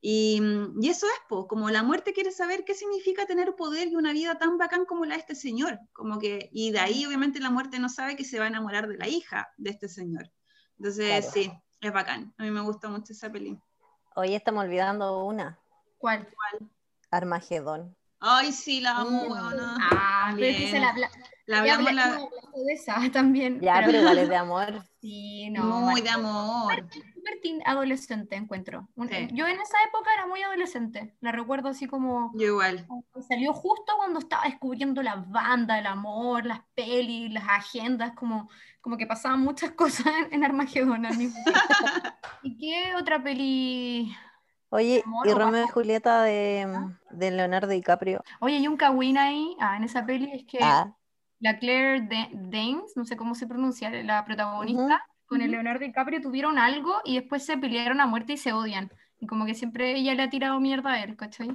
Y, 0.00 0.40
y 0.80 0.88
eso 0.88 1.06
es, 1.06 1.20
po, 1.28 1.48
como 1.48 1.70
la 1.70 1.82
muerte 1.82 2.12
quiere 2.12 2.30
saber 2.30 2.64
qué 2.64 2.74
significa 2.74 3.26
tener 3.26 3.56
poder 3.56 3.88
y 3.88 3.96
una 3.96 4.12
vida 4.12 4.38
tan 4.38 4.58
bacán 4.58 4.84
como 4.84 5.04
la 5.06 5.14
de 5.14 5.20
este 5.22 5.34
señor. 5.34 5.80
Como 5.92 6.20
que, 6.20 6.50
y 6.52 6.70
de 6.70 6.78
ahí 6.78 7.04
obviamente 7.06 7.40
la 7.40 7.50
muerte 7.50 7.80
no 7.80 7.88
sabe 7.88 8.14
que 8.14 8.24
se 8.24 8.38
va 8.38 8.44
a 8.44 8.48
enamorar 8.48 8.86
de 8.86 8.96
la 8.96 9.08
hija 9.08 9.48
de 9.56 9.70
este 9.70 9.88
señor. 9.88 10.30
Entonces, 10.78 11.26
Claro. 11.26 11.32
sí, 11.32 11.52
es 11.80 11.92
bacán. 11.92 12.32
A 12.38 12.44
mí 12.44 12.52
me 12.52 12.60
gusta 12.60 12.88
mucho 12.88 13.12
esa 13.12 13.28
peli. 13.32 13.58
Hoy 14.14 14.36
estamos 14.36 14.62
olvidando 14.64 15.24
una. 15.24 15.58
¿Cuál? 15.98 16.28
Armagedón. 17.10 17.96
Ay, 18.20 18.52
sí, 18.52 18.80
la 18.80 18.98
amo, 18.98 19.24
Mm. 19.24 19.30
weona. 19.32 19.76
Ah, 19.92 20.32
pero 20.34 20.46
es 20.46 20.52
que 20.56 20.58
Bien. 20.64 20.70
se 20.72 20.80
la, 20.80 20.92
la, 20.96 21.10
La 21.46 21.58
hablamos 21.60 21.92
la- 21.92 22.16
de 22.64 22.72
esa 22.72 22.96
también. 23.12 23.60
Ya, 23.60 23.82
pero 23.84 23.98
igual 24.00 24.18
es 24.18 24.28
de 24.28 24.36
amor. 24.46 24.84
Sí, 25.00 25.48
no. 25.50 25.64
muy 25.64 26.02
bueno. 26.02 26.04
de 26.04 26.10
amor. 26.10 26.74
súper 27.14 27.40
teen- 27.42 27.62
adolescente 27.64 28.36
encuentro. 28.36 28.88
Un- 28.96 29.08
Sí. 29.08 29.28
Yo 29.32 29.46
en 29.46 29.58
esa 29.58 29.76
época 29.88 30.12
era 30.14 30.26
muy 30.26 30.42
adolescente. 30.42 31.14
La 31.20 31.32
recuerdo 31.32 31.68
así 31.70 31.86
como 31.86 32.30
Yo 32.34 32.46
igual. 32.48 32.86
salió 33.26 33.52
justo 33.54 33.92
cuando 33.96 34.18
estaba 34.20 34.44
descubriendo 34.44 35.02
las 35.02 35.28
bandas, 35.30 35.78
el 35.80 35.86
amor, 35.86 36.44
las 36.44 36.60
pelis, 36.74 37.32
las 37.32 37.44
agendas, 37.48 38.12
como, 38.14 38.50
como 38.82 38.96
que 38.98 39.06
pasaban 39.06 39.40
muchas 39.40 39.70
cosas 40.06 40.06
en, 40.26 40.34
en 40.34 40.44
Armagedón. 40.44 41.06
¿Y 42.42 42.56
qué 42.58 42.94
otra 42.96 43.22
peli? 43.22 44.14
Oye, 44.70 45.02
Amor 45.04 45.26
y 45.26 45.32
Romeo 45.34 45.64
y. 45.64 45.68
Julieta 45.68 46.22
de, 46.22 46.66
de 47.10 47.30
Leonardo 47.30 47.68
DiCaprio. 47.68 48.22
Oye, 48.40 48.56
hay 48.56 48.68
un 48.68 48.76
cagüín 48.76 49.18
ahí 49.18 49.56
ah, 49.60 49.76
en 49.76 49.84
esa 49.84 50.06
peli, 50.06 50.30
es 50.32 50.44
que 50.44 50.58
Ah, 50.62 50.92
la 51.40 51.58
Claire 51.58 52.02
Da- 52.02 52.28
Danes, 52.32 52.92
no 52.96 53.04
sé 53.04 53.16
cómo 53.16 53.34
se 53.34 53.46
pronuncia, 53.46 53.90
la 53.90 54.24
protagonista, 54.24 55.02
con 55.26 55.42
el. 55.42 55.50
Leonardo 55.50 55.80
DiCaprio 55.84 56.20
tuvieron 56.20 56.58
algo 56.58 57.00
y 57.04 57.16
después 57.16 57.44
se 57.44 57.58
pelearon 57.58 58.00
a 58.00 58.06
muerte 58.06 58.34
y 58.34 58.36
se 58.36 58.52
odian. 58.52 58.90
Y 59.18 59.26
como 59.26 59.44
que 59.44 59.54
siempre 59.54 59.96
ella 59.96 60.14
le 60.14 60.22
ha 60.22 60.30
tirado 60.30 60.60
mierda 60.60 60.92
a 60.92 61.02
él, 61.02 61.16
¿cachai? 61.16 61.50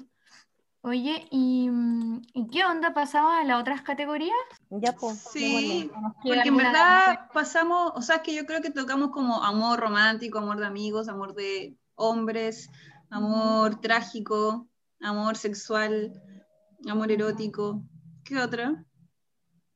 Oye, 0.81 1.27
¿y, 1.31 1.67
mm, 1.69 2.21
¿y 2.33 2.47
qué 2.49 2.63
onda 2.63 2.93
pasaba 2.93 3.41
en 3.41 3.47
las 3.47 3.59
otras 3.59 3.81
categorías? 3.81 4.35
ya 4.69 4.93
pues. 4.93 5.19
Sí, 5.31 5.89
¿O 5.95 6.01
nos 6.01 6.13
queda 6.13 6.35
porque 6.35 6.49
en 6.49 6.57
verdad 6.57 7.19
pasamos, 7.33 7.91
o 7.95 8.01
sea, 8.01 8.17
es 8.17 8.21
que 8.21 8.35
yo 8.35 8.45
creo 8.45 8.61
que 8.61 8.69
tocamos 8.69 9.09
como 9.09 9.43
amor 9.43 9.79
romántico, 9.79 10.37
amor 10.37 10.57
de 10.57 10.67
amigos, 10.67 11.07
amor 11.09 11.33
de 11.33 11.75
hombres, 11.95 12.69
amor 13.09 13.79
trágico, 13.81 14.67
amor 15.01 15.37
sexual, 15.37 16.11
amor 16.89 17.11
erótico. 17.11 17.83
¿Qué 18.23 18.37
otra? 18.39 18.85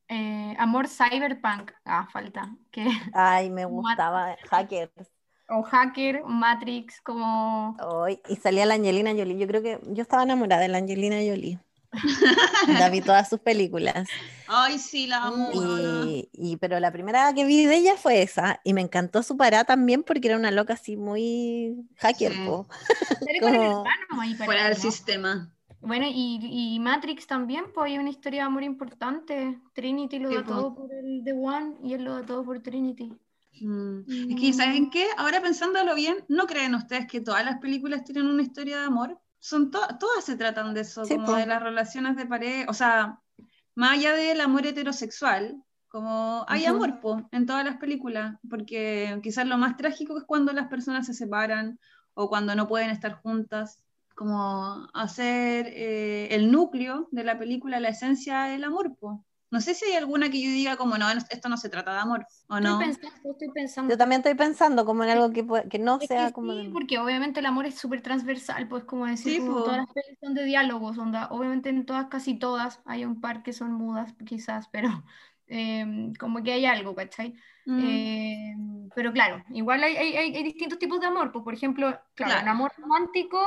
Eh, 0.08 0.56
amor 0.58 0.88
cyberpunk, 0.88 1.72
ah, 1.84 2.08
falta. 2.12 2.56
Que, 2.72 2.86
Ay, 3.14 3.50
me 3.50 3.64
gustaba 3.64 4.36
Hackers. 4.50 5.08
o 5.48 5.62
hacker, 5.62 6.24
Matrix, 6.24 7.00
como... 7.00 7.76
Ay, 8.04 8.20
y 8.28 8.36
salía 8.36 8.66
la 8.66 8.74
Angelina 8.74 9.10
Jolie. 9.12 9.38
Yo 9.38 9.46
creo 9.46 9.62
que 9.62 9.80
yo 9.86 10.02
estaba 10.02 10.24
enamorada 10.24 10.62
de 10.62 10.68
la 10.68 10.78
Angelina 10.78 11.16
Jolie. 11.16 11.60
La 12.68 12.88
vi 12.88 13.00
todas 13.00 13.28
sus 13.28 13.40
películas. 13.40 14.08
Ay, 14.46 14.78
sí, 14.78 15.06
la 15.06 15.24
amo. 15.24 15.50
Y, 16.06 16.28
y- 16.32 16.56
pero 16.56 16.78
la 16.80 16.92
primera 16.92 17.32
que 17.34 17.44
vi 17.44 17.66
de 17.66 17.76
ella 17.76 17.96
fue 17.96 18.22
esa. 18.22 18.60
Y 18.64 18.74
me 18.74 18.80
encantó 18.80 19.22
su 19.22 19.36
parada 19.36 19.64
también 19.64 20.02
porque 20.02 20.28
era 20.28 20.36
una 20.36 20.50
loca 20.50 20.74
así 20.74 20.96
muy 20.96 21.76
hacker. 21.96 22.32
Sí. 22.32 22.38
po. 22.46 22.68
Como- 23.40 23.84
ahí 24.20 24.34
Fuera 24.36 24.64
del 24.68 24.76
sistema. 24.76 25.52
Bueno, 25.82 26.06
y, 26.08 26.38
y 26.42 26.78
Matrix 26.78 27.26
también, 27.26 27.64
pues 27.74 27.90
hay 27.90 27.98
una 27.98 28.10
historia 28.10 28.42
de 28.42 28.46
amor 28.46 28.62
importante. 28.64 29.58
Trinity 29.72 30.18
lo 30.18 30.28
Sí, 30.28 30.36
da 30.36 30.44
todo 30.44 30.74
por 30.74 30.92
el 30.92 31.22
The 31.24 31.32
One 31.32 31.76
y 31.82 31.94
él 31.94 32.04
lo 32.04 32.14
da 32.16 32.26
todo 32.26 32.44
por 32.44 32.60
Trinity. 32.60 33.12
Mm. 33.62 34.00
Es 34.30 34.40
que, 34.40 34.52
¿saben 34.52 34.90
qué? 34.90 35.06
Ahora 35.16 35.40
pensándolo 35.40 35.94
bien, 35.94 36.16
¿no 36.28 36.46
creen 36.46 36.74
ustedes 36.74 37.06
que 37.06 37.20
todas 37.20 37.44
las 37.44 37.58
películas 37.58 38.04
tienen 38.04 38.26
una 38.26 38.42
historia 38.42 38.78
de 38.80 38.86
amor? 38.86 39.18
Son 39.40 39.70
to- 39.70 39.96
todas 39.98 40.24
se 40.24 40.36
tratan 40.36 40.74
de 40.74 40.82
eso, 40.82 41.04
Sí, 41.04 41.16
como 41.16 41.34
de 41.34 41.46
las 41.46 41.62
relaciones 41.62 42.16
de 42.16 42.26
pareja, 42.26 42.70
o 42.70 42.74
sea, 42.74 43.20
más 43.74 43.92
allá 43.92 44.12
del 44.12 44.40
amor 44.40 44.66
heterosexual, 44.66 45.62
como 45.88 46.44
hay 46.48 46.66
amor 46.66 47.00
po, 47.00 47.28
en 47.32 47.46
todas 47.46 47.64
las 47.64 47.78
películas, 47.78 48.36
porque 48.48 49.18
quizás 49.22 49.46
lo 49.46 49.58
más 49.58 49.76
trágico 49.76 50.18
es 50.18 50.24
cuando 50.24 50.52
las 50.52 50.68
personas 50.68 51.06
se 51.06 51.14
separan 51.14 51.78
o 52.14 52.28
cuando 52.28 52.54
no 52.54 52.68
pueden 52.68 52.90
estar 52.90 53.14
juntas, 53.14 53.82
como 54.14 54.88
hacer 54.92 55.66
eh, 55.68 56.28
el 56.34 56.52
núcleo 56.52 57.08
de 57.10 57.24
la 57.24 57.38
película, 57.38 57.80
la 57.80 57.88
esencia 57.88 58.42
del 58.44 58.64
amor, 58.64 58.94
po. 58.96 59.24
No 59.50 59.60
sé 59.60 59.74
si 59.74 59.84
hay 59.86 59.94
alguna 59.94 60.30
que 60.30 60.40
yo 60.42 60.50
diga 60.50 60.76
como, 60.76 60.96
no, 60.98 61.10
esto 61.10 61.48
no 61.48 61.56
se 61.56 61.68
trata 61.68 61.92
de 61.92 61.98
amor, 62.00 62.26
¿o 62.48 62.60
no? 62.60 62.80
Estoy 62.80 62.86
pensando, 62.86 63.30
estoy 63.32 63.48
pensando. 63.52 63.92
Yo 63.92 63.98
también 63.98 64.20
estoy 64.20 64.34
pensando 64.34 64.84
como 64.84 65.04
en 65.04 65.10
algo 65.10 65.32
que, 65.32 65.44
que 65.68 65.78
no 65.78 65.98
Es 65.98 66.08
sea 66.08 66.28
que 66.28 66.32
como... 66.32 66.52
sí, 66.52 66.68
de- 66.68 66.70
porque 66.72 66.98
obviamente 66.98 67.40
el 67.40 67.46
amor 67.46 67.66
es 67.66 67.74
súper 67.78 68.00
transversal, 68.02 68.68
pues 68.68 68.84
como 68.84 69.06
decir, 69.06 69.36
Sí, 69.38 69.38
como 69.38 69.62
todas 69.62 69.78
las 69.78 69.86
pelis 69.94 70.18
son 70.20 70.34
de 70.34 70.44
diálogos, 70.44 70.96
onda, 70.98 71.28
obviamente 71.30 71.68
en 71.68 71.84
todas, 71.86 72.06
casi 72.08 72.38
todas, 72.38 72.80
hay 72.86 73.04
un 73.04 73.20
par 73.20 73.42
que 73.42 73.52
son 73.52 73.72
mudas, 73.72 74.14
quizás, 74.26 74.68
pero 74.68 74.88
em, 75.46 76.14
como 76.14 76.42
que 76.42 76.52
hay 76.52 76.64
algo, 76.66 76.94
¿cachai? 76.94 77.34
Mm, 77.66 77.76
Em, 77.76 78.88
pero 78.94 79.12
claro, 79.12 79.44
igual 79.50 79.82
hay, 79.84 79.96
hay- 79.96 80.16
hay- 80.16 80.42
distintos 80.42 80.78
tipos 80.78 81.00
de 81.00 81.06
amor, 81.06 81.32
pues 81.32 81.44
por 81.44 81.54
ejemplo, 81.54 81.98
claro, 82.14 82.34
Claro. 82.34 82.50
amor 82.50 82.72
romántico, 82.78 83.38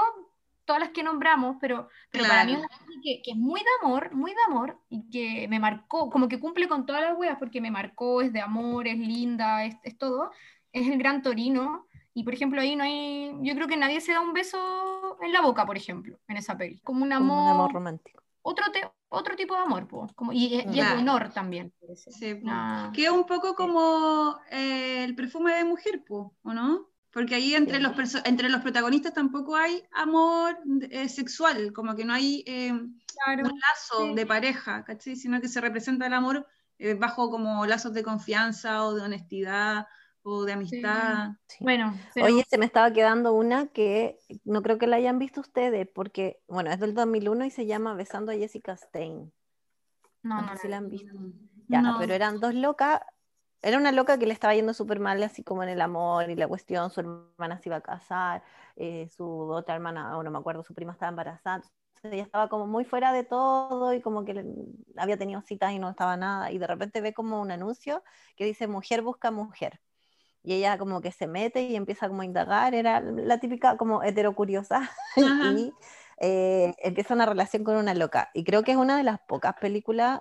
todas 0.66 0.80
las 0.82 0.90
que 0.92 1.04
nombramos, 1.04 1.58
pero, 1.62 1.88
pero 2.12 2.26
para 2.26 2.44
mí 2.46 2.54
Claro. 2.54 2.68
una 2.68 2.68
peli 2.86 3.02
que, 3.02 3.22
que 3.24 3.32
es 3.32 3.38
muy 3.38 3.60
de 3.60 3.66
amor, 3.82 4.14
muy 4.14 4.32
de 4.32 4.42
amor, 4.48 4.80
y 4.90 5.10
que 5.10 5.48
me 5.48 5.60
marcó, 5.60 6.10
como 6.10 6.28
que 6.28 6.40
cumple 6.40 6.68
con 6.68 6.86
todas 6.86 7.02
las 7.02 7.18
weas, 7.18 7.38
porque 7.40 7.62
me 7.62 7.72
marcó, 7.72 8.22
es 8.22 8.32
de 8.34 8.42
amor, 8.42 8.88
es 8.88 8.98
linda, 8.98 9.66
es, 9.66 9.76
es 9.84 9.98
todo, 9.98 10.32
es 10.72 10.88
el 10.88 10.98
Gran 10.98 11.22
Torino, 11.22 11.88
y 12.14 12.24
por 12.24 12.34
ejemplo 12.34 12.62
ahí 12.62 12.76
no 12.76 12.84
hay, 12.84 13.34
yo 13.42 13.56
creo 13.56 13.68
que 13.68 13.78
nadie 13.78 14.00
se 14.02 14.14
da 14.14 14.22
un 14.22 14.34
beso 14.34 15.18
en 15.22 15.32
la 15.34 15.42
boca, 15.42 15.66
por 15.66 15.78
ejemplo, 15.78 16.20
en 16.28 16.38
esa 16.38 16.58
peli, 16.58 16.80
como 16.82 17.04
un 17.04 17.12
como 17.12 17.34
un 17.34 17.48
amor 17.48 17.50
amor, 17.50 17.74
romántico. 17.74 18.22
otro, 18.42 18.72
te- 18.72 18.90
otro 19.10 19.36
tipo 19.36 19.56
de 19.56 19.62
amor, 19.62 19.88
po, 19.88 20.08
como, 20.16 20.32
y, 20.34 20.46
y 20.48 20.56
es 20.60 20.66
Claro. 20.66 20.96
de 20.96 21.02
honor 21.02 21.32
también. 21.34 21.74
sí. 21.96 22.34
Una- 22.42 22.92
Que 22.94 23.06
es 23.06 23.12
un 23.12 23.26
poco 23.26 23.56
como 23.56 24.40
eh, 24.52 25.04
el 25.04 25.16
perfume 25.16 25.54
de 25.56 25.64
mujer, 25.66 26.04
po, 26.06 26.36
¿o 26.44 26.54
no? 26.54 26.88
Porque 27.14 27.36
ahí 27.36 27.54
entre, 27.54 27.80
los, 27.80 27.94
entre 28.26 28.50
los 28.50 28.62
protagonistas 28.62 29.14
tampoco 29.14 29.56
hay 29.56 29.84
amor 29.92 30.58
eh, 30.90 31.08
sexual, 31.08 31.72
como 31.72 31.96
que 31.96 32.06
no 32.06 32.14
hay 32.14 32.44
eh, 32.48 32.74
Claro. 33.26 33.44
un 33.44 33.60
lazo 33.60 34.08
sí. 34.08 34.16
de 34.16 34.26
pareja, 34.26 34.84
¿cachai? 34.84 35.16
Sino 35.16 35.40
que 35.40 35.48
se 35.48 35.62
representa 35.62 36.08
el 36.08 36.14
amor 36.14 36.48
eh, 36.80 36.96
bajo 36.96 37.30
como 37.30 37.66
lazos 37.68 37.94
de 37.94 38.02
confianza 38.04 38.84
o 38.86 38.96
de 38.96 39.04
honestidad 39.04 39.86
o 40.24 40.44
de 40.46 40.54
amistad. 40.54 41.30
Sí. 41.48 41.58
Bueno, 41.60 41.96
pero 42.16 42.26
Oye, 42.28 42.44
se 42.50 42.58
me 42.58 42.66
estaba 42.66 42.92
quedando 42.92 43.34
una 43.34 43.68
que 43.68 44.18
no 44.44 44.64
creo 44.64 44.80
que 44.80 44.88
la 44.88 44.96
hayan 44.96 45.20
visto 45.20 45.42
ustedes, 45.42 45.88
porque, 45.94 46.42
bueno, 46.48 46.72
es 46.72 46.80
del 46.80 46.96
2001 46.96 47.46
y 47.46 47.52
se 47.52 47.68
llama 47.68 47.94
Besando 47.94 48.32
a 48.32 48.36
Jessica 48.36 48.76
Stein. 48.76 49.32
no, 50.24 50.42
No, 50.42 50.42
no, 50.42 50.48
sé 50.48 50.54
no. 50.54 50.60
si 50.62 50.68
la 50.70 50.78
han 50.78 50.90
visto. 50.90 51.14
Mm. 51.20 51.34
Ya, 51.68 51.82
No. 51.82 51.98
pero 52.00 52.14
eran 52.16 52.40
dos 52.40 52.56
locas. 52.56 53.02
Era 53.64 53.78
una 53.78 53.94
loca 53.94 54.20
que 54.20 54.26
le 54.26 54.34
estaba 54.34 54.54
yendo 54.54 54.74
súper 54.74 55.00
mal, 55.00 55.24
así 55.24 55.42
como 55.44 55.64
en 55.64 55.70
el 55.70 55.82
amor 55.82 56.30
y 56.30 56.36
la 56.36 56.48
cuestión. 56.50 56.92
Su 56.92 57.00
hermana 57.00 57.60
se 57.60 57.70
iba 57.70 57.78
a 57.78 57.82
casar, 57.82 58.44
eh, 58.76 59.08
su 59.10 59.26
otra 59.26 59.76
hermana, 59.76 60.18
o 60.18 60.24
no 60.24 60.32
me 60.32 60.38
acuerdo, 60.38 60.64
su 60.64 60.74
prima 60.74 60.92
estaba 60.92 61.10
embarazada. 61.10 61.64
Ella 62.04 62.24
estaba 62.24 62.50
como 62.50 62.68
muy 62.68 62.84
fuera 62.84 63.14
de 63.14 63.24
todo 63.24 63.94
y 63.94 64.02
como 64.02 64.26
que 64.26 64.44
había 64.98 65.18
tenido 65.18 65.42
citas 65.42 65.72
y 65.72 65.80
no 65.80 65.90
estaba 65.90 66.18
nada. 66.18 66.52
Y 66.52 66.58
de 66.58 66.68
repente 66.68 67.00
ve 67.00 67.14
como 67.14 67.40
un 67.42 67.52
anuncio 67.52 68.04
que 68.36 68.44
dice 68.46 68.68
mujer 68.68 69.02
busca 69.02 69.32
mujer. 69.32 69.80
Y 70.44 70.56
ella 70.56 70.78
como 70.78 71.02
que 71.02 71.14
se 71.14 71.28
mete 71.28 71.62
y 71.62 71.76
empieza 71.78 72.10
como 72.10 72.22
a 72.24 72.26
indagar. 72.26 72.74
Era 72.76 73.00
la 73.02 73.40
típica 73.40 73.78
como 73.78 74.04
heterocuriosa. 74.04 74.92
Y 75.58 75.74
eh, 76.18 76.74
empieza 76.80 77.14
una 77.14 77.26
relación 77.26 77.64
con 77.64 77.76
una 77.76 77.94
loca. 77.94 78.30
Y 78.34 78.44
creo 78.44 78.64
que 78.64 78.72
es 78.72 78.78
una 78.78 78.98
de 78.98 79.04
las 79.04 79.20
pocas 79.28 79.56
películas 79.60 80.20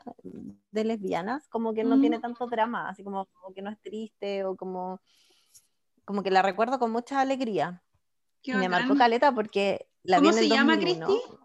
de 0.71 0.85
lesbianas 0.85 1.49
como 1.49 1.75
que 1.75 1.85
no 1.85 1.97
Mm. 1.97 2.01
tiene 2.01 2.19
tanto 2.21 2.47
drama, 2.47 2.89
así 2.89 3.05
como, 3.05 3.27
como 3.27 3.55
que 3.55 3.63
no 3.63 3.71
es 3.71 3.81
triste 3.81 4.45
o 4.45 4.57
como, 4.57 5.01
como 6.05 6.23
que 6.23 6.31
la 6.31 6.43
recuerdo 6.43 6.79
con 6.79 6.91
mucha 6.91 7.21
alegría. 7.21 7.83
Y 8.43 8.55
me 8.55 8.69
marcó 8.69 8.97
caleta 8.97 9.33
porque 9.33 9.89
la 10.03 10.19
vi 10.19 10.27
¿Cómo 10.29 10.39
en 10.39 10.45
el 10.45 10.49
se 10.51 10.55
llama, 10.55 10.77
2001, 10.77 11.07
Cristi? 11.07 11.37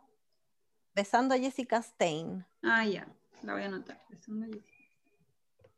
Besando 0.95 1.35
a 1.35 1.37
Jessica 1.37 1.81
Stein. 1.81 2.45
Ah, 2.63 2.85
ya, 2.85 3.07
la 3.43 3.53
voy 3.53 3.61
a 3.63 3.65
anotar. 3.67 4.01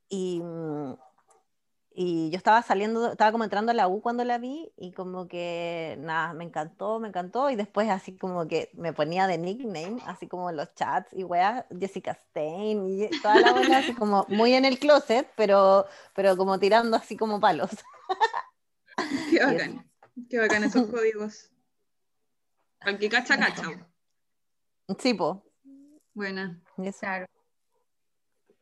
Y, 0.08 0.40
mm, 0.42 0.94
y 0.94 0.98
yo 2.02 2.38
estaba 2.38 2.62
saliendo, 2.62 3.12
estaba 3.12 3.34
como 3.34 3.44
entrando 3.44 3.72
a 3.72 3.76
la 3.76 3.90
U 3.90 4.02
cuando 4.02 4.24
la 4.24 4.38
vi 4.38 4.72
y 4.78 4.94
como 4.94 5.28
que 5.28 5.98
nada, 6.00 6.32
me 6.34 6.46
encantó, 6.46 6.98
me 7.00 7.10
encantó 7.10 7.50
y 7.50 7.58
después 7.58 7.90
así 7.90 8.16
como 8.16 8.48
que 8.48 8.70
me 8.74 8.94
ponía 8.94 9.28
de 9.28 9.38
nickname, 9.38 9.98
así 10.06 10.26
como 10.26 10.50
en 10.50 10.56
los 10.56 10.74
chats 10.76 11.12
y 11.12 11.26
weá, 11.26 11.68
Jessica 11.78 12.14
Stein 12.14 12.88
y 12.88 13.10
toda 13.22 13.42
la 13.42 13.52
bola 13.52 13.80
así 13.80 13.94
como 13.94 14.26
muy 14.30 14.54
en 14.54 14.64
el 14.64 14.80
closet, 14.80 15.30
pero, 15.36 15.88
pero 16.16 16.38
como 16.38 16.58
tirando 16.58 16.96
así 16.96 17.18
como 17.18 17.42
palos. 17.42 17.72
Qué 19.30 19.40
bacán. 19.46 19.86
Qué 20.30 20.40
bacán 20.40 20.64
esos 20.64 20.88
códigos. 20.92 21.52
Al 22.80 22.98
que 22.98 23.10
cacha, 23.10 23.38
cacha. 23.38 23.64
Sí, 24.98 25.14
po. 25.14 25.44
Buena. 26.14 26.62
Claro. 27.00 27.26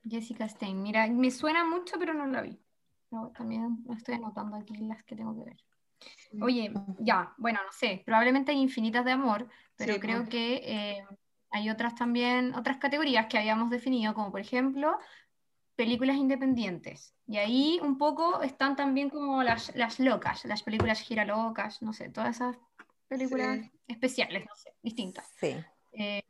Jessica 0.04 0.50
Stein. 0.50 0.82
Mira, 0.82 1.06
me 1.08 1.30
suena 1.30 1.64
mucho, 1.64 1.98
pero 2.00 2.16
no 2.16 2.26
la 2.26 2.42
vi. 2.42 2.60
No, 3.10 3.32
también 3.32 3.86
estoy 3.96 4.16
anotando 4.16 4.58
aquí 4.58 4.76
las 4.78 5.04
que 5.04 5.16
tengo 5.16 5.36
que 5.38 5.50
ver. 5.52 5.58
Oye, 6.42 6.72
ya, 7.00 7.34
bueno, 7.38 7.60
no 7.66 7.72
sé, 7.72 8.04
probablemente 8.06 8.52
hay 8.52 8.60
infinitas 8.62 9.06
de 9.06 9.12
amor, 9.12 9.50
pero 9.76 9.94
Sí, 9.94 10.00
creo 10.00 10.26
que 10.30 10.56
eh, 10.64 11.04
hay 11.52 11.70
otras 11.70 11.96
también, 11.96 12.54
otras 12.54 12.78
categorías 12.78 13.28
que 13.28 13.38
habíamos 13.38 13.70
definido, 13.70 14.14
como 14.14 14.32
por 14.32 14.42
ejemplo 14.42 14.98
películas 15.76 16.18
independientes. 16.18 17.16
Y 17.28 17.38
ahí 17.38 17.80
un 17.84 17.98
poco 17.98 18.42
están 18.42 18.76
también 18.76 19.10
como 19.10 19.44
las, 19.44 19.76
las 19.76 20.00
locas, 20.00 20.46
las 20.46 20.64
películas 20.64 21.02
giralocas, 21.02 21.82
no 21.82 21.94
sé, 21.94 22.10
todas 22.10 22.36
esas 22.38 22.58
películas 23.08 23.60
Sí. 23.60 23.72
especiales, 23.88 24.46
no 24.46 24.56
sé, 24.56 24.76
distintas. 24.82 25.32
Sí. 25.36 25.66
Eh, 25.94 26.24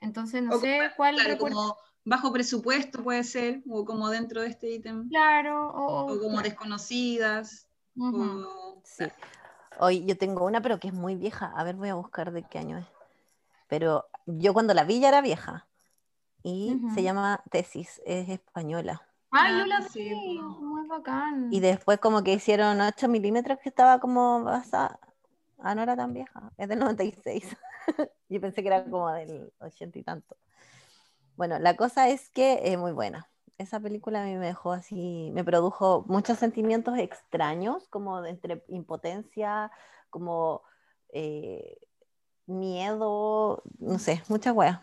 entonces, 0.00 0.42
no 0.42 0.52
O 0.54 0.58
sé 0.58 0.92
cuál 0.96 1.16
Claro, 1.16 1.38
como 1.38 1.76
bajo 2.04 2.32
presupuesto 2.32 3.02
puede 3.02 3.24
ser, 3.24 3.62
o 3.68 3.84
como 3.84 4.08
dentro 4.08 4.42
de 4.42 4.48
este 4.48 4.70
ítem, 4.70 5.08
Claro, 5.08 5.70
o, 5.70 6.04
o 6.04 6.18
como 6.18 6.32
claro. 6.36 6.42
desconocidas, 6.42 7.68
Ujú. 7.96 8.22
o... 8.22 8.80
Sí. 8.84 9.04
Hoy 9.78 10.04
yo 10.04 10.16
tengo 10.18 10.44
una, 10.44 10.60
pero 10.60 10.78
que 10.78 10.88
es 10.88 10.94
muy 10.94 11.14
vieja. 11.14 11.52
A 11.56 11.64
ver, 11.64 11.74
voy 11.76 11.88
a 11.88 11.94
buscar 11.94 12.32
de 12.32 12.42
qué 12.42 12.58
año 12.58 12.78
es. 12.78 12.86
Pero 13.68 14.06
yo 14.26 14.52
cuando 14.52 14.74
la 14.74 14.84
vi 14.84 15.00
ya 15.00 15.08
era 15.08 15.22
vieja. 15.22 15.66
Y 16.42 16.74
Ujú. 16.74 16.94
se 16.94 17.02
llama 17.02 17.42
Tesis, 17.50 18.00
es 18.04 18.28
española. 18.28 19.02
Ay, 19.30 19.58
yo 19.58 19.64
Ah, 19.64 19.66
la 19.66 19.82
sí, 19.88 20.08
vi, 20.08 20.38
muy 20.40 20.86
bacán. 20.86 21.48
Y 21.52 21.60
después 21.60 21.98
como 21.98 22.22
que 22.22 22.32
hicieron 22.32 22.80
8 22.80 23.08
milímetros 23.08 23.58
que 23.62 23.68
estaba 23.68 24.00
como 24.00 24.42
basada. 24.42 24.98
Ah, 25.58 25.74
no 25.74 25.82
era 25.82 25.96
tan 25.96 26.12
vieja, 26.14 26.50
es 26.56 26.68
del 26.68 26.78
96. 26.78 27.56
Yo 28.28 28.40
pensé 28.40 28.62
que 28.62 28.68
era 28.68 28.84
como 28.84 29.10
del 29.12 29.52
80 29.60 29.98
y 29.98 30.02
tanto. 30.02 30.36
Bueno, 31.40 31.58
la 31.58 31.74
cosa 31.74 32.10
es 32.10 32.28
que 32.28 32.60
es 32.64 32.76
muy 32.76 32.92
buena. 32.92 33.30
Esa 33.56 33.80
película 33.80 34.22
a 34.22 34.26
mí 34.26 34.36
me 34.36 34.48
dejó 34.48 34.72
así, 34.72 35.30
me 35.32 35.42
produjo 35.42 36.04
muchos 36.06 36.38
sentimientos 36.38 36.98
extraños, 36.98 37.88
como 37.88 38.20
de 38.20 38.28
entre 38.28 38.62
impotencia, 38.68 39.72
como 40.10 40.60
eh, 41.14 41.78
miedo, 42.44 43.62
no 43.78 43.98
sé, 43.98 44.22
muchas 44.28 44.54
weas. 44.54 44.80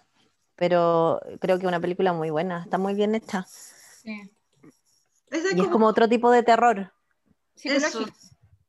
Pero 0.56 1.22
creo 1.40 1.60
que 1.60 1.68
una 1.68 1.80
película 1.80 2.12
muy 2.12 2.32
buena, 2.32 2.64
está 2.64 2.80
muy 2.80 2.96
bien 2.96 3.14
hecha. 3.14 3.46
Sí. 3.48 4.20
Es 5.30 5.54
Y 5.56 5.62
es 5.62 5.68
como, 5.68 5.86
otro 5.86 6.10
tipo 6.10 6.32
de 6.32 6.42
terror. 6.42 6.92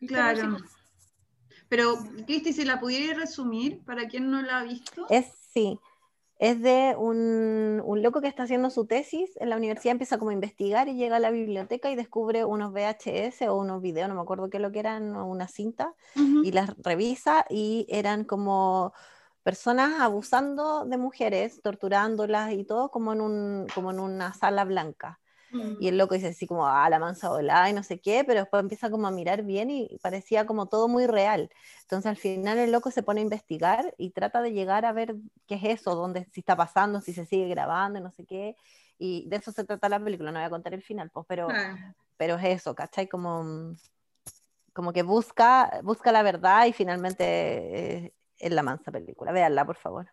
Claro. 0.07 0.59
Pero, 1.71 1.97
Cristi, 2.27 2.53
si 2.53 2.67
la 2.67 2.81
pudiera 2.81 3.19
resumir, 3.19 3.83
para 3.87 4.09
quien 4.09 4.31
no 4.31 4.43
la 4.43 4.59
ha 4.59 4.65
visto. 4.65 5.07
Es, 5.09 5.33
sí, 5.55 5.81
es 6.39 6.63
de 6.63 6.95
un, 6.97 7.83
un 7.85 8.03
loco 8.03 8.21
que 8.21 8.29
está 8.29 8.45
haciendo 8.45 8.71
su 8.71 8.87
tesis 8.87 9.37
en 9.37 9.51
la 9.51 9.57
universidad, 9.57 9.93
empieza 9.93 10.19
como 10.19 10.31
a 10.31 10.35
investigar 10.35 10.89
y 10.89 10.95
llega 10.95 11.17
a 11.17 11.21
la 11.21 11.31
biblioteca 11.31 11.91
y 11.91 11.97
descubre 11.97 12.45
unos 12.45 12.73
VHS 12.73 13.49
o 13.49 13.57
unos 13.57 13.83
videos, 13.83 14.09
no 14.09 14.15
me 14.15 14.21
acuerdo 14.21 14.49
qué 14.49 14.61
lo 14.61 14.71
que 14.71 14.79
eran, 14.79 15.17
o 15.17 15.27
una 15.27 15.49
cinta, 15.49 15.95
y 16.15 16.53
las 16.53 16.77
revisa 16.79 17.45
y 17.51 17.87
eran 17.89 18.25
como 18.25 18.93
personas 19.43 20.01
abusando 20.01 20.85
de 20.85 20.97
mujeres, 20.99 21.61
torturándolas 21.63 22.53
y 22.53 22.65
todo 22.65 22.91
como 22.91 23.13
en, 23.13 23.21
un, 23.21 23.67
como 23.75 23.91
en 23.91 23.99
una 23.99 24.33
sala 24.35 24.65
blanca. 24.65 25.21
Mm. 25.51 25.77
Y 25.81 25.89
el 25.89 25.99
loco 25.99 26.15
dice 26.15 26.29
así 26.29 26.47
como, 26.47 26.67
ah, 26.67 26.89
la 26.91 26.99
mansa 26.99 27.29
volada 27.29 27.71
y 27.71 27.73
no 27.73 27.83
sé 27.83 28.01
qué, 28.01 28.25
pero 28.25 28.41
después 28.41 28.61
empieza 28.61 28.91
como 28.91 29.07
a 29.07 29.11
mirar 29.11 29.43
bien 29.45 29.71
y 29.71 29.99
parecía 30.03 30.45
como 30.47 30.67
todo 30.67 30.89
muy 30.89 31.07
real. 31.07 31.51
Entonces 31.83 32.07
al 32.11 32.17
final 32.17 32.59
el 32.59 32.73
loco 32.73 32.91
se 32.91 33.03
pone 33.03 33.21
a 33.21 33.25
investigar 33.25 33.95
y 33.97 34.11
trata 34.11 34.43
de 34.43 34.53
llegar 34.53 34.85
a 34.85 34.93
ver 34.93 35.15
qué 35.47 35.55
es 35.55 35.65
eso, 35.81 35.95
dónde, 35.95 36.27
si 36.33 36.41
está 36.41 36.57
pasando, 36.57 37.01
si 37.01 37.13
se 37.13 37.25
sigue 37.25 37.49
grabando 37.49 37.99
y 37.99 38.03
no 38.03 38.11
sé 38.11 38.25
qué. 38.25 38.57
Y 38.99 39.29
de 39.29 39.37
eso 39.37 39.53
se 39.53 39.65
trata 39.65 39.89
la 39.89 40.03
película, 40.03 40.33
no 40.33 40.39
voy 40.39 40.47
a 40.47 40.51
contar 40.51 40.75
el 40.75 40.83
final, 40.83 41.09
pues, 41.11 41.25
pero, 41.29 41.49
pero 42.17 42.35
es 42.37 42.45
eso, 42.45 42.75
¿cachai? 42.75 43.09
Como, 43.09 43.75
como 44.73 44.93
que 44.93 45.03
busca, 45.03 45.81
busca 45.83 46.13
la 46.13 46.23
verdad 46.23 46.67
y 46.67 46.73
finalmente 46.73 47.25
eh, 47.25 48.13
es 48.39 48.53
la 48.53 48.63
mansa 48.63 48.91
película. 48.91 49.33
Véanla, 49.33 49.65
por 49.65 49.77
favor. 49.77 50.09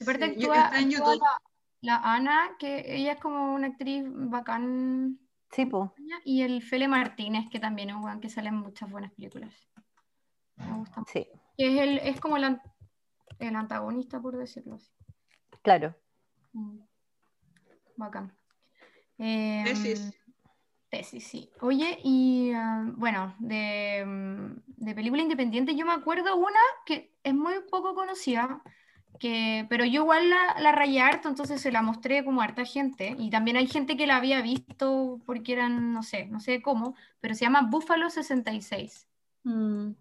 Sí, 0.00 0.06
yo- 0.36 0.52
actúa, 0.52 0.64
está 0.64 0.78
en 0.78 0.88
actúa 0.88 1.14
YouTube. 1.14 1.20
la, 1.22 1.42
la 1.84 1.96
Ana, 1.96 2.56
que 2.58 2.82
ella 2.96 3.12
es 3.12 3.20
como 3.20 3.54
una 3.54 3.68
actriz 3.68 4.04
bacán. 4.06 5.18
Sí. 5.50 5.68
Y 6.24 6.42
el 6.42 6.62
Fele 6.62 6.88
Martínez, 6.88 7.44
que 7.50 7.60
también 7.60 7.90
es 7.90 7.96
un 7.96 8.04
weón 8.04 8.20
que 8.20 8.28
sale 8.30 8.48
en 8.48 8.56
muchas 8.56 8.90
buenas 8.90 9.12
películas. 9.12 9.54
Me 10.56 10.72
gusta. 10.78 11.02
Sí, 11.06 11.26
Que 11.56 11.74
es, 11.74 11.80
el, 11.80 11.98
es 11.98 12.20
como 12.20 12.36
el, 12.36 12.60
el 13.38 13.56
antagonista, 13.56 14.20
por 14.20 14.36
decirlo 14.36 14.74
así. 14.76 14.90
claro. 15.62 15.94
Mm. 16.52 16.78
Bacán. 17.96 18.36
Em, 19.18 19.64
Tesis. 19.64 20.12
tesis, 20.88 21.26
sí. 21.26 21.50
Oye, 21.60 21.98
y 22.02 22.52
ah, 22.54 22.84
bueno, 22.96 23.34
de, 23.38 24.04
mm, 24.04 24.62
de 24.66 24.94
película 24.94 25.22
independiente 25.22 25.76
yo 25.76 25.86
me 25.86 25.92
acuerdo 25.92 26.36
una 26.36 26.58
que 26.86 27.16
es 27.22 27.34
muy 27.34 27.54
poco 27.70 27.94
conocida, 27.94 28.62
que, 29.18 29.66
pero 29.70 29.84
yo 29.84 30.02
igual 30.02 30.30
la, 30.30 30.56
la 30.60 30.72
rayé 30.72 31.00
harto, 31.00 31.28
entonces 31.28 31.60
se 31.60 31.72
la 31.72 31.82
mostré 31.82 32.24
como 32.24 32.40
a 32.40 32.44
harta 32.44 32.64
gente, 32.64 33.14
y 33.18 33.30
también 33.30 33.56
hay 33.56 33.66
gente 33.66 33.96
que 33.96 34.06
la 34.06 34.16
había 34.16 34.42
visto 34.42 35.20
porque 35.26 35.52
eran, 35.54 35.92
no 35.92 36.02
sé, 36.02 36.26
no 36.26 36.40
sé 36.40 36.62
cómo, 36.62 36.94
pero 37.20 37.34
se 37.34 37.44
llama 37.44 37.62
Búfalo 37.70 38.10
66. 38.10 39.08
Mm, 39.44 39.92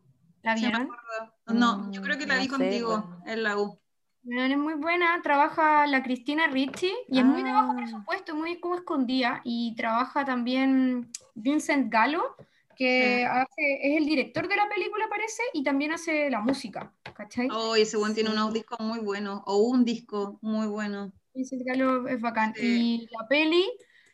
¿La 0.41 0.55
sí, 0.55 0.66
vieron? 0.66 0.88
acuerdo. 0.88 1.34
No, 1.47 1.91
yo 1.91 2.01
creo 2.01 2.18
que 2.18 2.26
la 2.26 2.36
Mm, 2.36 2.39
vi 2.39 2.47
sé, 2.47 2.47
contigo 2.47 2.89
bueno. 2.89 3.24
en 3.26 3.43
la 3.43 3.57
U. 3.59 3.80
Bueno, 4.24 4.53
es 4.53 4.57
muy 4.57 4.74
buena, 4.76 5.22
trabaja 5.22 5.86
la 5.86 6.01
Cristina 6.01 6.47
Ricci 6.47 6.93
y 7.09 7.20
es 7.20 7.26
muy 7.26 7.43
de 7.43 7.51
bajo 7.51 7.74
Ah. 7.74 7.76
presupuesto, 7.76 8.36
muy 8.36 8.59
como 8.59 8.76
escondida 8.76 9.41
y 9.43 9.76
trabaja 9.76 10.24
también 10.24 11.11
Vincent 11.36 11.91
Gallo, 11.91 12.36
que 12.76 13.26
hace, 13.26 13.80
es 13.82 13.97
el 13.97 14.05
director 14.05 14.47
de 14.47 14.55
la 14.55 14.67
película 14.69 15.05
parece 15.09 15.43
y 15.53 15.63
también 15.63 15.91
hace 15.91 16.30
la 16.30 16.41
música, 16.41 16.93
¿cachai? 17.13 17.47
Oh, 17.51 17.76
y 17.78 17.82
ese 17.82 17.97
buen 17.97 18.13
tiene 18.13 18.32
unos 18.32 18.53
discos 18.53 18.80
muy 18.80 18.99
buenos, 18.99 19.41
o 19.45 19.57
un 19.57 19.86
disco 19.86 20.39
muy 20.41 20.67
bueno. 20.67 21.11
Vincent 21.34 21.63
Gallo 21.65 22.07
es 22.07 22.21
bacán. 22.21 22.53
Sí. 22.55 23.07
Y 23.07 23.07
la 23.11 23.28
peli 23.28 23.65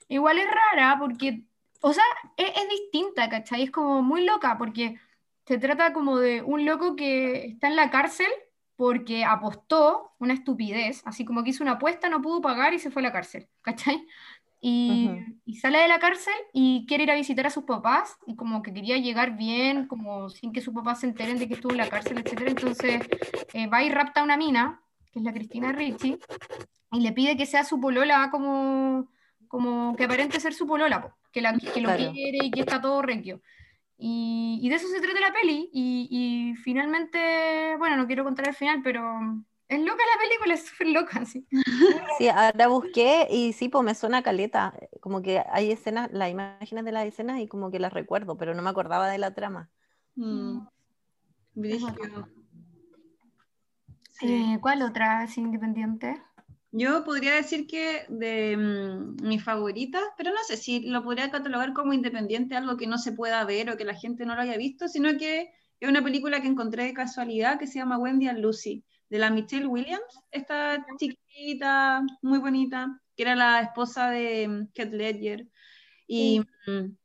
igual 0.07 0.39
es 0.39 0.47
rara 0.47 0.97
porque, 0.99 1.43
o 1.81 1.93
sea, 1.93 2.03
es, 2.37 2.49
es 2.49 2.69
distinta, 2.69 3.29
¿cachai? 3.29 3.63
Es 3.63 3.71
como 3.71 4.01
muy 4.01 4.23
loca 4.25 4.57
porque 4.57 4.99
se 5.45 5.57
trata 5.57 5.93
como 5.93 6.19
de 6.19 6.41
un 6.41 6.65
loco 6.65 6.95
que 6.95 7.47
está 7.47 7.67
en 7.67 7.75
la 7.75 7.89
cárcel 7.89 8.27
porque 8.75 9.25
apostó 9.25 10.13
una 10.19 10.33
estupidez, 10.33 11.01
así 11.03 11.25
como 11.25 11.43
que 11.43 11.49
hizo 11.49 11.63
una 11.63 11.73
apuesta, 11.73 12.07
no 12.07 12.21
pudo 12.21 12.39
pagar 12.39 12.73
y 12.73 12.79
se 12.79 12.91
fue 12.91 13.01
a 13.01 13.07
la 13.07 13.11
cárcel, 13.11 13.49
¿cachai? 13.61 14.05
Y, 14.61 15.07
Ujú. 15.07 15.35
y 15.45 15.55
sale 15.55 15.77
de 15.79 15.87
la 15.87 15.99
cárcel 15.99 16.33
y 16.51 16.85
quiere 16.85 17.03
ir 17.03 17.11
a 17.11 17.15
visitar 17.15 17.47
a 17.47 17.49
sus 17.49 17.63
papás 17.63 18.17
y 18.27 18.35
como 18.35 18.61
que 18.61 18.73
quería 18.73 18.97
llegar 18.97 19.37
bien, 19.37 19.87
como 19.87 20.29
sin 20.29 20.51
que 20.51 20.59
sus 20.61 20.73
papás 20.73 20.99
se 20.99 21.07
enteren 21.07 21.39
de 21.39 21.47
que 21.47 21.53
estuvo 21.53 21.71
en 21.71 21.77
la 21.77 21.89
cárcel, 21.89 22.17
etcétera. 22.17 22.49
Entonces 22.51 23.01
eh, 23.53 23.67
va 23.67 23.83
y 23.83 23.89
rapta 23.89 24.19
a 24.19 24.23
una 24.23 24.35
mina, 24.35 24.81
que 25.13 25.19
es 25.19 25.25
la 25.25 25.31
Cristina 25.33 25.71
Ricci, 25.71 26.17
y 26.91 26.99
le 26.99 27.11
pide 27.13 27.37
que 27.37 27.45
sea 27.45 27.63
su 27.63 27.79
polola 27.79 28.29
como, 28.31 29.07
como 29.47 29.95
que 29.95 30.03
aparente 30.03 30.39
ser 30.41 30.53
su 30.53 30.67
polola, 30.67 31.01
po, 31.03 31.13
que, 31.31 31.41
la, 31.41 31.53
que 31.57 31.79
lo 31.81 31.89
Claro. 31.89 32.11
quiere 32.11 32.39
y 32.43 32.51
que 32.51 32.59
está 32.61 32.81
todo 32.81 33.01
requio. 33.01 33.41
Y, 33.97 34.59
y 34.61 34.69
de 34.69 34.75
eso 34.75 34.87
se 34.87 34.99
trata 35.01 35.19
la 35.19 35.33
peli. 35.33 35.69
Y, 35.71 36.07
y 36.09 36.55
finalmente, 36.55 37.75
bueno, 37.77 37.95
no 37.97 38.07
quiero 38.07 38.23
contar 38.23 38.47
el 38.49 38.55
final, 38.55 38.81
pero 38.83 39.03
es 39.69 39.79
loca 39.79 40.03
la 40.15 40.21
película, 40.21 40.53
es 40.55 40.65
súper 40.65 40.87
loca, 40.87 41.25
sí. 41.25 41.47
Sí, 42.17 42.27
ahora 42.27 42.67
busqué 42.67 43.27
y 43.29 43.53
sí, 43.53 43.69
pues 43.69 43.85
me 43.85 43.95
suena 43.95 44.23
caleta. 44.23 44.73
Como 44.99 45.21
que 45.21 45.43
hay 45.51 45.71
escenas, 45.71 46.09
las 46.11 46.29
imágenes 46.29 46.83
de 46.83 46.91
las 46.91 47.05
escenas 47.05 47.39
y 47.39 47.47
como 47.47 47.69
que 47.71 47.79
las 47.79 47.93
recuerdo, 47.93 48.35
pero 48.35 48.55
no 48.55 48.63
me 48.63 48.69
acordaba 48.71 49.09
de 49.09 49.19
la 49.19 49.33
trama. 49.33 49.69
Mm. 50.15 50.61
Sí. 54.11 54.27
Eh, 54.27 54.57
¿Cuál 54.59 54.81
otra 54.81 55.23
es 55.23 55.37
independiente? 55.37 56.21
Yo 56.71 57.03
podría 57.03 57.35
decir 57.35 57.67
que 57.67 58.05
de 58.09 58.57
mm, 58.57 59.27
mis 59.27 59.43
favoritas, 59.43 60.03
pero 60.17 60.31
no 60.31 60.43
sé 60.47 60.57
si 60.57 60.81
lo 60.81 61.03
podría 61.03 61.31
catalogar 61.31 61.73
como 61.73 61.93
independiente, 61.93 62.55
algo 62.55 62.75
que 62.75 62.87
no 62.87 62.97
se 62.97 63.11
pueda 63.11 63.43
ver 63.45 63.69
o 63.69 63.77
que 63.77 63.85
la 63.85 63.95
gente 63.95 64.25
no 64.25 64.35
lo 64.35 64.41
haya 64.41 64.57
visto, 64.57 64.87
sino 64.87 65.15
que 65.17 65.51
es 65.79 65.89
una 65.89 66.03
película 66.03 66.41
que 66.41 66.47
encontré 66.47 66.85
de 66.85 66.93
casualidad 66.93 67.59
que 67.59 67.67
se 67.67 67.79
llama 67.79 67.97
Wendy 67.97 68.27
and 68.27 68.39
Lucy, 68.39 68.83
de 69.09 69.19
la 69.19 69.29
Michelle 69.29 69.67
Williams, 69.67 70.19
esta 70.31 70.85
chiquita, 70.97 72.01
muy 72.21 72.39
bonita, 72.39 73.01
que 73.15 73.23
era 73.23 73.35
la 73.35 73.61
esposa 73.61 74.09
de 74.11 74.47
mm, 74.47 74.67
Heath 74.73 74.93
Ledger. 74.93 75.47
Y 76.07 76.41
mm, 76.67 76.95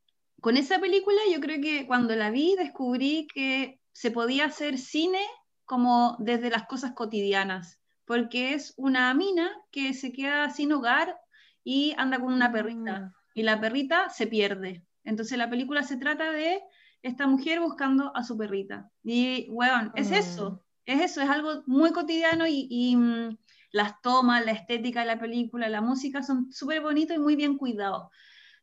con 0.40 0.56
esa 0.56 0.78
película 0.78 1.18
yo 1.32 1.40
creo 1.40 1.60
que 1.60 1.86
cuando 1.86 2.14
la 2.16 2.30
vi 2.30 2.56
descubrí 2.56 3.26
que 3.32 3.80
se 3.92 4.10
podía 4.10 4.46
hacer 4.46 4.78
cine 4.78 5.20
como 5.64 6.16
desde 6.18 6.50
las 6.50 6.66
cosas 6.66 6.92
cotidianas 6.92 7.80
porque 8.04 8.54
es 8.54 8.74
una 8.76 9.12
mina 9.14 9.50
que 9.70 9.94
se 9.94 10.12
queda 10.12 10.50
sin 10.50 10.72
hogar 10.72 11.16
y 11.62 11.94
anda 11.96 12.18
con 12.20 12.32
una 12.32 12.52
perrita, 12.52 13.00
Mm. 13.00 13.12
y 13.34 13.42
la 13.42 13.60
perrita 13.60 14.10
se 14.10 14.26
pierde. 14.26 14.84
Entonces 15.04 15.38
la 15.38 15.48
película 15.50 15.82
se 15.82 15.96
trata 15.96 16.30
de 16.30 16.62
esta 17.02 17.26
mujer 17.26 17.60
buscando 17.60 18.14
a 18.14 18.22
su 18.22 18.36
perrita. 18.36 18.90
Y, 19.02 19.48
bueno, 19.50 19.92
es 19.94 20.10
Mm. 20.10 20.14
eso, 20.14 20.63
es 20.86 21.00
eso, 21.12 21.20
es 21.22 21.30
algo 21.30 21.62
muy 21.66 21.92
cotidiano 21.92 22.46
y, 22.46 22.66
y, 22.70 22.96
mm, 22.96 23.36
las 23.72 24.00
tomas, 24.02 24.44
la 24.44 24.52
estética 24.52 25.00
de 25.00 25.06
la 25.06 25.18
película, 25.18 25.68
la 25.68 25.80
música 25.80 26.22
son 26.22 26.52
súper 26.52 26.80
bonitos 26.80 27.16
y 27.16 27.18
muy 27.20 27.34
bien 27.36 27.56
cuidados. 27.58 28.08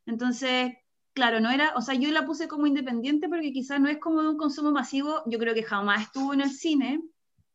Entonces, 0.06 0.72
claro, 1.12 1.40
no 1.40 1.50
era, 1.50 1.74
o 1.76 1.82
sea, 1.82 1.94
yo 1.94 2.10
la 2.10 2.24
puse 2.24 2.48
como 2.48 2.66
independiente 2.66 3.28
porque 3.28 3.52
quizás 3.52 3.78
no 3.80 3.88
es 3.88 3.98
como 3.98 4.20
un 4.20 4.38
consumo 4.38 4.72
masivo, 4.72 5.22
yo 5.26 5.38
creo 5.38 5.54
que 5.54 5.62
jamás 5.62 6.02
estuvo 6.02 6.32
en 6.32 6.40
el 6.40 6.50
cine, 6.50 7.00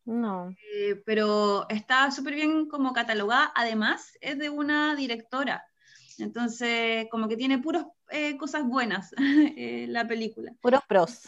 No. 0.05 0.49
eh, 0.73 1.01
pero 1.05 1.67
está 1.69 2.11
súper 2.11 2.35
bien 2.35 2.67
como 2.67 2.93
catalogada. 2.93 3.51
Además, 3.55 4.11
es 4.21 4.37
de 4.37 4.49
una 4.49 4.95
directora. 4.95 5.63
Entonces, 6.19 7.07
como 7.11 7.27
que 7.27 7.37
tiene 7.37 7.59
puras 7.59 7.85
cosas 8.39 8.63
buenas 8.65 9.13
eh, 9.57 9.85
la 9.89 10.07
película. 10.07 10.53
Puros 10.61 10.81
pros. 10.87 11.27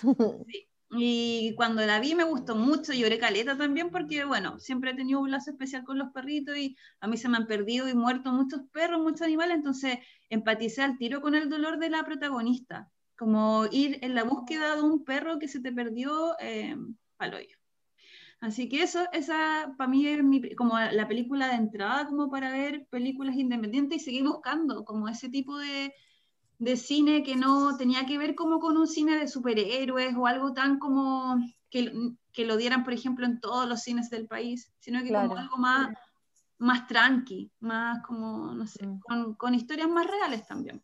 Y 0.91 1.53
cuando 1.55 1.85
la 1.85 1.99
vi 1.99 2.15
me 2.15 2.23
gustó 2.23 2.55
mucho, 2.55 2.93
lloré 2.93 3.19
caleta 3.19 3.55
también 3.55 3.91
porque, 3.91 4.25
bueno, 4.25 4.59
siempre 4.59 4.91
he 4.91 4.95
tenido 4.95 5.19
un 5.19 5.29
lazo 5.29 5.51
especial 5.51 5.83
con 5.83 5.99
los 5.99 6.11
perritos 6.11 6.57
y 6.57 6.75
a 6.99 7.07
mí 7.07 7.15
se 7.15 7.29
me 7.29 7.37
han 7.37 7.45
perdido 7.45 7.87
y 7.87 7.93
muerto 7.93 8.31
muchos 8.31 8.61
perros, 8.71 8.99
muchos 8.99 9.21
animales, 9.21 9.57
entonces 9.57 9.99
empaticé 10.29 10.81
al 10.81 10.97
tiro 10.97 11.21
con 11.21 11.35
el 11.35 11.47
dolor 11.47 11.77
de 11.77 11.91
la 11.91 12.03
protagonista, 12.03 12.89
como 13.15 13.65
ir 13.71 13.99
en 14.01 14.15
la 14.15 14.23
búsqueda 14.23 14.75
de 14.75 14.81
un 14.81 15.03
perro 15.03 15.37
que 15.37 15.47
se 15.47 15.59
te 15.59 15.71
perdió 15.71 16.35
eh, 16.39 16.75
al 17.19 17.33
hoyo. 17.35 17.57
Así 18.41 18.69
que 18.69 18.81
eso, 18.81 19.05
esa 19.11 19.75
para 19.77 19.89
mí 19.89 20.07
es 20.07 20.23
mi, 20.23 20.55
como 20.55 20.79
la 20.79 21.07
película 21.07 21.49
de 21.49 21.55
entrada, 21.55 22.07
como 22.07 22.31
para 22.31 22.51
ver 22.51 22.87
películas 22.89 23.35
independientes 23.35 24.01
y 24.01 24.05
seguir 24.05 24.23
buscando 24.23 24.85
como 24.85 25.07
ese 25.09 25.29
tipo 25.29 25.57
de, 25.57 25.93
de 26.59 26.77
cine 26.77 27.23
que 27.23 27.35
no 27.35 27.75
tenía 27.77 28.05
que 28.05 28.17
ver 28.17 28.35
como 28.35 28.59
con 28.59 28.77
un 28.77 28.87
cine 28.87 29.17
de 29.17 29.27
superhéroes 29.27 30.15
o 30.15 30.27
algo 30.27 30.53
tan 30.53 30.77
como 30.77 31.37
que, 31.69 31.91
que 32.31 32.45
lo 32.45 32.57
dieran, 32.57 32.83
por 32.83 32.93
ejemplo, 32.93 33.25
en 33.25 33.39
todos 33.39 33.67
los 33.67 33.81
cines 33.81 34.09
del 34.09 34.27
país, 34.27 34.71
sino 34.79 35.01
que 35.01 35.07
Claro. 35.07 35.29
como 35.29 35.39
algo 35.39 35.57
más, 35.57 35.89
más 36.57 36.85
tranqui, 36.87 37.49
más 37.61 38.05
como, 38.05 38.53
no 38.53 38.67
sé, 38.67 38.85
Mm. 38.85 38.99
con, 38.99 39.33
con 39.35 39.55
historias 39.55 39.89
más 39.89 40.05
reales 40.05 40.45
también. 40.45 40.83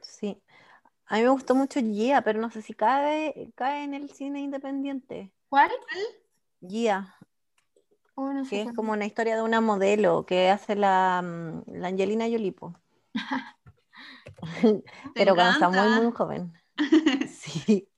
Sí. 0.00 0.40
A 1.06 1.16
mí 1.16 1.22
me 1.22 1.30
gustó 1.30 1.54
mucho 1.54 1.80
Gia, 1.80 2.22
pero 2.22 2.40
no 2.40 2.50
sé 2.50 2.62
si 2.62 2.74
cae, 2.74 3.50
cae 3.54 3.82
en 3.82 3.94
el 3.94 4.10
cine 4.10 4.40
independiente. 4.40 5.32
¿Cuál? 5.48 5.70
Gia, 6.60 7.14
Oh, 8.20 8.32
no 8.32 8.44
sé 8.44 8.50
que 8.50 8.62
es 8.62 8.72
como 8.74 8.92
una 8.92 9.06
historia 9.06 9.36
de 9.36 9.42
una 9.42 9.60
modelo 9.60 10.26
que 10.26 10.50
hace 10.50 10.74
la, 10.74 11.22
mm, 11.22 11.70
la 11.78 11.86
Angelina 11.86 12.24
Jolie, 12.24 12.52
pero 15.14 15.34
cuando 15.34 15.52
está 15.52 15.68
muy, 15.68 16.02
muy 16.02 16.12
joven. 16.12 16.52
Sí. 17.28 17.88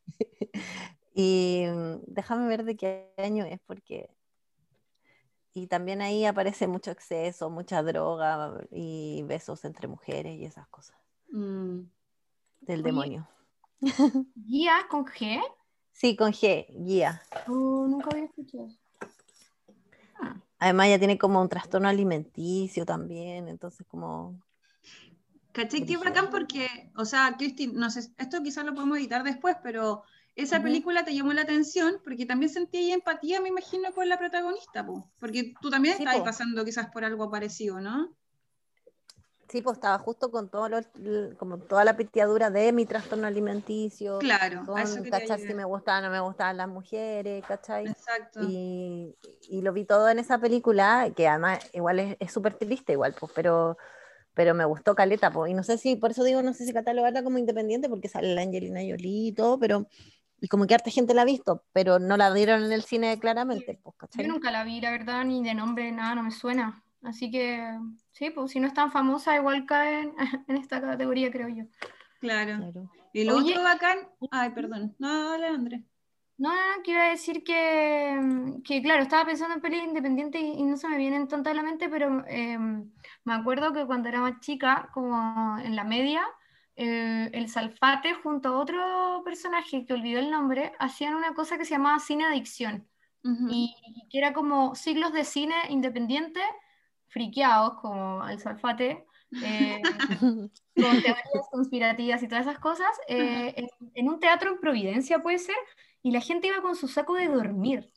Y 1.15 1.65
mm, 1.69 2.03
déjame 2.07 2.47
ver 2.49 2.65
de 2.65 2.77
qué 2.77 3.13
año 3.19 3.45
es, 3.45 3.61
porque. 3.67 4.09
Y 5.53 5.67
también 5.67 6.01
ahí 6.01 6.25
aparece 6.25 6.67
mucho 6.69 6.91
exceso, 6.93 7.51
mucha 7.51 7.83
droga 7.83 8.55
y 8.71 9.23
besos 9.25 9.65
entre 9.65 9.89
mujeres 9.89 10.37
y 10.37 10.45
esas 10.45 10.69
cosas 10.69 10.97
Mm. 11.33 11.81
del 12.61 12.83
demonio. 12.83 13.29
¿Guía 14.35 14.87
con 14.89 15.05
G? 15.05 15.41
Sí, 15.93 16.17
con 16.17 16.33
G, 16.33 16.67
guía. 16.71 17.21
Oh, 17.49 17.87
nunca 17.89 18.11
había 18.11 18.25
escuchado 18.25 18.67
eso. 18.67 18.79
Además, 20.59 20.87
ella 20.89 20.99
tiene 20.99 21.19
como 21.19 21.41
un 21.41 21.49
trastorno 21.49 21.89
alimenticio 21.89 22.85
también, 22.85 23.49
entonces 23.49 23.87
como. 23.87 24.41
¿Cachai? 25.53 25.81
Qué 25.81 25.85
Brígido. 25.85 26.05
bacán 26.05 26.31
porque, 26.31 26.69
o 26.97 27.05
sea, 27.05 27.35
Cristi, 27.37 27.67
no 27.67 27.91
sé, 27.91 28.01
esto 28.19 28.43
quizás 28.43 28.65
lo 28.65 28.75
podemos 28.75 28.99
editar 28.99 29.23
después, 29.25 29.57
pero 29.63 30.03
esa 30.37 30.57
Ujú. 30.57 30.65
película 30.65 31.05
te 31.05 31.15
llamó 31.15 31.33
la 31.33 31.43
atención 31.43 31.97
porque 32.05 32.27
también 32.27 32.51
sentí 32.51 32.79
ahí 32.79 32.93
empatía, 32.93 33.41
me 33.41 33.49
imagino, 33.49 33.93
con 33.93 34.09
la 34.09 34.19
protagonista, 34.19 34.87
po. 34.87 35.11
porque 35.19 35.55
tú 35.61 35.71
también 35.71 35.97
Sí, 35.97 36.05
estás 36.05 36.19
po. 36.19 36.25
pasando 36.25 36.65
quizás 36.65 36.87
por 36.91 37.05
algo 37.05 37.31
parecido, 37.31 37.81
¿no? 37.81 38.17
Sí, 39.49 39.63
pues 39.63 39.79
estaba 39.79 39.99
justo 39.99 40.31
con 40.31 40.49
todo 40.49 40.69
lo, 40.69 40.79
como 41.37 41.59
toda 41.59 41.85
la 41.85 41.97
piteadura 41.97 42.51
de 42.51 42.73
mi 42.73 42.87
trastorno 42.87 43.27
alimenticio, 43.27 44.21
Claro, 44.21 44.63
con 44.65 44.79
eso 44.79 45.03
cachar 45.11 45.41
si 45.41 45.55
me 45.55 45.65
gustaban 45.65 46.05
o 46.05 46.07
no 46.07 46.13
me 46.13 46.21
gustaban 46.21 46.57
las 46.57 46.69
mujeres, 46.69 47.43
¿cachai? 47.49 47.87
Exacto. 47.87 48.41
Y, 48.41 49.17
y 49.49 49.63
lo 49.63 49.73
vi 49.73 49.85
todo 49.85 50.09
en 50.09 50.21
esa 50.21 50.39
película, 50.39 51.13
que 51.17 51.27
además 51.27 51.69
igual 51.73 51.99
es 51.99 52.17
es 52.21 52.33
súper 52.33 52.55
triste 52.55 52.93
igual, 52.93 53.17
pues, 53.19 53.33
pero, 53.35 53.77
pero 54.35 54.55
me 54.55 54.65
gustó 54.65 54.95
Caleta, 54.95 55.31
pues, 55.31 55.51
y 55.51 55.55
no 55.55 55.63
sé 55.63 55.79
si, 55.79 55.97
por 55.97 56.13
eso 56.13 56.25
digo, 56.25 56.43
no 56.43 56.55
sé 56.55 56.65
si 56.65 56.73
catalogarla 56.73 57.23
como 57.23 57.39
independiente, 57.39 57.89
porque 57.89 58.09
sale 58.09 58.35
la 58.35 58.43
Angelina 58.43 58.81
Jolie 58.81 59.29
y 59.29 59.33
todo, 59.33 59.59
pero, 59.59 59.89
y 60.41 60.49
como 60.49 60.67
que 60.67 60.75
harta 60.75 60.91
gente 60.91 61.15
la 61.15 61.23
ha 61.23 61.27
visto, 61.27 61.65
pero 61.73 61.99
no 61.99 62.17
la 62.17 62.33
dieron 62.33 62.65
en 62.65 62.73
el 62.73 62.83
cine 62.83 63.19
claramente, 63.19 63.81
pues, 63.83 63.97
Yo 64.17 64.29
nunca 64.29 64.51
la 64.51 64.65
vi, 64.65 64.81
la 64.81 64.91
verdad, 64.91 65.25
ni 65.25 65.43
de 65.43 65.55
nombre, 65.55 65.91
nada, 65.93 66.15
no 66.15 66.23
me 66.23 66.31
suena. 66.31 66.83
Así 67.03 67.31
que, 67.31 67.79
sí, 68.13 68.31
pues 68.31 68.51
si 68.51 68.61
no 68.61 68.67
es 68.67 68.75
tan 68.75 68.93
famosa, 68.93 69.37
igual 69.37 69.65
cae 69.65 70.03
en, 70.03 70.15
esta 70.49 70.81
categoría, 70.81 71.31
creo 71.31 71.49
yo. 71.49 71.65
Claro. 72.21 72.73
Y 73.13 73.25
lo 73.25 73.39
otro 73.39 73.63
bacán. 73.63 73.99
Ay, 74.31 74.51
perdón. 74.51 74.95
No, 74.99 75.31
dale, 75.31 75.85
No, 76.41 76.49
no, 76.55 76.83
que 76.83 76.93
iba 76.93 77.05
a 77.05 77.11
decir 77.11 77.45
que, 77.45 78.19
que, 78.65 78.81
claro, 78.81 79.03
estaba 79.03 79.27
pensando 79.27 79.55
en 79.55 79.61
pelis 79.61 79.83
independientes 79.85 80.41
y, 80.41 80.63
no 80.63 80.79
se 80.79 80.89
me 80.89 80.97
vienen 80.97 81.29
tanto 81.29 81.51
a 81.51 81.55
la 81.55 81.63
mente, 81.63 81.91
pero 81.91 82.25
em, 82.29 82.91
me 83.25 83.35
acuerdo 83.35 83.75
que 83.75 83.85
cuando 83.85 84.09
era 84.09 84.23
más 84.23 84.41
chica, 84.41 84.89
como 84.95 85.59
en 85.59 85.77
la 85.77 85.85
media, 85.85 86.23
eh, 86.77 87.29
el 87.35 87.51
Salfate 87.51 88.15
junto 88.15 88.49
a 88.49 88.59
otro 88.59 89.21
personaje 89.23 89.85
que 89.85 89.93
olvidó 89.93 90.19
el 90.19 90.31
nombre, 90.31 90.73
hacían 90.79 91.15
una 91.15 91.35
cosa 91.35 91.59
que 91.59 91.67
se 91.67 91.75
llamaba 91.75 91.99
cine 91.99 92.25
adicción. 92.25 92.89
y, 93.23 93.77
que 94.11 94.17
era 94.19 94.33
como 94.33 94.75
siglos 94.75 95.13
de 95.13 95.25
cine 95.25 95.55
independiente, 95.69 96.41
friqueados, 97.09 97.75
como 97.83 98.27
el 98.27 98.39
Salfate, 98.39 99.07
eh, 99.45 99.83
con 100.75 101.03
teorías 101.03 101.49
conspirativas 101.51 102.23
y 102.23 102.29
todas 102.29 102.47
esas 102.47 102.59
cosas, 102.61 102.89
eh, 103.09 103.53
en, 103.57 103.69
en, 103.95 104.09
un 104.09 104.19
teatro 104.21 104.53
en 104.53 104.59
Providencia 104.59 105.23
puede 105.23 105.39
ser, 105.39 105.57
y 106.03 106.11
la 106.13 106.21
gente 106.21 106.49
iba 106.49 106.63
con 106.63 106.77
su 106.77 106.89
saco 106.89 107.15
de 107.15 107.29
dormir. 107.29 107.93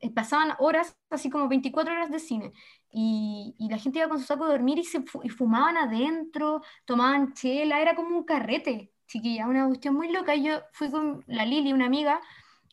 Eh, 0.00 0.10
pasaban 0.10 0.54
horas, 0.58 0.96
así 1.10 1.28
como 1.28 1.48
24 1.48 1.92
horas 1.92 2.10
de 2.10 2.18
cine, 2.18 2.52
y, 2.90 3.54
y 3.58 3.68
la 3.68 3.78
gente 3.78 3.98
iba 3.98 4.08
con 4.08 4.18
su 4.18 4.24
saco 4.24 4.46
de 4.46 4.52
dormir 4.52 4.78
y, 4.78 4.84
se, 4.84 5.04
y 5.22 5.28
fumaban 5.28 5.76
adentro, 5.76 6.62
tomaban 6.86 7.34
chela, 7.34 7.80
era 7.80 7.94
como 7.94 8.16
un 8.16 8.24
carrete, 8.24 8.92
chiquilla, 9.06 9.46
una 9.46 9.66
cuestión 9.66 9.94
muy 9.94 10.10
loca. 10.10 10.34
Y 10.34 10.44
yo 10.44 10.60
fui 10.72 10.90
con 10.90 11.22
la 11.26 11.44
Lili, 11.44 11.72
una 11.72 11.86
amiga, 11.86 12.20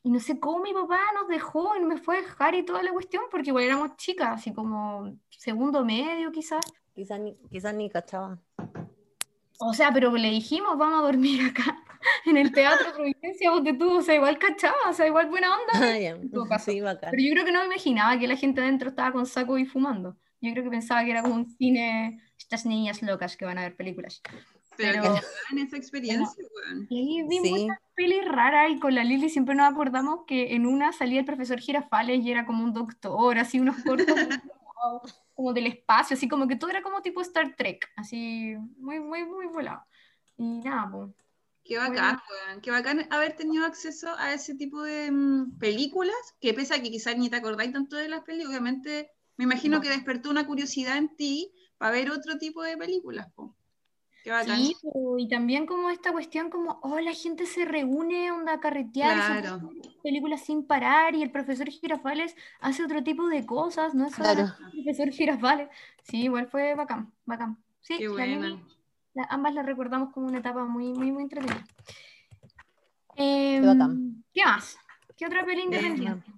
y 0.04 0.10
no 0.10 0.20
sé 0.20 0.40
cómo 0.40 0.60
mi 0.60 0.74
papá 0.74 1.00
nos 1.14 1.28
dejó 1.28 1.76
y 1.76 1.82
me 1.82 1.98
fue 1.98 2.20
a 2.20 2.22
dejar 2.22 2.56
y 2.56 2.64
toda 2.64 2.82
la 2.84 2.94
cuestión, 2.94 3.24
porque 3.30 3.50
igual 3.50 3.66
éramos 3.66 3.98
chicas, 3.98 4.40
así 4.40 4.54
como 4.54 5.14
segundo 5.30 5.84
medio 5.84 6.32
quizás. 6.32 6.66
Quizás 6.96 7.20
ni, 7.20 7.36
quizás 7.52 7.76
ni 7.76 7.90
cachaba. 7.90 8.40
O 9.60 9.74
sea, 9.74 9.92
pero 9.92 10.12
le 10.12 10.30
dijimos, 10.30 10.78
vamos 10.78 11.00
a 11.00 11.06
dormir 11.06 11.46
acá 11.50 11.84
en 12.26 12.38
el 12.38 12.52
Teatro 12.52 12.94
Providencia, 12.94 13.50
donde 13.50 13.74
tú, 13.74 13.98
o 13.98 14.02
sea, 14.02 14.16
igual 14.16 14.38
cachaba, 14.38 14.76
o 14.90 14.94
sea, 14.94 15.08
igual 15.08 15.28
buena 15.30 15.50
onda. 15.56 15.74
Ah, 16.50 16.60
sí, 16.60 16.80
Pero 16.82 17.24
yo 17.24 17.32
creo 17.34 17.46
que 17.46 17.52
no 17.52 17.60
me 17.60 17.66
imaginaba 17.66 18.18
que 18.20 18.28
la 18.28 18.36
gente 18.36 18.62
adentro 18.62 18.90
estaba 18.90 19.12
con 19.12 19.26
saco 19.26 19.58
y 19.58 19.66
fumando. 19.66 20.18
Yo 20.42 20.52
creo 20.52 20.64
que 20.64 20.70
pensaba 20.70 21.04
que 21.04 21.12
era 21.12 21.24
como 21.24 21.36
un 21.36 21.50
cine, 21.50 22.22
estas 22.38 22.66
niñas 22.66 23.02
locas 23.02 23.38
que 23.38 23.46
van 23.46 23.58
a 23.58 23.64
ver 23.64 23.76
películas. 23.76 24.22
Pero, 24.78 25.02
Pero 25.02 25.16
en 25.52 25.58
esa 25.58 25.76
experiencia, 25.76 26.44
Y 26.90 27.24
vi 27.24 27.40
muchas 27.40 27.80
pelis 27.96 28.24
raras 28.26 28.70
y 28.70 28.80
con 28.80 28.94
la 28.94 29.04
Lili 29.04 29.28
siempre 29.30 29.56
nos 29.56 29.72
acordamos 29.72 30.20
que 30.28 30.54
en 30.54 30.68
una 30.68 30.94
salía 30.94 31.20
el 31.20 31.26
profesor 31.26 31.60
Girafales 31.60 32.24
y 32.24 32.32
era 32.32 32.46
como 32.46 32.64
un 32.64 32.74
doctor, 32.74 33.40
así 33.40 33.60
unos 33.60 33.78
cortos 33.84 34.06
como 35.34 35.54
del 35.54 35.68
espacio, 35.68 36.16
así 36.16 36.28
como 36.28 36.48
que 36.48 36.56
todo 36.56 36.70
era 36.70 36.84
como 36.84 37.02
tipo 37.02 37.22
Star 37.22 37.56
Trek, 37.56 37.90
así 37.96 38.56
muy, 38.78 39.00
muy, 39.00 39.26
muy 39.26 39.48
volado. 39.48 39.84
Y 40.38 40.60
nada, 40.60 40.90
pues 40.92 41.10
Qué 41.68 41.78
bacán, 41.78 42.22
Qué 42.62 42.72
bacán 42.72 43.08
haber 43.10 43.36
tenido 43.36 43.66
acceso 43.66 44.08
a 44.18 44.34
ese 44.34 44.56
tipo 44.56 44.84
de 44.84 45.12
mm, 45.12 45.58
películas, 45.60 46.16
que 46.40 46.54
pese 46.54 46.74
a 46.74 46.82
que 46.82 46.90
quizás 46.90 47.18
ni 47.18 47.30
te 47.30 47.36
acordáis 47.36 47.74
tanto 47.74 47.98
de 47.98 48.08
las 48.08 48.22
películas, 48.22 48.52
obviamente 48.52 49.12
me 49.36 49.44
imagino 49.44 49.82
que 49.82 49.90
despertó 49.90 50.30
una 50.30 50.48
curiosidad 50.48 50.98
en 50.98 51.16
ti 51.16 51.52
para 51.78 51.92
ver 51.92 52.10
otro 52.10 52.38
tipo 52.38 52.64
de 52.64 52.78
películas. 52.78 53.28
Qué 54.24 54.32
bacán. 54.32 54.58
Sí, 54.58 54.76
y 55.18 55.28
también 55.28 55.66
como 55.66 55.90
esta 55.90 56.12
cuestión 56.14 56.50
como, 56.50 56.80
oh, 56.82 57.00
la 57.00 57.14
gente 57.14 57.46
se 57.46 57.66
reúne, 57.66 58.32
onda 58.32 58.54
a 58.54 58.60
carretear, 58.60 59.42
claro. 59.42 59.70
películas 60.02 60.42
sin 60.42 60.66
parar, 60.66 61.16
y 61.16 61.22
el 61.22 61.32
profesor 61.32 61.70
Girafales 61.70 62.36
hace 62.62 62.84
otro 62.84 63.04
tipo 63.04 63.28
de 63.28 63.46
cosas, 63.46 63.94
¿no? 63.94 64.10
claro. 64.10 64.42
el 64.42 64.84
profesor 64.84 65.12
Girafales. 65.12 65.70
Sí, 66.04 66.24
igual 66.24 66.48
fue 66.48 66.76
bacán, 66.76 67.14
bacán. 67.26 67.58
Sí, 67.82 67.98
Qué 67.98 68.08
buena 68.08 68.58
ambas 69.30 69.54
las 69.54 69.66
recordamos 69.66 70.14
como 70.14 70.28
una 70.28 70.40
etapa 70.40 70.66
muy, 70.66 70.94
muy, 70.94 71.12
muy 71.12 71.24
entretenida. 71.24 71.66
Em, 73.16 74.24
¿Qué 74.34 74.46
más? 74.46 74.78
¿Qué 75.18 75.26
otra 75.26 75.44
peli 75.46 75.64
independiente? 75.64 76.32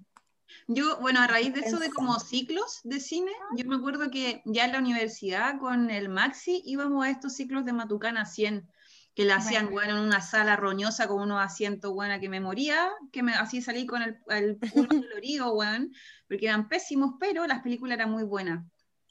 Yo, 0.66 0.98
bueno, 1.00 1.20
a 1.20 1.26
raíz 1.26 1.52
de 1.52 1.60
eso 1.60 1.78
de 1.78 1.90
como 1.90 2.18
ciclos 2.20 2.80
de 2.84 3.00
cine, 3.00 3.32
yo 3.56 3.64
me 3.66 3.76
acuerdo 3.76 4.10
que 4.10 4.40
ya 4.44 4.64
en 4.64 4.72
la 4.72 4.78
universidad 4.78 5.58
con 5.58 5.90
el 5.90 6.08
Maxi 6.08 6.62
íbamos 6.64 7.04
a 7.04 7.10
estos 7.10 7.34
ciclos 7.34 7.64
de 7.64 7.72
Matucana 7.72 8.24
100, 8.24 8.68
que 9.14 9.24
la 9.24 9.36
hacían, 9.36 9.70
bueno, 9.70 9.98
en 9.98 10.04
una 10.04 10.20
sala 10.20 10.56
roñosa 10.56 11.08
con 11.08 11.22
unos 11.22 11.40
asientos, 11.40 11.92
bueno, 11.92 12.18
que 12.20 12.28
me 12.28 12.40
moría, 12.40 12.88
que 13.12 13.22
me 13.22 13.34
así 13.34 13.60
salí 13.60 13.84
con 13.84 14.02
el, 14.02 14.18
el 14.28 14.58
culo 14.72 14.88
dolorido, 15.04 15.52
bueno, 15.54 15.88
porque 16.28 16.46
eran 16.46 16.68
pésimos, 16.68 17.14
pero 17.18 17.46
las 17.46 17.62
películas 17.62 17.96
eran 17.96 18.10
muy 18.10 18.22
buenas. 18.22 18.64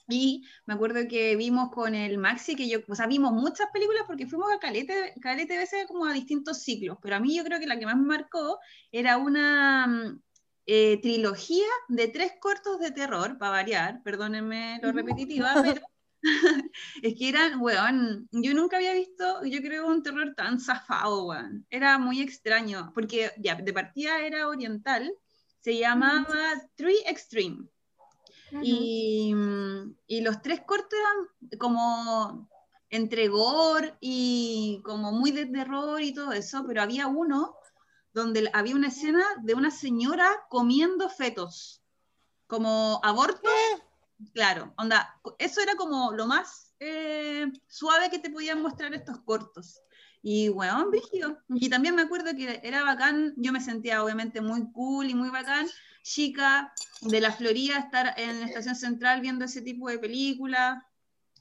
Y 0.10 0.44
me 0.66 0.74
acuerdo 0.74 1.08
que 1.08 1.36
vimos 1.36 1.70
con 1.70 1.94
el 1.94 2.18
Maxi, 2.18 2.56
que 2.56 2.68
yo, 2.68 2.80
o 2.88 2.96
sea, 2.96 3.06
vimos 3.06 3.32
muchas 3.32 3.68
películas 3.72 4.04
porque 4.08 4.26
fuimos 4.26 4.52
a 4.52 4.58
Calete, 4.58 5.14
Calete 5.22 5.56
veces 5.56 5.86
como 5.86 6.06
a 6.06 6.14
distintos 6.14 6.64
ciclos, 6.64 6.98
pero 7.02 7.16
a 7.16 7.20
mí 7.20 7.38
yo 7.38 7.44
creo 7.44 7.60
que 7.60 7.68
la 7.68 7.78
que 7.78 7.86
más 7.86 7.96
me 7.96 8.08
marcó 8.08 8.60
era 8.92 9.18
una 9.18 9.86
mm, 9.86 10.22
eh, 10.66 11.00
trilogía 11.02 11.68
de 11.90 12.08
tres 12.08 12.34
cortos 12.40 12.80
de 12.80 12.92
terror, 12.92 13.38
para 13.38 13.52
variar, 13.52 14.02
perdónenme 14.04 14.80
lo 14.82 14.92
repetitiva, 14.92 15.54
pero 15.64 15.82
es 17.04 17.16
que 17.16 17.30
eran, 17.30 17.62
weón, 17.62 18.28
yo 18.32 18.54
nunca 18.56 18.78
había 18.78 18.94
visto, 18.94 19.46
yo 19.46 19.62
creo, 19.62 19.88
un 19.88 20.02
terror 20.02 20.34
tan 20.36 20.60
zafado, 20.60 21.28
weón. 21.28 21.68
Era 21.70 22.00
muy 22.00 22.20
extraño, 22.22 22.92
porque 22.96 23.32
ya, 23.38 23.56
de 23.56 23.74
partida 23.74 24.22
era 24.22 24.48
oriental, 24.48 25.14
se 25.60 25.78
llamaba 25.78 26.54
Tree 26.76 27.04
Extreme 27.06 27.68
y, 28.62 29.34
y, 30.08 30.22
los 30.22 30.42
tres 30.42 30.62
cortes 30.62 31.00
eran 31.00 31.60
como 31.60 32.50
entre 32.90 33.28
gore 33.28 33.96
y 34.00 34.82
como 34.84 35.12
muy 35.12 35.32
de 35.32 35.46
terror 35.46 36.02
y 36.02 36.14
todo 36.14 36.32
eso, 36.34 36.64
pero 36.68 36.82
había 36.82 37.08
uno 37.08 37.56
donde 38.14 38.50
había 38.54 38.76
una 38.76 38.88
escena 38.88 39.24
de 39.44 39.54
una 39.54 39.72
señora 39.72 40.30
comiendo 40.50 41.10
fetos, 41.10 41.82
como 42.48 43.00
abortos. 43.04 43.52
Claro, 44.34 44.74
onda, 44.78 45.20
eso 45.38 45.62
era 45.62 45.76
como 45.76 46.12
lo 46.12 46.28
más 46.28 46.74
eh, 46.80 47.46
suave 47.68 48.10
que 48.10 48.20
te 48.20 48.30
podían 48.30 48.62
mostrar 48.62 48.94
estos 48.94 49.20
cortos. 49.20 49.80
Y 50.22 50.50
weón, 50.50 50.92
brígido. 50.92 51.38
Y 51.50 51.70
también 51.70 51.96
me 51.96 52.02
acuerdo 52.02 52.36
que 52.36 52.60
era 52.64 52.84
bacán, 52.84 53.34
yo 53.38 53.54
me 53.54 53.62
sentía 53.62 54.04
obviamente 54.04 54.42
muy 54.42 54.70
cool 54.72 55.10
y 55.10 55.16
muy 55.16 55.30
bacán, 55.30 55.68
chica 56.02 56.74
de 57.02 57.22
la 57.22 57.32
Florida, 57.32 57.78
estar 57.78 58.14
en 58.18 58.40
la 58.40 58.48
estación 58.48 58.76
central 58.76 59.22
viendo 59.22 59.46
ese 59.46 59.62
tipo 59.62 59.90
de 59.90 60.00
películas, 60.00 60.84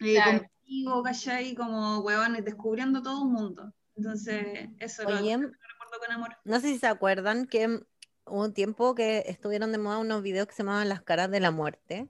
eh, 0.01 0.15
claro. 0.15 0.41
contigo, 0.41 1.03
¿cachai? 1.03 1.55
Como 1.55 2.01
weón, 2.01 2.33
descubriendo 2.45 3.03
todo 3.03 3.23
un 3.23 3.33
mundo. 3.33 3.73
Entonces, 3.97 4.69
eso 4.79 5.07
Oye, 5.07 5.37
lo, 5.37 5.43
lo 5.43 5.49
recuerdo 5.49 5.99
con 6.05 6.13
amor. 6.13 6.37
No 6.45 6.61
sé 6.61 6.69
si 6.69 6.79
se 6.79 6.87
acuerdan 6.87 7.47
que 7.47 7.83
hubo 8.27 8.45
un 8.45 8.53
tiempo 8.53 8.95
que 8.95 9.25
estuvieron 9.27 9.73
de 9.73 9.79
moda 9.79 9.99
unos 9.99 10.23
videos 10.23 10.47
que 10.47 10.55
se 10.55 10.63
llamaban 10.63 10.89
Las 10.89 11.03
caras 11.03 11.31
de 11.31 11.41
la 11.41 11.51
muerte. 11.51 12.09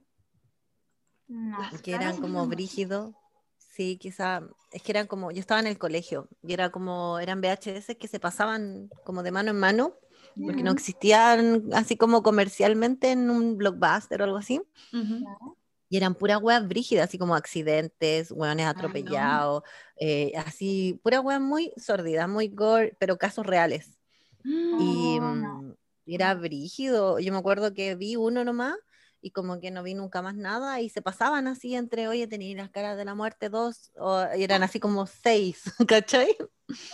No, 1.27 1.57
que 1.83 1.93
eran 1.93 2.17
como 2.17 2.47
brígidos. 2.47 3.13
Sí, 3.57 3.97
quizá, 3.97 4.41
es 4.71 4.81
que 4.81 4.91
eran 4.91 5.07
como, 5.07 5.31
yo 5.31 5.39
estaba 5.39 5.59
en 5.61 5.67
el 5.67 5.77
colegio 5.77 6.27
y 6.41 6.53
era 6.53 6.69
como, 6.69 7.19
eran 7.19 7.39
VHS 7.39 7.95
que 7.97 8.07
se 8.07 8.19
pasaban 8.19 8.89
como 9.05 9.23
de 9.23 9.31
mano 9.31 9.51
en 9.51 9.59
mano, 9.59 9.95
porque 10.35 10.63
no 10.63 10.71
existían 10.71 11.69
así 11.73 11.97
como 11.97 12.23
comercialmente 12.23 13.11
en 13.11 13.29
un 13.29 13.57
blockbuster 13.57 14.21
o 14.21 14.25
algo 14.25 14.37
así. 14.37 14.61
Uh 14.93 14.97
-huh. 14.97 15.55
Y 15.89 15.97
eran 15.97 16.13
puras 16.13 16.39
weas 16.41 16.67
brígidas, 16.67 17.07
así 17.07 17.17
como 17.17 17.35
accidentes, 17.35 18.31
weones 18.31 18.67
atropellados, 18.67 19.63
no. 19.63 19.69
eh, 19.99 20.33
así, 20.37 20.99
puras 21.01 21.23
weas 21.23 21.41
muy 21.41 21.73
sordidas, 21.77 22.29
muy 22.29 22.47
gore, 22.49 22.95
pero 22.99 23.17
casos 23.17 23.45
reales. 23.45 23.97
Oh, 24.45 24.77
y, 24.79 25.19
no. 25.19 25.75
y 26.05 26.15
era 26.15 26.35
brígido. 26.35 27.19
Yo 27.19 27.31
me 27.31 27.39
acuerdo 27.39 27.73
que 27.73 27.95
vi 27.95 28.15
uno 28.15 28.43
nomás 28.45 28.75
y 29.21 29.31
como 29.31 29.59
que 29.59 29.71
no 29.71 29.83
vi 29.83 29.93
nunca 29.93 30.21
más 30.21 30.35
nada 30.35 30.81
y 30.81 30.89
se 30.89 31.01
pasaban 31.01 31.47
así 31.47 31.75
entre, 31.75 32.07
oye, 32.07 32.27
tenía 32.27 32.55
las 32.55 32.69
caras 32.69 32.97
de 32.97 33.05
la 33.05 33.15
muerte 33.15 33.49
dos, 33.49 33.91
o, 33.97 34.25
y 34.35 34.43
eran 34.43 34.63
así 34.63 34.79
como 34.79 35.05
seis, 35.07 35.63
¿cachai? 35.87 36.35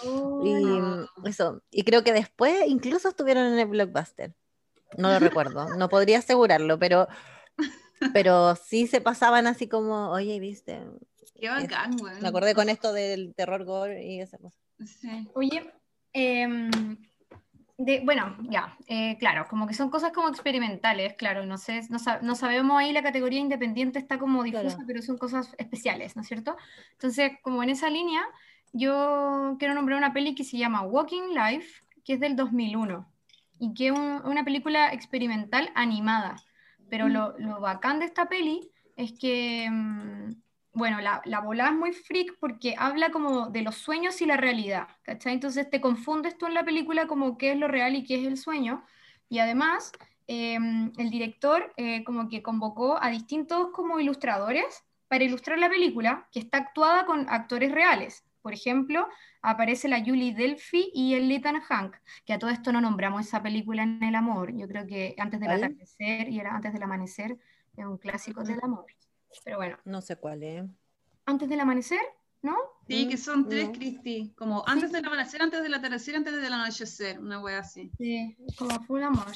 Oh, 0.03 0.41
Y 0.43 0.53
no. 0.53 1.07
eso, 1.25 1.61
y 1.69 1.83
creo 1.83 2.03
que 2.03 2.13
después 2.13 2.67
incluso 2.67 3.09
estuvieron 3.09 3.45
en 3.45 3.59
el 3.59 3.67
blockbuster. 3.67 4.33
No 4.97 5.09
lo 5.09 5.19
recuerdo, 5.19 5.75
no 5.77 5.89
podría 5.89 6.19
asegurarlo, 6.19 6.79
pero, 6.79 7.07
pero 8.13 8.55
sí 8.55 8.87
se 8.87 9.01
pasaban 9.01 9.47
así 9.47 9.67
como, 9.67 10.09
oye, 10.11 10.39
viste. 10.39 10.81
Qué 11.39 11.49
bacán, 11.49 11.97
güey. 11.97 12.21
Me 12.21 12.29
acordé 12.29 12.55
con 12.55 12.69
esto 12.69 12.93
del 12.93 13.33
terror 13.35 13.65
gore 13.65 14.05
y 14.05 14.21
esa 14.21 14.37
cosa. 14.37 14.57
Sí. 14.85 15.27
Oye, 15.33 15.73
em, 16.13 16.71
de, 17.77 18.01
bueno, 18.05 18.37
ya, 18.49 18.77
eh, 18.87 19.17
claro, 19.17 19.47
como 19.49 19.67
que 19.67 19.73
son 19.73 19.89
cosas 19.89 20.13
como 20.13 20.29
experimentales, 20.29 21.13
claro, 21.15 21.45
no 21.45 21.57
sé, 21.57 21.81
no, 21.89 21.99
sa- 21.99 22.19
no 22.21 22.35
sabemos 22.35 22.77
ahí 22.79 22.93
la 22.93 23.03
categoría 23.03 23.39
independiente 23.39 23.99
está 23.99 24.17
como 24.17 24.43
difusa, 24.43 24.61
Claro. 24.77 24.83
pero 24.87 25.01
son 25.01 25.17
cosas 25.17 25.53
especiales, 25.57 26.15
¿no 26.15 26.21
es 26.21 26.27
cierto? 26.27 26.55
Entonces, 26.93 27.33
como 27.41 27.63
en 27.63 27.69
esa 27.69 27.89
línea, 27.89 28.23
yo 28.71 29.55
quiero 29.59 29.73
nombrar 29.73 29.97
una 29.97 30.13
peli 30.13 30.35
que 30.35 30.43
se 30.45 30.57
llama 30.57 30.83
Walking 30.83 31.33
Life, 31.33 31.81
que 32.05 32.13
es 32.13 32.19
del 32.19 32.35
2001, 32.35 33.11
y 33.59 33.73
que 33.73 33.87
es 33.87 33.91
un- 33.91 34.21
una 34.25 34.45
película 34.45 34.93
experimental 34.93 35.69
animada, 35.75 36.35
pero 36.89 37.09
lo, 37.09 37.37
lo 37.39 37.59
bacán 37.59 37.99
de 37.99 38.05
esta 38.05 38.27
peli 38.29 38.69
es 38.95 39.11
que, 39.19 39.67
mm, 39.69 40.31
bueno, 40.75 41.01
la, 41.01 41.21
la 41.25 41.39
volada 41.39 41.71
es 41.71 41.75
muy 41.75 41.93
freak 41.93 42.37
porque 42.39 42.75
habla 42.77 43.09
como 43.09 43.49
de 43.49 43.61
los 43.61 43.75
sueños 43.75 44.21
y 44.21 44.25
la 44.25 44.37
realidad, 44.37 44.87
¿cachai? 45.03 45.33
Entonces 45.33 45.69
te 45.69 45.81
confundes 45.81 46.37
tú 46.37 46.45
en 46.47 46.53
la 46.53 46.65
película 46.65 47.07
como 47.07 47.37
qué 47.37 47.53
es 47.53 47.57
lo 47.57 47.67
real 47.67 47.95
y 47.95 48.03
qué 48.03 48.15
es 48.21 48.27
el 48.27 48.37
sueño. 48.37 48.83
Y 49.29 49.39
además, 49.39 49.91
em, 50.27 50.91
el 50.97 51.09
director 51.09 51.73
eh, 51.77 52.03
como 52.03 52.29
que 52.29 52.43
convocó 52.43 53.01
a 53.01 53.09
distintos 53.09 53.69
como 53.73 53.99
ilustradores 53.99 54.83
para 55.07 55.23
ilustrar 55.23 55.59
la 55.59 55.69
película, 55.69 56.27
que 56.31 56.39
está 56.39 56.57
actuada 56.57 57.05
con 57.05 57.29
actores 57.29 57.71
reales. 57.71 58.25
Por 58.41 58.53
ejemplo, 58.53 59.07
aparece 59.41 59.87
la 59.87 60.03
Julie 60.03 60.33
Delphi 60.33 60.91
y 60.93 61.15
el 61.15 61.31
Ethan 61.31 61.61
Hank, 61.61 61.95
que 62.25 62.33
a 62.33 62.39
todo 62.39 62.49
esto 62.49 62.71
no 62.71 62.81
nombramos 62.81 63.25
esa 63.25 63.41
película 63.41 63.83
en 63.83 64.03
el 64.03 64.15
amor. 64.15 64.55
Yo 64.55 64.67
creo 64.67 64.85
que 64.85 65.15
antes 65.17 65.39
del 65.39 65.51
atardecer 65.51 66.29
y 66.29 66.39
era 66.39 66.55
antes 66.55 66.73
del 66.73 66.83
amanecer, 66.83 67.37
es 67.75 67.85
un 67.85 67.97
clásico 67.97 68.43
del 68.43 68.59
amor. 68.61 68.85
Pero 69.43 69.57
bueno, 69.57 69.77
No 69.85 70.01
sé 70.01 70.15
cuál 70.15 70.43
es. 70.43 70.63
antes 71.25 71.49
del 71.49 71.59
amanecer, 71.59 71.99
¿no? 72.41 72.55
Sí, 72.87 73.07
que 73.07 73.17
son 73.17 73.49
tres, 73.49 73.67
No. 73.67 73.73
Cristi. 73.73 74.33
Como 74.37 74.63
antes 74.67 74.91
del 74.91 75.05
amanecer, 75.05 75.41
antes 75.41 75.61
del 75.63 75.73
atardecer, 75.73 76.15
antes 76.15 76.39
del 76.39 76.53
anochecer. 76.53 77.19
Una 77.19 77.39
wea 77.41 77.59
así. 77.59 77.91
Sí, 77.97 78.35
como 78.57 78.79
full 78.83 79.01
amor. 79.03 79.31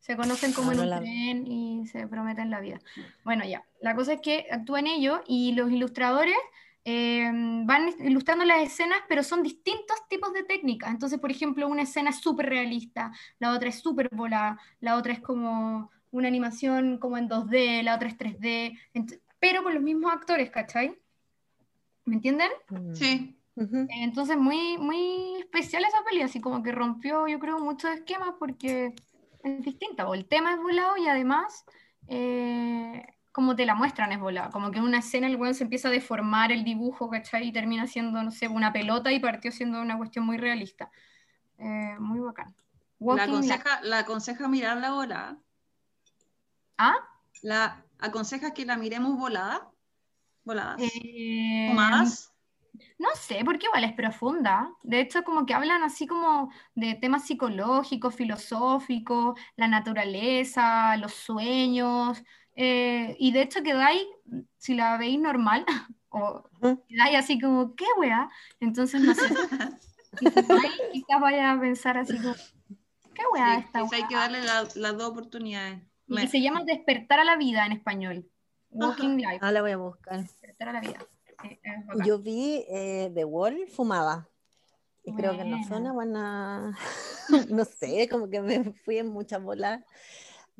Se 0.00 0.16
conocen 0.16 0.52
como 0.52 0.70
Ah, 0.70 0.72
en 0.72 0.76
no 0.78 0.82
un 0.84 0.90
la- 0.90 1.00
tren 1.00 1.46
y 1.46 1.86
se 1.86 2.06
prometen 2.06 2.50
la 2.50 2.60
vida. 2.60 2.78
Bueno, 3.24 3.44
ya. 3.44 3.64
La 3.80 3.94
cosa 3.94 4.14
es 4.14 4.20
que 4.20 4.46
actúan 4.50 4.86
ellos 4.86 5.20
y 5.26 5.52
los 5.52 5.70
ilustradores 5.70 6.36
eh, 6.86 7.30
van 7.64 7.88
ilustrando 8.00 8.44
las 8.44 8.60
escenas, 8.60 8.98
pero 9.08 9.22
son 9.22 9.42
distintos 9.42 9.96
tipos 10.10 10.34
de 10.34 10.44
técnicas. 10.44 10.90
Entonces, 10.90 11.18
por 11.18 11.30
ejemplo, 11.30 11.66
una 11.66 11.80
escena 11.82 12.10
es 12.10 12.20
súper 12.20 12.44
realista, 12.46 13.10
la 13.38 13.52
otra 13.54 13.70
es 13.70 13.80
súper 13.80 14.10
volada, 14.12 14.60
la 14.80 14.96
otra 14.96 15.14
es 15.14 15.20
como 15.20 15.90
una 16.10 16.28
animación 16.28 16.98
como 16.98 17.16
en 17.16 17.26
2D, 17.28 17.82
la 17.82 17.94
otra 17.96 18.08
es 18.08 18.18
3D, 18.18 18.78
ent- 18.92 19.18
pero 19.44 19.62
con 19.62 19.74
los 19.74 19.82
mismos 19.82 20.10
actores, 20.10 20.48
¿cachai? 20.48 20.98
¿Me 22.06 22.14
entienden? 22.14 22.48
Mm. 22.70 22.94
Sí. 22.94 23.38
Entonces, 23.56 24.38
muy, 24.38 24.78
muy 24.78 25.36
especial 25.38 25.84
esa 25.84 26.02
peli, 26.02 26.22
así 26.22 26.40
como 26.40 26.62
que 26.62 26.72
rompió, 26.72 27.28
yo 27.28 27.38
creo, 27.38 27.58
muchos 27.58 27.90
esquemas 27.90 28.30
porque 28.38 28.94
es 29.42 29.62
distinta. 29.62 30.08
O 30.08 30.14
el 30.14 30.24
tema 30.24 30.54
es 30.54 30.56
volado 30.62 30.96
y 30.96 31.08
además, 31.08 31.66
eh, 32.08 33.06
como 33.32 33.54
te 33.54 33.66
la 33.66 33.74
muestran, 33.74 34.12
es 34.12 34.18
volado. 34.18 34.50
Como 34.50 34.70
que 34.70 34.78
en 34.78 34.84
una 34.84 35.00
escena 35.00 35.26
el 35.26 35.36
weón 35.36 35.54
se 35.54 35.64
empieza 35.64 35.88
a 35.88 35.90
deformar 35.90 36.50
el 36.50 36.64
dibujo, 36.64 37.10
¿cachai? 37.10 37.48
Y 37.48 37.52
termina 37.52 37.86
siendo, 37.86 38.22
no 38.22 38.30
sé, 38.30 38.48
una 38.48 38.72
pelota 38.72 39.12
y 39.12 39.20
partió 39.20 39.52
siendo 39.52 39.78
una 39.82 39.98
cuestión 39.98 40.24
muy 40.24 40.38
realista. 40.38 40.90
Eh, 41.58 41.96
muy 41.98 42.20
bacán. 42.20 42.54
La 42.98 43.06
Walking 43.06 43.22
aconseja, 43.24 43.82
la 43.82 43.98
aconseja 43.98 44.48
mirarla 44.48 44.92
volada. 44.92 45.36
¿Ah? 46.78 46.96
La 47.42 47.84
aconsejas 48.04 48.52
que 48.52 48.64
la 48.66 48.76
miremos 48.76 49.18
volada. 49.18 49.70
Voladas. 50.44 50.80
Eh, 50.82 51.68
Fumadas. 51.70 52.30
No 52.98 53.08
sé, 53.14 53.42
porque 53.44 53.66
igual 53.66 53.84
es 53.84 53.92
profunda. 53.92 54.68
De 54.82 55.00
hecho, 55.00 55.22
como 55.24 55.46
que 55.46 55.54
hablan 55.54 55.82
así 55.84 56.06
como 56.06 56.50
de 56.74 56.94
temas 56.94 57.24
psicológicos, 57.26 58.14
filosóficos, 58.14 59.38
la 59.56 59.68
naturaleza, 59.68 60.96
los 60.96 61.14
sueños. 61.14 62.22
eh, 62.56 63.16
y 63.18 63.32
de 63.32 63.42
hecho 63.42 63.62
quedáis, 63.62 64.02
si 64.58 64.74
la 64.74 64.96
veis 64.96 65.18
normal, 65.20 65.64
o 66.08 66.44
quedáis 66.88 67.16
así 67.18 67.40
como, 67.40 67.74
¿qué 67.74 67.86
wea? 67.98 68.28
Entonces, 68.60 69.00
no 69.02 69.14
sé. 69.14 69.22
Quizás 70.92 71.20
vaya 71.20 71.52
a 71.52 71.60
pensar 71.60 71.98
así 71.98 72.16
como, 72.16 72.34
¿qué 73.14 73.22
wea 73.32 73.56
Sí, 73.58 73.64
esta 73.66 73.96
hay 73.96 74.06
que 74.08 74.14
darle 74.14 74.42
la- 74.44 74.68
las 74.76 74.96
dos 74.98 75.10
oportunidades. 75.10 75.82
Y 76.06 76.14
Me- 76.14 76.28
se 76.28 76.40
llama 76.40 76.64
Despertar 76.64 77.20
a 77.20 77.24
la 77.24 77.36
vida 77.36 77.64
en 77.66 77.72
español. 77.72 78.28
Walking 78.70 79.16
Life, 79.18 79.38
Ah, 79.40 79.52
la 79.52 79.62
voy 79.62 79.70
a 79.70 79.76
buscar. 79.76 80.20
Despertar 80.20 80.68
a 80.68 80.72
la 80.74 80.80
vida. 80.80 80.98
Es 81.44 81.86
bacán. 81.86 82.06
Yo 82.06 82.18
vi 82.18 82.64
eh, 82.68 83.10
The 83.14 83.24
Wall 83.24 83.66
fumada. 83.68 84.28
Y 85.04 85.14
creo 85.14 85.36
que 85.36 85.44
no 85.44 85.58
fue 85.64 85.76
Buena. 85.78 85.92
una 85.92 85.92
buena. 85.92 86.78
no 87.50 87.64
sé, 87.64 88.08
como 88.08 88.28
que 88.28 88.40
me 88.40 88.64
fui 88.72 88.98
en 88.98 89.08
muchas 89.08 89.42
bolas. 89.42 89.82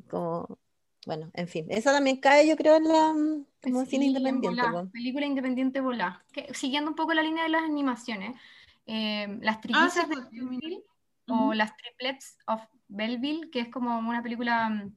Como. 0.08 0.58
Bueno, 1.06 1.30
en 1.34 1.48
fin. 1.48 1.66
Esa 1.70 1.92
también 1.92 2.16
cae, 2.18 2.46
yo 2.48 2.56
creo, 2.56 2.76
en 2.76 2.84
la. 2.84 3.12
mm, 3.12 3.46
Como 3.62 3.80
Sí, 3.84 3.90
cine 3.92 4.04
en 4.06 4.10
independiente. 4.16 4.62
volá, 4.62 4.86
película 4.90 5.26
independiente 5.26 5.80
volá. 5.80 6.24
Que, 6.32 6.52
siguiendo 6.54 6.90
un 6.90 6.96
poco 6.96 7.12
la 7.14 7.22
línea 7.22 7.42
de 7.44 7.50
las 7.50 7.62
animaciones, 7.62 8.38
eh, 8.86 9.38
las 9.40 9.56
Ah, 9.56 9.60
trillizas 9.60 10.06
sí, 10.08 10.14
de 10.14 10.16
Belleville, 10.30 10.84
Ujú. 11.28 11.48
o 11.50 11.54
las 11.54 11.74
triplets 11.76 12.36
of 12.46 12.62
Belleville, 12.88 13.50
que 13.50 13.60
es 13.60 13.68
como 13.68 13.98
una 13.98 14.22
película 14.22 14.68
mm, 14.68 14.94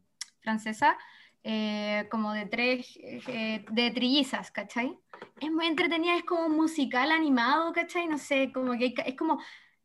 francesa, 0.51 0.97
eh, 1.43 2.07
como 2.09 2.31
de 2.31 2.45
tres, 2.45 2.97
eh, 3.03 3.65
de 3.69 3.91
trillizas, 3.91 4.49
¿cachai? 4.49 4.97
Es 5.41 5.51
muy 5.51 5.65
entretenida, 5.65 6.15
es 6.15 6.23
como 6.23 6.45
un 6.45 6.55
musical 6.55 7.11
animado, 7.11 7.73
¿cachai? 7.73 8.07
No 8.07 8.17
sé, 8.17 8.51
como 8.53 8.71
que 8.77 8.85
hay 8.85 8.93
es 9.05 9.15
como, 9.15 9.39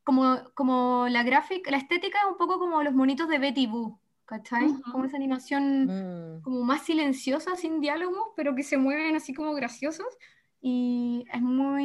como, 0.05 0.39
como 0.55 1.07
la 1.09 1.23
gráfica, 1.23 1.69
la 1.69 1.77
estética 1.77 2.17
es 2.19 2.31
un 2.31 2.37
poco 2.37 2.59
como 2.59 2.81
los 2.81 2.93
monitos 2.93 3.27
de 3.27 3.39
Betty 3.39 3.67
Boo, 3.67 3.99
¿cachai? 4.25 4.65
Ujú. 4.67 4.91
Como 4.91 5.05
esa 5.05 5.17
animación 5.17 5.63
Mm. 5.85 6.41
como 6.43 6.63
más 6.63 6.83
silenciosas, 6.83 7.59
sin 7.59 7.81
diálogos, 7.81 8.29
pero 8.37 8.55
que 8.55 8.63
se 8.63 8.77
mueven 8.77 9.15
así 9.17 9.33
como 9.33 9.53
graciosos. 9.53 10.07
Y 10.61 11.25
es 11.33 11.41
muy 11.41 11.83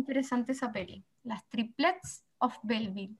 interesante 0.00 0.52
esa 0.52 0.72
peli. 0.72 1.04
Las 1.22 1.46
triplets 1.50 2.24
of 2.38 2.56
Belleville. 2.62 3.14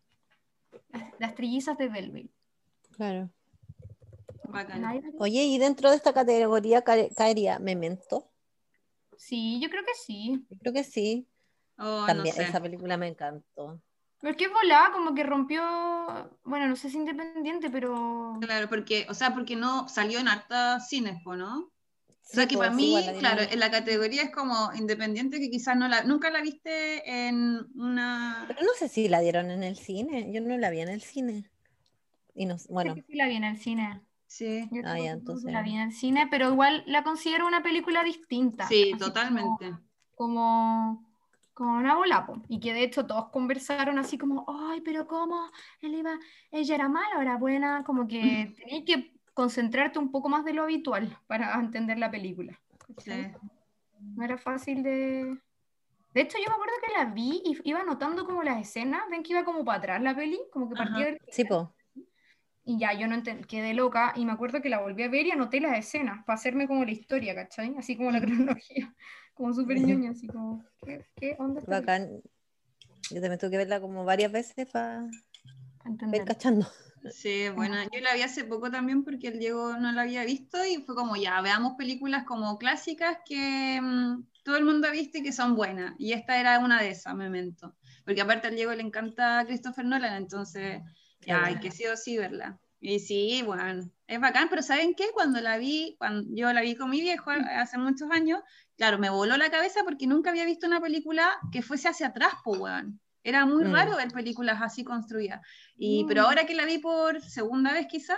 Las, 0.89 1.05
las 1.19 1.35
trillizas 1.35 1.77
de 1.77 1.89
Belleville. 1.89 2.31
Claro. 2.97 3.29
Oye, 5.19 5.45
y 5.45 5.59
dentro 5.59 5.91
de 5.91 5.97
esta 5.97 6.13
categoría 6.13 6.83
cae- 6.83 7.11
caería 7.15 7.59
Memento. 7.59 8.27
Sí, 9.17 9.61
yo 9.61 9.69
creo 9.69 9.85
que 9.85 9.95
sí. 9.95 10.45
Yo 10.51 10.57
creo 10.59 10.73
que 10.73 10.85
sí. 10.85 11.27
Oh, 11.79 12.05
También 12.07 12.35
no 12.37 12.43
sé. 12.43 12.49
esa 12.49 12.61
película 12.61 12.97
me 12.97 13.09
encantó. 13.09 13.81
Porque 14.21 14.45
es 14.45 14.53
volada, 14.53 14.93
como 14.93 15.15
que 15.15 15.23
rompió, 15.23 15.63
bueno, 16.45 16.69
no 16.69 16.77
sé 16.77 16.91
si 16.91 16.99
independiente, 16.99 17.71
pero 17.71 18.39
Claro, 18.41 18.69
porque, 18.69 19.07
o 19.09 19.15
sea, 19.15 19.33
porque 19.33 19.57
no 19.57 19.89
salió 19.89 20.19
en 20.19 20.29
harta 20.29 20.79
cines, 20.81 21.23
¿no? 21.25 21.61
O 21.61 21.73
sea, 22.23 22.47
que 22.47 22.57
para 22.57 22.71
mí, 22.71 22.85
igual 22.85 23.17
claro, 23.19 23.43
en 23.43 23.59
la 23.59 23.71
categoría 23.71 24.23
es 24.23 24.31
como 24.31 24.73
independiente 24.75 25.41
que 25.41 25.51
quizás 25.51 25.77
no 25.77 25.89
la, 25.89 26.05
nunca 26.05 26.31
la 26.31 26.43
viste 26.43 27.27
en 27.27 27.67
una... 27.75 28.45
Pero 28.47 28.63
no 28.63 28.73
sé 28.79 28.89
si 28.89 29.09
la 29.09 29.21
dieron 29.21 29.51
en 29.51 29.63
el 29.65 29.77
cine. 29.77 30.31
Yo 30.33 30.41
no 30.41 30.57
la 30.59 30.71
vi 30.71 30.81
en 30.81 30.91
el 30.91 31.03
cine. 31.03 31.51
Y 32.35 32.47
no, 32.47 32.57
bueno, 32.69 32.95
sé 32.95 33.01
que 33.01 33.07
sí 33.07 33.17
la 33.17 33.27
vi 33.27 33.37
en 33.37 33.45
el 33.45 33.57
cine. 33.59 34.01
Sí, 34.31 34.69
Yo 34.71 34.83
Ah, 34.85 34.97
ya, 34.97 35.11
entonces- 35.11 35.53
la 35.53 35.61
vi 35.61 35.75
en 35.75 35.81
el 35.81 35.93
cine, 35.93 36.29
pero 36.31 36.51
igual 36.53 36.85
la 36.87 37.03
considero 37.03 37.49
una 37.49 37.65
película 37.65 38.05
distinta. 38.05 38.69
sí, 38.69 38.83
así 38.83 38.93
como- 38.93 39.05
totalmente. 39.05 39.73
como, 40.15 41.05
como 41.53 41.73
una 41.77 41.97
bola, 41.97 42.27
po. 42.27 42.41
y 42.49 42.61
que 42.61 42.73
de 42.73 42.85
hecho 42.85 43.05
todos 43.07 43.31
conversaron 43.31 43.99
así 43.99 44.17
como, 44.19 44.45
ay, 44.71 44.83
pero 44.83 45.09
¿cómo? 45.09 45.51
Él 45.81 45.95
iba, 45.95 46.17
ella 46.53 46.75
era 46.77 46.89
mala, 46.89 47.17
ahora 47.17 47.37
buena, 47.39 47.83
como 47.83 48.07
que 48.07 48.21
tenías 48.57 48.85
que 48.85 49.13
concentrarte 49.35 49.99
un 49.99 50.13
poco 50.13 50.29
más 50.29 50.45
de 50.45 50.53
lo 50.55 50.63
habitual 50.63 51.19
para 51.27 51.53
entender 51.55 51.99
la 51.99 52.11
película. 52.11 52.57
Sí. 52.99 53.11
No 54.01 54.23
era 54.25 54.39
fácil 54.39 54.83
de... 54.85 55.37
De 56.15 56.21
hecho, 56.21 56.39
yo 56.39 56.45
me 56.49 56.55
acuerdo 56.55 56.75
que 56.87 56.93
la 56.97 57.05
vi 57.07 57.43
y 57.45 57.59
iba 57.69 57.81
anotando 57.81 58.25
como 58.27 58.43
las 58.45 58.61
escenas, 58.61 59.03
ven 59.11 59.23
que 59.25 59.33
iba 59.33 59.45
como 59.45 59.65
para 59.65 59.79
atrás 59.79 60.03
la 60.03 60.15
peli, 60.15 60.39
como 60.53 60.69
que 60.69 60.77
partía 60.77 61.07
del 61.07 61.21
sí, 61.31 61.45
po. 61.45 61.73
Y 62.71 62.79
ya 62.79 62.93
yo 62.93 63.09
no 63.09 63.21
quedé 63.49 63.75
loca 63.75 64.13
y 64.15 64.25
me 64.25 64.31
acuerdo 64.31 64.63
que 64.63 64.69
la 64.69 64.81
volví 64.81 65.03
a 65.03 65.09
ver 65.09 65.27
y 65.27 65.33
anoté 65.33 65.61
las 65.61 65.77
escenas 65.77 66.25
para 66.25 66.37
hacerme 66.39 66.69
como 66.69 66.85
la 66.85 66.93
historia, 66.93 67.35
¿cachai? 67.35 67.75
Así 67.77 67.97
como 67.97 68.13
la 68.13 68.21
cronología, 68.21 68.95
como 69.35 69.53
súper 69.53 69.81
ñoña, 69.81 70.11
así 70.11 70.29
como, 70.29 70.65
¿qué, 70.87 71.05
qué 71.17 71.35
onda? 71.41 71.63
Bacán. 71.67 72.23
Yo 73.11 73.21
también 73.21 73.39
tuve 73.39 73.51
que 73.51 73.57
verla 73.57 73.81
como 73.81 74.05
varias 74.05 74.31
veces 74.31 74.71
para 74.71 75.09
ir 76.13 76.25
cachando. 76.25 76.65
Sí, 77.11 77.49
bueno, 77.49 77.75
yo 77.93 78.01
la 78.03 78.15
vi 78.15 78.23
hace 78.23 78.45
poco 78.45 78.71
también 78.71 79.03
porque 79.03 79.29
el 79.29 79.41
Diego 79.41 79.77
no 79.79 79.91
la 79.91 80.03
había 80.03 80.25
visto 80.25 80.65
y 80.65 80.77
fue 80.85 80.95
como 80.95 81.17
ya, 81.17 81.41
veamos 81.41 81.75
películas 81.77 82.25
como 82.25 82.57
clásicas 82.57 83.19
que 83.25 83.81
mm, 83.83 84.27
todo 84.45 84.57
el 84.59 84.65
mundo 84.65 84.87
ha 84.87 84.93
visto 84.93 85.19
y 85.19 85.25
que 85.25 85.33
son 85.33 85.57
buenas. 85.57 85.95
Y 85.99 86.13
esta 86.13 86.39
era 86.39 86.61
una 86.61 86.81
de 86.81 86.91
esas, 86.91 87.17
Memento. 87.17 87.75
Porque 88.05 88.21
aparte 88.21 88.47
al 88.47 88.55
Diego 88.55 88.73
le 88.73 88.83
encanta 88.83 89.45
Christopher 89.45 89.85
Nolan, 89.87 90.15
entonces 90.15 90.83
buena. 91.27 91.61
que 91.61 91.71
sí 91.71 91.87
o 91.87 91.97
sí 91.97 92.17
verla. 92.19 92.59
Y 92.83 92.99
sí, 92.99 93.43
bueno, 93.45 93.91
es 94.07 94.21
bacán, 94.21 94.49
pero 94.49 94.63
¿saben 94.63 94.95
qué? 94.95 95.09
Cuando 95.13 95.41
la 95.41 95.59
vi, 95.59 95.97
cuando 95.99 96.27
yo 96.35 96.51
la 96.53 96.63
vi 96.63 96.75
con 96.77 96.89
mi 96.89 97.01
viejo 97.03 97.31
hace 97.31 97.77
muchos 97.77 98.11
años, 98.11 98.41
claro, 98.77 98.99
me 98.99 99.11
voló 99.11 99.37
la 99.37 99.51
cabeza 99.51 99.81
porque 99.85 100.07
nunca 100.07 100.31
había 100.31 100.47
visto 100.47 100.67
una 100.67 100.81
película 100.81 101.29
que 101.53 101.61
fuese 101.63 101.89
hacia 101.89 102.07
atrás, 102.09 102.33
po, 102.43 102.53
weón. 102.53 102.99
Era 103.23 103.45
muy 103.45 103.65
Mm. 103.65 103.73
raro 103.73 103.97
ver 103.99 104.09
películas 104.13 104.61
así 104.63 104.83
construidas. 104.83 105.43
Y, 105.77 106.05
Pero 106.09 106.23
Mm. 106.23 106.25
ahora 106.25 106.47
que 106.47 106.55
la 106.55 106.65
vi 106.65 106.79
por 106.79 107.21
segunda 107.21 107.75
vez 107.75 107.87
quizá, 107.87 108.17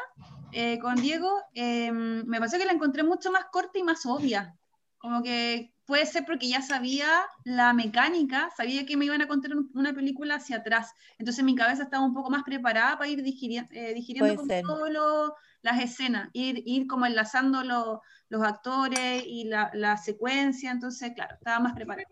eh, 0.53 0.79
con 0.79 0.95
Diego, 0.95 1.43
eh, 1.55 1.91
me 1.91 2.39
pasó 2.39 2.57
que 2.57 2.65
la 2.65 2.73
encontré 2.73 3.03
mucho 3.03 3.33
más 3.33 3.47
corta 3.51 3.81
y 3.81 3.83
más 3.83 4.07
obvia. 4.07 4.55
Como 5.03 5.23
que 5.23 5.75
puede 5.85 6.07
ser 6.07 6.25
porque 6.25 6.49
ya 6.49 6.63
sabía 6.63 7.09
la 7.45 7.73
mecánica, 7.75 8.51
sabía 8.57 8.87
que 8.87 8.97
me 8.97 9.05
iban 9.07 9.21
a 9.23 9.27
contar 9.29 9.53
un- 9.57 9.71
una 9.75 9.93
película 9.95 10.37
hacia 10.37 10.59
atrás. 10.59 10.93
Entonces 11.19 11.45
mi 11.45 11.55
cabeza 11.57 11.85
estaba 11.85 12.05
un 12.05 12.15
poco 12.15 12.31
más 12.31 12.45
preparada 12.45 12.97
para 12.99 13.11
ir 13.11 13.23
digiri- 13.23 13.69
eh, 13.73 13.95
digiriendo 13.95 14.33
todo 14.61 14.89
lo- 14.91 15.35
las 15.63 15.81
escenas, 15.83 16.31
ir, 16.33 16.63
ir 16.67 16.87
como 16.87 17.07
enlazando 17.07 17.65
lo- 17.65 18.01
los 18.29 18.43
actores 18.45 19.25
y 19.27 19.45
la, 19.45 19.71
la 19.75 19.97
secuencia, 19.97 20.71
entonces, 20.71 21.13
claro, 21.15 21.35
estaba 21.37 21.61
más 21.61 21.75
preparada. 21.75 22.07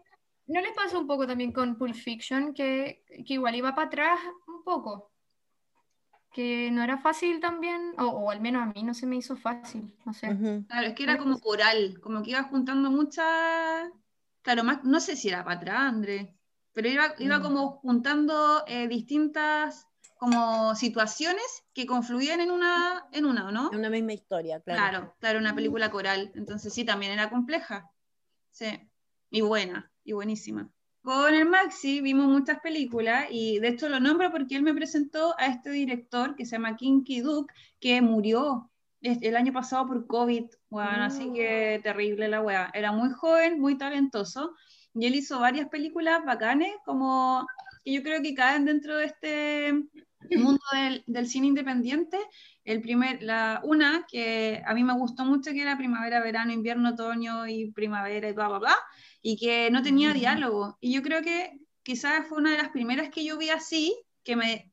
¿No 0.46 0.60
les 0.60 0.72
pasó 0.74 1.00
un 1.00 1.06
poco 1.06 1.26
también 1.26 1.52
con 1.52 1.78
Pulp 1.78 1.94
Fiction 1.94 2.54
que, 2.54 3.04
que 3.26 3.34
igual 3.34 3.54
iba 3.56 3.74
para 3.74 3.86
atrás 3.88 4.20
un 4.48 4.64
poco? 4.64 5.09
Que 6.32 6.70
no 6.70 6.82
era 6.82 6.98
fácil 6.98 7.40
también, 7.40 7.94
o, 7.98 8.04
o 8.04 8.30
al 8.30 8.40
menos 8.40 8.62
a 8.62 8.66
mí 8.66 8.82
no 8.82 8.94
se 8.94 9.06
me 9.06 9.16
hizo 9.16 9.36
fácil, 9.36 9.92
no 10.04 10.12
sé. 10.12 10.28
Ujú. 10.28 10.64
Claro, 10.68 10.86
es 10.86 10.94
que 10.94 11.02
era 11.02 11.18
como 11.18 11.40
coral, 11.40 11.98
como 12.00 12.22
que 12.22 12.30
iba 12.30 12.44
juntando 12.44 12.90
muchas, 12.90 13.90
claro, 14.42 14.62
más, 14.62 14.84
no 14.84 15.00
sé 15.00 15.16
si 15.16 15.28
era 15.28 15.44
para 15.44 15.56
atrás, 15.56 15.80
André, 15.80 16.36
pero 16.72 16.88
iba, 16.88 17.14
iba 17.18 17.38
Mm. 17.38 17.42
como 17.42 17.70
juntando 17.78 18.64
eh, 18.68 18.86
distintas 18.86 19.88
como 20.18 20.74
situaciones 20.74 21.64
que 21.72 21.86
confluían 21.86 22.40
en 22.40 22.50
una, 22.50 23.06
en 23.10 23.24
una, 23.24 23.48
¿o 23.48 23.50
¿no? 23.50 23.70
Es 23.72 23.78
una 23.78 23.88
misma 23.90 24.12
historia, 24.12 24.60
claro. 24.60 24.78
Claro, 24.90 25.14
claro, 25.18 25.38
una 25.38 25.54
película 25.54 25.90
coral. 25.90 26.30
Entonces 26.34 26.72
sí, 26.74 26.84
también 26.84 27.12
era 27.12 27.30
compleja. 27.30 27.90
Sí. 28.50 28.66
Y 29.30 29.40
buena, 29.40 29.90
y 30.04 30.12
buenísima. 30.12 30.70
Con 31.02 31.34
el 31.34 31.48
Maxi 31.48 32.02
vimos 32.02 32.26
muchas 32.26 32.60
películas 32.60 33.26
y 33.30 33.58
de 33.58 33.68
hecho 33.68 33.88
lo 33.88 34.00
nombro 34.00 34.30
porque 34.30 34.56
él 34.56 34.62
me 34.62 34.74
presentó 34.74 35.34
a 35.38 35.46
este 35.46 35.70
director 35.70 36.34
que 36.36 36.44
se 36.44 36.52
llama 36.52 36.76
Kinky 36.76 37.20
Duke, 37.20 37.54
que 37.78 38.02
murió 38.02 38.70
el 39.00 39.34
año 39.34 39.52
pasado 39.52 39.86
por 39.86 40.06
COVID, 40.06 40.44
bueno, 40.68 41.04
así 41.04 41.32
que 41.32 41.80
terrible 41.82 42.28
la 42.28 42.42
wea. 42.42 42.70
Era 42.74 42.92
muy 42.92 43.10
joven, 43.10 43.58
muy 43.58 43.78
talentoso 43.78 44.54
y 44.94 45.06
él 45.06 45.14
hizo 45.14 45.40
varias 45.40 45.68
películas 45.68 46.24
bacanes 46.24 46.72
como 46.84 47.46
que 47.82 47.92
yo 47.94 48.02
creo 48.02 48.20
que 48.20 48.34
caen 48.34 48.66
dentro 48.66 48.96
de 48.98 49.06
este 49.06 49.72
mundo 50.36 50.62
del, 50.72 51.02
del 51.06 51.26
cine 51.26 51.46
independiente. 51.46 52.18
El 52.64 52.82
primer, 52.82 53.22
la, 53.22 53.60
una 53.64 54.04
que 54.06 54.62
a 54.66 54.74
mí 54.74 54.84
me 54.84 54.92
gustó 54.92 55.24
mucho, 55.24 55.52
que 55.52 55.62
era 55.62 55.78
primavera, 55.78 56.20
verano, 56.20 56.52
invierno, 56.52 56.90
otoño 56.90 57.46
y 57.46 57.72
primavera 57.72 58.28
y 58.28 58.32
bla, 58.32 58.48
bla, 58.48 58.58
bla, 58.58 58.76
y 59.22 59.36
que 59.36 59.70
no 59.70 59.82
tenía 59.82 60.12
diálogo. 60.12 60.76
Y 60.80 60.92
yo 60.92 61.02
creo 61.02 61.22
que 61.22 61.58
quizás 61.82 62.26
fue 62.28 62.38
una 62.38 62.52
de 62.52 62.58
las 62.58 62.70
primeras 62.70 63.10
que 63.10 63.24
yo 63.24 63.36
vi 63.38 63.50
así, 63.50 64.00
que 64.22 64.36
me, 64.36 64.72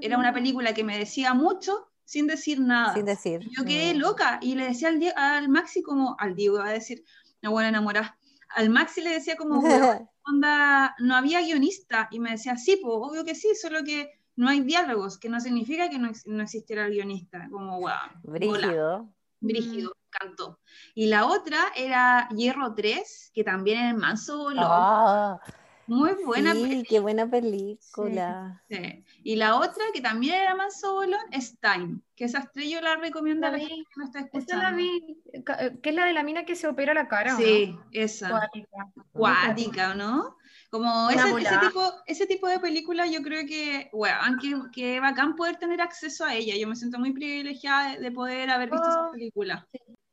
era 0.00 0.18
una 0.18 0.32
película 0.32 0.74
que 0.74 0.84
me 0.84 0.98
decía 0.98 1.34
mucho 1.34 1.88
sin 2.04 2.26
decir 2.26 2.60
nada. 2.60 2.94
Sin 2.94 3.04
decir. 3.04 3.40
Yo 3.56 3.64
quedé 3.64 3.94
loca 3.94 4.38
y 4.40 4.54
le 4.54 4.66
decía 4.66 4.88
al, 4.88 5.02
al 5.16 5.48
Maxi 5.48 5.82
como, 5.82 6.16
al 6.18 6.34
Diego, 6.34 6.56
iba 6.56 6.68
a 6.68 6.72
decir, 6.72 7.04
una 7.42 7.50
buena 7.50 7.68
enamorada. 7.68 8.18
Al 8.54 8.70
Maxi 8.70 9.00
le 9.02 9.10
decía 9.10 9.36
como, 9.36 9.58
"Weón, 9.58 10.08
onda, 10.26 10.94
no 10.98 11.14
había 11.14 11.40
guionista. 11.40 12.08
Y 12.10 12.20
me 12.20 12.32
decía, 12.32 12.56
sí, 12.56 12.78
pues, 12.82 12.94
obvio 12.96 13.24
que 13.24 13.34
sí, 13.34 13.54
solo 13.54 13.82
que 13.84 14.10
no 14.36 14.48
hay 14.48 14.60
diálogos, 14.60 15.18
que 15.18 15.28
no 15.28 15.40
significa 15.40 15.88
que 15.88 15.98
no, 15.98 16.10
no 16.26 16.42
existiera 16.42 16.86
el 16.86 16.92
guionista. 16.92 17.48
Como, 17.50 17.80
wow, 17.80 17.90
Brígido. 18.22 19.10
brígido, 19.40 19.90
me 19.90 20.05
encantó. 20.20 20.60
Y 20.94 21.06
la 21.06 21.26
otra 21.26 21.58
era 21.76 22.28
Hierro 22.34 22.74
3, 22.74 23.30
que 23.34 23.44
también 23.44 23.78
era 23.80 23.90
el 23.90 23.96
manso 23.96 24.38
bolón. 24.38 24.64
Ah, 24.66 25.40
Muy 25.86 26.14
buena 26.24 26.52
sí, 26.52 26.62
peli- 26.62 26.82
qué 26.84 26.98
buena 27.00 27.30
película. 27.30 28.62
sí. 28.68 29.04
Y 29.22 29.36
la 29.36 29.56
otra, 29.56 29.84
que 29.94 30.00
también 30.00 30.34
era 30.34 30.54
manso 30.54 30.94
bolón, 30.94 31.20
es 31.30 31.58
Time, 31.60 32.00
que 32.16 32.24
esa 32.24 32.40
estrella 32.40 32.80
yo 32.80 32.80
la 32.80 32.96
recomiendo 32.96 33.46
a 33.46 33.50
La 33.52 33.58
gente 33.58 33.74
que 33.74 34.00
me 34.00 34.04
está 34.04 34.20
escuchando. 34.20 34.62
la 34.62 34.72
vi, 34.72 35.22
eh, 35.32 35.78
que 35.82 35.90
es 35.90 35.94
la 35.94 36.06
de 36.06 36.12
la 36.12 36.22
mina 36.22 36.44
que 36.44 36.56
se 36.56 36.66
opera 36.66 36.92
la 36.94 37.06
cara, 37.08 37.34
¿o 37.36 37.38
Sí, 37.38 37.72
no? 37.72 37.84
esa. 37.92 38.28
Cuática. 38.30 38.92
Cuática, 39.12 39.94
¿no? 39.94 40.36
Como 40.70 41.08
ese, 41.10 41.58
tipo, 41.60 41.92
ese 42.06 42.26
tipo 42.26 42.48
de 42.48 42.58
películas 42.58 43.10
yo 43.10 43.22
creo 43.22 43.46
que, 43.46 43.88
bueno, 43.92 44.16
aunque 44.22 44.52
que 44.72 44.98
bacán 45.00 45.36
poder 45.36 45.56
tener 45.56 45.80
acceso 45.80 46.24
a 46.24 46.34
ella. 46.34 46.54
Yo 46.56 46.66
me 46.66 46.74
siento 46.76 46.98
muy 46.98 47.12
privilegiada 47.12 47.92
de, 47.92 48.00
de 48.00 48.10
poder 48.10 48.50
haber 48.50 48.70
visto 48.70 48.88
esa 48.88 49.06
Oh. 49.08 49.12
película. 49.12 49.66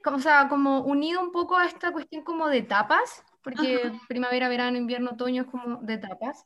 O 0.06 0.20
sea, 0.20 0.47
como 0.49 0.82
unido 0.82 1.22
un 1.22 1.32
poco 1.32 1.58
a 1.58 1.66
esta 1.66 1.91
cuestión 1.91 2.24
como 2.24 2.47
de 2.49 2.62
tapas, 2.64 3.24
porque 3.41 3.91
primavera, 4.08 4.49
verano, 4.49 4.78
invierno, 4.78 5.12
otoño 5.12 5.43
es 5.43 5.47
como 5.49 5.78
de 5.82 5.97
tapas. 5.97 6.45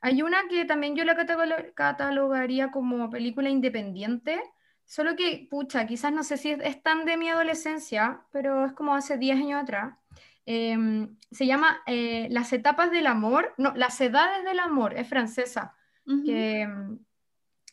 Hay 0.00 0.22
una 0.22 0.46
que 0.48 0.64
también 0.64 0.94
yo 0.96 1.04
la 1.04 1.16
catalo- 1.16 1.74
catalogaría 1.74 2.70
como 2.70 3.10
película 3.10 3.48
independiente, 3.50 4.40
solo 4.84 5.16
que, 5.16 5.48
pucha, 5.50 5.86
quizás 5.86 6.12
no 6.12 6.22
sé 6.22 6.36
si 6.36 6.50
es, 6.52 6.60
es 6.62 6.82
tan 6.82 7.04
de 7.04 7.16
mi 7.16 7.28
adolescencia, 7.28 8.22
pero 8.30 8.64
es 8.66 8.72
como 8.72 8.94
hace 8.94 9.18
10 9.18 9.36
años 9.36 9.62
atrás. 9.62 9.94
Em, 10.46 11.16
se 11.30 11.46
llama 11.46 11.82
eh, 11.86 12.28
Las 12.30 12.52
etapas 12.52 12.90
del 12.90 13.06
amor, 13.06 13.52
no, 13.58 13.72
Las 13.74 14.00
edades 14.00 14.44
del 14.44 14.60
amor, 14.60 14.94
es 14.96 15.08
francesa. 15.08 15.74
Ujú. 16.06 16.24
que 16.24 16.66
mm, 16.66 16.98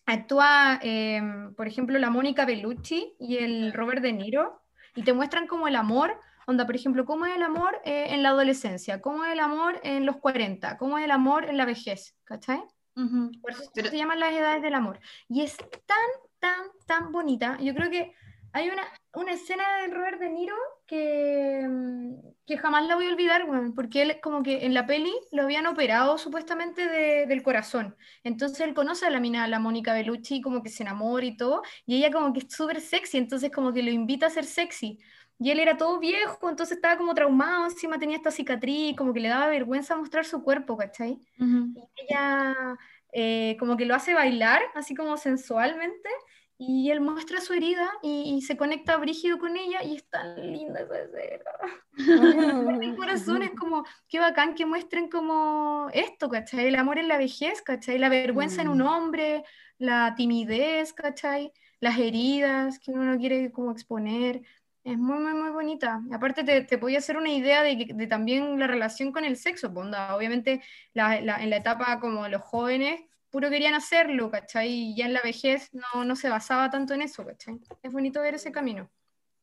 actúa, 0.08 0.80
eh, 0.84 1.22
por 1.56 1.68
ejemplo, 1.68 1.98
la 2.00 2.10
Mónica 2.10 2.46
Bellucci 2.46 3.16
y 3.20 3.38
el 3.38 3.72
Robert 3.74 4.02
De 4.02 4.12
Niro, 4.14 4.62
y 4.96 5.04
te 5.04 5.14
muestran 5.14 5.46
como 5.48 5.68
el 5.68 5.76
amor, 5.76 6.20
onda, 6.48 6.66
por 6.66 6.76
ejemplo, 6.76 7.06
cómo 7.06 7.26
es 7.26 7.36
el 7.36 7.44
amor 7.44 7.80
eh, 7.86 8.08
en 8.10 8.24
la 8.24 8.30
adolescencia, 8.30 9.02
cómo 9.02 9.26
es 9.26 9.34
el 9.34 9.40
amor 9.40 9.80
en 9.84 10.06
los 10.06 10.18
40, 10.18 10.78
cómo 10.78 10.98
es 10.98 11.06
el 11.06 11.12
amor 11.12 11.46
en 11.46 11.58
la 11.58 11.66
vejez, 11.66 12.16
¿cachai? 12.24 12.62
Ujú. 12.96 13.32
Por 13.42 13.52
eso 13.52 13.64
Pero- 13.74 13.90
se 13.90 13.98
llaman 13.98 14.20
las 14.20 14.32
edades 14.34 14.62
del 14.62 14.74
amor. 14.74 15.00
Y 15.28 15.42
es 15.42 15.58
tan, 15.58 15.98
tan, 16.40 16.68
tan 16.86 17.12
bonita. 17.12 17.58
Yo 17.60 17.74
creo 17.76 17.90
que 17.90 18.14
hay 18.56 18.70
una, 18.70 18.84
una 19.14 19.34
escena 19.34 19.64
de 19.82 19.88
Robert 19.94 20.20
De 20.20 20.30
Niro 20.30 20.56
que, 20.88 21.66
mm, 21.68 22.14
que 22.48 22.58
jamás 22.58 22.88
la 22.88 22.96
voy 22.96 23.08
a 23.08 23.10
olvidar, 23.12 23.44
weón, 23.50 23.76
porque 23.76 24.02
él 24.02 24.20
como 24.22 24.44
que 24.44 24.66
en 24.66 24.74
la 24.74 24.86
peli 24.86 25.12
lo 25.32 25.44
habían 25.44 25.68
operado 25.68 26.18
supuestamente 26.18 26.88
de- 26.88 27.26
del 27.28 27.44
corazón. 27.44 27.96
Entonces 28.24 28.62
él 28.62 28.74
conoce 28.74 29.06
a 29.06 29.10
la 29.10 29.20
mina, 29.20 29.44
a 29.44 29.48
la 29.48 29.60
Mónica 29.60 29.94
Bellucci, 29.94 30.42
como 30.42 30.64
que 30.64 30.70
se 30.70 30.84
enamora 30.84 31.26
y 31.26 31.36
todo, 31.38 31.64
y 31.86 31.98
ella 31.98 32.12
como 32.12 32.32
que 32.34 32.40
es 32.40 32.54
súper 32.54 32.80
sexy, 32.82 33.18
entonces 33.18 33.52
como 33.52 33.74
que 33.74 33.84
lo 33.84 33.92
invita 33.92 34.28
a 34.28 34.30
ser 34.30 34.46
sexy. 34.46 35.00
Y 35.38 35.52
él 35.52 35.60
era 35.60 35.76
todo 35.78 36.00
viejo, 36.00 36.50
entonces 36.50 36.78
estaba 36.78 36.98
como 36.98 37.14
traumado, 37.14 37.66
encima 37.66 38.00
tenía 38.00 38.16
esta 38.18 38.32
cicatriz, 38.32 38.96
como 38.96 39.14
que 39.14 39.20
le 39.20 39.28
daba 39.30 39.48
vergüenza 39.48 39.98
mostrar 39.98 40.24
su 40.26 40.42
cuerpo, 40.44 40.78
¿cachai? 40.78 41.20
Ujú. 41.40 41.74
y 41.76 42.04
ella 42.10 42.78
eh, 43.12 43.56
como 43.60 43.78
que 43.78 43.86
lo 43.86 43.96
hace 43.96 44.14
bailar, 44.14 44.62
así 44.76 44.94
como 44.96 45.18
sensualmente, 45.18 46.10
y 46.58 46.90
él 46.92 47.02
muestra 47.02 47.42
su 47.42 47.54
herida 47.54 47.90
y, 48.02 48.36
y 48.38 48.42
se 48.42 48.58
conecta 48.58 48.98
brígido 48.98 49.38
con 49.40 49.58
ella 49.58 49.84
y 49.84 49.96
es 49.98 50.10
tan 50.10 50.36
linda 50.52 50.80
esa 50.82 51.00
escena. 51.02 51.52
El 52.82 52.96
corazón 52.96 53.42
es 53.44 53.52
como, 53.52 53.84
qué 54.08 54.20
bacán 54.20 54.56
que 54.56 54.66
muestren 54.66 55.10
como 55.10 55.90
esto, 55.94 56.30
¿cachai? 56.30 56.68
El 56.68 56.76
amor 56.76 56.98
en 57.00 57.08
la 57.08 57.18
vejez, 57.18 57.62
¿cachai? 57.62 57.98
La 57.98 58.10
vergüenza 58.10 58.62
en 58.62 58.70
un 58.70 58.80
Mm. 58.80 58.88
hombre, 58.88 59.44
la 59.78 60.14
timidez, 60.16 60.94
¿cachai? 60.94 61.52
Las 61.80 61.98
heridas 62.00 62.80
que 62.80 62.92
uno 62.92 63.04
no 63.06 63.18
quiere 63.18 63.52
como 63.52 63.72
exponer. 63.72 64.42
Es 64.84 64.98
muy, 64.98 65.18
muy, 65.20 65.34
muy 65.34 65.50
bonita. 65.50 66.02
Aparte 66.12 66.44
te, 66.44 66.62
te 66.64 66.78
podía 66.78 67.00
hacer 67.00 67.18
una 67.18 67.32
idea 67.32 67.64
de, 67.64 67.88
de 67.94 68.08
también 68.08 68.60
la 68.60 68.68
relación 68.68 69.12
con 69.12 69.26
el 69.26 69.36
sexo. 69.38 69.74
pues, 69.74 69.86
onda, 69.86 70.16
obviamente 70.16 70.62
la- 70.94 71.20
la- 71.22 71.42
en 71.42 71.50
la 71.50 71.58
etapa 71.58 72.00
como 72.00 72.28
los 72.28 72.42
jóvenes, 72.42 73.02
puro 73.36 73.50
querían 73.50 73.74
hacerlo, 73.74 74.32
¿cachai? 74.32 74.70
Y 74.70 74.96
ya 74.96 75.08
en 75.08 75.14
la 75.14 75.22
vejez 75.22 75.70
no, 75.74 76.06
no 76.06 76.16
se 76.16 76.30
basaba 76.30 76.70
tanto 76.70 76.94
en 76.94 77.02
eso, 77.02 77.26
¿cachai? 77.26 77.60
Es 77.84 77.92
bonito 77.92 78.22
ver 78.22 78.36
ese 78.36 78.50
camino. 78.50 78.90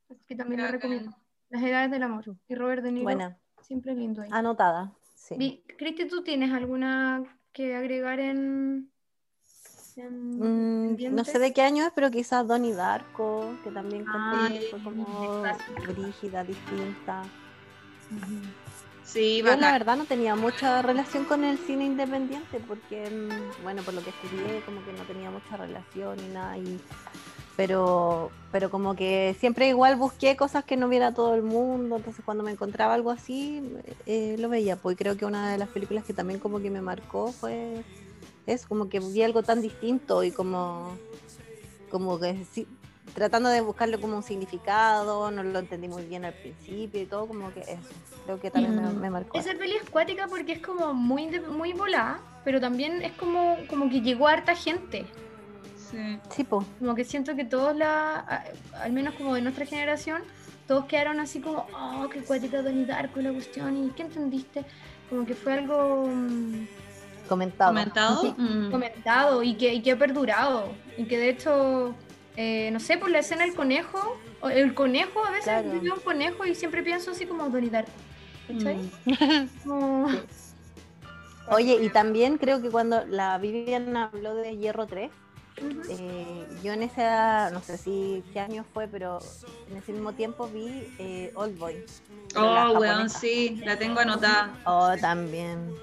Así 0.09 0.24
que 0.26 0.34
también 0.34 0.62
lo 0.62 0.68
recomiendo. 0.68 1.14
Las 1.51 1.62
edades 1.62 1.90
del 1.90 2.03
amor. 2.03 2.24
Y 2.49 2.55
Robert 2.55 2.82
De 2.82 2.90
Niro, 2.90 3.05
Buena. 3.05 3.39
siempre 3.60 3.94
lindo 3.94 4.23
ahí. 4.23 4.31
Anotada. 4.32 4.94
Sí. 5.14 5.62
Cristi, 5.77 6.09
¿tú 6.09 6.23
tienes 6.23 6.52
alguna 6.52 7.23
que 7.52 7.77
agregar 7.77 8.19
en... 8.19 8.90
en 9.97 10.39
Mm, 10.94 11.14
no 11.14 11.24
sé 11.27 11.39
de 11.39 11.52
qué 11.52 11.60
año 11.60 11.85
es, 11.85 11.93
pero 11.94 12.10
quizás 12.10 12.48
Donnie 12.48 12.73
Darko, 12.73 13.59
que 13.62 13.70
también 13.70 14.06
Ah, 14.09 14.48
fue 14.70 14.82
como 14.82 15.43
brígida, 15.86 16.44
distinta. 16.44 17.24
Sí, 19.05 19.43
Yo 19.45 19.57
la 19.57 19.73
verdad 19.73 19.97
no 19.97 20.05
tenía 20.07 20.37
mucha 20.37 20.81
relación 20.83 21.24
con 21.24 21.45
el 21.45 21.59
cine 21.59 21.85
independiente 21.85 22.61
porque, 22.61 23.11
mm, 23.11 23.62
bueno, 23.62 23.83
por 23.83 23.95
lo 23.95 24.03
que 24.03 24.11
estudié, 24.11 24.62
como 24.62 24.85
que 24.85 24.93
no 24.93 25.05
tenía 25.05 25.31
mucha 25.31 25.57
relación 25.57 26.16
ni 26.16 26.29
nada. 26.29 26.57
Y, 26.59 26.81
pero, 27.57 28.31
pero 28.51 28.70
como 28.70 28.95
que 28.95 29.37
siempre 29.39 29.69
igual 29.69 29.97
busqué 29.97 30.37
cosas 30.37 30.65
que 30.65 30.77
no 30.77 30.89
viera 30.89 31.12
todo 31.12 31.35
el 31.35 31.43
mundo, 31.43 31.97
entonces 31.97 32.24
cuando 32.24 32.45
me 32.45 32.53
encontraba 32.53 32.95
algo 32.95 33.11
así, 33.11 33.62
eh, 34.07 34.37
lo 34.39 34.49
veía. 34.49 34.77
Pues 34.77 34.97
creo 34.97 35.16
que 35.16 35.27
una 35.27 35.51
de 35.53 35.59
las 35.59 35.69
películas 35.69 36.05
que 36.05 36.15
también 36.15 36.39
como 36.41 36.61
que 36.61 36.70
me 36.70 36.81
marcó 36.83 37.33
fue 37.33 37.85
es 38.47 38.66
como 38.66 38.89
que 38.89 39.01
vi 39.01 39.23
algo 39.23 39.43
tan 39.43 39.61
distinto 39.62 40.24
y 40.24 40.33
como, 40.33 41.01
como 41.89 42.19
que 42.19 42.45
sí, 42.45 42.66
tratando 43.15 43.49
de 43.51 43.61
buscarle 43.61 43.99
como 44.01 44.16
un 44.16 44.23
significado, 44.23 45.31
no 45.31 45.43
lo 45.43 45.59
entendí 45.59 45.89
muy 45.89 46.05
bien 46.05 46.24
al 46.24 46.33
principio 46.35 47.03
y 47.03 47.07
todo, 47.07 47.27
como 47.27 47.53
que 47.53 47.61
eso, 47.61 47.77
creo 48.24 48.41
que 48.41 48.51
también 48.51 48.77
me, 48.77 48.83
Mm. 48.89 49.01
me 49.01 49.11
marcó. 49.11 49.39
Esa 49.39 49.53
peli 49.55 49.74
es 49.74 49.91
cuática 49.91 50.27
porque 50.29 50.53
es 50.53 50.61
como 50.61 50.95
muy, 50.95 51.29
de- 51.29 51.41
muy 51.41 51.73
volada, 51.73 52.20
pero 52.45 52.61
también 52.61 53.03
es 53.03 53.12
como, 53.12 53.57
como 53.69 53.91
que 53.91 54.01
llegó 54.01 54.29
a 54.29 54.33
harta 54.33 54.55
gente. 54.55 55.05
Sí. 55.91 56.19
Sí, 56.31 56.45
po. 56.45 56.65
Como 56.79 56.95
que 56.95 57.05
siento 57.05 57.37
que 57.37 57.45
todos 57.45 57.77
la, 57.77 58.45
al 58.81 58.93
menos 58.93 59.15
como 59.15 59.35
de 59.35 59.43
nuestra 59.43 59.66
generación, 59.66 60.23
todos 60.66 60.87
quedaron 60.87 61.20
así 61.20 61.41
como, 61.41 61.66
oh, 61.74 62.09
qué 62.09 62.23
cuática 62.23 62.62
Donnie 62.62 62.87
Darko 62.87 63.20
la 63.20 63.33
cuestión, 63.33 63.77
¿y 63.77 63.91
qué 63.91 64.03
entendiste? 64.05 64.65
Como 65.11 65.27
que 65.27 65.35
fue 65.35 65.53
algo 65.53 66.07
mm, 66.07 66.66
comentado. 67.29 67.70
¿Comentado? 67.73 68.20
Sí. 68.23 68.35
Mm. 68.39 68.70
comentado 68.70 69.43
y 69.43 69.55
que, 69.55 69.74
y 69.74 69.83
que 69.83 69.93
ha 69.93 69.99
perdurado. 69.99 70.69
Y 70.97 71.05
que 71.05 71.19
de 71.19 71.29
hecho, 71.29 71.95
eh, 72.37 72.71
no 72.73 72.81
sé, 72.81 72.97
por 72.99 73.11
la 73.11 73.19
escena 73.21 73.45
del 73.45 73.55
conejo, 73.55 73.99
O 74.41 74.49
El 74.49 74.75
conejo, 74.75 75.25
a 75.25 75.31
veces 75.31 75.45
Claro. 75.45 75.73
yo 75.75 75.81
veo 75.81 75.95
un 75.95 76.01
conejo 76.01 76.45
y 76.45 76.55
siempre 76.57 76.83
pienso 76.83 77.13
así 77.13 77.27
como. 77.27 77.49
¿Cachai? 77.53 78.77
Mm. 79.05 79.49
Como-. 79.65 80.09
Oye, 81.49 81.79
y 81.81 81.91
también 81.91 82.39
creo 82.39 82.61
que 82.63 82.71
cuando 82.71 83.05
la 83.07 83.37
Vivian 83.39 83.97
habló 83.97 84.35
de 84.35 84.57
Hierro 84.57 84.87
3, 84.87 85.11
Ujú. 85.61 85.83
eh, 85.91 86.47
yo 86.63 86.73
en 86.73 86.83
esa, 86.83 87.51
no 87.51 87.61
sé 87.63 87.77
si 87.79 88.23
qué 88.33 88.41
año 88.41 88.65
fue, 88.73 88.89
pero 88.89 89.19
en 89.71 89.77
ese 89.77 89.93
mismo 89.93 90.13
tiempo 90.13 90.49
vi 90.49 90.93
eh, 90.99 91.31
Old 91.35 91.59
Boy. 91.59 91.85
Oh, 92.37 92.41
weón, 92.79 92.93
japonesa. 92.93 93.19
sí, 93.21 93.61
la 93.65 93.77
tengo 93.79 94.01
anotada. 94.01 94.55
Oh, 94.65 94.93
también. 95.01 95.75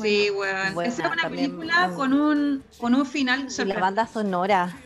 Sí, 0.00 0.28
weón. 0.30 0.80
Esa 0.84 1.06
es 1.06 1.12
una 1.12 1.22
también, 1.22 1.56
película 1.56 1.92
con 1.94 2.12
un, 2.12 2.64
con 2.78 2.94
un 2.94 3.06
final 3.06 3.40
Y 3.40 3.42
la 3.44 3.50
sorprendente. 3.50 3.80
banda 3.80 4.06
sonora. 4.06 4.76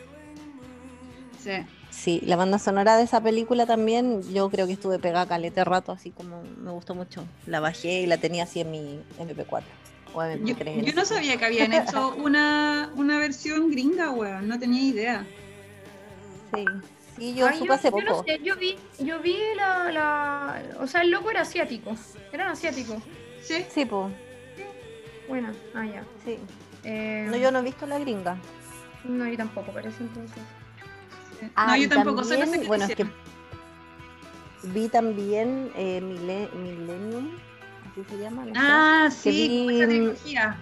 Sí. 1.43 1.51
Sí, 1.89 2.21
la 2.25 2.35
banda 2.35 2.59
sonora 2.59 2.97
de 2.97 3.03
esa 3.03 3.21
película 3.21 3.65
también, 3.65 4.21
yo 4.31 4.49
creo 4.49 4.67
que 4.67 4.73
estuve 4.73 4.99
pegada 4.99 5.25
calete 5.27 5.63
rato, 5.65 5.91
así 5.91 6.11
como 6.11 6.43
me 6.43 6.71
gustó 6.71 6.93
mucho. 6.95 7.23
La 7.47 7.59
bajé 7.59 8.01
y 8.01 8.05
la 8.05 8.17
tenía 8.17 8.43
así 8.43 8.61
en 8.61 8.71
mi 8.71 8.99
MP4 9.19 9.63
o 10.13 10.23
Yo, 10.23 10.31
MP3. 10.37 10.67
en 10.67 10.85
yo 10.85 10.93
no 10.93 11.05
sabía 11.05 11.37
que 11.37 11.45
habían 11.45 11.73
hecho 11.73 12.13
una, 12.17 12.91
una 12.95 13.17
versión 13.17 13.71
gringa, 13.71 14.11
weón. 14.11 14.47
No 14.47 14.59
tenía 14.59 14.81
idea. 14.81 15.25
Sí, 16.53 16.65
sí, 17.17 17.33
yo 17.35 17.47
Ay, 17.47 17.57
supe 17.59 17.73
hace 17.73 17.89
yo 17.91 18.01
no 18.01 18.23
sé, 18.23 18.39
yo 18.43 18.55
vi, 18.55 18.75
yo 18.99 19.19
vi 19.19 19.37
la, 19.55 19.91
la- 19.91 20.63
O 20.79 20.87
sea, 20.87 21.01
el 21.01 21.11
loco 21.11 21.29
era 21.31 21.41
asiático. 21.41 21.95
Eran 22.31 22.49
asiáticos. 22.51 22.97
Sí. 23.41 23.65
Sí, 23.73 23.85
pues, 23.85 24.11
Bueno, 25.27 25.51
ah, 25.73 25.85
ya. 25.85 26.03
sí. 26.25 26.37
Eh, 26.83 27.25
No, 27.29 27.35
yo 27.37 27.51
no 27.51 27.59
he 27.59 27.63
visto 27.63 27.85
la 27.87 27.99
gringa. 27.99 28.37
no, 29.03 29.27
yo 29.27 29.37
tampoco, 29.37 29.71
parece 29.71 30.01
entonces. 30.03 30.41
Ah, 31.55 31.67
no, 31.67 31.75
yo 31.77 31.89
tampoco, 31.89 32.23
sé 32.23 32.37
también, 32.37 32.67
bueno, 32.67 32.85
es 32.85 32.95
que 32.95 33.05
vi 34.63 34.89
también 34.89 35.71
eh, 35.75 36.01
Mille- 36.01 36.49
Millennium, 36.53 37.29
así 37.91 38.03
se 38.09 38.17
llama, 38.17 38.45
no 38.45 38.53
Ah, 38.55 39.09
sí, 39.11 39.29
vi, 39.67 39.75
esa 39.77 39.87
trilogía. 39.87 40.57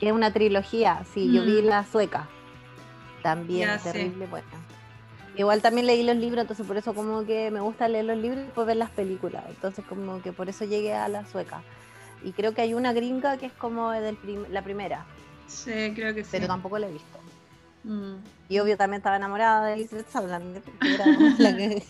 que 0.00 0.06
es 0.08 0.12
una 0.12 0.32
trilogía, 0.32 1.02
sí, 1.14 1.32
yo 1.32 1.44
vi 1.44 1.62
Mm. 1.62 1.66
la 1.66 1.84
sueca, 1.84 2.28
también 3.22 3.68
Ya 3.68 3.78
terrible 3.78 4.26
buena. 4.26 4.46
Igual 5.36 5.60
también 5.60 5.86
leí 5.86 6.02
los 6.02 6.16
libros, 6.16 6.40
entonces 6.42 6.66
por 6.66 6.78
eso 6.78 6.94
como 6.94 7.24
que 7.26 7.50
me 7.50 7.60
gusta 7.60 7.88
leer 7.88 8.06
los 8.06 8.16
libros 8.16 8.40
y 8.40 8.44
después 8.46 8.66
ver 8.66 8.78
las 8.78 8.90
películas, 8.90 9.44
entonces 9.48 9.84
como 9.86 10.22
que 10.22 10.32
por 10.32 10.48
eso 10.48 10.64
llegué 10.64 10.94
a 10.94 11.08
la 11.08 11.26
sueca. 11.26 11.62
Y 12.24 12.32
creo 12.32 12.54
que 12.54 12.62
hay 12.62 12.72
una 12.74 12.94
gringa 12.94 13.36
que 13.36 13.46
es 13.46 13.52
como 13.52 13.90
del 13.90 14.16
prim- 14.16 14.46
la 14.50 14.62
primera, 14.62 15.04
Sí, 15.46 15.92
creo 15.94 16.14
que 16.14 16.24
sí. 16.24 16.30
pero 16.32 16.46
tampoco 16.46 16.78
la 16.78 16.88
he 16.88 16.92
visto. 16.92 17.18
Mm. 17.86 18.14
Y 18.48 18.58
obvio 18.58 18.76
también 18.76 18.98
estaba 18.98 19.16
enamorada 19.16 19.66
de 19.66 19.74
Elizabeth 19.74 20.08
Sutherland, 20.10 20.60
porque 20.62 20.94
era 20.94 21.06
la 21.38 21.56
que 21.56 21.82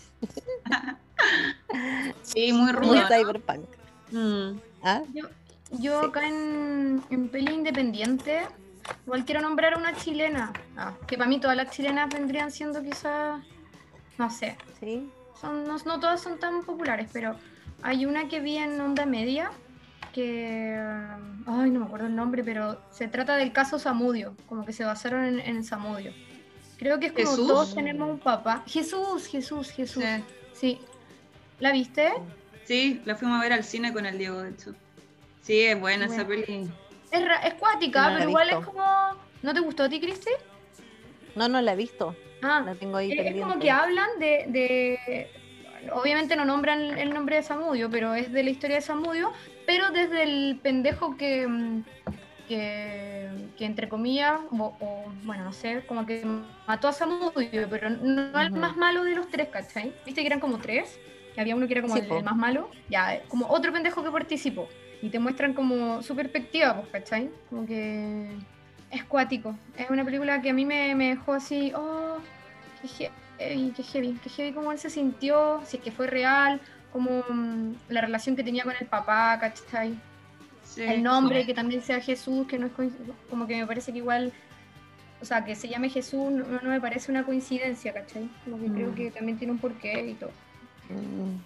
Sí, 2.23 2.53
muy 2.53 2.61
muy 2.61 2.71
ruda. 2.71 3.07
cyberpunk. 3.07 3.65
Mm. 4.11 4.59
¿Ah? 4.83 5.01
Yo 5.71 6.01
Sí. 6.01 6.07
acá 6.07 6.25
en, 6.27 7.03
en 7.09 7.27
peli 7.29 7.53
independiente, 7.53 8.41
igual 9.05 9.25
quiero 9.25 9.41
nombrar 9.41 9.73
a 9.73 9.77
una 9.77 9.93
chilena. 9.95 10.53
Ah, 10.77 10.93
que 11.07 11.17
para 11.17 11.29
mí 11.29 11.39
todas 11.39 11.57
las 11.57 11.71
chilenas 11.71 12.13
vendrían 12.13 12.51
siendo 12.51 12.81
quizás, 12.81 13.41
no 14.17 14.29
sé, 14.29 14.55
Sí. 14.79 15.09
son, 15.41 15.65
no, 15.67 15.75
no 15.85 15.99
todas 15.99 16.21
son 16.21 16.39
tan 16.39 16.63
populares, 16.63 17.09
pero 17.11 17.35
hay 17.83 18.05
una 18.05 18.27
que 18.29 18.39
vi 18.39 18.57
en 18.57 18.79
Onda 18.79 19.05
Media 19.05 19.51
que, 20.21 20.75
ay, 21.45 21.69
no 21.69 21.79
me 21.81 21.85
acuerdo 21.85 22.07
el 22.07 22.15
nombre, 22.15 22.43
pero 22.43 22.81
se 22.89 23.07
trata 23.07 23.37
del 23.37 23.51
caso 23.51 23.77
Samudio, 23.77 24.35
como 24.47 24.65
que 24.65 24.73
se 24.73 24.83
basaron 24.83 25.23
en, 25.25 25.39
en 25.39 25.63
Samudio. 25.63 26.11
Creo 26.79 26.99
que 26.99 27.07
es 27.07 27.11
como 27.11 27.29
¿Jesús? 27.29 27.47
todos 27.47 27.75
tenemos 27.75 28.09
un 28.09 28.17
papá. 28.17 28.63
Jesús, 28.65 29.27
Jesús, 29.27 29.69
Jesús. 29.69 30.03
Sí. 30.03 30.23
Sí. 30.53 30.79
¿La 31.59 31.71
viste? 31.71 32.13
Sí, 32.63 32.99
la 33.05 33.15
fuimos 33.15 33.37
a 33.37 33.43
ver 33.43 33.53
al 33.53 33.63
cine 33.63 33.93
con 33.93 34.07
el 34.07 34.17
Diego, 34.17 34.41
de 34.41 34.49
hecho. 34.49 34.73
Sí, 35.41 35.61
es 35.61 35.79
buena 35.79 36.05
esa 36.07 36.25
peli. 36.27 36.67
Es, 37.11 37.21
es 37.45 37.53
cuática, 37.53 38.09
No 38.09 38.17
pero 38.17 38.29
igual 38.29 38.49
es 38.49 38.57
como... 38.65 38.83
¿No 39.43 39.53
te 39.53 39.59
gustó 39.59 39.83
a 39.83 39.89
ti, 39.89 39.99
Cristi? 40.01 40.31
No, 41.35 41.47
no 41.47 41.61
la 41.61 41.73
he 41.73 41.75
visto. 41.75 42.15
Ah, 42.41 42.63
La 42.65 42.73
tengo 42.73 42.97
ahí 42.97 43.11
es, 43.11 43.19
es 43.19 43.23
pendiente. 43.23 43.47
como 43.49 43.59
que 43.61 43.69
hablan 43.69 44.09
de, 44.19 44.45
de- 44.49 45.29
Obviamente 45.93 46.35
no 46.35 46.45
nombran 46.45 46.97
el 46.97 47.13
nombre 47.13 47.37
de 47.37 47.43
Samudio, 47.43 47.89
pero 47.89 48.13
es 48.13 48.31
de 48.31 48.43
la 48.43 48.49
historia 48.49 48.77
de 48.77 48.81
Samudio, 48.81 49.31
pero 49.65 49.91
desde 49.91 50.23
el 50.23 50.59
pendejo 50.61 51.17
que, 51.17 51.47
mm, 51.47 51.83
que, 52.47 53.29
que 53.57 53.65
entre 53.65 53.89
comillas, 53.89 54.39
o, 54.51 54.75
o, 54.79 55.11
bueno, 55.23 55.43
no 55.43 55.53
sé, 55.53 55.83
como 55.87 56.05
que 56.05 56.25
mató 56.65 56.87
a 56.87 56.93
Samudio, 56.93 57.67
pero 57.69 57.89
no 57.89 58.41
el 58.41 58.51
Ujú. 58.51 58.59
más 58.59 58.77
malo 58.77 59.03
de 59.03 59.15
los 59.15 59.29
tres, 59.29 59.49
¿cachai? 59.49 59.93
¿Viste 60.05 60.21
que 60.21 60.27
eran 60.27 60.39
como 60.39 60.57
tres? 60.57 60.99
Que 61.35 61.41
había 61.41 61.55
uno 61.55 61.67
que 61.67 61.73
era 61.73 61.81
como 61.81 61.95
Sí, 61.95 62.01
el, 62.01 62.11
el 62.11 62.23
más 62.23 62.35
malo, 62.35 62.69
ya, 62.89 63.15
eh, 63.15 63.23
como 63.27 63.47
otro 63.47 63.71
pendejo 63.71 64.03
que 64.03 64.11
participó. 64.11 64.67
Y 65.01 65.09
te 65.09 65.19
muestran 65.19 65.53
como 65.53 66.01
su 66.01 66.15
perspectiva, 66.15 66.73
pues, 66.75 66.87
¿cachai? 66.91 67.29
Como 67.49 67.67
que 67.67 68.29
es 68.89 69.03
cuático. 69.03 69.55
Es 69.77 69.89
una 69.89 70.03
película 70.03 70.41
que 70.41 70.49
a 70.49 70.53
mí 70.53 70.65
me, 70.65 70.95
me 70.95 71.09
dejó 71.09 71.33
así, 71.33 71.71
oh, 71.75 72.17
heavy, 73.37 73.73
qué 73.75 73.83
heavy, 73.83 74.19
qué 74.23 74.29
heavy 74.29 74.53
cómo 74.53 74.71
él 74.71 74.79
se 74.79 74.89
sintió, 74.89 75.61
si 75.65 75.77
es 75.77 75.83
que 75.83 75.91
fue 75.91 76.07
real, 76.07 76.59
como 76.91 77.23
mm, 77.29 77.73
la 77.89 78.01
relación 78.01 78.35
que 78.35 78.43
tenía 78.43 78.63
con 78.63 78.73
el 78.79 78.87
papá, 78.87 79.37
¿cachai? 79.39 79.97
Sí. 80.63 80.81
el 80.83 81.01
nombre, 81.01 81.45
que 81.45 81.53
también 81.53 81.81
sea 81.81 82.01
Jesús, 82.01 82.45
que 82.45 82.59
no 82.59 82.67
es 82.67 82.73
como 83.29 83.47
que 83.47 83.55
me 83.55 83.65
parece 83.65 83.93
que 83.93 83.99
igual, 83.99 84.33
o 85.21 85.25
sea, 85.25 85.45
que 85.45 85.55
se 85.55 85.69
llame 85.69 85.89
Jesús 85.89 86.29
no, 86.29 86.45
no 86.61 86.69
me 86.69 86.81
parece 86.81 87.09
una 87.09 87.23
coincidencia, 87.23 87.93
¿cachai? 87.93 88.29
Como 88.43 88.59
que 88.59 88.71
creo 88.71 88.91
Mm. 88.91 88.95
que 88.95 89.11
también 89.11 89.37
tiene 89.37 89.53
un 89.53 89.59
porqué 89.59 90.05
y 90.05 90.13
todo. 90.15 90.31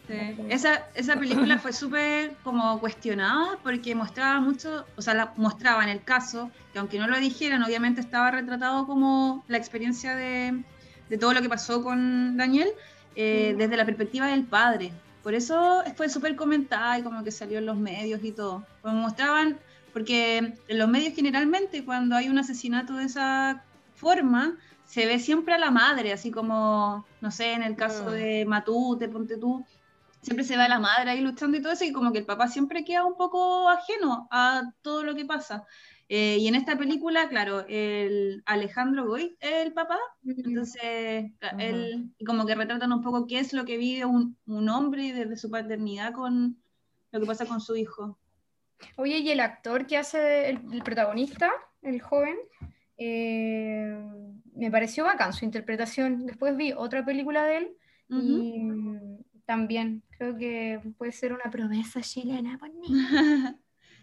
Sí. 0.08 0.36
Esa, 0.50 0.86
esa 0.94 1.16
película 1.16 1.58
fue 1.58 1.74
súper 1.74 2.36
como 2.44 2.80
cuestionada 2.80 3.58
porque 3.64 3.96
mostraba 3.96 4.40
mucho, 4.40 4.86
o 4.96 5.02
sea, 5.02 5.14
la, 5.14 5.34
mostraba 5.36 5.84
en 5.84 5.90
el 5.90 6.04
caso, 6.04 6.52
que 6.74 6.80
aunque 6.80 7.00
no 7.00 7.08
lo 7.08 7.20
dijeran, 7.20 7.64
obviamente 7.64 8.02
estaba 8.02 8.32
retratado 8.32 8.86
como 8.86 9.44
la 9.48 9.58
experiencia 9.58 10.16
de, 10.16 10.64
de 11.12 11.18
todo 11.18 11.34
lo 11.34 11.42
que 11.42 11.50
pasó 11.50 11.84
con 11.84 12.38
Daniel 12.38 12.70
eh, 13.16 13.52
Mm. 13.54 13.58
desde 13.58 13.76
la 13.76 13.86
perspectiva 13.86 14.28
del 14.28 14.46
padre. 14.46 14.94
Por 15.22 15.34
eso 15.34 15.84
fue 15.98 16.08
súper 16.08 16.38
comentada 16.38 16.98
y 16.98 17.04
como 17.04 17.22
que 17.26 17.32
salió 17.32 17.60
en 17.60 17.66
los 17.66 17.76
medios 17.78 18.24
y 18.24 18.32
todo. 18.32 18.66
Como 18.82 18.96
mostraban, 18.96 19.60
porque 19.92 20.38
en 20.38 20.78
los 20.80 20.88
medios 20.88 21.14
generalmente 21.14 21.84
cuando 21.84 22.16
hay 22.16 22.30
un 22.30 22.38
asesinato 22.40 22.94
de 22.94 23.04
esa 23.04 23.62
forma, 23.94 24.58
se 24.86 25.06
ve 25.06 25.20
siempre 25.20 25.54
a 25.54 25.58
la 25.58 25.70
madre, 25.70 26.14
así 26.14 26.32
como, 26.32 27.06
no 27.20 27.30
sé, 27.30 27.52
en 27.54 27.64
el 27.64 27.76
caso 27.76 28.06
Mm. 28.06 28.12
de 28.14 28.46
Matute, 28.46 29.10
ponte 29.10 29.38
tú, 29.38 29.66
siempre 30.22 30.46
se 30.46 30.56
ve 30.56 30.64
a 30.64 30.70
la 30.70 30.80
madre 30.80 31.12
ahí 31.12 31.22
luchando 31.22 31.58
y 31.58 31.62
todo 31.62 31.74
eso, 31.74 31.84
y 31.84 31.92
como 31.92 32.14
que 32.14 32.20
el 32.20 32.26
papá 32.26 32.48
siempre 32.48 32.86
queda 32.86 33.04
un 33.06 33.18
poco 33.18 33.68
ajeno 33.70 34.30
a 34.32 34.72
todo 34.82 35.04
lo 35.04 35.14
que 35.14 35.26
pasa. 35.26 35.66
Eh, 36.14 36.40
y 36.40 36.48
en 36.50 36.56
esta 36.56 36.78
película, 36.78 37.30
claro, 37.30 37.64
el 37.70 38.44
Alejandro 38.46 39.08
Goy 39.08 39.38
es 39.40 39.66
el 39.66 39.72
papá, 39.72 39.98
entonces 40.26 41.32
ca- 41.40 41.54
Ujú. 41.54 41.62
él, 41.62 42.10
y 42.18 42.26
como 42.26 42.46
que 42.46 42.54
retratan 42.54 42.92
un 42.92 43.02
poco 43.02 43.26
qué 43.28 43.40
es 43.40 43.54
lo 43.54 43.64
que 43.64 43.78
vive 43.78 44.04
un, 44.04 44.36
un 44.46 44.68
hombre 44.68 45.14
desde 45.14 45.38
su 45.38 45.50
paternidad 45.50 46.12
con 46.12 46.58
lo 47.14 47.20
que 47.22 47.26
pasa 47.26 47.46
con 47.46 47.62
su 47.62 47.78
hijo. 47.78 48.20
Oye, 48.98 49.20
y 49.20 49.32
el 49.32 49.40
actor 49.40 49.88
que 49.88 49.96
hace 49.98 50.50
el, 50.50 50.60
el 50.74 50.84
protagonista, 50.84 51.50
el 51.82 52.02
joven, 52.02 52.36
eh, 52.98 53.98
me 54.54 54.70
pareció 54.70 55.06
bacán 55.06 55.32
su 55.32 55.46
interpretación. 55.46 56.26
Después 56.26 56.58
vi 56.58 56.74
otra 56.74 57.06
película 57.06 57.46
de 57.46 57.56
él 57.58 57.72
Ujú. 58.10 58.44
y 58.44 58.60
mm, 58.60 59.18
también 59.46 60.04
creo 60.18 60.38
que 60.38 60.82
puede 60.98 61.14
ser 61.14 61.32
una 61.32 61.50
promesa 61.50 62.02
chilena 62.02 62.58
mí. 62.74 62.88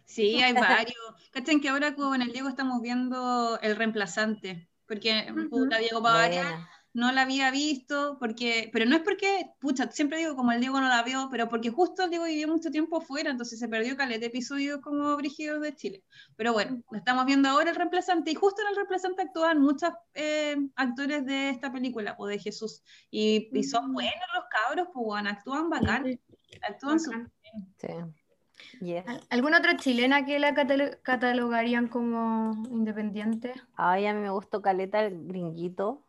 Sí, 0.08 0.40
hay 0.40 0.54
varios. 0.54 0.96
Cachen 1.30 1.60
que 1.60 1.68
ahora 1.68 1.94
con 1.94 2.20
el 2.22 2.32
Diego 2.32 2.48
estamos 2.48 2.80
viendo 2.80 3.58
El 3.60 3.76
Reemplazante, 3.76 4.70
porque 4.86 5.32
puta, 5.50 5.76
Diego 5.78 6.00
Bavaria 6.00 6.42
Buena. 6.42 6.70
no 6.94 7.12
la 7.12 7.22
había 7.22 7.50
visto, 7.50 8.16
porque, 8.18 8.70
pero 8.72 8.86
no 8.86 8.96
es 8.96 9.02
porque, 9.02 9.50
pucha, 9.60 9.90
siempre 9.92 10.18
digo 10.18 10.34
como 10.34 10.50
el 10.52 10.60
Diego 10.60 10.80
no 10.80 10.88
la 10.88 11.02
vio, 11.02 11.28
pero 11.30 11.46
porque 11.48 11.68
justo 11.70 12.04
el 12.04 12.10
Diego 12.10 12.24
vivió 12.24 12.48
mucho 12.48 12.70
tiempo 12.70 13.02
fuera, 13.02 13.30
entonces 13.30 13.58
se 13.58 13.68
perdió 13.68 13.96
caleta 13.98 14.20
de 14.20 14.26
episodios 14.26 14.80
como 14.80 15.14
Brígidos 15.16 15.60
de 15.60 15.74
Chile. 15.74 16.04
Pero 16.36 16.54
bueno, 16.54 16.82
estamos 16.92 17.26
viendo 17.26 17.50
ahora 17.50 17.70
el 17.70 17.76
reemplazante, 17.76 18.30
y 18.30 18.34
justo 18.34 18.62
en 18.62 18.68
el 18.68 18.76
reemplazante 18.76 19.22
actúan 19.22 19.60
muchos 19.60 19.90
eh, 20.14 20.56
actores 20.74 21.26
de 21.26 21.50
esta 21.50 21.70
película, 21.70 22.14
o 22.18 22.26
de 22.26 22.38
Jesús, 22.38 22.82
y, 23.10 23.50
y 23.52 23.62
son 23.62 23.92
buenos 23.92 24.14
los 24.34 24.44
cabros, 24.50 24.88
pues 24.92 25.04
bueno, 25.04 25.28
actúan 25.28 25.68
bacán, 25.68 26.18
actúan 26.62 26.98
súper 26.98 27.30
Sí. 27.78 27.88
Yes. 28.80 29.04
¿Al- 29.06 29.22
¿Alguna 29.30 29.58
otra 29.58 29.76
chilena 29.76 30.24
que 30.24 30.38
la 30.38 30.54
catalo- 30.54 30.98
catalogarían 31.02 31.88
como 31.88 32.52
independiente? 32.70 33.54
Ay, 33.76 34.06
a 34.06 34.14
mí 34.14 34.20
me 34.20 34.30
gustó 34.30 34.62
Caleta 34.62 35.00
el 35.04 35.26
gringuito. 35.26 36.02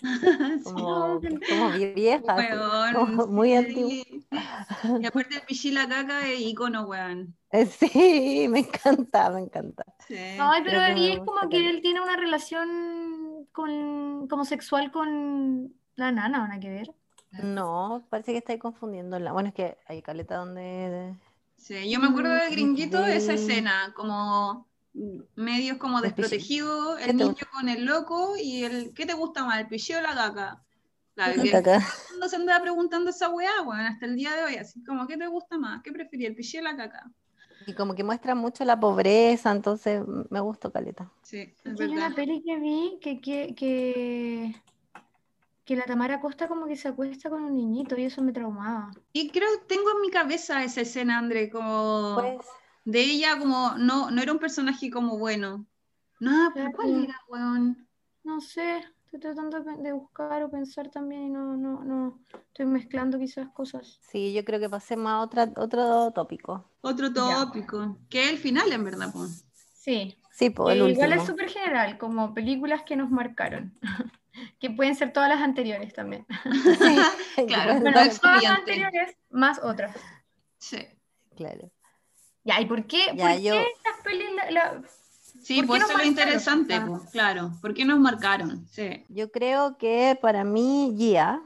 Como, 0.64 1.20
como 1.20 1.70
vie- 1.70 1.94
vieja. 1.94 2.34
Weón, 2.34 2.94
como 2.94 3.26
muy 3.28 3.50
sí. 3.50 3.54
antiguo. 3.54 5.00
Y 5.00 5.06
aparte 5.06 5.36
el 5.36 5.42
Pichila 5.42 5.88
Caca 5.88 6.26
es 6.28 6.40
icono, 6.40 6.86
weón. 6.86 7.36
Eh, 7.52 7.66
Sí, 7.66 8.46
me 8.50 8.60
encanta, 8.60 9.30
me 9.30 9.42
encanta. 9.42 9.84
Sí. 10.08 10.16
Ay, 10.40 10.62
pero 10.64 10.80
ahí 10.80 11.12
es 11.12 11.18
como 11.20 11.48
que 11.48 11.70
él 11.70 11.80
tiene 11.82 12.00
una 12.00 12.16
relación 12.16 13.46
con, 13.52 14.26
como 14.26 14.44
sexual 14.44 14.90
con 14.90 15.72
la 15.94 16.10
nana, 16.10 16.42
¿o 16.42 16.48
nada 16.48 16.58
que 16.58 16.70
ver? 16.70 16.90
No, 17.42 18.04
parece 18.10 18.32
que 18.32 18.38
estáis 18.38 18.58
confundiendo. 18.58 19.18
La... 19.20 19.30
Bueno, 19.32 19.50
es 19.50 19.54
que 19.54 19.78
hay 19.86 20.02
caleta 20.02 20.36
donde. 20.36 21.14
Sí, 21.62 21.88
yo 21.88 22.00
me 22.00 22.08
acuerdo 22.08 22.34
del 22.34 22.50
gringuito 22.50 23.06
esa 23.06 23.32
de- 23.32 23.38
escena, 23.38 23.92
como 23.94 24.66
medios 25.36 25.78
como 25.78 26.00
desprotegido, 26.00 26.96
¿Qué 26.96 27.04
el 27.04 27.16
niño 27.16 27.36
con 27.52 27.68
el 27.68 27.84
loco 27.84 28.34
y 28.36 28.64
el 28.64 28.92
¿qué 28.94 29.06
te 29.06 29.14
gusta 29.14 29.44
más, 29.44 29.60
el 29.60 29.68
picheo 29.68 30.00
o 30.00 30.02
la 30.02 30.14
caca? 30.14 30.62
La 31.14 31.32
caca. 31.34 31.62
todo 31.62 31.74
el 31.74 32.10
mundo 32.10 32.28
se 32.28 32.36
andaba 32.36 32.62
preguntando 32.62 33.10
esa 33.10 33.28
weá, 33.28 33.62
weón, 33.62 33.80
hasta 33.80 34.06
el 34.06 34.16
día 34.16 34.34
de 34.34 34.42
hoy, 34.44 34.56
así 34.56 34.82
como 34.82 35.06
¿qué 35.06 35.16
te 35.16 35.28
gusta 35.28 35.56
más? 35.56 35.82
¿Qué 35.84 35.92
preferí, 35.92 36.26
el 36.26 36.34
picheo 36.34 36.62
o 36.62 36.64
la 36.64 36.76
caca? 36.76 37.08
Y 37.64 37.74
como 37.74 37.94
que 37.94 38.02
muestra 38.02 38.34
mucho 38.34 38.64
la 38.64 38.80
pobreza, 38.80 39.52
entonces 39.52 40.02
me 40.30 40.40
gustó 40.40 40.72
caleta. 40.72 41.08
Sí, 41.22 41.54
es 41.64 41.80
Hay 41.80 41.88
una 41.96 42.12
peli 42.12 42.42
que 42.42 42.58
vi 42.58 42.98
que, 43.00 43.20
que, 43.20 43.54
que, 43.54 44.56
que 45.64 45.76
la 45.76 45.84
Tamara 45.84 46.20
Costa 46.20 46.48
como 46.48 46.66
que 46.66 46.76
se 46.76 46.88
acuesta 46.88 47.30
con 47.30 47.42
un 47.42 47.54
niñito 47.54 47.96
y 47.96 48.04
eso 48.04 48.22
me 48.22 48.32
traumaba. 48.32 48.90
Y 49.12 49.30
creo 49.30 49.48
que 49.60 49.66
tengo 49.66 49.90
en 49.94 50.00
mi 50.00 50.10
cabeza 50.10 50.62
esa 50.64 50.80
escena, 50.80 51.18
André, 51.18 51.50
como 51.50 52.16
Pues, 52.16 52.46
de 52.84 53.00
ella 53.00 53.38
como 53.38 53.72
no, 53.78 54.10
no 54.10 54.22
era 54.22 54.32
un 54.32 54.38
personaje 54.38 54.90
como 54.90 55.18
bueno. 55.18 55.66
No, 56.20 56.50
pero 56.54 56.70
¿cuál 56.72 57.04
era, 57.04 57.14
weón? 57.28 57.88
No 58.24 58.40
sé, 58.40 58.84
estoy 59.04 59.20
tratando 59.20 59.60
de, 59.60 59.92
buscar 59.92 60.42
o 60.44 60.50
pensar 60.50 60.88
también 60.90 61.22
y 61.24 61.30
no, 61.30 61.56
no, 61.56 61.82
no, 61.84 62.20
estoy 62.48 62.66
mezclando 62.66 63.18
quizás 63.18 63.48
cosas. 63.50 63.98
sí, 64.02 64.32
yo 64.32 64.44
creo 64.44 64.60
que 64.60 64.68
pasemos 64.70 65.10
a 65.10 65.20
otra, 65.20 65.50
otro 65.56 66.10
tópico. 66.12 66.70
Otro 66.80 67.08
Ya. 67.08 67.44
tópico, 67.44 67.98
que 68.08 68.24
es 68.24 68.30
el 68.30 68.38
final, 68.38 68.70
en 68.72 68.84
verdad, 68.84 69.10
pues. 69.12 69.44
Sí, 69.74 70.16
Sí, 70.30 70.50
pues 70.50 70.76
el 70.76 70.90
igual 70.92 71.12
es 71.12 71.22
último. 71.22 71.26
súper 71.38 71.48
general, 71.50 71.98
como 71.98 72.32
películas 72.34 72.82
que 72.84 72.96
nos 72.96 73.10
marcaron, 73.10 73.76
que 74.58 74.70
pueden 74.70 74.94
ser 74.94 75.12
todas 75.12 75.28
las 75.28 75.40
anteriores 75.40 75.92
también. 75.92 76.26
Claro, 77.46 77.80
Bueno, 77.80 77.92
Todo 77.92 78.18
todas 78.20 78.42
las 78.42 78.58
anteriores 78.58 79.16
más 79.30 79.58
otras. 79.62 79.96
Sí. 80.58 80.86
Claro. 81.36 81.70
Ya, 82.44 82.60
¿y 82.60 82.66
por 82.66 82.86
qué, 82.86 83.06
Ya, 83.14 83.28
por 83.30 83.40
yo- 83.40 83.52
qué 83.54 83.66
las 83.84 84.00
pelis, 84.04 84.28
la- 84.36 84.50
la- 84.50 84.82
Sí, 85.42 85.56
¿Por 85.56 85.64
qué 85.64 85.66
pues 85.66 85.82
eso 85.82 85.86
es 85.86 85.92
lo 85.92 85.96
marcaron? 85.98 86.06
interesante, 86.08 86.74
Ah. 86.74 86.84
pues, 86.86 87.10
claro. 87.10 87.52
¿Por 87.60 87.74
qué 87.74 87.84
nos 87.84 87.98
marcaron? 87.98 88.66
Sí. 88.68 89.04
Yo 89.08 89.32
creo 89.32 89.76
que 89.78 90.16
para 90.20 90.44
mí, 90.44 90.94
Gia, 90.96 91.42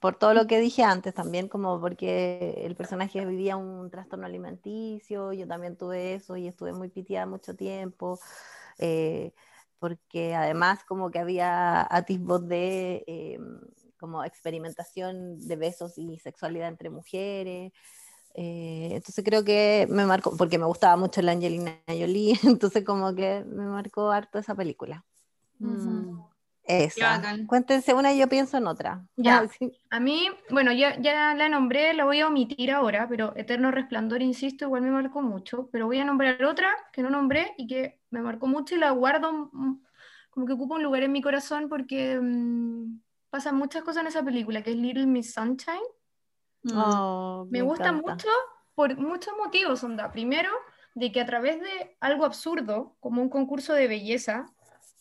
por 0.00 0.16
todo 0.16 0.32
lo 0.34 0.46
que 0.46 0.58
dije 0.58 0.82
antes 0.82 1.14
también, 1.14 1.46
como 1.48 1.78
porque 1.80 2.62
el 2.64 2.74
personaje 2.74 3.24
vivía 3.24 3.56
un 3.56 3.90
trastorno 3.90 4.26
alimenticio, 4.26 5.32
yo 5.32 5.46
también 5.46 5.76
tuve 5.76 6.14
eso 6.14 6.36
y 6.36 6.48
estuve 6.48 6.72
muy 6.72 6.88
pitiada 6.88 7.26
mucho 7.26 7.54
tiempo, 7.54 8.18
eh, 8.78 9.32
porque 9.78 10.34
además 10.34 10.84
como 10.84 11.10
que 11.10 11.18
había 11.18 11.86
atisbos 11.94 12.46
de 12.48 13.04
eh, 13.06 13.38
como 13.98 14.24
experimentación 14.24 15.38
de 15.46 15.56
besos 15.56 15.98
y 15.98 16.18
sexualidad 16.18 16.68
entre 16.68 16.90
mujeres. 16.90 17.72
eh, 18.34 18.90
entonces 18.92 19.24
creo 19.24 19.44
que 19.44 19.86
me 19.90 20.06
marcó, 20.06 20.36
porque 20.36 20.58
me 20.58 20.66
gustaba 20.66 20.96
mucho 20.96 21.22
la 21.22 21.32
Angelina 21.32 21.80
Jolie, 21.88 22.38
entonces 22.44 22.84
como 22.84 23.14
que 23.14 23.44
me 23.44 23.66
marcó 23.66 24.10
harto 24.10 24.38
esa 24.38 24.54
película. 24.54 25.04
Esa. 26.66 27.22
Cuéntense 27.46 27.94
una 27.94 28.12
y 28.12 28.18
yo 28.18 28.28
pienso 28.28 28.56
en 28.56 28.66
otra. 28.66 29.06
Ya. 29.16 29.38
Ah. 29.38 29.66
A 29.90 30.00
mí, 30.00 30.28
bueno, 30.50 30.72
ya, 30.72 31.00
ya 31.00 31.34
la 31.34 31.48
nombré, 31.48 31.94
la 31.94 32.04
voy 32.04 32.20
a 32.20 32.26
omitir 32.26 32.72
ahora, 32.72 33.06
pero 33.08 33.32
Eterno 33.36 33.70
Resplandor, 33.70 34.20
insisto, 34.22 34.64
igual 34.64 34.82
me 34.82 34.90
marcó 34.90 35.22
mucho, 35.22 35.68
pero 35.70 35.86
voy 35.86 35.98
a 35.98 36.04
nombrar 36.04 36.44
otra 36.44 36.74
que 36.92 37.02
no 37.02 37.10
nombré 37.10 37.54
y 37.56 37.66
que 37.66 38.00
me 38.10 38.20
marcó 38.20 38.46
mucho 38.46 38.74
y 38.74 38.78
la 38.78 38.90
guardo 38.90 39.50
mm, 39.52 39.80
como 40.30 40.46
que 40.46 40.52
ocupa 40.52 40.74
un 40.74 40.82
lugar 40.82 41.02
en 41.02 41.12
mi 41.12 41.22
corazón 41.22 41.68
porque 41.68 42.18
mm, 42.20 43.00
pasan 43.30 43.56
muchas 43.56 43.82
cosas 43.82 44.02
en 44.02 44.08
esa 44.08 44.22
película, 44.22 44.62
que 44.62 44.70
es 44.70 44.76
Little 44.76 45.06
Miss 45.06 45.32
Sunshine. 45.32 45.80
Mm. 46.62 46.72
Oh, 46.76 47.46
Me 47.50 47.62
gusta 47.62 47.88
encanta. 47.88 48.10
mucho 48.12 48.28
por 48.74 48.96
muchos 48.98 49.34
motivos, 49.36 49.82
onda. 49.84 50.12
Primero, 50.12 50.50
de 50.94 51.12
que 51.12 51.20
a 51.20 51.26
través 51.26 51.60
de 51.60 51.96
algo 52.00 52.24
absurdo, 52.24 52.96
como 53.00 53.22
un 53.22 53.30
concurso 53.30 53.72
de 53.72 53.88
belleza, 53.88 54.46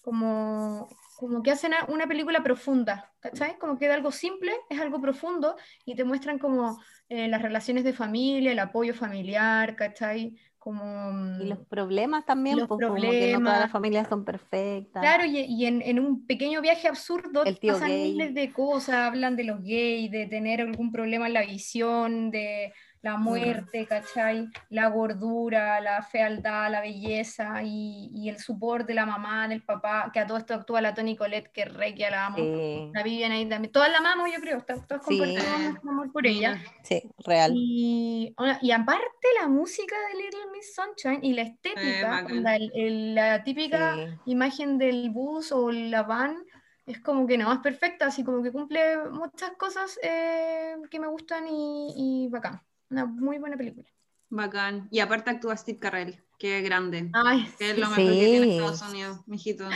como, 0.01 0.87
como 1.15 1.41
que 1.43 1.51
hacen 1.51 1.71
una 1.87 2.07
película 2.07 2.43
profunda, 2.43 3.13
¿cachai? 3.19 3.57
Como 3.57 3.77
que 3.77 3.87
de 3.87 3.93
algo 3.93 4.11
simple 4.11 4.51
es 4.69 4.79
algo 4.79 4.99
profundo 5.01 5.55
y 5.85 5.95
te 5.95 6.03
muestran 6.03 6.39
como 6.39 6.79
eh, 7.09 7.27
las 7.27 7.41
relaciones 7.41 7.83
de 7.83 7.93
familia, 7.93 8.51
el 8.51 8.59
apoyo 8.59 8.93
familiar, 8.93 9.75
¿cachai? 9.75 10.35
Como... 10.59 10.83
mm, 11.11 11.41
Y 11.41 11.45
los 11.47 11.59
problemas 11.67 12.25
también, 12.25 12.57
Los 12.59 12.67
pues, 12.67 12.81
como 12.85 12.95
que 13.09 13.27
no 13.31 13.41
problemas. 13.41 13.43
todas 13.43 13.59
las 13.59 13.71
familias 13.71 14.07
son 14.09 14.25
perfectas. 14.25 15.01
Claro, 15.01 15.25
y, 15.25 15.39
y 15.41 15.65
en, 15.65 15.81
en 15.81 15.99
un 15.99 16.25
pequeño 16.25 16.61
viaje 16.61 16.87
absurdo 16.87 17.43
El 17.43 17.59
tío 17.59 17.73
pasan 17.73 17.89
gay. 17.89 18.11
miles 18.11 18.33
de 18.33 18.51
cosas, 18.51 18.95
hablan 18.95 19.35
de 19.35 19.43
los 19.43 19.61
gays, 19.61 20.09
de 20.11 20.25
tener 20.27 20.61
algún 20.61 20.91
problema 20.91 21.27
en 21.27 21.33
la 21.33 21.45
visión, 21.45 22.31
de 22.31 22.73
Mm. 22.94 22.94
La 23.05 23.17
muerte, 23.17 23.85
¿cachai? 23.85 24.49
La 24.69 24.87
gordura, 24.89 25.79
la 25.79 26.01
fealdad, 26.01 26.71
la 26.71 26.81
belleza 26.81 27.61
y, 27.63 28.09
y 28.11 28.29
el 28.29 28.39
support 28.39 28.87
de 28.87 28.95
la 28.95 29.05
mamá, 29.05 29.47
del 29.47 29.61
papá, 29.61 30.09
que 30.11 30.19
a 30.19 30.25
todo 30.25 30.39
esto 30.39 30.55
actúa 30.55 30.81
la 30.81 30.95
Toni 30.95 31.15
Colette, 31.15 31.51
que 31.51 31.65
re 31.65 31.93
que 31.93 32.09
la 32.09 32.25
amo. 32.25 32.37
Sí, 32.37 32.89
La 32.95 33.03
Vivian 33.03 33.31
ahí 33.31 33.47
también. 33.47 33.71
Todas 33.71 33.91
la 33.91 33.99
amamos, 33.99 34.31
yo 34.33 34.39
creo, 34.41 34.59
todas 34.61 34.81
Sí. 35.07 35.19
compartimos 35.19 35.61
nuestro 35.61 35.91
amor 35.91 36.11
por 36.11 36.25
ella. 36.25 36.59
sí, 36.81 37.03
real. 37.23 37.51
Y, 37.55 38.33
aparte 38.73 39.27
la 39.39 39.47
música 39.49 39.95
de 40.09 40.23
Little 40.23 40.51
Miss 40.51 40.73
Sunshine 40.73 41.23
y 41.23 41.33
la 41.33 41.43
Eh, 41.43 41.45
estética, 41.45 42.25
el- 42.73 43.13
la 43.13 43.43
típica 43.43 43.93
Sí. 43.93 44.31
imagen 44.31 44.79
del 44.79 45.11
bus 45.11 45.51
o 45.51 45.71
la 45.71 46.01
van 46.01 46.43
es 46.87 46.99
como 47.01 47.27
que 47.27 47.37
no, 47.37 47.53
es 47.53 47.59
perfecta, 47.59 48.07
así 48.07 48.23
como 48.23 48.41
que 48.41 48.51
cumple 48.51 48.97
muchas 49.11 49.51
cosas 49.57 49.99
eh, 50.01 50.75
que 50.89 50.99
me 50.99 51.07
gustan 51.07 51.47
y, 51.47 51.93
y 52.25 52.29
bacán. 52.29 52.61
Una 52.89 53.05
muy 53.05 53.37
buena 53.39 53.57
película. 53.57 53.87
Bacán. 54.29 54.87
Y 54.91 54.99
aparte 54.99 55.29
actúa 55.29 55.55
Steve 55.55 55.79
Carell, 55.79 56.23
que 56.39 56.57
es 56.59 56.63
grande. 56.63 57.09
Ay, 57.13 57.47
Que 57.57 57.69
es 57.69 57.75
sí, 57.75 57.81
lo 57.81 57.89
mejor 57.89 58.05
que 58.05 58.11
tiene 58.11 58.45
Sí. 58.45 58.51
Estados 58.57 58.81
Unidos, 58.89 59.19
mijito. 59.27 59.69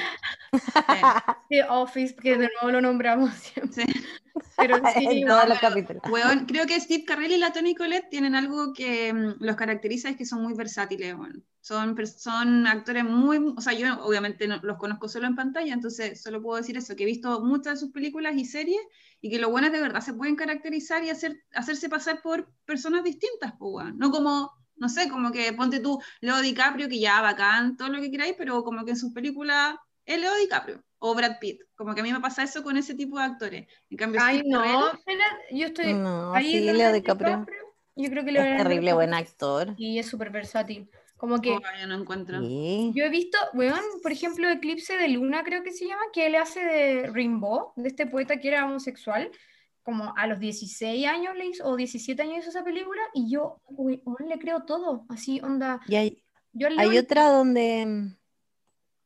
The 1.49 1.63
Office, 1.69 2.15
que 2.15 2.31
de 2.37 2.49
nuevo 2.61 2.71
lo 2.71 2.81
nombramos 2.81 3.33
siempre. 3.35 3.85
Sí. 3.85 4.03
Pero 4.57 4.77
sí, 4.93 5.05
en 5.21 5.27
todos 5.27 5.47
los 5.47 5.59
pero- 5.59 5.69
capítulos. 5.69 6.03
Weón, 6.09 6.45
creo 6.45 6.65
que 6.65 6.79
Steve 6.79 7.05
Carell 7.05 7.31
y 7.31 7.37
la 7.37 7.53
Toni 7.53 7.75
Collette 7.75 8.09
tienen 8.09 8.35
algo 8.35 8.73
que 8.73 9.13
mm, 9.13 9.35
los 9.43 9.55
caracteriza, 9.55 10.09
es 10.09 10.17
que 10.17 10.25
son 10.25 10.41
muy 10.41 10.53
versátiles, 10.53 11.13
weón. 11.15 11.43
Son, 11.61 11.95
son 12.07 12.65
actores 12.67 13.03
muy, 13.03 13.37
o 13.55 13.61
sea, 13.61 13.73
yo 13.73 14.01
obviamente 14.03 14.47
no, 14.47 14.57
los 14.63 14.77
conozco 14.77 15.07
solo 15.09 15.27
en 15.27 15.35
pantalla, 15.35 15.73
entonces 15.73 16.21
solo 16.21 16.41
puedo 16.41 16.57
decir 16.57 16.77
eso, 16.77 16.95
que 16.95 17.03
he 17.03 17.05
visto 17.05 17.41
muchas 17.43 17.73
de 17.75 17.79
sus 17.85 17.91
películas 17.91 18.35
y 18.35 18.45
series, 18.45 18.79
y 19.21 19.29
que 19.29 19.39
lo 19.39 19.49
bueno 19.49 19.67
es 19.67 19.73
de 19.73 19.81
verdad 19.81 20.01
se 20.01 20.13
pueden 20.13 20.35
caracterizar 20.35 21.03
y 21.03 21.09
hacer, 21.09 21.43
hacerse 21.53 21.89
pasar 21.89 22.21
por 22.21 22.49
personas 22.65 23.03
distintas, 23.03 23.53
pues, 23.57 23.71
weón. 23.73 23.97
No 23.97 24.11
como, 24.11 24.51
no 24.75 24.89
sé, 24.89 25.09
como 25.09 25.31
que 25.31 25.51
ponte 25.53 25.79
tú 25.79 26.01
Leo 26.21 26.41
DiCaprio, 26.41 26.87
que 26.89 26.99
ya 26.99 27.21
bacán, 27.21 27.77
todo 27.77 27.89
lo 27.89 27.99
que 28.01 28.11
queráis, 28.11 28.35
pero 28.37 28.63
como 28.63 28.85
que 28.85 28.91
en 28.91 28.97
sus 28.97 29.13
películas 29.13 29.75
es 30.05 30.19
Leo 30.19 30.35
DiCaprio, 30.35 30.83
o 30.99 31.13
Brad 31.15 31.37
Pitt, 31.39 31.61
como 31.75 31.93
que 31.93 32.01
a 32.01 32.03
mí 32.03 32.11
me 32.11 32.19
pasa 32.19 32.43
eso 32.43 32.63
con 32.63 32.77
ese 32.77 32.95
tipo 32.95 33.17
de 33.17 33.25
actores. 33.25 33.67
En 33.89 33.97
cambio, 33.97 34.21
Ay, 34.23 34.43
no, 34.45 34.63
yo 35.51 35.65
estoy 35.67 35.93
No, 35.93 36.33
ahí. 36.33 36.51
sí, 36.51 36.61
Leo 36.71 36.91
DiCaprio. 36.91 37.45
Yo 37.95 38.09
creo 38.09 38.23
que 38.23 38.29
Es 38.29 38.33
Leonardo 38.33 38.57
terrible 38.63 38.81
DiCaprio 38.81 38.95
buen 38.95 39.13
actor. 39.13 39.73
Y 39.77 39.99
es 39.99 40.07
súper 40.07 40.29
versátil. 40.29 40.89
Como 41.19 41.39
que 41.41 41.51
Oh, 41.51 41.61
yo 41.79 41.85
no 41.87 41.95
encuentro. 41.99 42.39
Sí. 42.41 42.91
yo 42.95 43.03
he 43.03 43.09
visto, 43.09 43.37
weón, 43.53 43.79
por 44.01 44.11
ejemplo, 44.11 44.49
Eclipse 44.49 44.95
de 44.97 45.09
Luna, 45.09 45.43
creo 45.43 45.61
que 45.63 45.71
se 45.73 45.85
llama, 45.85 46.01
que 46.13 46.25
él 46.27 46.35
hace 46.35 46.61
de 46.63 47.07
Rimbaud, 47.11 47.73
de 47.75 47.89
este 47.89 48.07
poeta 48.07 48.37
que 48.39 48.47
era 48.47 48.65
homosexual, 48.65 49.29
como 49.83 50.13
a 50.15 50.27
los 50.27 50.39
16 50.39 51.05
años 51.07 51.35
le 51.35 51.47
hizo, 51.47 51.65
o 51.67 51.75
17 51.75 52.21
años 52.21 52.39
hizo 52.39 52.49
esa 52.51 52.63
película, 52.63 53.01
y 53.13 53.29
yo, 53.29 53.59
weón, 53.67 53.99
le 54.29 54.39
creo 54.39 54.63
todo, 54.63 55.05
así, 55.09 55.41
onda. 55.41 55.81
Y 55.89 55.95
hay, 55.95 56.23
Yo 56.53 56.67
hay 56.77 56.97
otra 56.97 57.29
donde, 57.29 58.13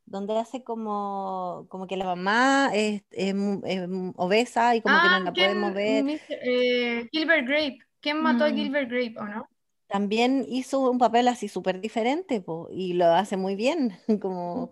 donde 0.06 0.38
hace 0.38 0.64
como, 0.64 1.66
como 1.70 1.88
que 1.88 1.98
la 1.98 2.06
mamá 2.06 2.70
es, 2.76 3.02
es 3.10 3.34
es 3.66 3.90
obesa 4.18 4.76
y 4.76 4.82
como 4.82 4.96
que 5.02 5.08
no 5.08 5.16
Ah, 5.16 5.20
la 5.20 5.34
puede 5.34 5.48
¿quién- 5.48 5.60
mover. 5.60 6.22
Eh, 6.30 7.10
Gilbert 7.12 7.48
Grape. 7.48 7.80
¿Quién 8.02 8.22
mató 8.22 8.44
a 8.44 8.50
Mm. 8.50 8.56
Gilbert 8.56 8.90
Grape, 8.92 9.16
o 9.18 9.24
no? 9.26 9.48
También 9.94 10.44
hizo 10.50 10.90
un 10.90 10.98
papel 10.98 11.28
así 11.28 11.48
súper 11.48 11.80
diferente 11.80 12.42
po, 12.42 12.68
y 12.72 12.94
lo 12.94 13.06
hace 13.14 13.38
muy 13.38 13.56
bien. 13.56 13.96
Como, 14.20 14.72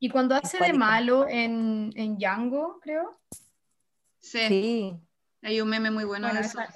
Y 0.00 0.08
cuando 0.08 0.36
hace 0.36 0.58
de 0.58 0.72
malo 0.72 1.28
en, 1.28 1.92
en 1.94 2.16
Django, 2.16 2.80
creo. 2.80 3.20
Sí, 4.20 4.38
sí, 4.48 4.96
hay 5.42 5.60
un 5.60 5.68
meme 5.68 5.90
muy 5.90 6.04
bueno 6.04 6.28
Bueno, 6.28 6.40
de 6.40 6.46
eso. 6.46 6.58
esa- 6.60 6.74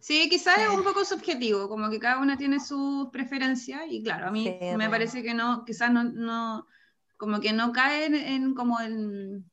Sí, 0.00 0.28
quizás 0.28 0.58
es 0.58 0.68
Sí. 0.70 0.76
un 0.76 0.84
poco 0.84 1.02
subjetivo, 1.06 1.66
como 1.66 1.88
que 1.88 1.98
cada 1.98 2.20
una 2.20 2.36
tiene 2.36 2.60
sus 2.60 3.08
preferencias 3.08 3.80
y 3.88 4.02
claro, 4.02 4.26
a 4.28 4.30
mí 4.30 4.44
Sí, 4.44 4.76
me 4.76 4.90
parece 4.90 5.22
que 5.22 5.32
no, 5.32 5.64
quizás 5.64 5.90
no, 5.90 6.04
no, 6.04 6.66
como 7.16 7.40
que 7.40 7.54
no 7.54 7.72
cae 7.72 8.04
en, 8.04 8.14
en 8.14 8.54
como 8.54 8.80
en, 8.80 9.50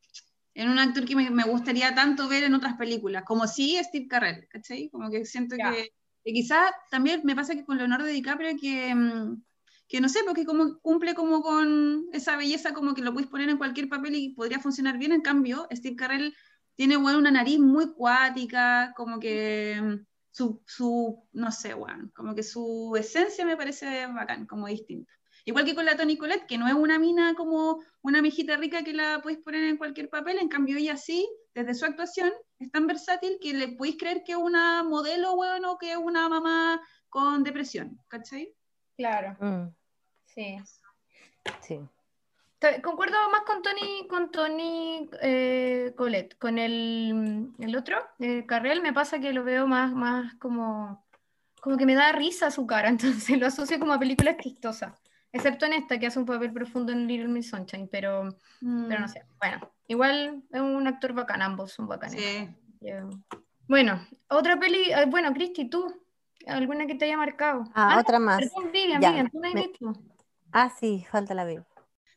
en 0.56 0.70
un 0.70 0.78
actor 0.78 1.06
que 1.06 1.16
me, 1.16 1.30
me 1.30 1.46
gustaría 1.46 1.96
tanto 1.96 2.28
ver 2.28 2.44
en 2.44 2.54
otras 2.54 2.76
películas, 2.76 3.24
como 3.24 3.48
sí 3.48 3.78
Steve 3.82 4.08
Carell, 4.10 4.46
¿cachai? 4.50 4.90
Como 4.90 5.10
que 5.10 5.24
siento 5.26 5.56
Ya. 5.58 5.72
que, 5.72 5.94
que 6.24 6.34
quizás 6.34 6.72
también 6.92 7.22
me 7.24 7.36
pasa 7.36 7.56
que 7.56 7.66
con 7.66 7.78
Leonardo 7.78 8.06
DiCaprio 8.06 8.58
que, 8.60 8.94
mm, 8.94 9.44
que 9.88 10.02
no 10.02 10.10
sé, 10.10 10.20
porque 10.26 10.46
como 10.46 10.80
cumple 10.80 11.16
como 11.16 11.42
con 11.42 12.08
esa 12.14 12.38
belleza 12.38 12.74
como 12.74 12.94
que 12.94 13.02
lo 13.02 13.14
puedes 13.14 13.30
poner 13.30 13.50
en 13.50 13.58
cualquier 13.58 13.90
papel 13.90 14.16
y 14.16 14.34
podría 14.34 14.60
funcionar 14.60 14.98
bien, 14.98 15.12
en 15.12 15.22
cambio 15.22 15.68
Steve 15.72 15.96
Carell 15.96 16.36
tiene, 16.76 16.96
weón, 16.98 17.18
una 17.18 17.32
nariz 17.32 17.60
muy 17.60 17.94
cuática, 17.94 18.94
como 18.96 19.20
que 19.20 19.80
mm, 19.82 20.06
su, 20.32 20.62
su 20.66 21.28
no 21.34 21.52
sé, 21.52 21.74
weón, 21.74 22.12
como 22.16 22.36
que 22.36 22.44
su 22.44 22.96
esencia 22.98 23.46
me 23.46 23.58
parece 23.58 24.08
bacán, 24.08 24.46
como 24.46 24.68
distinta. 24.68 25.12
Igual 25.46 25.66
que 25.66 25.76
con 25.76 25.86
la 25.86 25.98
Toni 25.98 26.18
Colette, 26.18 26.46
que 26.48 26.58
no 26.58 26.68
es 26.68 26.74
una 26.74 27.00
mina 27.00 27.34
como 27.34 27.82
una 28.02 28.22
mijita 28.22 28.58
rica 28.58 28.84
que 28.84 28.94
la 28.94 29.22
podéis 29.22 29.42
poner 29.42 29.64
en 29.64 29.78
cualquier 29.78 30.10
papel, 30.10 30.38
en 30.38 30.48
cambio 30.48 30.78
ella 30.78 30.96
sí, 30.96 31.28
desde 31.64 31.80
su 31.80 31.86
actuación, 31.86 32.32
es 32.60 32.72
tan 32.72 32.88
versátil 32.88 33.38
que 33.42 33.54
le 33.54 33.70
podéis 33.70 33.98
creer 33.98 34.24
que 34.24 34.34
es 34.34 34.38
una 34.38 34.84
modelo, 34.84 35.34
weón, 35.34 35.66
o 35.66 35.78
que 35.78 35.92
es 35.92 35.98
una 35.98 36.30
mamá 36.30 36.82
con 37.10 37.44
depresión, 37.44 38.00
¿cachai? 38.08 38.54
Claro. 38.98 39.36
Mm, 39.40 39.74
Sí. 40.26 40.58
sí. 41.62 41.80
Concuerdo 42.84 43.16
más 43.32 43.42
con 43.42 43.62
Tony, 43.62 44.08
con 44.10 44.32
Tony 44.32 45.10
eh, 45.22 45.94
Colette. 45.96 46.38
Con 46.38 46.58
el, 46.58 47.52
el 47.58 47.76
otro, 47.76 47.98
eh, 48.20 48.46
Carrel, 48.46 48.82
me 48.82 48.94
pasa 48.94 49.20
que 49.20 49.32
lo 49.32 49.44
veo 49.44 49.66
más, 49.66 49.94
más 49.94 50.36
como, 50.36 51.06
como 51.62 51.78
que 51.78 51.86
me 51.86 51.96
da 51.96 52.12
risa 52.12 52.52
su 52.52 52.68
cara, 52.68 52.90
entonces 52.90 53.38
lo 53.38 53.48
asocio 53.48 53.80
como 53.80 53.94
a 53.94 54.00
películas 54.00 54.38
chistosas. 54.38 54.94
Excepto 55.32 55.66
en 55.66 55.74
esta, 55.74 56.00
que 56.00 56.08
hace 56.08 56.20
un 56.20 56.26
papel 56.26 56.52
profundo 56.52 56.92
en 56.92 57.08
Little 57.08 57.28
Miss 57.28 57.50
Sunshine, 57.50 57.88
pero, 57.92 58.36
pero 58.62 59.00
no 59.00 59.06
Mm, 59.06 59.10
sé. 59.10 59.24
Bueno, 59.40 59.72
igual 59.88 60.44
es 60.52 60.62
un 60.62 60.88
actor 60.88 61.14
bacán, 61.14 61.42
ambos 61.42 61.72
son 61.72 61.88
bacanes. 61.88 62.20
Sí. 62.20 62.50
Eh, 62.82 63.04
Bueno, 63.68 64.02
otra 64.30 64.60
peli, 64.60 64.92
eh, 64.92 65.06
bueno, 65.08 65.32
Cristi, 65.34 65.70
tú, 65.70 65.94
¿alguna 66.48 66.88
que 66.88 66.96
te 66.96 67.06
haya 67.06 67.18
marcado? 67.18 67.66
Ah, 67.76 67.94
no, 67.96 68.02
otra 68.02 68.18
más. 68.18 68.40
perdón, 68.40 68.72
Vivian, 68.72 69.02
Ya, 69.02 69.10
Vivian, 69.10 69.30
tú 69.30 69.42
has 69.44 69.54
me-. 69.54 69.72
Ah, 70.52 70.72
sí, 70.80 71.06
falta 71.12 71.36
la 71.36 71.46
Biblia. 71.46 71.68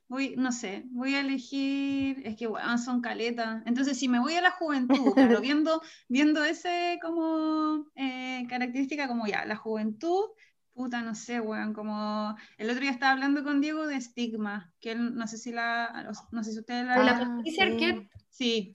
Voy, 0.08 0.34
no 0.36 0.52
sé, 0.52 0.84
voy 0.90 1.14
a 1.14 1.20
elegir, 1.20 2.20
es 2.26 2.36
que 2.36 2.46
weón, 2.46 2.78
son 2.78 3.00
caletas. 3.00 3.62
Entonces, 3.64 3.98
si 3.98 4.08
me 4.08 4.20
voy 4.20 4.34
a 4.34 4.42
la 4.42 4.50
juventud, 4.50 4.94
claro, 5.14 5.40
viendo, 5.40 5.80
viendo 6.08 6.44
ese 6.44 6.98
como 7.02 7.86
eh, 7.94 8.46
característica 8.48 9.08
como 9.08 9.26
ya, 9.26 9.44
la 9.46 9.56
juventud, 9.56 10.24
puta, 10.74 11.02
no 11.02 11.14
sé, 11.14 11.40
weón, 11.40 11.74
como 11.74 12.34
el 12.58 12.70
otro 12.70 12.80
día 12.80 12.90
estaba 12.90 13.12
hablando 13.12 13.44
con 13.44 13.60
Diego 13.60 13.86
de 13.86 14.00
Stigma, 14.00 14.72
que 14.80 14.92
él, 14.92 15.14
no 15.14 15.26
sé 15.26 15.38
si 15.38 15.52
la, 15.52 16.10
no 16.30 16.44
sé 16.44 16.52
si 16.52 16.58
ustedes 16.60 16.86
la 16.86 16.98
la 16.98 17.12
Ah, 17.14 17.18
Patricia 17.18 17.64
sí. 17.64 17.72
Arquette, 17.72 18.08
Sí, 18.30 18.74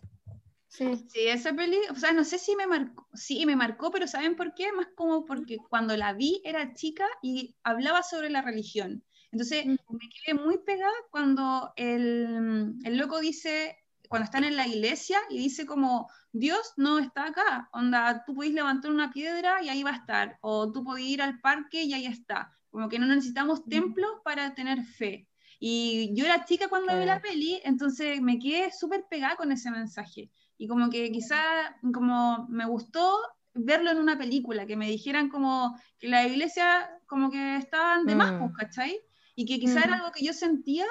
sí. 0.67 1.07
Sí, 1.07 1.27
esa 1.27 1.53
peli, 1.53 1.77
o 1.89 1.95
sea, 1.95 2.11
no 2.11 2.23
sé 2.23 2.37
si 2.37 2.55
me 2.55 2.67
marcó, 2.67 3.07
sí, 3.13 3.45
me 3.45 3.55
marcó, 3.55 3.91
pero 3.91 4.07
¿saben 4.07 4.35
por 4.35 4.53
qué? 4.53 4.71
Más 4.73 4.87
como 4.95 5.25
porque 5.25 5.57
cuando 5.57 5.95
la 5.97 6.13
vi 6.13 6.41
era 6.43 6.73
chica 6.73 7.05
y 7.21 7.55
hablaba 7.63 8.03
sobre 8.03 8.29
la 8.29 8.41
religión. 8.41 9.03
Entonces 9.31 9.65
me 9.65 10.09
quedé 10.09 10.35
muy 10.35 10.57
pegada 10.59 10.93
cuando 11.11 11.73
el, 11.75 12.75
el 12.83 12.97
loco 12.97 13.19
dice, 13.19 13.77
cuando 14.07 14.25
están 14.25 14.43
en 14.43 14.55
la 14.55 14.67
iglesia 14.67 15.19
y 15.29 15.37
dice 15.37 15.65
como, 15.65 16.09
Dios 16.31 16.73
no 16.77 16.99
está 16.99 17.25
acá, 17.27 17.69
onda, 17.73 18.23
tú 18.25 18.33
podés 18.35 18.53
levantar 18.53 18.91
una 18.91 19.11
piedra 19.11 19.61
y 19.63 19.69
ahí 19.69 19.83
va 19.83 19.91
a 19.91 19.95
estar, 19.97 20.37
o 20.41 20.71
tú 20.71 20.83
podés 20.83 21.05
ir 21.05 21.21
al 21.21 21.39
parque 21.41 21.83
y 21.83 21.93
ahí 21.93 22.05
está. 22.05 22.51
Como 22.69 22.89
que 22.89 22.99
no 22.99 23.05
necesitamos 23.07 23.67
templos 23.67 24.11
para 24.23 24.53
tener 24.53 24.83
fe. 24.83 25.27
Y 25.59 26.11
yo 26.15 26.25
era 26.25 26.45
chica 26.45 26.67
cuando 26.69 26.97
vi 26.97 27.05
la 27.05 27.19
peli, 27.21 27.59
entonces 27.63 28.21
me 28.21 28.37
quedé 28.39 28.71
súper 28.71 29.05
pegada 29.09 29.35
con 29.35 29.51
ese 29.51 29.71
mensaje. 29.71 30.31
Y 30.57 30.67
como 30.67 30.89
que 30.89 31.11
quizá 31.11 31.75
como 31.93 32.45
me 32.49 32.65
gustó 32.65 33.17
verlo 33.53 33.89
en 33.91 33.97
una 33.97 34.17
película, 34.17 34.67
que 34.67 34.75
me 34.77 34.87
dijeran 34.89 35.29
como 35.29 35.79
que 35.97 36.07
la 36.09 36.27
iglesia 36.27 36.89
como 37.07 37.31
que 37.31 37.57
estaban 37.57 38.05
de 38.05 38.15
más, 38.15 38.33
Mm. 38.33 38.39
pues, 38.39 38.51
¿cachai? 38.57 38.99
Y 39.35 39.45
que 39.45 39.59
quizá 39.59 39.83
era 39.83 39.93
Ujú. 39.93 40.01
algo 40.03 40.11
que 40.11 40.25
yo 40.25 40.33
sentía, 40.33 40.85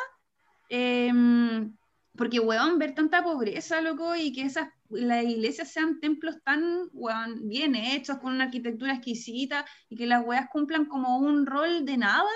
em, 0.69 1.76
porque, 2.17 2.41
weón, 2.41 2.79
ver 2.79 2.95
tanta 2.95 3.23
pobreza, 3.23 3.81
loco, 3.81 4.15
y 4.17 4.33
que 4.33 4.43
esas, 4.43 4.69
las 4.91 5.25
iglesias 5.25 5.71
sean 5.73 6.01
templos 6.01 6.37
tan, 6.43 6.89
weón, 6.93 7.49
bien 7.49 7.75
hechos, 7.75 8.19
con 8.19 8.33
una 8.35 8.45
arquitectura 8.45 8.95
exquisita, 8.95 9.65
y 9.89 9.97
que 9.97 10.07
las 10.07 10.25
weas 10.25 10.49
cumplan 10.51 10.87
como 10.87 11.19
un 11.19 11.47
rol 11.47 11.85
de 11.85 11.97
nada, 11.97 12.31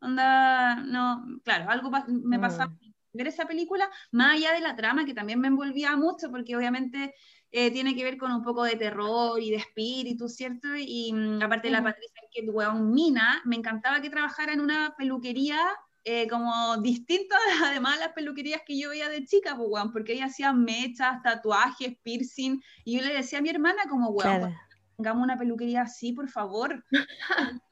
onda, 0.00 0.76
no, 0.76 1.24
claro, 1.44 1.70
algo 1.70 1.90
pa- 1.90 2.06
me 2.08 2.38
pasaba 2.38 2.70
Mm. 2.70 2.92
ver 3.12 3.26
esa 3.28 3.46
película, 3.46 3.88
más 4.10 4.34
allá 4.36 4.52
de 4.52 4.60
la 4.60 4.74
trama, 4.74 5.04
que 5.04 5.14
también 5.14 5.40
me 5.40 5.48
envolvía 5.48 5.96
mucho, 5.96 6.30
porque 6.30 6.56
obviamente 6.56 7.14
eh, 7.54 7.70
tiene 7.70 7.94
que 7.94 8.02
ver 8.02 8.16
con 8.16 8.32
un 8.32 8.42
poco 8.42 8.64
de 8.64 8.76
terror 8.76 9.38
y 9.40 9.50
de 9.50 9.56
espíritu, 9.56 10.26
¿cierto? 10.28 10.68
Y 10.74 11.12
mm, 11.12 11.42
aparte 11.42 11.68
de 11.68 11.72
la. 11.72 11.82
Patricia 11.82 12.20
Arquette, 12.24 12.48
weón, 12.50 12.90
Mina, 12.92 13.42
me 13.44 13.56
encantaba 13.56 14.00
que 14.00 14.08
trabajara 14.08 14.54
en 14.54 14.60
una 14.60 14.94
peluquería 14.96 15.58
eh, 16.04 16.28
como 16.28 16.76
distinta 16.78 17.36
además 17.64 17.96
a 17.96 18.00
las 18.06 18.12
peluquerías 18.12 18.62
que 18.66 18.78
yo 18.78 18.90
veía 18.90 19.08
de 19.08 19.24
chica, 19.24 19.56
pues, 19.56 19.68
weón, 19.70 19.92
porque 19.92 20.14
ella 20.14 20.26
hacía 20.26 20.52
mechas, 20.52 21.22
tatuajes, 21.22 21.96
piercing, 22.02 22.62
y 22.84 22.96
yo 22.96 23.04
le 23.04 23.14
decía 23.14 23.38
a 23.38 23.42
mi 23.42 23.50
hermana 23.50 23.82
como, 23.88 24.10
weón, 24.10 24.38
Claro. 24.38 24.54
tengamos 24.96 25.22
una 25.22 25.38
peluquería 25.38 25.82
así, 25.82 26.12
por 26.12 26.28
favor. 26.28 26.84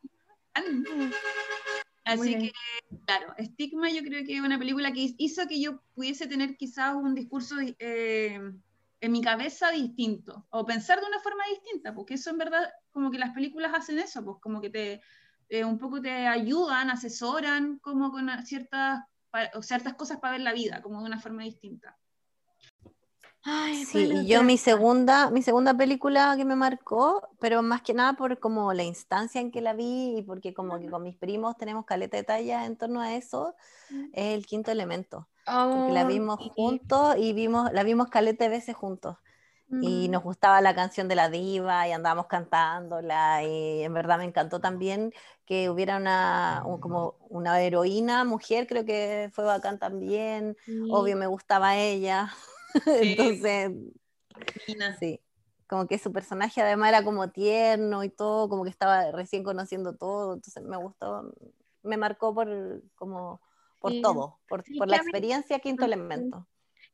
Así 2.05 2.37
que, 2.37 2.53
claro, 3.07 3.35
Stigma 3.39 3.89
yo 3.91 4.03
creo 4.03 4.25
que 4.25 4.35
es 4.35 4.41
una 4.41 4.59
película 4.59 4.91
que 4.93 5.15
hizo 5.17 5.47
que 5.47 5.61
yo 5.61 5.81
pudiese 5.95 6.27
tener 6.27 6.57
quizás 6.57 6.95
un 6.95 7.15
discurso 7.15 7.57
eh, 7.61 8.41
en 9.01 9.13
mi 9.13 9.21
cabeza 9.23 9.71
distinto, 9.71 10.47
o 10.51 10.67
pensar 10.67 11.01
de 11.01 11.07
una 11.07 11.21
forma 11.21 11.45
distinta, 11.49 11.95
porque 11.95 12.15
eso 12.15 12.31
en 12.31 12.39
verdad, 12.39 12.69
como 12.91 13.11
que 13.11 13.19
las 13.19 13.31
películas 13.31 13.73
hacen 13.75 13.99
eso, 13.99 14.25
pues 14.25 14.39
como 14.41 14.61
que 14.61 14.71
te, 14.71 15.03
eh, 15.51 15.65
un 15.65 15.79
poco 15.79 16.01
te 16.01 16.11
ayudan, 16.29 16.91
asesoran, 16.91 17.79
como 17.81 18.11
con 18.13 18.29
ciertas, 18.47 19.01
o 19.55 19.63
ciertas 19.63 19.95
cosas 19.95 20.19
para 20.21 20.33
ver 20.33 20.43
la 20.43 20.53
vida, 20.53 20.81
como 20.81 21.01
de 21.01 21.07
una 21.07 21.21
forma 21.21 21.43
distinta. 21.43 21.99
Ay, 23.43 23.85
Sí, 23.85 24.07
¿cuál 24.07 24.25
y 24.25 24.27
yo 24.29 24.43
mi 24.45 24.57
segunda, 24.57 25.31
mi 25.31 25.43
segunda 25.43 25.75
película 25.75 26.35
que 26.37 26.45
me 26.45 26.55
marcó, 26.57 27.29
pero 27.41 27.63
más 27.63 27.83
que 27.83 27.95
nada 27.95 28.13
por 28.13 28.39
como 28.39 28.73
la 28.73 28.85
instancia 28.85 29.41
en 29.41 29.51
que 29.51 29.61
la 29.61 29.73
vi 29.73 30.19
y 30.19 30.23
porque 30.23 30.55
como 30.55 30.79
que 30.79 30.89
con 30.89 31.03
mis 31.03 31.17
primos 31.17 31.57
tenemos 31.57 31.85
caleta 31.85 32.17
de 32.17 32.23
talla 32.23 32.65
en 32.67 32.77
torno 32.77 33.01
a 33.01 33.15
eso, 33.15 33.57
es 34.13 34.35
el 34.35 34.47
quinto 34.47 34.71
elemento. 34.71 35.29
Porque 35.73 35.91
la 35.93 36.05
Oh, 36.05 36.09
vimos 36.09 36.39
juntos 36.55 37.17
y 37.19 37.33
vimos, 37.33 37.73
la 37.73 37.83
vimos 37.83 38.09
caleta 38.09 38.45
de 38.45 38.51
veces 38.51 38.77
juntos. 38.77 39.17
Y 39.71 40.09
Mm. 40.09 40.13
nos 40.13 40.23
gustaba 40.25 40.61
la 40.61 40.75
canción 40.75 41.09
de 41.09 41.15
la 41.15 41.29
diva 41.31 41.87
y 41.89 41.93
andábamos 41.93 42.27
cantándola 42.27 43.45
y 43.45 43.83
en 43.85 43.95
verdad 43.95 44.19
me 44.19 44.25
encantó 44.25 44.61
también 44.61 45.13
que 45.47 45.71
hubiera 45.71 45.97
una, 45.97 46.63
un- 46.67 46.81
como 46.81 47.17
una 47.29 47.61
heroína 47.63 48.25
mujer, 48.25 48.67
creo 48.67 48.85
que 48.85 49.31
fue 49.33 49.45
bacán 49.45 49.79
también. 49.79 50.57
Sí. 50.67 50.73
Obvio 50.91 51.17
me 51.17 51.27
gustaba 51.29 51.77
ella. 51.77 52.33
Entonces, 52.87 53.71
Mina. 54.69 54.97
sí, 54.99 55.21
como 55.69 55.87
que 55.87 55.99
su 55.99 56.13
personaje 56.13 56.61
además 56.63 56.89
era 56.91 57.05
como 57.05 57.31
tierno 57.31 58.03
y 58.05 58.11
todo, 58.11 58.49
como 58.49 58.65
que 58.65 58.71
estaba 58.71 59.11
recién 59.13 59.45
conociendo 59.45 59.95
todo, 59.97 60.35
entonces 60.35 60.63
me 60.65 60.77
gustó, 60.77 61.33
me 61.83 61.97
marcó 61.97 62.35
por 62.35 62.49
como 62.97 63.41
por 63.79 63.93
Sí. 63.93 64.03
todo, 64.03 64.41
por, 64.49 64.63
Sí, 64.65 64.77
por 64.79 64.89
la 64.89 64.97
experiencia 64.97 65.59
quinto 65.61 65.85
elemento. 65.87 66.47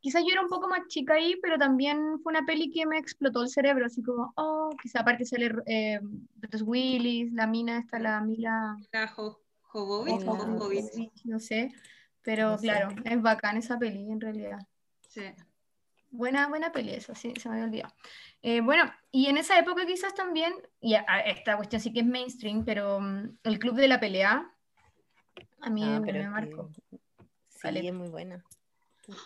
Quizás 0.07 0.23
yo 0.23 0.31
era 0.31 0.41
un 0.41 0.49
poco 0.49 0.69
más 0.69 0.87
chica 0.87 1.15
ahí, 1.15 1.35
pero 1.43 1.59
también 1.59 2.21
fue 2.23 2.31
una 2.33 2.47
peli 2.47 2.71
que 2.71 2.87
me 2.87 2.97
explotó 2.97 3.43
el 3.43 3.49
cerebro, 3.49 3.87
así 3.87 4.05
como, 4.05 4.33
oh, 4.37 4.71
quizá 4.81 5.01
aparte 5.01 5.25
sale 5.25 5.51
eh, 5.67 5.99
Bruce 6.01 6.63
Willis, 6.63 7.33
la 7.33 7.49
mina 7.49 7.79
esta, 7.79 7.99
la 7.99 8.21
Mila 8.21 8.77
La 8.93 9.09
Jo- 9.09 9.41
Jovovich, 9.63 10.25
no 11.25 11.41
sé, 11.41 11.73
pero 12.23 12.51
No 12.51 12.59
sé. 12.59 12.63
claro, 12.69 12.95
es 13.05 13.21
bacán 13.21 13.57
esa 13.57 13.81
peli 13.81 14.09
en 14.09 14.21
realidad. 14.21 14.61
Sí. 15.01 15.23
Buena, 16.13 16.47
buena 16.47 16.71
peli 16.71 16.91
esa, 16.93 17.17
sí, 17.17 17.35
se 17.37 17.49
me 17.49 17.57
había 17.57 17.67
olvidado. 17.67 17.95
Eh, 18.43 18.61
bueno, 18.61 18.85
y 19.11 19.27
en 19.27 19.39
esa 19.39 19.59
época 19.59 19.87
quizás 19.87 20.15
también, 20.15 20.53
y 20.81 20.95
a- 20.95 21.05
a- 21.09 21.21
esta 21.23 21.57
cuestión 21.57 21.83
sí 21.83 21.93
que 21.93 21.99
es 21.99 22.07
mainstream, 22.07 22.65
pero 22.65 23.01
mm, 23.01 23.39
el 23.43 23.59
Club 23.59 23.75
de 23.75 23.89
la 23.89 23.99
Pelea, 23.99 24.55
a 25.63 25.69
mí 25.71 25.83
Ah, 25.83 25.99
me, 25.99 26.07
pero 26.07 26.19
me 26.21 26.25
es 26.27 26.31
marcó. 26.31 26.71
sí, 27.49 27.69
es 27.89 27.93
muy 27.93 28.09
buena. 28.09 28.45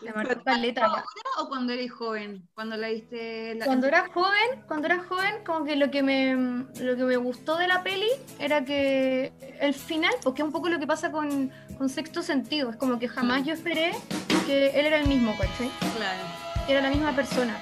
¿Pero 0.01 0.15
marcó 0.15 0.43
caleta. 0.45 0.89
la- 0.89 1.05
¿O 1.39 1.49
cuando 1.49 1.73
eres 1.73 1.91
joven? 1.93 2.47
Cuando 2.55 2.77
la 2.77 2.89
viste 2.89 3.55
la- 3.55 3.65
Cuando 3.67 3.87
era 3.87 4.09
joven, 4.13 4.63
cuando 4.69 4.87
era 4.87 4.99
joven, 5.05 5.43
como 5.45 5.65
que 5.65 5.77
lo 5.77 5.91
que 5.91 6.03
me 6.03 6.35
lo 6.81 6.97
que 6.97 7.05
me 7.05 7.17
gustó 7.17 7.57
de 7.57 7.67
la 7.69 7.83
peli 7.83 8.09
era 8.39 8.65
que 8.65 9.33
el 9.61 9.75
final, 9.75 10.13
porque 10.23 10.43
es 10.43 10.47
un 10.47 10.53
poco 10.53 10.69
lo 10.69 10.79
que 10.79 10.87
pasa 10.87 11.11
con, 11.11 11.51
con 11.79 11.89
sexto 11.89 12.23
sentido, 12.23 12.71
es 12.71 12.77
como 12.77 12.99
que 12.99 13.09
jamás 13.09 13.43
Mm. 13.43 13.45
yo 13.45 13.55
esperé 13.55 13.93
que 14.47 14.69
él 14.79 14.87
era 14.87 14.99
el 14.99 15.07
mismo, 15.09 15.33
¿cachai? 15.39 15.71
Claro. 15.97 16.23
Que 16.67 16.73
era 16.73 16.83
la 16.83 16.91
misma 16.91 17.15
persona. 17.17 17.57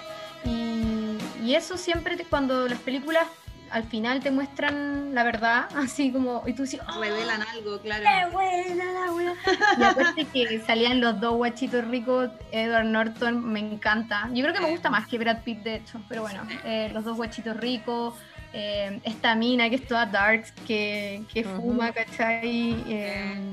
Y, 0.45 1.19
y 1.45 1.55
eso 1.55 1.77
siempre 1.77 2.17
te- 2.17 2.25
cuando 2.25 2.69
las 2.69 2.79
películas 2.81 3.27
al 3.71 3.85
final 3.85 4.21
te 4.21 4.31
muestran 4.31 5.15
la 5.15 5.25
verdad, 5.25 5.69
así 5.77 6.11
como, 6.13 6.43
y 6.47 6.53
tú 6.53 6.63
dices, 6.63 6.81
¡oh, 6.95 7.01
Revelan 7.01 7.43
algo, 7.43 7.81
claro. 7.81 8.05
qué 8.05 8.31
buena 8.33 8.85
la 8.85 9.13
wea! 9.13 9.35
Y 9.79 9.83
aparte 9.83 10.25
que 10.27 10.61
salían 10.67 11.01
los 11.01 11.21
dos 11.21 11.35
guachitos 11.37 11.87
ricos, 11.89 12.31
Edward 12.53 12.87
Norton, 12.87 13.45
me 13.45 13.61
encanta. 13.61 14.29
Yo 14.33 14.43
creo 14.43 14.55
que 14.55 14.61
me 14.61 14.71
gusta 14.71 14.91
más 14.91 15.07
que 15.07 15.19
Brad 15.19 15.43
Pitt, 15.43 15.63
de 15.63 15.77
hecho, 15.77 16.01
pero 16.09 16.23
bueno, 16.23 16.47
eh, 16.65 16.91
los 16.93 17.05
dos 17.05 17.17
guachitos 17.17 17.57
ricos, 17.57 18.15
eh, 18.53 19.01
esta 19.05 19.35
mina 19.35 19.69
que 19.69 19.77
es 19.77 19.87
toda 19.87 20.07
darks, 20.07 20.53
que, 20.67 21.23
que 21.33 21.45
fuma, 21.45 21.93
¿cachai? 21.93 22.83
Eh, 22.89 23.51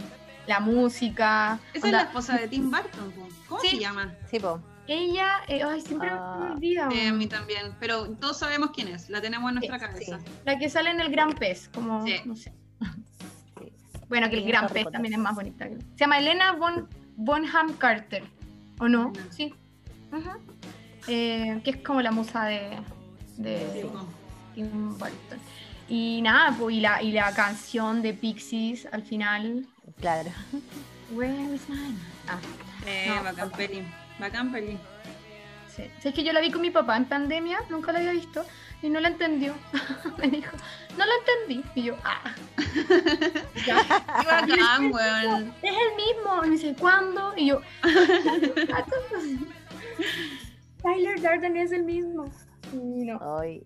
la 0.48 0.60
música. 0.60 1.60
Esa 1.74 1.88
es 1.88 1.94
la 1.94 2.02
esposa 2.04 2.38
de 2.38 2.48
Tim 2.48 2.70
Burton. 2.70 3.14
¿Cómo 3.48 3.62
Sí. 3.62 3.70
se 3.72 3.78
llama? 3.80 4.14
Sí, 4.30 4.40
po. 4.40 4.60
Ella, 4.88 5.38
eh, 5.48 5.64
ay, 5.64 5.82
siempre 5.82 6.10
Ah, 6.12 6.38
me 6.40 6.52
olvida. 6.56 6.90
Eh, 6.94 7.08
a 7.08 7.14
mí 7.14 7.28
también, 7.28 7.76
pero 7.80 8.10
todos 8.12 8.38
sabemos 8.38 8.72
quién 8.72 8.88
es, 8.90 9.10
la 9.10 9.20
tenemos 9.22 9.50
en 9.50 9.56
nuestra 9.56 9.80
Sí, 9.80 9.86
cabeza. 9.86 10.20
La 10.46 10.58
que 10.60 10.70
sale 10.70 10.92
en 10.92 11.02
el 11.02 11.12
Gran 11.12 11.34
Pez, 11.34 11.70
como, 11.74 12.06
Sí. 12.06 12.16
no 12.26 12.36
sé. 12.36 12.54
Sí. 13.60 13.72
Bueno, 14.08 14.30
que 14.30 14.38
el 14.38 14.46
Gran 14.46 14.68
Pez 14.70 14.86
también 14.92 15.14
es 15.16 15.20
más 15.20 15.34
bonita. 15.36 15.68
Se 15.68 15.80
llama 15.98 16.20
Elena 16.20 16.52
Bon, 16.54 16.88
Bonham 17.16 17.74
Carter, 17.78 18.24
¿o 18.80 18.88
no? 18.88 19.12
Sí. 19.32 19.54
Ajá. 20.12 20.38
Eh, 21.08 21.62
que 21.64 21.72
es 21.72 21.78
como 21.78 22.02
la 22.02 22.12
musa 22.12 22.46
de, 22.46 22.78
de. 23.38 23.88
Tim 24.54 24.90
Burton. 24.98 25.40
Y 25.90 26.22
nada, 26.22 26.56
pues, 26.58 26.76
y 26.76 26.80
la, 26.80 27.02
y 27.02 27.12
la 27.12 27.34
canción 27.34 28.02
de 28.02 28.14
Pixies 28.14 28.88
al 28.92 29.04
final. 29.04 29.68
Claro. 30.00 30.30
Where 31.12 31.54
is 31.54 31.68
man? 31.70 31.96
Ah, 32.28 32.40
Eh, 32.88 33.06
No, 33.16 33.24
bacán 33.24 33.52
peli, 33.52 33.84
bacán 34.20 34.52
peli. 34.52 34.78
sí. 35.76 35.84
¿Sabes 36.00 36.14
que 36.16 36.24
yo 36.24 36.32
la 36.34 36.40
vi 36.42 36.52
con 36.52 36.62
mi 36.62 36.72
papá 36.72 36.96
en 36.98 37.06
pandemia? 37.06 37.60
Nunca 37.70 37.92
la 37.92 38.00
había 38.00 38.12
visto. 38.12 38.46
Y 38.82 38.90
no 38.90 39.00
la 39.00 39.08
entendió. 39.08 39.54
Me 40.18 40.28
dijo, 40.28 40.56
no 40.98 41.06
la 41.06 41.12
entendí. 41.48 41.64
Y 41.76 41.84
yo, 41.84 41.96
ah. 42.04 42.34
Ya. 43.66 43.82
Qué 43.82 44.26
bacán, 44.28 44.92
weón. 44.94 45.54
es 45.62 45.72
el 45.72 45.96
mismo. 45.96 46.44
Y 46.44 46.48
me 46.50 46.56
dice, 46.56 46.76
¿cuándo? 46.80 47.34
Y 47.36 47.48
yo, 47.48 47.62
Tyler 50.82 51.22
Darden 51.22 51.58
es 51.58 51.72
el 51.72 51.84
mismo. 51.84 52.26
Y 52.74 53.06
no. 53.06 53.40
Ay, 53.40 53.64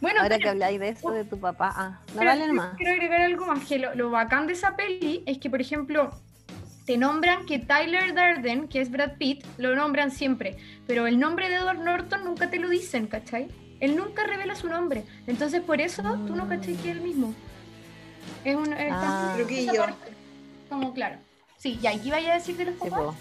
Bueno, 0.00 0.20
ahora 0.20 0.36
pero- 0.36 0.42
que 0.42 0.48
habláis 0.50 0.78
de 0.80 0.88
eso 0.90 1.10
de 1.10 1.24
tu 1.24 1.38
papá, 1.40 1.72
ah, 1.74 2.00
no 2.14 2.24
vale 2.24 2.52
más. 2.52 2.76
Quiero 2.76 2.92
agregar 2.92 3.22
algo 3.22 3.46
más, 3.46 3.64
que 3.66 3.78
lo, 3.78 3.94
lo 3.94 4.10
bacán 4.10 4.46
de 4.46 4.52
esa 4.52 4.76
peli 4.76 5.22
es 5.26 5.38
que, 5.38 5.50
por 5.50 5.60
ejemplo, 5.60 6.10
te 6.90 6.98
nombran 6.98 7.46
que 7.46 7.60
Tyler 7.60 8.14
Darden, 8.14 8.66
que 8.66 8.80
es 8.80 8.90
Brad 8.90 9.12
Pitt, 9.16 9.44
lo 9.58 9.76
nombran 9.76 10.10
siempre, 10.10 10.56
pero 10.88 11.06
el 11.06 11.20
nombre 11.20 11.48
de 11.48 11.54
Edward 11.54 11.78
Norton 11.78 12.24
nunca 12.24 12.50
te 12.50 12.58
lo 12.58 12.68
dicen, 12.68 13.06
¿cachai? 13.06 13.46
Él 13.78 13.94
nunca 13.94 14.24
revela 14.24 14.56
su 14.56 14.68
nombre, 14.68 15.04
entonces 15.28 15.62
por 15.62 15.80
eso 15.80 16.02
tú 16.26 16.34
no 16.34 16.48
cachai 16.48 16.74
que 16.74 16.90
es 16.90 16.96
el 16.96 17.00
mismo. 17.00 17.32
Es 18.44 18.56
un... 18.56 18.72
es 18.72 18.92
Ah. 18.92 19.36
Parte. 19.78 20.10
Como 20.68 20.92
claro. 20.92 21.18
Sí, 21.58 21.78
y 21.80 21.86
aquí 21.86 22.10
vaya 22.10 22.32
a 22.32 22.34
decir 22.38 22.56
de 22.56 22.64
los 22.64 22.74
papás. 22.74 23.14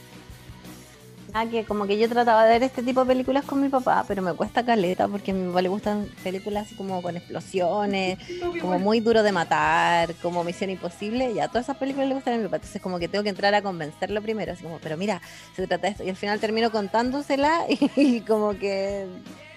Ah, 1.33 1.45
que 1.45 1.63
como 1.63 1.85
que 1.85 1.97
yo 1.99 2.09
trataba 2.09 2.43
de 2.45 2.53
ver 2.53 2.63
este 2.63 2.81
tipo 2.81 3.01
de 3.01 3.05
películas 3.07 3.45
con 3.45 3.61
mi 3.61 3.69
papá, 3.69 4.03
pero 4.07 4.21
me 4.21 4.33
cuesta 4.33 4.65
caleta 4.65 5.07
porque 5.07 5.29
a 5.31 5.33
mi 5.35 5.47
papá 5.47 5.61
le 5.61 5.69
gustan 5.69 6.07
películas 6.23 6.65
así 6.65 6.75
como 6.75 7.01
con 7.03 7.17
explosiones, 7.17 8.17
como 8.59 8.79
muy 8.79 8.99
duro 8.99 9.21
de 9.21 9.31
matar, 9.31 10.15
como 10.23 10.43
Misión 10.43 10.71
Imposible, 10.71 11.31
ya 11.35 11.47
todas 11.47 11.65
esas 11.65 11.77
películas 11.77 12.09
le 12.09 12.15
gustan 12.15 12.33
a 12.33 12.37
mi 12.37 12.43
papá, 12.45 12.55
entonces 12.57 12.81
como 12.81 12.97
que 12.97 13.07
tengo 13.07 13.23
que 13.23 13.29
entrar 13.29 13.53
a 13.53 13.61
convencerlo 13.61 14.21
primero, 14.23 14.53
así 14.53 14.63
como, 14.63 14.79
pero 14.79 14.97
mira, 14.97 15.21
se 15.55 15.67
trata 15.67 15.83
de 15.87 15.91
esto, 15.91 16.03
y 16.03 16.09
al 16.09 16.15
final 16.15 16.39
termino 16.39 16.71
contándosela 16.71 17.65
y, 17.95 18.21
como 18.21 18.57
que 18.57 19.05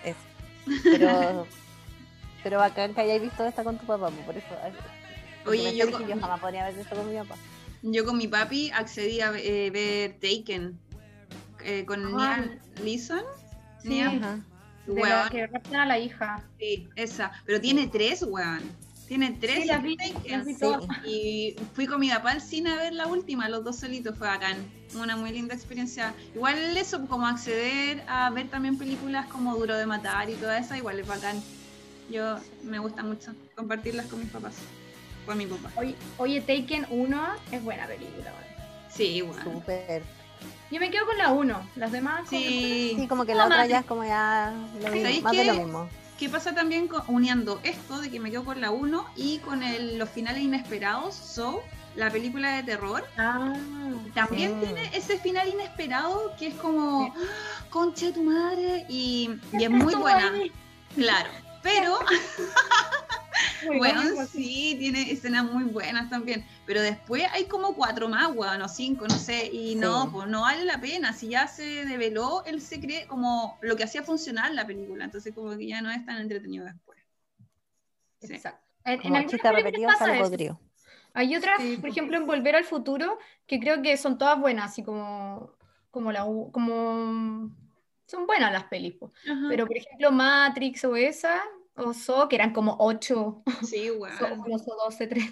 es, 0.05 0.17
pero, 0.85 1.47
pero 2.43 2.59
bacán 2.59 2.93
que 2.95 3.01
hayáis 3.01 3.23
visto 3.23 3.47
esta 3.47 3.65
con 3.65 3.79
tu 3.79 3.87
papá, 3.87 4.11
pues, 4.11 4.25
por 4.27 4.37
eso, 4.37 4.47
Oye, 5.47 5.75
yo 5.75 5.91
con- 5.91 6.07
yo 6.07 6.21
jamás 6.21 6.39
podría 6.39 6.65
ver 6.69 6.79
esto 6.79 6.95
con 6.95 7.09
mi 7.11 7.17
papá. 7.17 7.37
Yo 7.83 8.05
con 8.05 8.17
mi 8.17 8.29
papi 8.29 8.71
accedí 8.71 9.21
a 9.21 9.33
eh, 9.37 9.71
ver 9.71 10.13
Taken 10.21 10.79
eh, 11.65 11.85
con 11.87 12.05
Ah. 12.21 12.39
Liam 12.39 12.59
Neeson. 12.85 13.23
Sí. 13.83 13.89
Liam, 13.89 14.23
Ajá. 14.23 14.39
De 14.87 14.93
weón, 14.95 15.09
la 15.09 15.29
que 15.31 15.47
raptan 15.47 15.75
a 15.81 15.87
la 15.87 15.99
hija. 15.99 16.43
sí, 16.59 16.89
esa. 16.97 17.33
Pero 17.47 17.61
tiene 17.61 17.87
tres, 17.87 18.23
weón. 18.23 18.61
Tiene 19.09 19.33
tres 19.33 19.61
Sí, 19.63 19.65
las 19.67 19.83
vi, 19.83 19.97
Taken. 19.97 20.33
las 20.33 20.45
vi 20.47 20.57
todas. 20.57 21.07
Y 21.07 21.55
fui 21.75 21.87
con 21.87 22.01
mi 22.01 22.09
papá 22.09 22.31
al 22.33 22.41
cine 22.41 22.71
a 22.71 22.77
ver 22.77 22.93
la 22.95 23.07
última, 23.07 23.49
los 23.49 23.63
dos 23.63 23.77
solitos, 23.77 24.17
fue 24.17 24.27
bacán. 24.27 24.57
Una 24.95 25.17
muy 25.17 25.31
linda 25.33 25.55
experiencia. 25.55 26.15
Igual 26.35 26.77
eso, 26.77 27.07
como 27.07 27.27
acceder 27.27 28.03
a 28.09 28.31
ver 28.31 28.49
también 28.49 28.79
películas 28.79 29.27
como 29.27 29.55
Duro 29.57 29.77
de 29.77 29.85
Matar 29.87 30.31
y 30.31 30.35
toda 30.35 30.59
esa, 30.59 30.79
igual 30.79 30.99
es 30.99 31.07
bacán. 31.07 31.43
Yo 32.11 32.39
me 32.65 32.79
gusta 32.79 33.03
mucho 33.03 33.35
compartirlas 33.55 34.07
con 34.07 34.19
mis 34.21 34.31
papás. 34.31 34.55
Con 35.27 35.37
mi 35.39 35.47
papá. 35.47 35.71
Oye, 35.77 35.95
oye, 36.17 36.41
Taken 36.41 36.87
1 36.91 37.27
es 37.53 37.63
buena 37.63 37.87
película. 37.87 38.33
weón. 38.33 38.91
Sí, 38.91 39.05
igual. 39.17 39.43
Súper. 39.45 40.03
Yo 40.73 40.81
me 40.81 40.91
quedo 40.91 41.05
con 41.07 41.19
la 41.19 41.31
1, 41.33 41.61
las 41.77 41.93
demás. 41.93 42.23
como 42.29 42.41
Sí. 42.41 42.95
Sí, 42.99 43.07
como 43.07 43.27
que 43.27 43.33
No, 43.33 43.39
la 43.41 43.45
otra 43.45 43.57
más- 43.59 43.69
ya 43.69 43.79
es 43.81 43.87
como 43.87 44.05
ya 44.05 44.53
lo 44.81 44.89
mismo, 44.91 45.03
¿Sabéis 45.03 45.23
más 45.23 45.33
de 45.33 45.39
qué? 45.39 45.45
lo 45.45 45.55
mismo. 45.55 45.89
¿Qué 46.19 46.29
pasa 46.31 46.55
también 46.55 46.89
con- 46.89 47.03
uniendo 47.09 47.61
esto 47.63 48.01
de 48.01 48.11
que 48.11 48.19
me 48.21 48.31
quedo 48.31 48.45
con 48.45 48.61
la 48.61 48.71
1 48.71 49.05
y 49.15 49.39
con 49.41 49.63
el- 49.63 49.99
los 49.99 50.09
finales 50.09 50.43
inesperados? 50.43 51.15
So, 51.15 51.63
la 51.95 52.11
película 52.11 52.57
de 52.57 52.63
terror, 52.63 53.05
Ah, 53.19 53.53
también 54.15 54.59
Sí. 54.61 54.67
tiene 54.67 54.91
ese 54.97 55.19
final 55.19 55.47
inesperado 55.49 56.33
que 56.39 56.47
es 56.47 56.55
como, 56.55 57.05
Sí. 57.07 57.13
¡Ah! 57.23 57.65
concha 57.69 58.07
de 58.07 58.13
tu 58.13 58.23
madre, 58.23 58.87
y, 58.89 59.29
y 59.53 59.65
es 59.65 59.71
muy 59.71 59.95
buena, 59.95 60.31
ahí. 60.33 60.51
claro. 60.95 61.29
Pero, 61.63 61.99
bueno, 63.79 64.03
sí, 64.27 64.77
tiene 64.79 65.11
escenas 65.11 65.45
muy 65.45 65.65
buenas 65.65 66.11
también. 66.11 66.45
Pero 66.67 66.81
después 66.83 67.25
hay 67.33 67.45
como 67.47 67.75
cuatro 67.75 68.09
más, 68.09 68.31
weón, 68.35 68.63
o 68.63 68.69
cinco, 68.69 69.07
no 69.09 69.17
sé. 69.17 69.47
Y 69.53 69.75
no, 69.77 70.05
Sí. 70.05 70.09
pues 70.13 70.29
no 70.29 70.43
vale 70.43 70.65
la 70.65 70.81
pena. 70.81 71.13
Si 71.13 71.29
ya 71.29 71.47
se 71.47 71.85
develó 71.85 72.45
el 72.45 72.61
secreto, 72.61 73.09
como 73.09 73.59
lo 73.63 73.77
que 73.77 73.85
hacía 73.85 74.03
funcionar 74.03 74.53
la 74.53 74.67
película. 74.67 75.05
Entonces, 75.05 75.35
como 75.35 75.57
que 75.57 75.67
ya 75.69 75.81
no 75.81 75.91
es 75.91 76.05
tan 76.05 76.19
entretenido 76.19 76.65
después. 76.65 76.99
Sí. 78.21 78.35
Exacto. 78.35 78.67
En, 78.85 78.95
en 78.95 79.01
Como 79.03 79.15
algunas 79.17 79.31
chiste 79.31 79.53
repetido 79.53 79.89
podrido. 80.19 80.61
Hay 81.15 81.37
otras, 81.37 81.61
Sí, 81.61 81.77
por 81.77 81.91
ejemplo, 81.91 82.17
en 82.17 82.27
Volver 82.27 82.57
al 82.57 82.65
Futuro, 82.65 83.19
que 83.47 83.61
creo 83.61 83.83
que 83.83 83.97
son 83.97 84.17
todas 84.19 84.41
buenas, 84.41 84.71
así 84.73 84.83
como, 84.83 85.53
como 85.91 86.11
la 86.11 86.25
U- 86.25 86.51
como 86.51 87.55
son 88.13 88.27
buenas 88.27 88.53
las 88.53 88.65
pelis. 88.65 88.95
po. 88.95 89.13
Pero 89.49 89.67
por 89.67 89.77
ejemplo, 89.77 90.13
Matrix 90.13 90.85
o 90.85 90.95
esa, 90.97 91.43
o 91.75 91.93
So, 91.95 92.29
que 92.29 92.37
eran 92.37 92.53
como 92.53 92.77
ocho, 92.79 93.43
Sí, 93.63 93.77
igual. 93.93 94.13
So, 94.19 94.29
como 94.37 94.59
So 94.59 94.75
12, 94.85 95.07
3. 95.07 95.25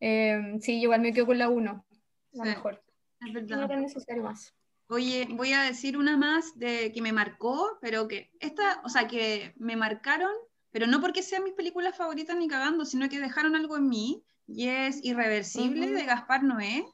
Eh, 0.00 0.56
sí, 0.60 0.80
yo 0.80 0.84
igual 0.84 1.00
me 1.00 1.12
quedo 1.12 1.26
con 1.26 1.38
la 1.38 1.48
1, 1.48 1.86
la 2.32 2.44
Sí. 2.44 2.50
mejor. 2.50 2.82
Es 3.20 3.28
No 3.28 3.32
verdad. 3.32 3.64
era 3.70 3.80
necesario 3.80 4.22
más. 4.22 4.52
Oye, 4.88 5.26
voy 5.30 5.52
a 5.52 5.62
decir 5.62 5.96
una 5.96 6.16
más 6.18 6.58
de 6.58 6.92
que 6.92 7.00
me 7.00 7.12
marcó, 7.12 7.78
pero 7.80 8.06
que 8.06 8.30
esta, 8.40 8.82
o 8.84 8.88
sea, 8.90 9.08
que 9.08 9.54
me 9.56 9.76
marcaron, 9.76 10.30
pero 10.72 10.86
no 10.86 11.00
porque 11.00 11.22
sean 11.22 11.44
mis 11.44 11.54
películas 11.54 11.96
favoritas 11.96 12.36
ni 12.36 12.48
cagando, 12.48 12.84
sino 12.84 13.08
que 13.08 13.18
dejaron 13.20 13.56
algo 13.56 13.76
en 13.78 13.88
mí, 13.88 14.22
y 14.46 14.68
es 14.68 15.02
Irreversible 15.02 15.86
Ujú. 15.86 15.94
de 15.94 16.04
Gaspar 16.04 16.42
Noé, 16.42 16.84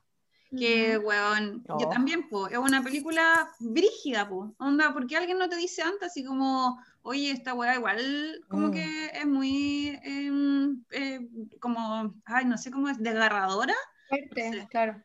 que, 0.57 0.99
weón, 0.99 1.63
yo 1.69 1.75
Oh. 1.87 1.89
también, 1.91 2.29
po, 2.29 2.49
es 2.49 2.59
una 2.59 2.83
película 2.83 3.49
brígida, 3.61 4.29
po, 4.29 4.55
onda, 4.59 4.93
porque 4.93 5.17
alguien 5.17 5.39
no 5.39 5.49
te 5.49 5.57
dice 5.57 5.83
antes, 5.83 6.09
así 6.09 6.25
como, 6.25 6.83
oye, 7.03 7.31
esta 7.31 7.55
weá 7.55 7.77
igual, 7.77 8.41
como 8.49 8.69
Mm. 8.69 8.71
que 8.73 9.07
es 9.15 9.27
muy, 9.27 9.99
em, 10.03 10.83
eh, 10.91 11.21
como, 11.61 12.15
ay, 12.25 12.45
no 12.47 12.59
sé 12.59 12.71
cómo 12.71 12.89
es, 12.89 12.99
desgarradora, 12.99 13.75
Fuerte, 14.09 14.67
claro. 14.71 15.01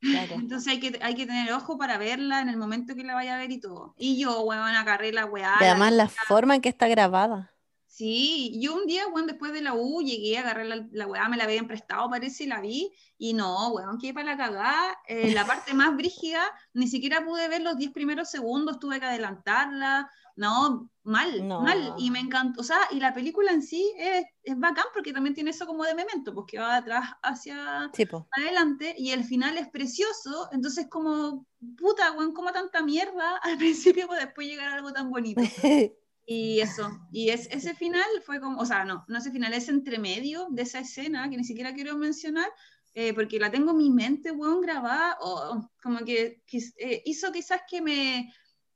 Claro. 0.00 0.34
entonces 0.36 0.66
hay 0.72 0.80
que, 0.80 0.98
hay 1.02 1.14
que 1.14 1.26
tener 1.26 1.52
ojo 1.52 1.76
para 1.76 1.98
verla 1.98 2.40
en 2.40 2.48
el 2.48 2.56
momento 2.56 2.94
que 2.94 3.04
la 3.04 3.14
vaya 3.14 3.34
a 3.34 3.38
ver 3.38 3.50
y 3.52 3.60
todo. 3.60 3.94
Y 3.98 4.18
yo, 4.18 4.40
weón, 4.42 4.74
agarré 4.74 5.12
la 5.12 5.26
weá. 5.26 5.56
Y 5.60 5.64
la- 5.64 5.70
además 5.72 5.92
la 5.92 6.08
forma 6.08 6.54
en 6.54 6.62
que 6.62 6.70
está 6.70 6.88
grabada. 6.88 7.52
Sí, 7.92 8.56
yo 8.62 8.76
un 8.76 8.86
día, 8.86 9.08
weón, 9.08 9.26
después 9.26 9.52
de 9.52 9.62
la 9.62 9.74
U, 9.74 10.00
llegué, 10.00 10.38
agarré 10.38 10.64
la, 10.64 10.86
la 10.92 11.06
weá, 11.08 11.28
me 11.28 11.36
la 11.36 11.42
habían 11.44 11.66
prestado, 11.66 12.08
parece, 12.08 12.44
y 12.44 12.46
la 12.46 12.60
vi, 12.60 12.88
y 13.18 13.34
no, 13.34 13.70
weón, 13.72 13.98
qué 13.98 14.14
para 14.14 14.26
la 14.30 14.36
cagada. 14.36 14.96
Eh, 15.08 15.34
la 15.34 15.44
parte 15.44 15.74
más 15.74 15.96
brígida, 15.96 16.40
ni 16.72 16.86
siquiera 16.86 17.24
pude 17.24 17.48
ver 17.48 17.62
los 17.62 17.76
10 17.76 17.90
primeros 17.90 18.30
segundos, 18.30 18.78
tuve 18.78 19.00
que 19.00 19.06
adelantarla. 19.06 20.08
No, 20.36 20.88
mal, 21.02 21.46
No. 21.48 21.60
mal. 21.62 21.94
Y 21.98 22.12
me 22.12 22.20
encantó. 22.20 22.60
O 22.60 22.64
sea, 22.64 22.78
y 22.92 23.00
la 23.00 23.12
película 23.12 23.50
en 23.50 23.60
sí 23.60 23.92
es, 23.98 24.24
es 24.44 24.56
bacán 24.56 24.86
porque 24.94 25.12
también 25.12 25.34
tiene 25.34 25.50
eso 25.50 25.66
como 25.66 25.84
de 25.84 25.94
memento, 25.94 26.32
porque 26.32 26.60
va 26.60 26.70
de 26.74 26.78
atrás 26.78 27.10
hacia 27.24 27.90
Sí, 27.92 28.06
po. 28.06 28.28
adelante 28.30 28.94
y 28.96 29.10
el 29.10 29.24
final 29.24 29.58
es 29.58 29.68
precioso, 29.68 30.48
entonces 30.52 30.86
como, 30.88 31.44
puta, 31.76 32.12
weón, 32.12 32.32
como 32.32 32.52
tanta 32.52 32.82
mierda 32.82 33.36
al 33.42 33.58
principio 33.58 34.06
para 34.06 34.26
después 34.26 34.46
llegar 34.46 34.68
a 34.70 34.74
algo 34.76 34.92
tan 34.92 35.10
bonito. 35.10 35.42
Y 36.32 36.60
eso, 36.60 36.88
y 37.10 37.30
es, 37.30 37.48
ese 37.50 37.74
final 37.74 38.04
fue 38.24 38.40
como, 38.40 38.60
o 38.60 38.64
sea, 38.64 38.84
no, 38.84 39.04
no 39.08 39.18
ese 39.18 39.32
final, 39.32 39.52
ese 39.52 39.72
entremedio 39.72 40.46
de 40.50 40.62
esa 40.62 40.78
escena 40.78 41.28
que 41.28 41.36
ni 41.36 41.42
siquiera 41.42 41.74
quiero 41.74 41.98
mencionar, 41.98 42.46
eh, 42.94 43.12
porque 43.14 43.40
la 43.40 43.50
tengo 43.50 43.72
en 43.72 43.78
mi 43.78 43.90
mente, 43.90 44.30
weón, 44.30 44.60
grabada, 44.60 45.16
o 45.22 45.68
como 45.82 45.98
que, 46.04 46.40
que, 46.46 46.58
eh, 46.78 47.02
hizo 47.04 47.32
quizás 47.32 47.62
que 47.68 47.82
me, 47.82 48.32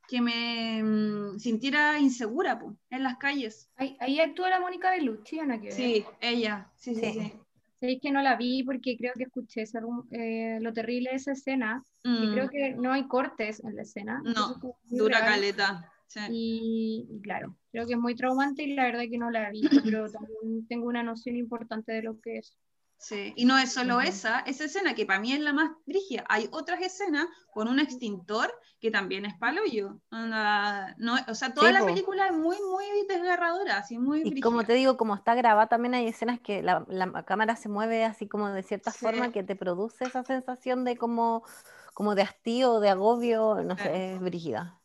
que 0.09 0.21
me 0.21 0.83
mm, 0.83 1.39
sintiera 1.39 1.97
insegura 2.01 2.59
po, 2.59 2.77
en 2.91 3.05
las 3.05 3.19
calles. 3.19 3.71
Ahí, 3.77 3.97
ahí 4.01 4.19
actúa 4.19 4.51
la 4.51 4.59
Mónica 4.59 4.91
Bellucci, 4.91 5.39
¿o 5.39 5.47
no 5.47 5.61
que? 5.61 5.71
Sí, 5.71 6.05
ella, 6.21 6.73
sí, 6.75 6.97
sí, 6.97 7.03
Sí. 7.03 7.13
sí. 7.21 7.33
Sabéis 7.79 8.01
que 8.03 8.11
no 8.11 8.21
la 8.21 8.35
vi 8.35 8.65
porque 8.65 8.97
creo 8.97 9.13
que 9.15 9.25
escuché 9.25 9.63
ese 9.63 9.79
eh, 10.11 10.59
lo 10.61 10.73
terrible 10.73 11.11
de 11.11 11.17
esa 11.17 11.31
escena, 11.31 11.85
y 12.03 12.09
Mm, 12.09 12.33
creo 12.33 12.51
que 12.51 12.75
no 12.75 12.93
hay 12.93 13.07
cortes 13.07 13.63
en 13.63 13.77
la 13.77 13.83
escena. 13.83 14.21
No, 14.25 14.61
dura 14.91 15.21
caleta. 15.21 15.94
Sí. 16.07 16.21
Y, 16.31 17.07
y 17.11 17.21
claro, 17.21 17.57
creo 17.71 17.87
que 17.87 17.95
es 17.95 17.99
muy 17.99 18.15
traumante 18.15 18.63
y 18.63 18.75
la 18.75 18.85
verdad 18.85 19.05
que 19.11 19.19
no 19.19 19.31
la 19.31 19.49
he 19.49 19.53
visto, 19.53 19.81
pero 19.85 20.07
también 20.13 20.67
tengo 20.69 20.87
una 20.87 21.03
noción 21.03 21.37
importante 21.37 21.93
de 21.93 22.03
lo 22.03 22.21
que 22.21 22.39
es. 22.39 22.57
Sí, 22.99 23.35
y 23.37 23.45
no 23.45 23.59
es 23.59 23.73
solo 23.73 24.01
esa, 24.01 24.41
esa 24.41 24.65
escena 24.65 24.95
que 24.95 25.05
para 25.05 25.21
mí 25.21 25.33
es 25.33 25.41
la 25.41 25.53
más 25.53 25.73
rígida. 25.87 26.25
Hay 26.27 26.49
otras 26.53 26.81
escenas 26.81 27.27
con 27.53 27.69
un 27.69 27.79
extintor 27.79 28.51
que 28.81 28.91
también 28.91 29.27
es 29.27 29.35
palo 29.35 29.61
yo. 29.71 29.99
No, 30.11 31.17
o 31.29 31.35
sea, 31.35 31.53
toda 31.53 31.71
la 31.71 31.85
película 31.85 32.29
es 32.29 32.33
muy, 32.33 32.57
muy 32.57 32.85
desgarradora, 33.07 33.77
así 33.77 33.99
muy 33.99 34.23
Y 34.25 34.41
como 34.41 34.65
te 34.65 34.73
digo, 34.73 34.97
como 34.97 35.15
está 35.15 35.35
grabada, 35.35 35.69
también 35.69 35.93
hay 35.95 36.07
escenas 36.07 36.41
que 36.41 36.63
la, 36.63 36.87
cámara 37.27 37.57
se 37.57 37.69
mueve 37.69 38.05
así 38.05 38.27
como 38.27 38.49
de 38.49 38.63
cierta 38.63 38.91
forma 38.91 39.33
que 39.33 39.43
te 39.43 39.55
produce 39.55 40.07
esa 40.07 40.23
sensación 40.23 40.85
de 40.85 40.97
como, 40.97 41.45
como 41.93 42.15
de 42.15 42.23
hastío, 42.23 42.81
de 42.81 42.89
agobio, 42.89 43.63
no 43.65 43.77
sé, 43.77 44.15
es 44.15 44.21
brígida. 44.21 44.81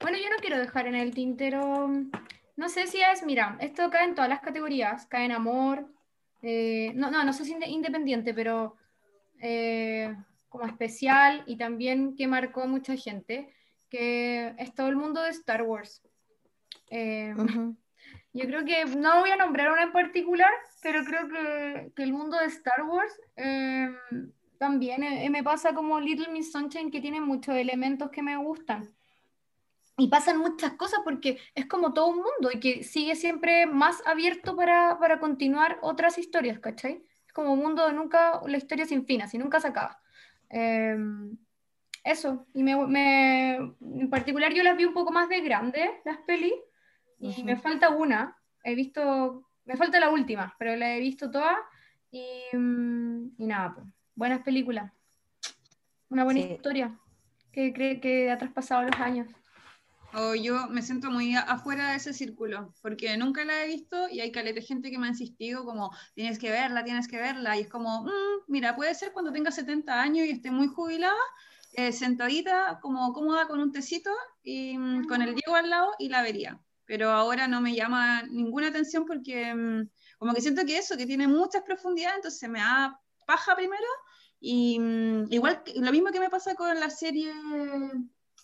Bueno, 0.00 0.18
yo 0.18 0.30
no 0.30 0.36
quiero 0.36 0.58
dejar 0.58 0.86
en 0.86 0.94
el 0.94 1.14
tintero, 1.14 1.90
no 2.56 2.68
sé 2.68 2.86
si 2.86 3.00
es, 3.00 3.24
mira, 3.24 3.56
esto 3.60 3.90
cae 3.90 4.04
en 4.04 4.14
todas 4.14 4.28
las 4.30 4.40
categorías, 4.40 5.06
cae 5.06 5.24
en 5.24 5.32
amor, 5.32 5.88
eh, 6.42 6.92
no, 6.94 7.10
no, 7.10 7.24
no 7.24 7.32
sé 7.32 7.44
si 7.44 7.52
independiente, 7.52 8.32
pero 8.34 8.76
eh, 9.40 10.14
como 10.48 10.66
especial 10.66 11.42
y 11.46 11.56
también 11.56 12.14
que 12.16 12.28
marcó 12.28 12.66
mucha 12.66 12.96
gente, 12.96 13.52
que 13.88 14.54
es 14.58 14.74
todo 14.74 14.88
el 14.88 14.96
mundo 14.96 15.22
de 15.22 15.30
Star 15.30 15.62
Wars. 15.62 16.02
Eh, 16.90 17.34
yo 18.32 18.44
creo 18.46 18.64
que 18.64 18.84
no 18.84 19.20
voy 19.20 19.30
a 19.30 19.36
nombrar 19.36 19.72
una 19.72 19.82
en 19.82 19.92
particular, 19.92 20.52
pero 20.82 21.04
creo 21.04 21.28
que, 21.28 21.92
que 21.96 22.02
el 22.02 22.12
mundo 22.12 22.38
de 22.38 22.46
Star 22.46 22.84
Wars 22.84 23.18
también 24.58 25.32
me 25.32 25.42
pasa 25.42 25.74
como 25.74 25.98
Little 25.98 26.28
Miss 26.28 26.52
Sunshine, 26.52 26.90
que 26.90 27.00
tiene 27.00 27.20
muchos 27.20 27.56
elementos 27.56 28.10
que 28.10 28.22
me 28.22 28.36
gustan 28.36 28.93
y 29.96 30.08
pasan 30.08 30.38
muchas 30.38 30.72
cosas 30.72 31.00
porque 31.04 31.38
es 31.54 31.66
como 31.66 31.92
todo 31.92 32.08
un 32.08 32.16
mundo 32.16 32.50
y 32.52 32.58
que 32.58 32.82
sigue 32.82 33.14
siempre 33.14 33.66
más 33.66 34.02
abierto 34.06 34.56
para, 34.56 34.98
para 34.98 35.20
continuar 35.20 35.78
otras 35.82 36.18
historias, 36.18 36.58
¿cachai? 36.58 37.04
Es 37.26 37.32
como 37.32 37.52
un 37.52 37.60
mundo 37.60 37.86
de 37.86 37.92
nunca, 37.92 38.40
la 38.46 38.56
historia 38.56 38.86
sin 38.86 39.06
fin, 39.06 39.22
así 39.22 39.38
nunca 39.38 39.60
se 39.60 39.68
acaba. 39.68 40.00
Em, 40.48 41.36
eso, 42.02 42.46
y 42.54 42.62
me, 42.62 42.76
me, 42.86 43.54
en 43.54 44.10
particular 44.10 44.52
yo 44.52 44.62
las 44.62 44.76
vi 44.76 44.84
un 44.84 44.94
poco 44.94 45.12
más 45.12 45.28
de 45.28 45.40
grande, 45.40 46.00
las 46.04 46.18
pelis, 46.18 46.54
y 47.20 47.42
me 47.44 47.56
falta 47.56 47.88
una, 47.90 48.36
he 48.64 48.74
visto, 48.74 49.48
me 49.64 49.76
falta 49.76 50.00
la 50.00 50.10
última, 50.10 50.54
pero 50.58 50.76
la 50.76 50.94
he 50.94 51.00
visto 51.00 51.30
todas, 51.30 51.56
y, 52.10 52.26
mm, 52.52 53.34
y 53.38 53.46
nada, 53.46 53.74
pues, 53.74 53.86
buenas 54.14 54.40
películas, 54.42 54.92
una 56.08 56.24
buena 56.24 56.40
historia 56.40 56.98
que 57.52 57.72
cree 57.72 58.00
que 58.00 58.30
ha 58.30 58.38
traspasado 58.38 58.82
los 58.82 59.00
años 59.00 59.28
o 60.16 60.34
yo 60.34 60.68
me 60.68 60.82
siento 60.82 61.10
muy 61.10 61.34
afuera 61.34 61.90
de 61.90 61.96
ese 61.96 62.12
círculo, 62.12 62.72
porque 62.82 63.16
nunca 63.16 63.44
la 63.44 63.64
he 63.64 63.68
visto 63.68 64.08
y 64.08 64.20
hay 64.20 64.30
caleta 64.32 64.60
gente 64.60 64.90
que 64.90 64.98
me 64.98 65.06
ha 65.06 65.10
insistido 65.10 65.64
como, 65.64 65.90
tienes 66.14 66.38
que 66.38 66.50
verla, 66.50 66.84
tienes 66.84 67.08
que 67.08 67.18
verla, 67.18 67.56
y 67.56 67.62
es 67.62 67.68
como, 67.68 68.04
mm, 68.04 68.44
mira, 68.48 68.76
puede 68.76 68.94
ser 68.94 69.12
cuando 69.12 69.32
tenga 69.32 69.50
70 69.50 70.00
años 70.00 70.26
y 70.26 70.30
esté 70.30 70.50
muy 70.50 70.68
jubilada, 70.68 71.14
eh, 71.72 71.92
sentadita, 71.92 72.78
como 72.80 73.12
cómoda 73.12 73.48
con 73.48 73.60
un 73.60 73.72
tecito 73.72 74.10
y 74.42 74.78
mm, 74.78 75.06
con 75.06 75.22
el 75.22 75.34
Diego 75.34 75.56
al 75.56 75.70
lado 75.70 75.92
y 75.98 76.08
la 76.08 76.22
vería. 76.22 76.60
Pero 76.86 77.10
ahora 77.10 77.48
no 77.48 77.60
me 77.60 77.74
llama 77.74 78.22
ninguna 78.24 78.68
atención 78.68 79.06
porque 79.06 79.54
mm, 79.54 79.90
como 80.18 80.34
que 80.34 80.40
siento 80.40 80.64
que 80.64 80.78
eso, 80.78 80.96
que 80.96 81.06
tiene 81.06 81.26
muchas 81.26 81.62
profundidades, 81.62 82.16
entonces 82.16 82.48
me 82.48 82.60
da 82.60 83.00
paja 83.26 83.56
primero 83.56 83.86
y 84.38 84.78
igual 85.30 85.62
lo 85.76 85.90
mismo 85.90 86.12
que 86.12 86.20
me 86.20 86.30
pasa 86.30 86.54
con 86.54 86.78
la 86.78 86.90
serie 86.90 87.32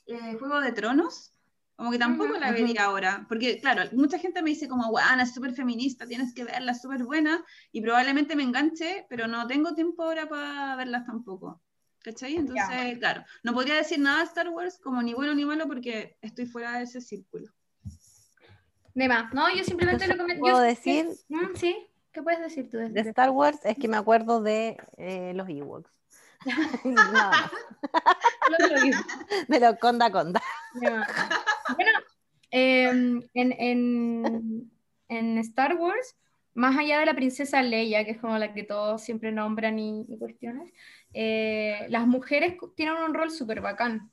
eh, 0.06 0.36
Juego 0.38 0.60
de 0.60 0.72
Tronos, 0.72 1.34
como 1.80 1.92
que 1.92 1.98
tampoco 1.98 2.36
la 2.36 2.52
vería 2.52 2.84
ahora, 2.84 3.24
porque 3.26 3.58
claro, 3.58 3.84
mucha 3.92 4.18
gente 4.18 4.42
me 4.42 4.50
dice 4.50 4.68
como, 4.68 4.90
guau, 4.90 5.18
es 5.18 5.32
súper 5.32 5.54
feminista, 5.54 6.06
tienes 6.06 6.34
que 6.34 6.44
verla, 6.44 6.72
es 6.72 6.82
súper 6.82 7.04
buena, 7.04 7.42
y 7.72 7.80
probablemente 7.80 8.36
me 8.36 8.42
enganche, 8.42 9.06
pero 9.08 9.26
no 9.26 9.46
tengo 9.46 9.74
tiempo 9.74 10.02
ahora 10.02 10.28
para 10.28 10.76
verlas 10.76 11.06
tampoco. 11.06 11.62
¿Cachai? 12.00 12.36
Entonces, 12.36 12.98
claro, 12.98 13.24
no 13.42 13.54
podría 13.54 13.76
decir 13.76 13.98
nada 13.98 14.18
de 14.18 14.24
Star 14.24 14.50
Wars 14.50 14.78
como 14.78 15.00
ni 15.00 15.14
bueno 15.14 15.34
ni 15.34 15.46
malo 15.46 15.66
porque 15.66 16.18
estoy 16.20 16.44
fuera 16.44 16.76
de 16.76 16.84
ese 16.84 17.00
círculo. 17.00 17.50
De 18.92 19.08
más, 19.08 19.32
no, 19.32 19.48
yo 19.48 19.64
simplemente 19.64 20.06
lo 20.06 20.26
que 20.26 20.34
¿Puedo 20.34 20.60
decir? 20.60 21.06
Mm, 21.28 21.54
sí, 21.54 21.74
¿qué 22.12 22.22
puedes 22.22 22.40
decir 22.40 22.68
tú? 22.70 22.76
De, 22.76 23.00
Star 23.00 23.30
Wars 23.30 23.60
es 23.64 23.78
que 23.78 23.88
me 23.88 23.96
acuerdo 23.96 24.42
de 24.42 24.76
eh, 24.98 25.32
los 25.34 25.48
Ewoks. 25.48 25.90
de 29.48 29.60
los 29.60 29.78
Conda 29.78 30.10
Conda. 30.10 30.42
Bueno, 30.72 31.92
em, 32.50 33.22
en, 33.34 34.70
en, 35.08 35.38
Star 35.38 35.76
Wars, 35.76 36.16
más 36.54 36.76
allá 36.78 37.00
de 37.00 37.06
la 37.06 37.14
princesa 37.14 37.62
Leia, 37.62 38.04
que 38.04 38.12
es 38.12 38.20
como 38.20 38.38
la 38.38 38.52
que 38.52 38.62
todos 38.62 39.02
siempre 39.02 39.32
nombran 39.32 39.78
y, 39.78 40.06
cuestiones, 40.18 40.72
eh, 41.14 41.86
las 41.88 42.06
mujeres 42.06 42.56
tienen 42.76 42.96
un 42.96 43.14
rol 43.14 43.30
súper 43.30 43.60
bacán. 43.60 44.10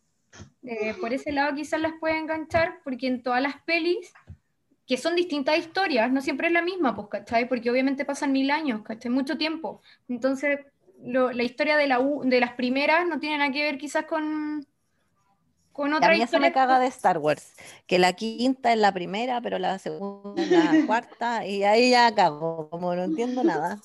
Eh, 0.64 0.93
por 0.99 1.14
ese 1.14 1.31
lado 1.31 1.55
quizás 1.55 1.80
las 1.80 1.93
puede 1.99 2.18
enganchar, 2.18 2.80
porque 2.84 3.07
en 3.07 3.23
todas 3.23 3.41
las 3.41 3.61
pelis, 3.64 4.14
que 4.85 4.97
son 4.97 5.15
distintas 5.15 5.57
historias, 5.57 6.11
no 6.11 6.22
siempre 6.22 6.47
es 6.47 6.53
la 6.53 6.61
misma, 6.61 6.95
pues, 6.95 7.07
¿cachai? 7.09 7.47
Porque 7.47 7.69
obviamente 7.69 8.05
pasan 8.05 8.31
mil 8.31 8.51
años, 8.51 8.81
¿cachai? 8.84 9.11
Mucho 9.11 9.38
tiempo. 9.38 9.81
Entonces, 10.07 10.59
la 11.03 11.44
historia 11.44 11.78
de, 11.78 11.88
la, 11.88 11.99
de 12.24 12.40
las 12.40 12.53
primeras 12.53 13.07
no 13.07 13.19
tiene 13.19 13.38
nada 13.38 13.52
que 13.52 13.64
ver 13.64 13.78
quizás 13.78 14.06
con, 14.06 14.65
con 15.78 15.94
otra 15.94 16.10
a 16.10 16.11
mí 16.11 16.22
eso 16.22 16.40
me 16.40 16.52
caga 16.52 16.80
de 16.80 16.88
Star 16.88 17.19
Wars, 17.19 17.53
que 17.86 17.99
la 17.99 18.14
quinta 18.14 18.74
es 18.74 18.80
la 18.80 18.91
primera, 18.91 19.41
pero 19.41 19.60
la 19.60 19.78
segunda 19.78 20.41
es 20.41 20.49
la 20.49 20.72
cuarta, 20.88 21.45
y 21.45 21.64
ahí 21.64 21.91
ya 21.91 22.07
acabo, 22.07 22.68
como 22.69 22.95
no 22.95 23.03
entiendo 23.03 23.44
nada. 23.44 23.80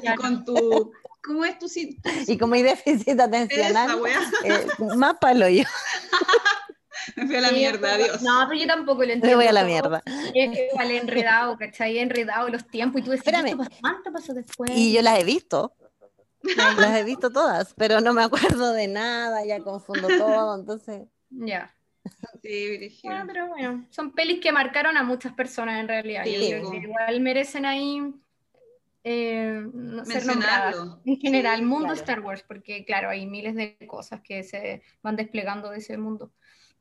Y 0.00 0.14
con 0.14 0.44
tu, 0.44 0.92
¿cómo 1.24 1.44
es 1.44 1.58
tu 1.58 1.66
Y 2.28 2.38
con 2.38 2.50
mi 2.50 2.62
déficit 2.62 3.18
atencional, 3.18 4.00
eh, 4.44 4.66
más 4.96 5.14
palo 5.20 5.48
yo. 5.48 5.64
Me 7.16 7.26
fui 7.26 7.34
a 7.34 7.40
la 7.40 7.50
mierda, 7.50 7.94
adiós. 7.94 8.22
No, 8.22 8.46
pero 8.48 8.60
yo 8.60 8.66
tampoco 8.68 9.02
lo 9.02 9.12
entiendo. 9.12 9.26
Me 9.26 9.34
voy 9.34 9.46
a 9.46 9.52
la 9.52 9.64
mierda. 9.64 10.02
Es 10.32 10.56
igual 10.70 10.90
enredado, 10.92 11.58
¿cachai? 11.58 11.98
Enredado 11.98 12.48
los 12.48 12.64
tiempos 12.68 13.00
y 13.00 13.04
tú 13.04 13.10
decís, 13.10 13.26
Espérame. 13.26 13.56
¿cuánto 13.80 14.12
pasó 14.12 14.32
después? 14.32 14.70
Y 14.72 14.92
yo 14.92 15.02
las 15.02 15.18
he 15.18 15.24
visto. 15.24 15.74
Las 16.78 16.98
he 16.98 17.04
visto 17.04 17.30
todas, 17.30 17.74
pero 17.74 18.00
no 18.00 18.12
me 18.14 18.22
acuerdo 18.22 18.72
de 18.72 18.88
nada, 18.88 19.44
ya 19.44 19.60
confundo 19.60 20.08
todo, 20.08 20.58
entonces. 20.58 21.02
Ya. 21.30 21.74
Sí, 22.42 22.98
pero 23.00 23.46
bueno, 23.46 23.86
son 23.90 24.12
pelis 24.12 24.40
que 24.40 24.50
marcaron 24.50 24.96
a 24.96 25.04
muchas 25.04 25.32
personas 25.34 25.80
en 25.80 25.88
realidad. 25.88 26.24
igual 26.24 27.20
merecen 27.20 27.64
ahí 27.64 28.12
eh, 29.04 29.64
ser 30.04 30.26
nombradas. 30.26 30.76
En 31.04 31.16
general, 31.18 31.62
mundo 31.62 31.92
Star 31.94 32.20
Wars, 32.20 32.44
porque 32.46 32.84
claro, 32.84 33.08
hay 33.10 33.26
miles 33.26 33.54
de 33.54 33.76
cosas 33.86 34.20
que 34.20 34.42
se 34.42 34.82
van 35.02 35.16
desplegando 35.16 35.70
de 35.70 35.78
ese 35.78 35.96
mundo. 35.96 36.32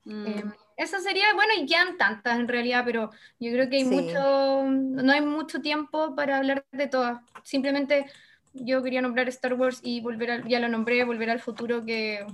Mm. 0.04 0.28
Eh, 0.28 0.44
esa 0.78 1.00
sería, 1.00 1.34
bueno, 1.36 1.54
y 1.58 1.66
quedan 1.66 1.98
tantas 1.98 2.40
en 2.40 2.48
realidad, 2.48 2.84
pero 2.86 3.12
yo 3.40 3.52
creo 3.52 3.70
que 3.70 3.78
hay 3.78 3.84
mucho, 3.84 4.64
no 4.68 5.12
hay 5.12 5.22
mucho 5.22 5.62
tiempo 5.62 6.16
para 6.16 6.38
hablar 6.38 6.66
de 6.72 6.88
todas. 6.88 7.22
Simplemente 7.44 8.06
yo 8.54 8.82
quería 8.84 9.02
nombrar 9.02 9.30
Star 9.30 9.54
Wars 9.54 9.80
y 9.84 10.02
volver 10.02 10.32
al, 10.32 10.48
ya 10.48 10.60
lo 10.60 10.68
nombré, 10.68 11.04
Volver 11.04 11.30
al 11.30 11.40
Futuro, 11.40 11.86
que 11.86 12.26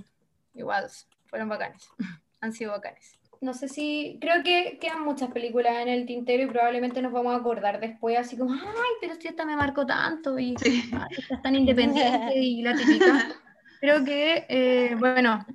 igual 0.54 0.88
fueron 1.26 1.48
bacanes, 1.48 1.88
han 2.40 2.52
sido 2.52 2.72
bacanes. 2.72 3.18
No 3.40 3.54
sé 3.54 3.68
si, 3.68 4.18
creo 4.20 4.42
que 4.42 4.78
quedan 4.80 5.04
muchas 5.04 5.30
películas 5.30 5.76
en 5.76 5.88
el 5.88 6.06
tintero 6.06 6.42
y 6.42 6.46
probablemente 6.46 7.00
nos 7.00 7.12
vamos 7.12 7.34
a 7.34 7.36
acordar 7.36 7.78
después, 7.78 8.18
así 8.18 8.36
como, 8.36 8.52
ay, 8.52 8.90
pero 9.00 9.14
si 9.14 9.28
esta 9.28 9.44
me 9.44 9.54
marcó 9.54 9.86
tanto 9.86 10.36
y 10.40 10.54
esta 10.54 11.08
es 11.10 11.42
tan 11.42 11.54
independiente 11.54 12.36
y 12.36 12.62
la 12.62 12.74
típica. 12.74 13.28
Creo 13.80 14.04
que, 14.04 14.44
eh, 14.48 14.96
bueno, 14.98 15.46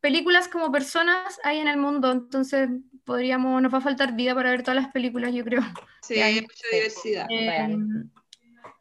películas 0.00 0.46
como 0.46 0.70
personas 0.70 1.40
hay 1.42 1.58
en 1.58 1.66
el 1.66 1.78
mundo, 1.78 2.12
entonces 2.12 2.68
podríamos, 3.04 3.60
nos 3.60 3.74
va 3.74 3.78
a 3.78 3.80
faltar 3.80 4.14
vida 4.14 4.32
para 4.36 4.50
ver 4.50 4.62
todas 4.62 4.80
las 4.80 4.92
películas, 4.92 5.34
yo 5.34 5.44
creo. 5.44 5.62
Sí, 6.02 6.20
hay 6.20 6.42
mucha 6.42 6.68
diversidad. 6.70 7.26
Eh, 7.28 7.76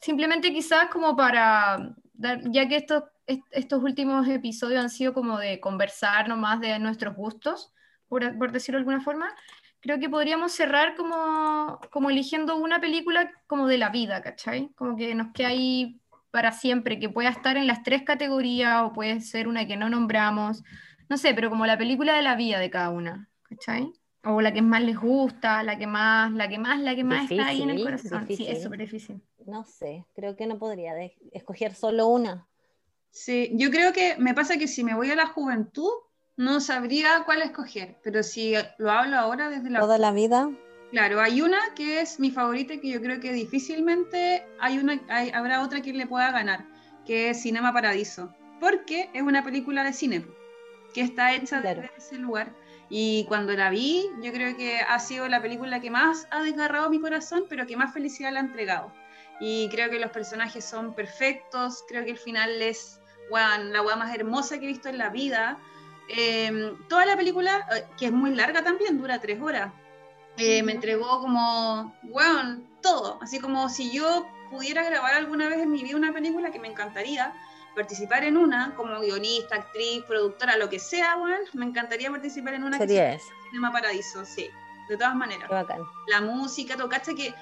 simplemente 0.06 0.54
quizás 0.54 0.88
como 0.92 1.16
para, 1.16 1.96
dar, 2.14 2.40
ya 2.52 2.68
que 2.68 2.76
estos, 2.76 3.06
estos 3.26 3.82
últimos 3.82 4.28
episodios 4.28 4.80
han 4.80 4.92
sido 4.92 5.16
como 5.16 5.40
de 5.40 5.60
conversar 5.60 6.30
nomás 6.30 6.60
de 6.60 6.78
nuestros 6.78 7.16
gustos, 7.16 7.74
por, 8.08 8.38
por 8.38 8.52
decirlo 8.52 8.78
de 8.78 8.82
alguna 8.82 9.02
forma, 9.02 9.34
creo 9.80 10.00
que 10.00 10.08
podríamos 10.08 10.52
cerrar 10.52 10.96
como, 10.96 11.80
como 11.90 12.12
eligiendo 12.12 12.56
una 12.56 12.80
película 12.80 13.32
como 13.48 13.68
de 13.68 13.80
la 13.80 13.90
vida, 13.90 14.22
¿cachai? 14.22 14.70
Como 14.76 14.96
que 14.96 15.16
nos 15.16 15.34
queda 15.34 15.48
ahí 15.48 16.00
para 16.30 16.52
siempre, 16.52 17.00
que 17.00 17.10
pueda 17.10 17.30
estar 17.30 17.58
en 17.58 17.66
las 17.66 17.82
tres 17.82 18.04
categorías 18.04 18.84
o 18.84 18.94
puede 18.94 19.22
ser 19.22 19.48
una 19.48 19.66
que 19.66 19.76
no 19.76 19.90
nombramos, 19.90 20.64
no 21.10 21.18
sé, 21.18 21.34
pero 21.34 21.50
como 21.50 21.66
la 21.66 21.80
película 21.80 22.14
de 22.14 22.22
la 22.22 22.36
vida 22.36 22.60
de 22.60 22.70
cada 22.70 22.92
una, 22.92 23.28
¿cachai? 23.42 23.92
O 24.26 24.42
la 24.42 24.52
que 24.52 24.62
más 24.62 24.82
les 24.82 24.98
gusta, 24.98 25.62
la 25.64 25.78
que 25.78 25.88
más, 25.88 26.32
la 26.32 26.50
que 26.50 26.58
más, 26.58 26.80
la 26.80 26.96
que 26.96 27.04
más 27.04 27.30
está 27.30 27.48
ahí 27.48 27.62
en 27.62 27.70
el 27.70 27.84
corazón. 27.84 28.26
Sí, 28.28 28.48
es 28.48 28.64
súper 28.64 28.80
difícil. 28.80 29.22
No 29.46 29.64
sé, 29.64 30.06
creo 30.16 30.36
que 30.36 30.48
no 30.48 30.58
podría 30.58 30.94
escoger 31.32 31.76
solo 31.76 32.08
una. 32.08 32.48
Sí, 33.12 33.52
yo 33.54 33.70
creo 33.70 33.94
que 33.94 34.16
me 34.18 34.34
pasa 34.34 34.58
que 34.58 34.68
si 34.68 34.84
me 34.84 34.96
voy 34.96 35.12
a 35.12 35.16
la 35.16 35.28
juventud, 35.28 35.92
no 36.38 36.60
sabría 36.60 37.24
cuál 37.26 37.44
escoger, 37.44 37.98
pero 38.04 38.24
si 38.24 38.56
lo 38.78 38.92
hablo 38.92 39.18
ahora 39.18 39.50
desde 39.50 39.70
la... 39.70 39.80
Toda 39.80 39.98
la 39.98 40.12
vida. 40.12 40.50
Claro, 40.92 41.22
hay 41.22 41.42
una 41.42 41.60
que 41.76 42.02
es 42.02 42.20
mi 42.20 42.32
favorita 42.32 42.74
y 42.74 42.80
que 42.80 42.90
yo 42.90 43.02
creo 43.02 43.20
que 43.20 43.32
difícilmente 43.32 44.46
hay 44.60 44.78
una, 44.78 45.02
habrá 45.34 45.62
otra 45.62 45.82
que 45.82 45.94
le 45.94 46.08
pueda 46.08 46.32
ganar, 46.32 46.66
que 47.06 47.30
es 47.30 47.42
Cinema 47.42 47.74
Paradiso, 47.74 48.34
porque 48.60 49.10
es 49.14 49.22
una 49.22 49.44
película 49.44 49.84
de 49.84 49.94
cine 49.94 50.26
que 50.94 51.02
está 51.02 51.34
hecha 51.34 51.62
desde 51.62 51.92
ese 51.98 52.18
lugar. 52.18 52.56
Y 52.90 53.26
cuando 53.26 53.54
la 53.54 53.70
vi, 53.70 54.06
yo 54.22 54.32
creo 54.32 54.56
que 54.56 54.80
ha 54.80 55.00
sido 55.00 55.28
la 55.28 55.42
película 55.42 55.80
que 55.80 55.90
más 55.90 56.28
ha 56.32 56.42
desgarrado 56.44 56.90
mi 56.90 57.00
corazón, 57.00 57.46
pero 57.50 57.66
que 57.66 57.76
más 57.76 57.94
felicidad 57.94 58.32
le 58.32 58.40
ha 58.40 58.42
entregado. 58.42 58.92
Y 59.40 59.70
creo 59.70 59.90
que 59.90 60.00
los 60.00 60.12
personajes 60.12 60.64
son 60.64 60.94
perfectos, 60.94 61.84
creo 61.88 62.06
que 62.06 62.12
el 62.12 62.18
final 62.18 62.62
es 62.62 63.00
la 63.30 63.82
weá 63.82 63.96
más 63.96 64.14
hermosa 64.16 64.60
que 64.60 64.66
he 64.66 64.68
visto 64.68 64.90
en 64.90 64.98
la 64.98 65.10
vida. 65.10 65.58
Em, 66.10 66.78
toda 66.88 67.06
la 67.06 67.18
película, 67.18 67.68
eh, 67.76 67.86
que 67.98 68.06
es 68.06 68.12
muy 68.12 68.36
larga 68.36 68.64
también, 68.64 68.98
dura 69.00 69.20
tres 69.20 69.42
horas, 69.42 69.74
eh, 70.38 70.62
me 70.64 70.74
entregó 70.74 71.20
como, 71.22 71.96
bueno, 72.04 72.62
todo. 72.82 73.20
Así 73.22 73.40
como 73.40 73.68
si 73.70 73.92
yo 73.92 74.28
pudiera 74.52 74.84
grabar 74.84 75.16
alguna 75.16 75.50
vez 75.50 75.60
en 75.60 75.72
mi 75.72 75.84
vida 75.84 75.98
una 75.98 76.14
película 76.14 76.52
que 76.52 76.60
me 76.60 76.68
encantaría 76.68 77.34
participar 77.76 78.24
en 78.24 78.38
una, 78.38 78.74
como 78.76 79.00
guionista, 79.00 79.56
actriz, 79.56 80.04
productora, 80.06 80.58
lo 80.58 80.70
que 80.70 80.80
sea, 80.80 81.16
bueno, 81.18 81.38
me 81.54 81.66
encantaría 81.66 82.10
participar 82.10 82.54
en 82.54 82.64
una 82.64 82.78
Sería 82.78 83.12
que 83.12 83.24
Cinema 83.50 83.72
Paradiso, 83.72 84.26
sí, 84.26 84.50
de 84.90 84.98
todas 84.98 85.16
maneras. 85.16 85.50
bacán. 85.50 85.82
La 86.08 86.22
música, 86.22 86.78
tocaste 86.78 87.16
que 87.16 87.36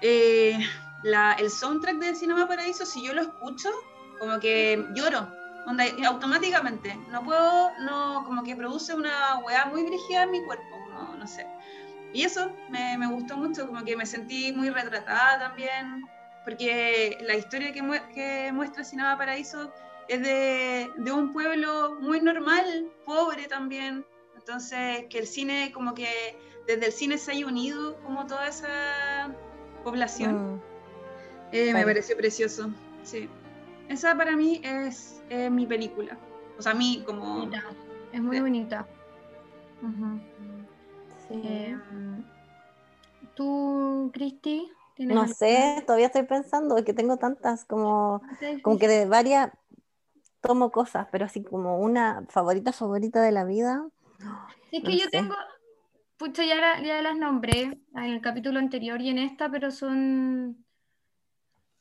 eh, 0.00 0.58
la, 1.02 1.32
el 1.34 1.50
soundtrack 1.50 1.96
de 1.96 2.14
Cinema 2.14 2.46
Paradiso, 2.46 2.86
si 2.86 3.02
yo 3.04 3.12
lo 3.12 3.22
escucho, 3.22 3.70
como 4.18 4.38
que 4.38 4.86
lloro, 4.94 5.28
onda, 5.66 5.84
automáticamente. 6.06 6.94
No 7.10 7.22
puedo, 7.22 7.70
no, 7.80 8.24
como 8.24 8.42
que 8.42 8.56
produce 8.56 8.94
una 8.94 9.38
weá 9.38 9.66
muy 9.66 9.82
brígida 9.84 10.22
en 10.22 10.30
mi 10.30 10.44
cuerpo, 10.44 10.76
no, 10.90 11.16
no 11.16 11.26
sé. 11.26 11.46
Y 12.12 12.22
eso 12.22 12.52
me, 12.70 12.96
me, 12.96 13.08
gustó 13.08 13.36
mucho, 13.36 13.66
como 13.66 13.84
que 13.84 13.96
me 13.96 14.06
sentí 14.06 14.52
muy 14.52 14.70
retratada 14.70 15.48
también, 15.48 16.08
porque 16.44 17.18
la 17.22 17.36
historia 17.36 17.72
que, 17.72 17.82
que 18.14 18.52
muestra 18.52 18.84
Cinema 18.84 19.16
Paraíso 19.16 19.72
es 20.08 20.20
de, 20.22 20.90
de, 20.96 21.12
un 21.12 21.32
pueblo 21.32 21.96
muy 22.00 22.20
normal, 22.20 22.90
pobre 23.06 23.46
también. 23.46 24.04
Entonces, 24.36 25.06
que 25.08 25.18
el 25.18 25.26
cine, 25.26 25.72
como 25.72 25.94
que 25.94 26.08
desde 26.66 26.86
el 26.86 26.92
cine 26.92 27.16
se 27.18 27.32
haya 27.32 27.46
unido 27.46 27.96
como 28.02 28.26
toda 28.26 28.46
esa 28.48 29.34
población, 29.82 30.56
mm. 30.56 30.60
eh, 31.52 31.72
me 31.72 31.84
pareció 31.84 32.16
precioso. 32.16 32.70
Sí. 33.02 33.28
Esa 33.88 34.14
para 34.14 34.36
mí 34.36 34.60
es, 34.62 35.22
mi 35.50 35.66
película. 35.66 36.18
O 36.58 36.62
sea, 36.62 36.72
a 36.72 36.74
mí 36.74 37.02
como... 37.06 37.50
Es 38.12 38.22
muy 38.22 38.38
bonita. 38.40 38.86
sí. 41.28 41.42
Eh, 41.42 41.76
¿Tú, 43.34 44.10
Cristi? 44.12 44.70
No 44.98 45.26
sé, 45.28 45.82
todavía 45.86 46.06
estoy 46.06 46.22
pensando, 46.22 46.82
que 46.84 46.94
tengo 46.94 47.16
tantas, 47.16 47.64
como, 47.64 48.22
como 48.62 48.78
que 48.78 48.88
de 48.88 49.06
varias 49.06 49.50
tomo 50.40 50.70
cosas, 50.70 51.08
pero 51.10 51.24
así 51.24 51.42
como 51.42 51.78
una 51.78 52.26
favorita, 52.28 52.72
favorita 52.72 53.22
de 53.22 53.32
la 53.32 53.44
vida. 53.44 53.88
Es 54.70 54.84
que 54.84 54.98
yo 54.98 55.08
tengo, 55.10 55.34
pucha, 56.16 56.44
ya, 56.44 56.82
ya 56.82 57.00
las 57.02 57.16
nombré 57.16 57.62
en 57.94 58.04
el 58.04 58.20
capítulo 58.20 58.58
anterior 58.58 59.00
y 59.00 59.08
en 59.08 59.18
esta, 59.18 59.50
pero 59.50 59.70
son 59.70 60.63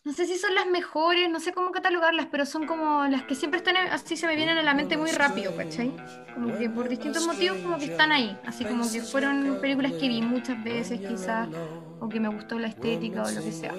no 0.05 0.11
sé 0.11 0.25
si 0.25 0.38
son 0.38 0.53
las 0.53 0.67
mejores, 0.67 1.30
no 1.30 1.39
sé 1.39 1.53
cómo 1.53 1.71
catalogarlas, 1.71 2.27
pero 2.30 2.45
son 2.45 2.67
como 2.67 3.05
las 3.05 3.23
que 3.23 3.35
siempre 3.35 3.59
están 3.59 3.77
así 3.77 4.17
se 4.17 4.27
me 4.27 4.35
vienen 4.35 4.57
a 4.57 4.61
la 4.61 4.73
mente 4.73 4.97
muy 4.97 5.11
rápido, 5.11 5.55
¿cachai? 5.55 5.93
Como 6.34 6.57
que 6.57 6.69
por 6.69 6.89
distintos 6.89 7.25
motivos 7.25 7.59
como 7.59 7.77
que 7.77 7.85
están 7.85 8.11
ahí, 8.11 8.38
así 8.45 8.65
como 8.65 8.89
que 8.91 8.99
fueron 9.01 9.59
películas 9.61 9.93
que 9.93 10.09
vi 10.09 10.21
muchas 10.21 10.61
veces 10.61 10.99
quizás, 10.99 11.47
o 12.01 12.09
que 12.09 12.19
me 12.19 12.27
gustó 12.27 12.59
la 12.59 12.67
estética 12.67 13.23
o 13.23 13.31
lo 13.31 13.41
que 13.41 13.53
sea. 13.53 13.73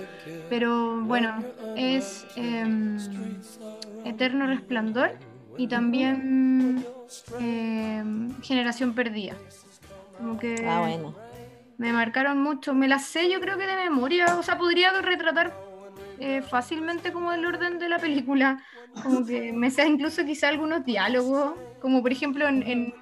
Pero 0.49 1.03
bueno, 1.03 1.45
es 1.77 2.27
em, 2.37 2.97
Eterno 4.07 4.47
Resplandor 4.47 5.19
y 5.59 5.69
también 5.69 6.87
em, 7.39 8.41
Generación 8.41 8.95
Perdida. 8.95 9.35
Como 10.17 10.39
que 10.39 10.67
ah, 10.67 10.81
bueno. 10.81 11.15
me 11.77 11.93
marcaron 11.93 12.43
mucho, 12.43 12.73
me 12.73 12.89
las 12.89 13.05
sé 13.05 13.31
yo 13.31 13.41
creo 13.41 13.59
que 13.59 13.67
de 13.67 13.77
memoria, 13.77 14.39
o 14.39 14.43
sea, 14.43 14.57
podría 14.57 14.91
retratar 15.03 15.64
eh, 16.19 16.43
fácilmente 16.43 17.13
como 17.13 17.33
el 17.33 17.45
orden 17.45 17.79
de 17.79 17.89
la 17.89 17.99
película. 17.99 18.63
Como 19.03 19.27
que 19.27 19.53
me 19.53 19.71
sé 19.71 19.87
incluso 19.87 20.25
quizá 20.25 20.49
algunos 20.49 20.85
diálogos, 20.85 21.55
como 21.81 22.03
por 22.03 22.13
ejemplo 22.13 22.47
en, 22.47 22.63
en, 22.63 22.95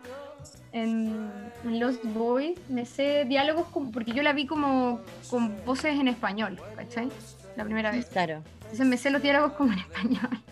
en, 0.72 1.80
Lost 1.80 2.02
Boys, 2.04 2.58
me 2.68 2.86
sé 2.86 3.24
diálogos 3.26 3.66
porque 3.92 4.12
yo 4.12 4.22
la 4.22 4.32
vi 4.32 4.46
como 4.46 5.00
con 5.30 5.54
voces 5.64 5.98
en 5.98 6.08
español, 6.08 6.60
¿cachai? 6.76 7.08
La 7.56 7.64
primera 7.64 7.90
vez. 7.90 8.06
Claro. 8.06 8.42
Entonces 8.62 8.86
me 8.86 8.96
sé 8.96 9.10
los 9.10 9.22
diálogos 9.22 9.52
como 9.52 9.72
en 9.72 9.78
español. 9.78 10.42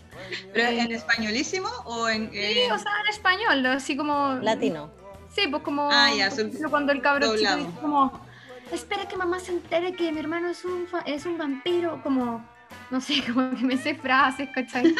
¿Pero 0.52 0.68
en 0.68 0.92
españolísimo 0.92 1.68
o 1.86 2.08
en...? 2.08 2.30
Sí, 2.30 2.62
o 2.70 2.78
sea, 2.78 2.92
en 3.04 3.10
español, 3.10 3.66
así 3.66 3.96
como... 3.96 4.34
Latino. 4.34 4.90
Sí, 5.34 5.48
pues 5.50 5.62
como... 5.62 5.88
Ah, 5.90 6.10
ya, 6.14 6.30
cuando 6.68 6.92
el 6.92 7.00
cabrón 7.00 7.36
chico 7.38 7.56
dice 7.56 7.70
como 7.80 8.20
espera 8.72 9.06
que 9.08 9.16
mamá 9.16 9.40
se 9.40 9.52
entere 9.52 9.94
que 9.94 10.12
mi 10.12 10.20
hermano 10.20 10.48
es 10.48 10.64
un, 10.64 10.86
es 11.06 11.26
un 11.26 11.38
vampiro, 11.38 12.00
como, 12.02 12.44
no 12.90 13.00
sé, 13.00 13.22
como 13.32 13.50
que 13.50 13.64
me 13.64 13.76
sé 13.76 13.94
frases, 13.94 14.48
¿cachai? 14.54 14.94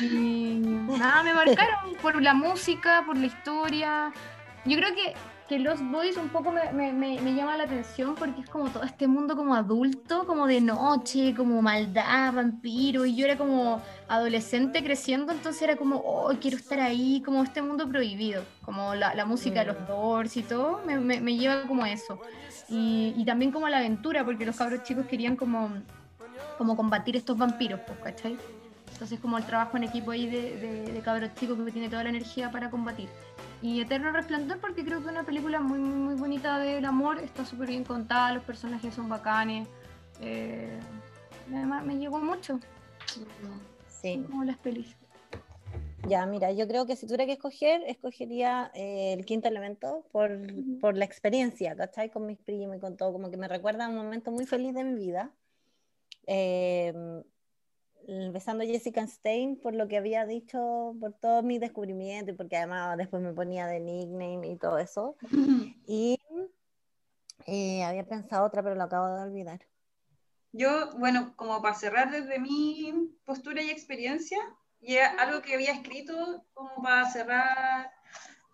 Y 0.00 0.60
nada, 0.98 1.22
me 1.22 1.34
marcaron 1.34 1.94
por 2.00 2.20
la 2.20 2.34
música, 2.34 3.02
por 3.06 3.16
la 3.16 3.26
historia. 3.26 4.12
Yo 4.64 4.78
creo 4.78 4.94
que, 4.94 5.14
que 5.48 5.58
Los 5.58 5.82
Boys 5.82 6.16
un 6.16 6.30
poco 6.30 6.52
me, 6.52 6.72
me, 6.72 7.20
me, 7.20 7.34
llama 7.34 7.56
la 7.58 7.64
atención 7.64 8.14
porque 8.14 8.40
es 8.40 8.48
como 8.48 8.70
todo 8.70 8.82
este 8.82 9.06
mundo 9.06 9.36
como 9.36 9.54
adulto, 9.54 10.26
como 10.26 10.46
de 10.46 10.62
noche, 10.62 11.34
como 11.36 11.60
maldad, 11.60 12.32
vampiro, 12.32 13.04
y 13.04 13.14
yo 13.14 13.26
era 13.26 13.36
como 13.36 13.82
adolescente 14.08 14.82
creciendo, 14.82 15.32
entonces 15.32 15.60
era 15.60 15.76
como, 15.76 15.96
oh, 15.96 16.32
quiero 16.40 16.56
estar 16.56 16.80
ahí, 16.80 17.22
como 17.22 17.42
este 17.42 17.60
mundo 17.60 17.86
prohibido, 17.86 18.42
como 18.64 18.94
la, 18.94 19.14
la 19.14 19.26
música 19.26 19.60
de 19.60 19.66
los 19.66 19.80
mm. 19.80 19.86
Doors 19.86 20.36
y 20.38 20.42
todo, 20.42 20.80
me, 20.86 20.98
me 20.98 21.36
lleva 21.36 21.62
como 21.66 21.84
eso. 21.84 22.18
Y, 22.68 23.24
también 23.26 23.52
como 23.52 23.68
la 23.68 23.78
aventura, 23.78 24.24
porque 24.24 24.46
los 24.46 24.56
cabros 24.56 24.82
chicos 24.82 25.06
querían 25.06 25.36
como, 25.36 25.70
como 26.58 26.76
combatir 26.76 27.16
estos 27.16 27.36
vampiros, 27.36 27.80
pues, 27.86 27.98
¿cachai? 28.00 28.38
Entonces 28.92 29.18
como 29.18 29.38
el 29.38 29.44
trabajo 29.44 29.76
en 29.76 29.84
equipo 29.84 30.12
ahí 30.12 30.28
de, 30.28 30.92
de, 30.92 31.00
cabros 31.00 31.34
chicos 31.34 31.58
que 31.64 31.72
tiene 31.72 31.88
toda 31.88 32.04
la 32.04 32.10
energía 32.10 32.50
para 32.50 32.70
combatir. 32.70 33.08
Y 33.60 33.80
Eterno 33.80 34.12
Resplandor 34.12 34.60
porque 34.60 34.84
creo 34.84 35.00
que 35.00 35.06
es 35.06 35.10
una 35.10 35.24
película 35.24 35.58
muy, 35.58 35.80
muy 35.80 36.14
bonita 36.14 36.58
del 36.58 36.84
amor, 36.84 37.18
está 37.18 37.44
súper 37.44 37.68
bien 37.68 37.82
contada, 37.82 38.32
los 38.32 38.44
personajes 38.44 38.94
son 38.94 39.08
bacanes. 39.08 39.66
Eh, 40.20 40.78
además 41.52 41.84
me 41.84 41.96
llegó 41.96 42.18
mucho. 42.20 42.60
Sí. 43.88 44.22
Como 44.30 44.44
las 44.44 44.58
pelis. 44.58 44.94
Ya, 46.06 46.26
mira, 46.26 46.52
yo 46.52 46.68
creo 46.68 46.86
que 46.86 46.96
si 46.96 47.06
tuviera 47.06 47.24
que 47.24 47.32
escoger, 47.32 47.82
escogería 47.86 48.70
eh, 48.74 49.14
el 49.14 49.24
quinto 49.24 49.48
elemento 49.48 50.04
por, 50.12 50.38
por, 50.80 50.96
la 50.96 51.06
experiencia, 51.06 51.74
¿cachai? 51.74 52.10
Con 52.10 52.26
mis 52.26 52.38
primos 52.38 52.76
y 52.76 52.80
con 52.80 52.96
todo, 52.96 53.12
como 53.12 53.30
que 53.30 53.38
me 53.38 53.48
recuerda 53.48 53.88
un 53.88 53.96
momento 53.96 54.30
muy 54.30 54.44
feliz 54.46 54.74
de 54.74 54.84
mi 54.84 54.94
vida. 54.94 55.32
Eh, 56.26 56.92
besando 58.32 58.64
Jessica 58.64 59.06
Stein 59.06 59.56
por 59.56 59.74
lo 59.74 59.88
que 59.88 59.96
había 59.96 60.26
dicho, 60.26 60.94
por 61.00 61.12
todo 61.14 61.42
mi 61.42 61.58
descubrimiento 61.58 62.32
y 62.32 62.34
porque 62.34 62.56
además 62.56 62.96
después 62.98 63.22
me 63.22 63.32
ponía 63.32 63.66
de 63.66 63.80
nickname 63.80 64.48
y 64.48 64.56
todo 64.56 64.78
eso. 64.78 65.16
Y 65.86 66.18
eh, 67.46 67.84
había 67.84 68.06
pensado 68.06 68.46
otra, 68.46 68.62
pero 68.62 68.74
lo 68.74 68.84
acabo 68.84 69.06
de 69.06 69.22
olvidar. 69.22 69.60
Yo, 70.52 70.96
bueno, 70.96 71.34
como 71.36 71.60
para 71.60 71.74
cerrar 71.74 72.10
desde 72.10 72.38
mi 72.38 73.18
postura 73.24 73.62
y 73.62 73.70
experiencia, 73.70 74.38
y 74.80 74.96
algo 74.96 75.42
que 75.42 75.54
había 75.54 75.72
escrito 75.72 76.44
como 76.54 76.82
para 76.82 77.10
cerrar 77.10 77.92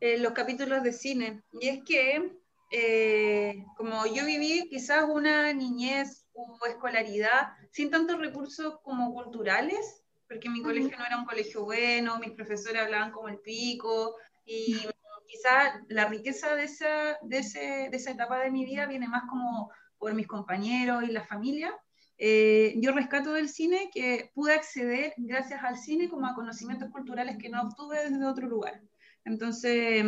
eh, 0.00 0.18
los 0.18 0.32
capítulos 0.32 0.82
de 0.82 0.92
cine. 0.92 1.42
Y 1.52 1.68
es 1.68 1.84
que, 1.84 2.32
eh, 2.72 3.64
como 3.76 4.06
yo 4.06 4.24
viví 4.24 4.68
quizás 4.68 5.04
una 5.08 5.52
niñez 5.52 6.26
o 6.32 6.66
escolaridad 6.66 7.52
sin 7.70 7.90
tantos 7.90 8.18
recursos 8.18 8.78
como 8.82 9.12
culturales, 9.12 10.04
porque 10.28 10.48
mi 10.48 10.62
colegio 10.62 10.96
no 10.96 11.06
era 11.06 11.18
un 11.18 11.24
colegio 11.24 11.64
bueno, 11.64 12.18
mis 12.18 12.32
profesores 12.32 12.82
hablaban 12.82 13.12
como 13.12 13.28
el 13.28 13.38
pico, 13.38 14.16
y 14.44 14.76
quizás 15.26 15.80
la 15.88 16.06
riqueza 16.06 16.54
de 16.54 16.64
esa, 16.64 17.18
de, 17.22 17.38
ese, 17.38 17.88
de 17.90 17.96
esa 17.96 18.10
etapa 18.10 18.38
de 18.40 18.50
mi 18.50 18.64
vida 18.64 18.86
viene 18.86 19.08
más 19.08 19.24
como 19.28 19.70
por 19.98 20.14
mis 20.14 20.26
compañeros 20.26 21.04
y 21.04 21.12
la 21.12 21.26
familia, 21.26 21.74
eh, 22.22 22.74
yo 22.76 22.92
rescato 22.92 23.32
del 23.32 23.48
cine 23.48 23.90
que 23.94 24.30
pude 24.34 24.52
acceder 24.52 25.14
gracias 25.16 25.64
al 25.64 25.78
cine 25.78 26.10
como 26.10 26.26
a 26.26 26.34
conocimientos 26.34 26.90
culturales 26.90 27.38
que 27.38 27.48
no 27.48 27.62
obtuve 27.62 28.10
desde 28.10 28.26
otro 28.26 28.46
lugar. 28.46 28.82
Entonces, 29.24 30.04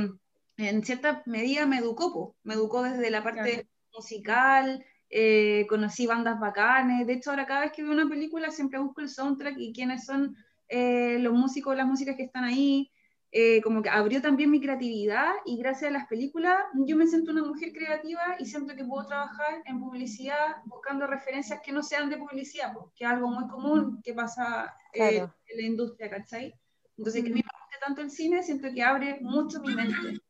en 0.58 0.84
cierta 0.84 1.22
medida 1.24 1.64
me 1.64 1.78
educó, 1.78 2.36
me 2.42 2.52
educó 2.52 2.82
desde 2.82 3.10
la 3.10 3.22
parte 3.22 3.66
musical, 3.94 4.84
eh, 5.14 5.66
conocí 5.68 6.06
bandas 6.06 6.40
bacanes, 6.40 7.06
de 7.06 7.12
hecho 7.12 7.30
ahora 7.30 7.46
cada 7.46 7.60
vez 7.60 7.72
que 7.72 7.82
veo 7.82 7.92
una 7.92 8.08
película 8.08 8.50
siempre 8.50 8.78
busco 8.78 9.02
el 9.02 9.10
soundtrack 9.10 9.58
y 9.58 9.74
quiénes 9.74 10.06
son 10.06 10.34
eh, 10.68 11.18
los 11.18 11.34
músicos, 11.34 11.76
las 11.76 11.86
músicas 11.86 12.16
que 12.16 12.24
están 12.24 12.44
ahí. 12.44 12.90
eh, 13.34 13.62
como 13.62 13.82
que 13.82 13.88
abrió 13.88 14.20
también 14.20 14.50
mi 14.50 14.60
creatividad 14.60 15.30
y 15.46 15.56
gracias 15.58 15.90
a 15.90 15.92
las 15.92 16.06
películas 16.06 16.54
yo 16.86 16.96
me 16.96 17.06
siento 17.06 17.30
una 17.32 17.42
mujer 17.44 17.72
creativa 17.72 18.36
y 18.38 18.44
siento 18.46 18.74
que 18.74 18.84
puedo 18.84 19.06
trabajar 19.06 19.62
en 19.64 19.80
publicidad 19.80 20.56
buscando 20.66 21.06
referencias 21.06 21.60
que 21.62 21.72
no 21.72 21.82
sean 21.82 22.10
de 22.10 22.18
publicidad, 22.18 22.72
porque 22.74 22.92
que 22.96 23.04
es 23.04 23.10
algo 23.10 23.28
muy 23.28 23.48
común 23.48 24.00
que 24.02 24.14
pasa 24.14 24.74
eh, 24.94 25.18
en 25.18 25.56
la 25.56 25.66
industria, 25.66 26.10
¿cachai? 26.10 26.54
Entonces, 26.98 27.22
que 27.22 27.30
a 27.30 27.34
mí 27.34 27.40
me 27.40 27.58
gusta 27.60 27.86
tanto 27.86 28.02
el 28.02 28.10
cine, 28.10 28.42
siento 28.42 28.68
que 28.74 28.82
abre 28.82 29.18
mucho 29.20 29.60
mi 29.60 29.74
mente. 29.74 30.20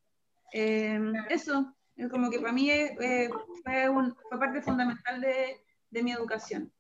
Eh, 0.52 1.00
eso, 1.30 1.60
es 1.60 1.81
como 2.10 2.30
que 2.30 2.40
para 2.40 2.52
mí 2.52 2.70
fue, 3.64 3.88
un, 3.88 4.14
fue, 4.28 4.38
parte 4.38 4.62
fundamental 4.62 5.20
de, 5.20 5.64
de 5.90 6.02
mi 6.02 6.12
educación. 6.12 6.72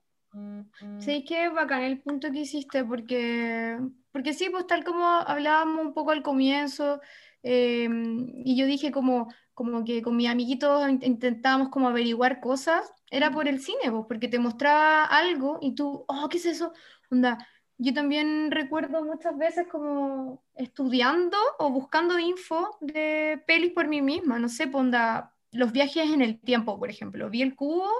Sí, 0.98 1.24
que 1.24 1.50
bacán 1.50 1.82
el 1.82 2.00
punto 2.00 2.30
que 2.32 2.40
hiciste, 2.40 2.84
porque 2.84 3.78
porque 4.12 4.34
sí, 4.34 4.48
pues 4.50 4.66
tal 4.66 4.84
como 4.84 5.06
hablábamos 5.06 5.86
un 5.86 5.94
poco 5.94 6.10
al 6.10 6.22
comienzo, 6.22 7.00
em, 7.42 8.28
y 8.44 8.56
yo 8.56 8.66
dije 8.66 8.92
como, 8.92 9.32
como 9.54 9.84
que 9.84 10.02
con 10.02 10.16
mis 10.16 10.28
amiguitos 10.28 10.88
intentábamos 11.00 11.70
como 11.70 11.88
averiguar 11.88 12.40
cosas, 12.40 12.92
era 13.10 13.30
por 13.30 13.48
el 13.48 13.60
cine, 13.60 13.90
pues, 13.90 14.04
porque 14.06 14.28
te 14.28 14.38
mostraba 14.38 15.04
algo 15.04 15.58
y 15.62 15.74
tú, 15.74 16.04
oh, 16.08 16.28
¿qué 16.28 16.36
es 16.38 16.46
eso? 16.46 16.72
Onda, 17.10 17.38
yo 17.82 17.92
también 17.92 18.52
recuerdo 18.52 19.04
muchas 19.04 19.36
veces 19.36 19.66
como 19.66 20.40
estudiando 20.54 21.36
o 21.58 21.70
buscando 21.70 22.16
info 22.18 22.76
de 22.80 23.42
pelis 23.44 23.72
por 23.72 23.88
mí 23.88 24.00
misma, 24.00 24.38
no 24.38 24.48
sé, 24.48 24.68
pues, 24.68 24.80
onda, 24.80 25.34
los 25.50 25.72
viajes 25.72 26.10
en 26.10 26.22
el 26.22 26.40
tiempo, 26.40 26.78
por 26.78 26.90
ejemplo, 26.90 27.28
vi 27.28 27.42
el 27.42 27.56
cubo. 27.56 27.90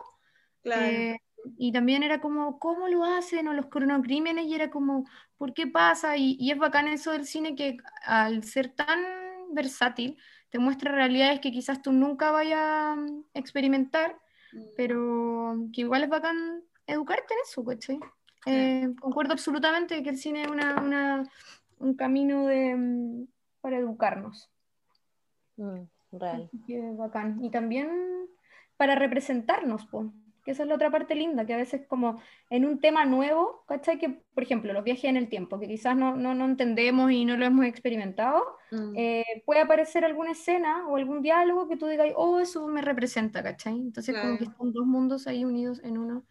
Claro. 0.63 0.87
Eh, 0.87 1.21
y 1.59 1.73
también 1.73 2.05
era 2.05 2.21
como, 2.21 2.61
¿cómo 2.61 2.87
lo 2.87 3.03
hacen? 3.03 3.49
O 3.49 3.55
los 3.55 3.67
cronocrímenes, 3.67 4.47
y 4.47 4.55
era 4.55 4.71
como, 4.71 5.05
¿por 5.37 5.53
qué 5.53 5.67
pasa? 5.67 6.17
Y, 6.17 6.37
y, 6.39 6.53
es 6.53 6.59
bacán 6.59 6.87
eso 6.87 7.11
del 7.11 7.27
cine 7.27 7.57
que 7.57 7.79
al 8.05 8.45
ser 8.45 8.69
tan 8.69 9.01
versátil, 9.51 10.17
te 10.51 10.61
muestra 10.61 10.93
realidades 10.93 11.41
que 11.41 11.51
quizás 11.51 11.83
tú 11.83 11.91
nunca 11.93 12.31
vayas 12.31 12.61
a 12.61 12.97
experimentar, 13.35 14.17
mm. 14.53 14.63
pero 14.77 15.57
que 15.73 15.81
igual 15.81 16.05
es 16.05 16.09
bacán 16.09 16.63
educarte 16.87 17.35
en 17.35 17.41
eso, 17.45 17.65
¿cachai? 17.65 17.99
Eh, 18.47 18.95
concuerdo 19.01 19.33
absolutamente 19.33 20.03
que 20.03 20.11
el 20.11 20.19
cine 20.19 20.43
es 20.43 20.49
una, 20.49 20.81
una, 20.81 21.31
un 21.79 21.95
camino 21.95 22.47
de, 22.47 22.75
mm, 22.77 23.27
para 23.61 23.79
educarnos. 23.79 24.51
Mm, 25.57 25.83
real. 26.13 26.51
bacán. 26.97 27.45
Y 27.45 27.51
también 27.51 27.89
para 28.77 28.95
representarnos, 28.95 29.87
pues 29.87 30.09
que 30.45 30.51
esa 30.51 30.65
es 30.65 30.69
la 30.69 30.75
otra 30.75 30.91
parte 30.91 31.15
linda, 31.15 31.47
que 31.47 31.55
a 31.55 31.57
veces 31.57 31.83
como 31.87 32.21
en 32.51 32.65
un 32.65 32.81
tema 32.81 33.05
nuevo, 33.05 33.65
¿cachai? 33.67 33.99
Que, 33.99 34.09
por 34.35 34.43
ejemplo, 34.43 34.73
los 34.73 34.83
viajes 34.83 35.05
en 35.05 35.17
el 35.17 35.29
tiempo, 35.29 35.59
que 35.59 35.69
quizás 35.69 35.97
no, 35.97 36.17
no, 36.17 36.35
no 36.35 36.45
entendemos 36.45 37.13
y 37.13 37.25
no 37.25 37.37
lo 37.37 37.45
hemos 37.45 37.65
experimentado, 37.65 38.43
mm. 38.73 38.93
eh, 38.97 39.43
puede 39.47 39.61
aparecer 39.61 40.05
alguna 40.05 40.33
escena 40.33 40.89
o 40.89 40.97
algún 40.97 41.23
diálogo 41.23 41.69
que 41.69 41.77
tú 41.77 41.87
digas, 41.87 42.09
oh, 42.17 42.41
eso 42.41 42.67
me 42.67 42.83
representa, 42.83 43.43
¿cachai? 43.43 43.75
Entonces 43.75 44.17
como 44.21 44.37
que 44.37 44.45
están 44.45 44.73
dos 44.73 44.87
mundos 44.87 45.27
ahí 45.27 45.45
unidos 45.45 45.81
en 45.85 45.99
uno 45.99 46.25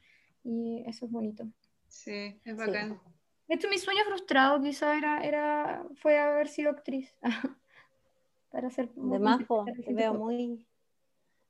y 0.43 0.83
eso 0.87 1.05
es 1.05 1.11
bonito. 1.11 1.45
Sí, 1.91 2.39
es 2.45 2.55
bacán. 2.55 2.99
De 3.47 3.55
hecho, 3.55 3.67
mi 3.67 3.77
sueño 3.77 4.03
frustrado 4.05 4.61
quizás 4.61 4.97
era, 4.97 5.23
era, 5.23 5.83
fue 5.95 6.17
haber 6.17 6.47
sido 6.47 6.71
actriz. 6.71 7.13
Para 8.49 8.69
ser... 8.69 8.89
De 8.93 9.19
Majo, 9.19 9.65
te 9.65 9.93
veo 9.93 10.13
muy... 10.13 10.65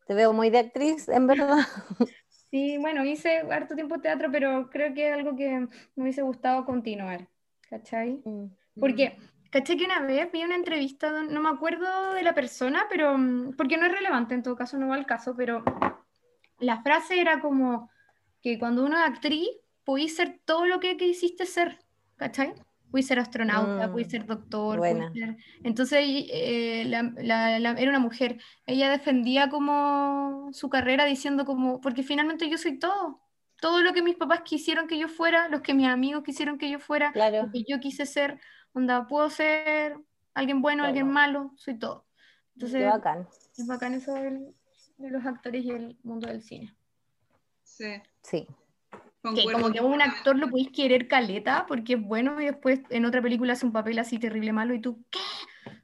Te 0.07 0.15
veo 0.15 0.33
muy 0.33 0.49
de 0.49 0.59
actriz, 0.59 1.07
en 1.07 1.27
verdad. 1.27 1.59
Sí, 2.51 2.77
bueno, 2.77 3.05
hice 3.05 3.37
harto 3.49 3.75
tiempo 3.75 4.01
teatro, 4.01 4.29
pero 4.29 4.69
creo 4.69 4.93
que 4.93 5.07
es 5.07 5.13
algo 5.13 5.37
que 5.37 5.67
me 5.95 6.03
hubiese 6.03 6.21
gustado 6.21 6.65
continuar, 6.65 7.29
¿cachai? 7.69 8.21
Mm, 8.25 8.47
porque. 8.77 9.17
¿cachai? 9.49 9.77
Que 9.77 9.85
una 9.85 10.01
vez 10.01 10.29
vi 10.33 10.43
una 10.43 10.55
entrevista, 10.55 11.23
no 11.23 11.41
me 11.41 11.47
acuerdo 11.47 12.13
de 12.13 12.23
la 12.23 12.33
persona, 12.33 12.87
pero, 12.89 13.17
mm, 13.17 13.55
porque 13.55 13.77
no 13.77 13.85
es 13.85 13.93
relevante, 13.93 14.33
en 14.35 14.43
todo 14.43 14.57
caso 14.57 14.77
no 14.77 14.89
va 14.89 14.95
al 14.95 15.05
caso, 15.05 15.33
pero 15.33 15.63
la 16.59 16.81
frase 16.81 17.21
era 17.21 17.39
como 17.39 17.89
que 18.41 18.59
cuando 18.59 18.83
uno 18.83 18.97
es 18.97 19.09
actriz, 19.09 19.47
podéis 19.83 20.15
ser 20.15 20.39
todo 20.45 20.65
lo 20.65 20.79
que 20.79 20.97
quisiste 20.97 21.45
ser, 21.45 21.79
¿cachai? 22.17 22.53
Pude 22.89 23.03
ser 23.03 23.19
astronauta, 23.19 23.87
mm, 23.87 24.09
ser 24.09 24.25
doctor, 24.25 24.81
ser... 24.81 25.37
Entonces 25.63 25.99
eh, 26.03 26.83
era 26.89 27.89
una 27.89 27.99
mujer, 27.99 28.39
ella 28.65 28.89
defendía 28.89 29.49
como 29.49 30.49
su 30.51 30.69
carrera 30.69 31.05
diciendo 31.05 31.45
como, 31.45 31.79
porque 31.79 32.03
finalmente 32.03 32.49
yo 32.49 32.57
soy 32.57 32.79
todo, 32.79 33.21
todo 33.61 33.81
lo 33.81 33.93
que 33.93 34.01
mis 34.01 34.17
papás 34.17 34.41
quisieron 34.41 34.87
que 34.87 34.97
yo 34.97 35.07
fuera, 35.07 35.47
los 35.47 35.61
que 35.61 35.73
mis 35.73 35.87
amigos 35.87 36.23
quisieron 36.23 36.57
que 36.57 36.69
yo 36.69 36.79
fuera, 36.79 37.13
lo 37.15 37.49
que 37.49 37.63
yo 37.67 37.79
quise 37.79 38.05
ser, 38.05 38.39
onda, 38.73 39.07
puedo 39.07 39.29
ser 39.29 39.97
alguien 40.33 40.61
bueno, 40.61 40.83
alguien 40.83 41.07
malo, 41.07 41.53
soy 41.55 41.79
todo. 41.79 42.05
Entonces, 42.55 42.85
bacán. 42.85 43.27
es 43.57 43.67
bacán 43.67 43.93
eso 43.93 44.13
de 44.13 45.09
los 45.09 45.25
actores 45.25 45.63
y 45.63 45.71
el 45.71 45.97
mundo 46.03 46.27
del 46.27 46.43
cine. 46.43 46.75
Sí. 47.63 48.01
Sí 48.21 48.45
que 49.23 49.51
como 49.51 49.71
que 49.71 49.81
un 49.81 50.01
actor 50.01 50.35
lo 50.35 50.49
podéis 50.49 50.71
querer 50.71 51.07
caleta 51.07 51.65
porque 51.67 51.93
es 51.93 52.01
bueno 52.01 52.41
y 52.41 52.45
después 52.45 52.79
en 52.89 53.05
otra 53.05 53.21
película 53.21 53.53
hace 53.53 53.65
un 53.65 53.71
papel 53.71 53.99
así 53.99 54.17
terrible 54.17 54.51
malo 54.51 54.73
y 54.73 54.81
tú, 54.81 55.03
¿qué? 55.11 55.19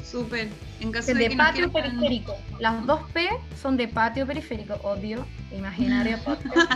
Súper. 0.10 0.48
En 0.80 0.92
caso 0.92 1.14
de, 1.14 1.28
de 1.30 1.36
patio 1.36 1.72
periférico. 1.72 2.36
Las 2.60 2.86
dos 2.86 3.02
P 3.12 3.28
son 3.62 3.78
de 3.78 3.90
patio 3.90 4.26
periférico, 4.26 4.80
obvio. 4.84 5.28
Imaginario 5.52 6.18
podcast. 6.26 6.72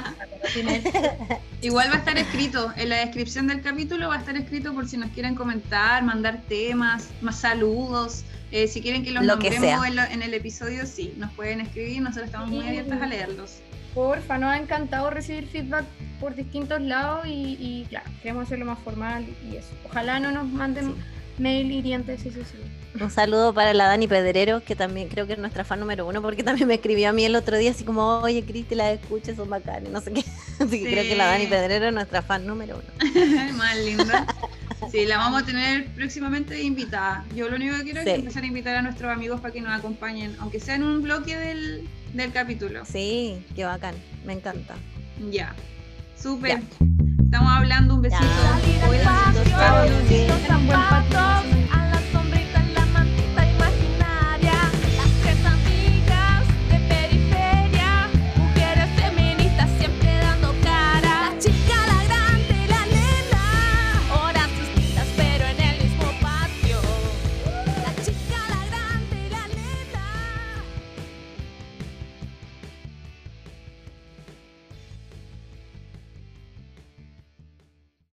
Igual 1.61 1.89
va 1.89 1.95
a 1.95 1.99
estar 1.99 2.18
escrito 2.18 2.73
en 2.76 2.89
la 2.89 2.98
descripción 2.98 3.48
del 3.48 3.61
capítulo, 3.61 4.10
va 4.10 4.15
a 4.15 4.19
estar 4.19 4.35
escrito 4.35 4.73
por 4.73 4.85
si 4.88 4.98
nos 4.98 5.11
quieren 5.11 5.35
comentar, 5.35 6.03
mandar 6.03 6.41
temas, 6.49 7.07
más 7.22 7.39
saludos. 7.39 8.26
Eh, 8.52 8.68
si 8.68 8.81
quieren 8.81 9.03
que 9.03 9.11
los 9.11 9.23
Lo 9.23 9.38
nombremos 9.38 9.88
en, 9.88 9.98
en, 9.98 10.22
el 10.22 10.34
episodio, 10.34 10.85
sí, 10.85 11.14
nos 11.18 11.31
pueden 11.31 11.61
escribir. 11.61 12.02
Nosotros 12.02 12.26
estamos 12.26 12.49
muy 12.49 12.68
abiertas 12.68 13.02
a 13.02 13.06
leerlos. 13.06 13.61
Porfa, 13.93 14.38
nos 14.38 14.51
ha 14.51 14.57
encantado 14.57 15.09
recibir 15.09 15.47
feedback 15.47 15.85
por 16.19 16.35
distintos 16.35 16.81
lados 16.81 17.26
y, 17.27 17.85
claro, 17.89 18.09
queremos 18.22 18.43
hacerlo 18.43 18.65
más 18.65 18.80
formal 18.80 19.26
y 19.49 19.57
eso. 19.57 19.69
Ojalá 19.85 20.19
no 20.19 20.31
nos 20.31 20.47
manden 20.47 20.95
mail 21.38 21.72
hirientes, 21.72 22.26
eso 22.26 22.39
sí. 22.45 22.57
Un 22.99 23.09
saludo 23.09 23.53
para 23.53 23.73
la 23.73 23.85
Dani 23.85 24.07
Pedrero, 24.07 24.63
que 24.63 24.76
también 24.76 25.07
creo 25.07 25.26
que 25.26 25.34
es 25.34 25.39
nuestra 25.39 25.63
fan 25.63 25.80
número 25.80 26.05
uno, 26.05 26.22
porque 26.22 26.43
también 26.43 26.68
me 26.68 26.76
escribió 26.76 27.09
a 27.09 27.11
mí 27.13 27.23
el 27.23 27.35
otro 27.35 27.57
día, 27.57 27.72
así 27.72 27.84
como, 27.84 28.19
oye, 28.19 28.43
Cristi, 28.43 28.76
la 28.76 28.91
escuches, 28.91 29.38
son 29.38 29.49
bacanes, 29.49 29.91
no 29.91 30.01
sé 30.01 30.11
qué. 30.11 30.26
Así 30.59 30.84
que 30.84 30.91
creo 30.91 31.03
que 31.03 31.15
la 31.15 31.27
Dani 31.27 31.47
Pedrero 31.47 31.88
es 31.88 31.93
nuestra 31.93 32.22
fan 32.22 32.45
número 32.45 32.76
uno. 32.77 33.13
Más 33.53 33.77
linda. 33.77 34.27
Sí, 34.91 35.05
la 35.05 35.18
vamos 35.18 35.41
a 35.41 35.45
tener 35.45 35.88
próximamente 35.93 36.61
invitada. 36.61 37.26
Yo 37.35 37.49
lo 37.49 37.55
único 37.55 37.77
que 37.77 37.84
quiero 37.84 38.01
es 38.01 38.07
empezar 38.07 38.43
a 38.43 38.45
invitar 38.45 38.76
a 38.76 38.81
nuestros 38.81 39.11
amigos 39.11 39.39
para 39.39 39.53
que 39.53 39.61
nos 39.61 39.72
acompañen, 39.77 40.35
aunque 40.39 40.59
sea 40.59 40.76
en 40.76 40.84
un 40.84 41.01
bloque 41.01 41.35
del, 41.35 41.88
del 42.13 42.31
capítulo. 42.31 42.84
Sí, 42.85 43.43
qué 43.55 43.63
bacán, 43.63 43.95
me 44.26 44.34
encanta. 44.34 44.76
Ya, 45.31 45.55
súper. 46.15 46.61
Estamos 47.23 47.51
hablando, 47.51 47.95
un 47.95 48.01
besito. 48.01 48.23
Ya. 50.69 51.80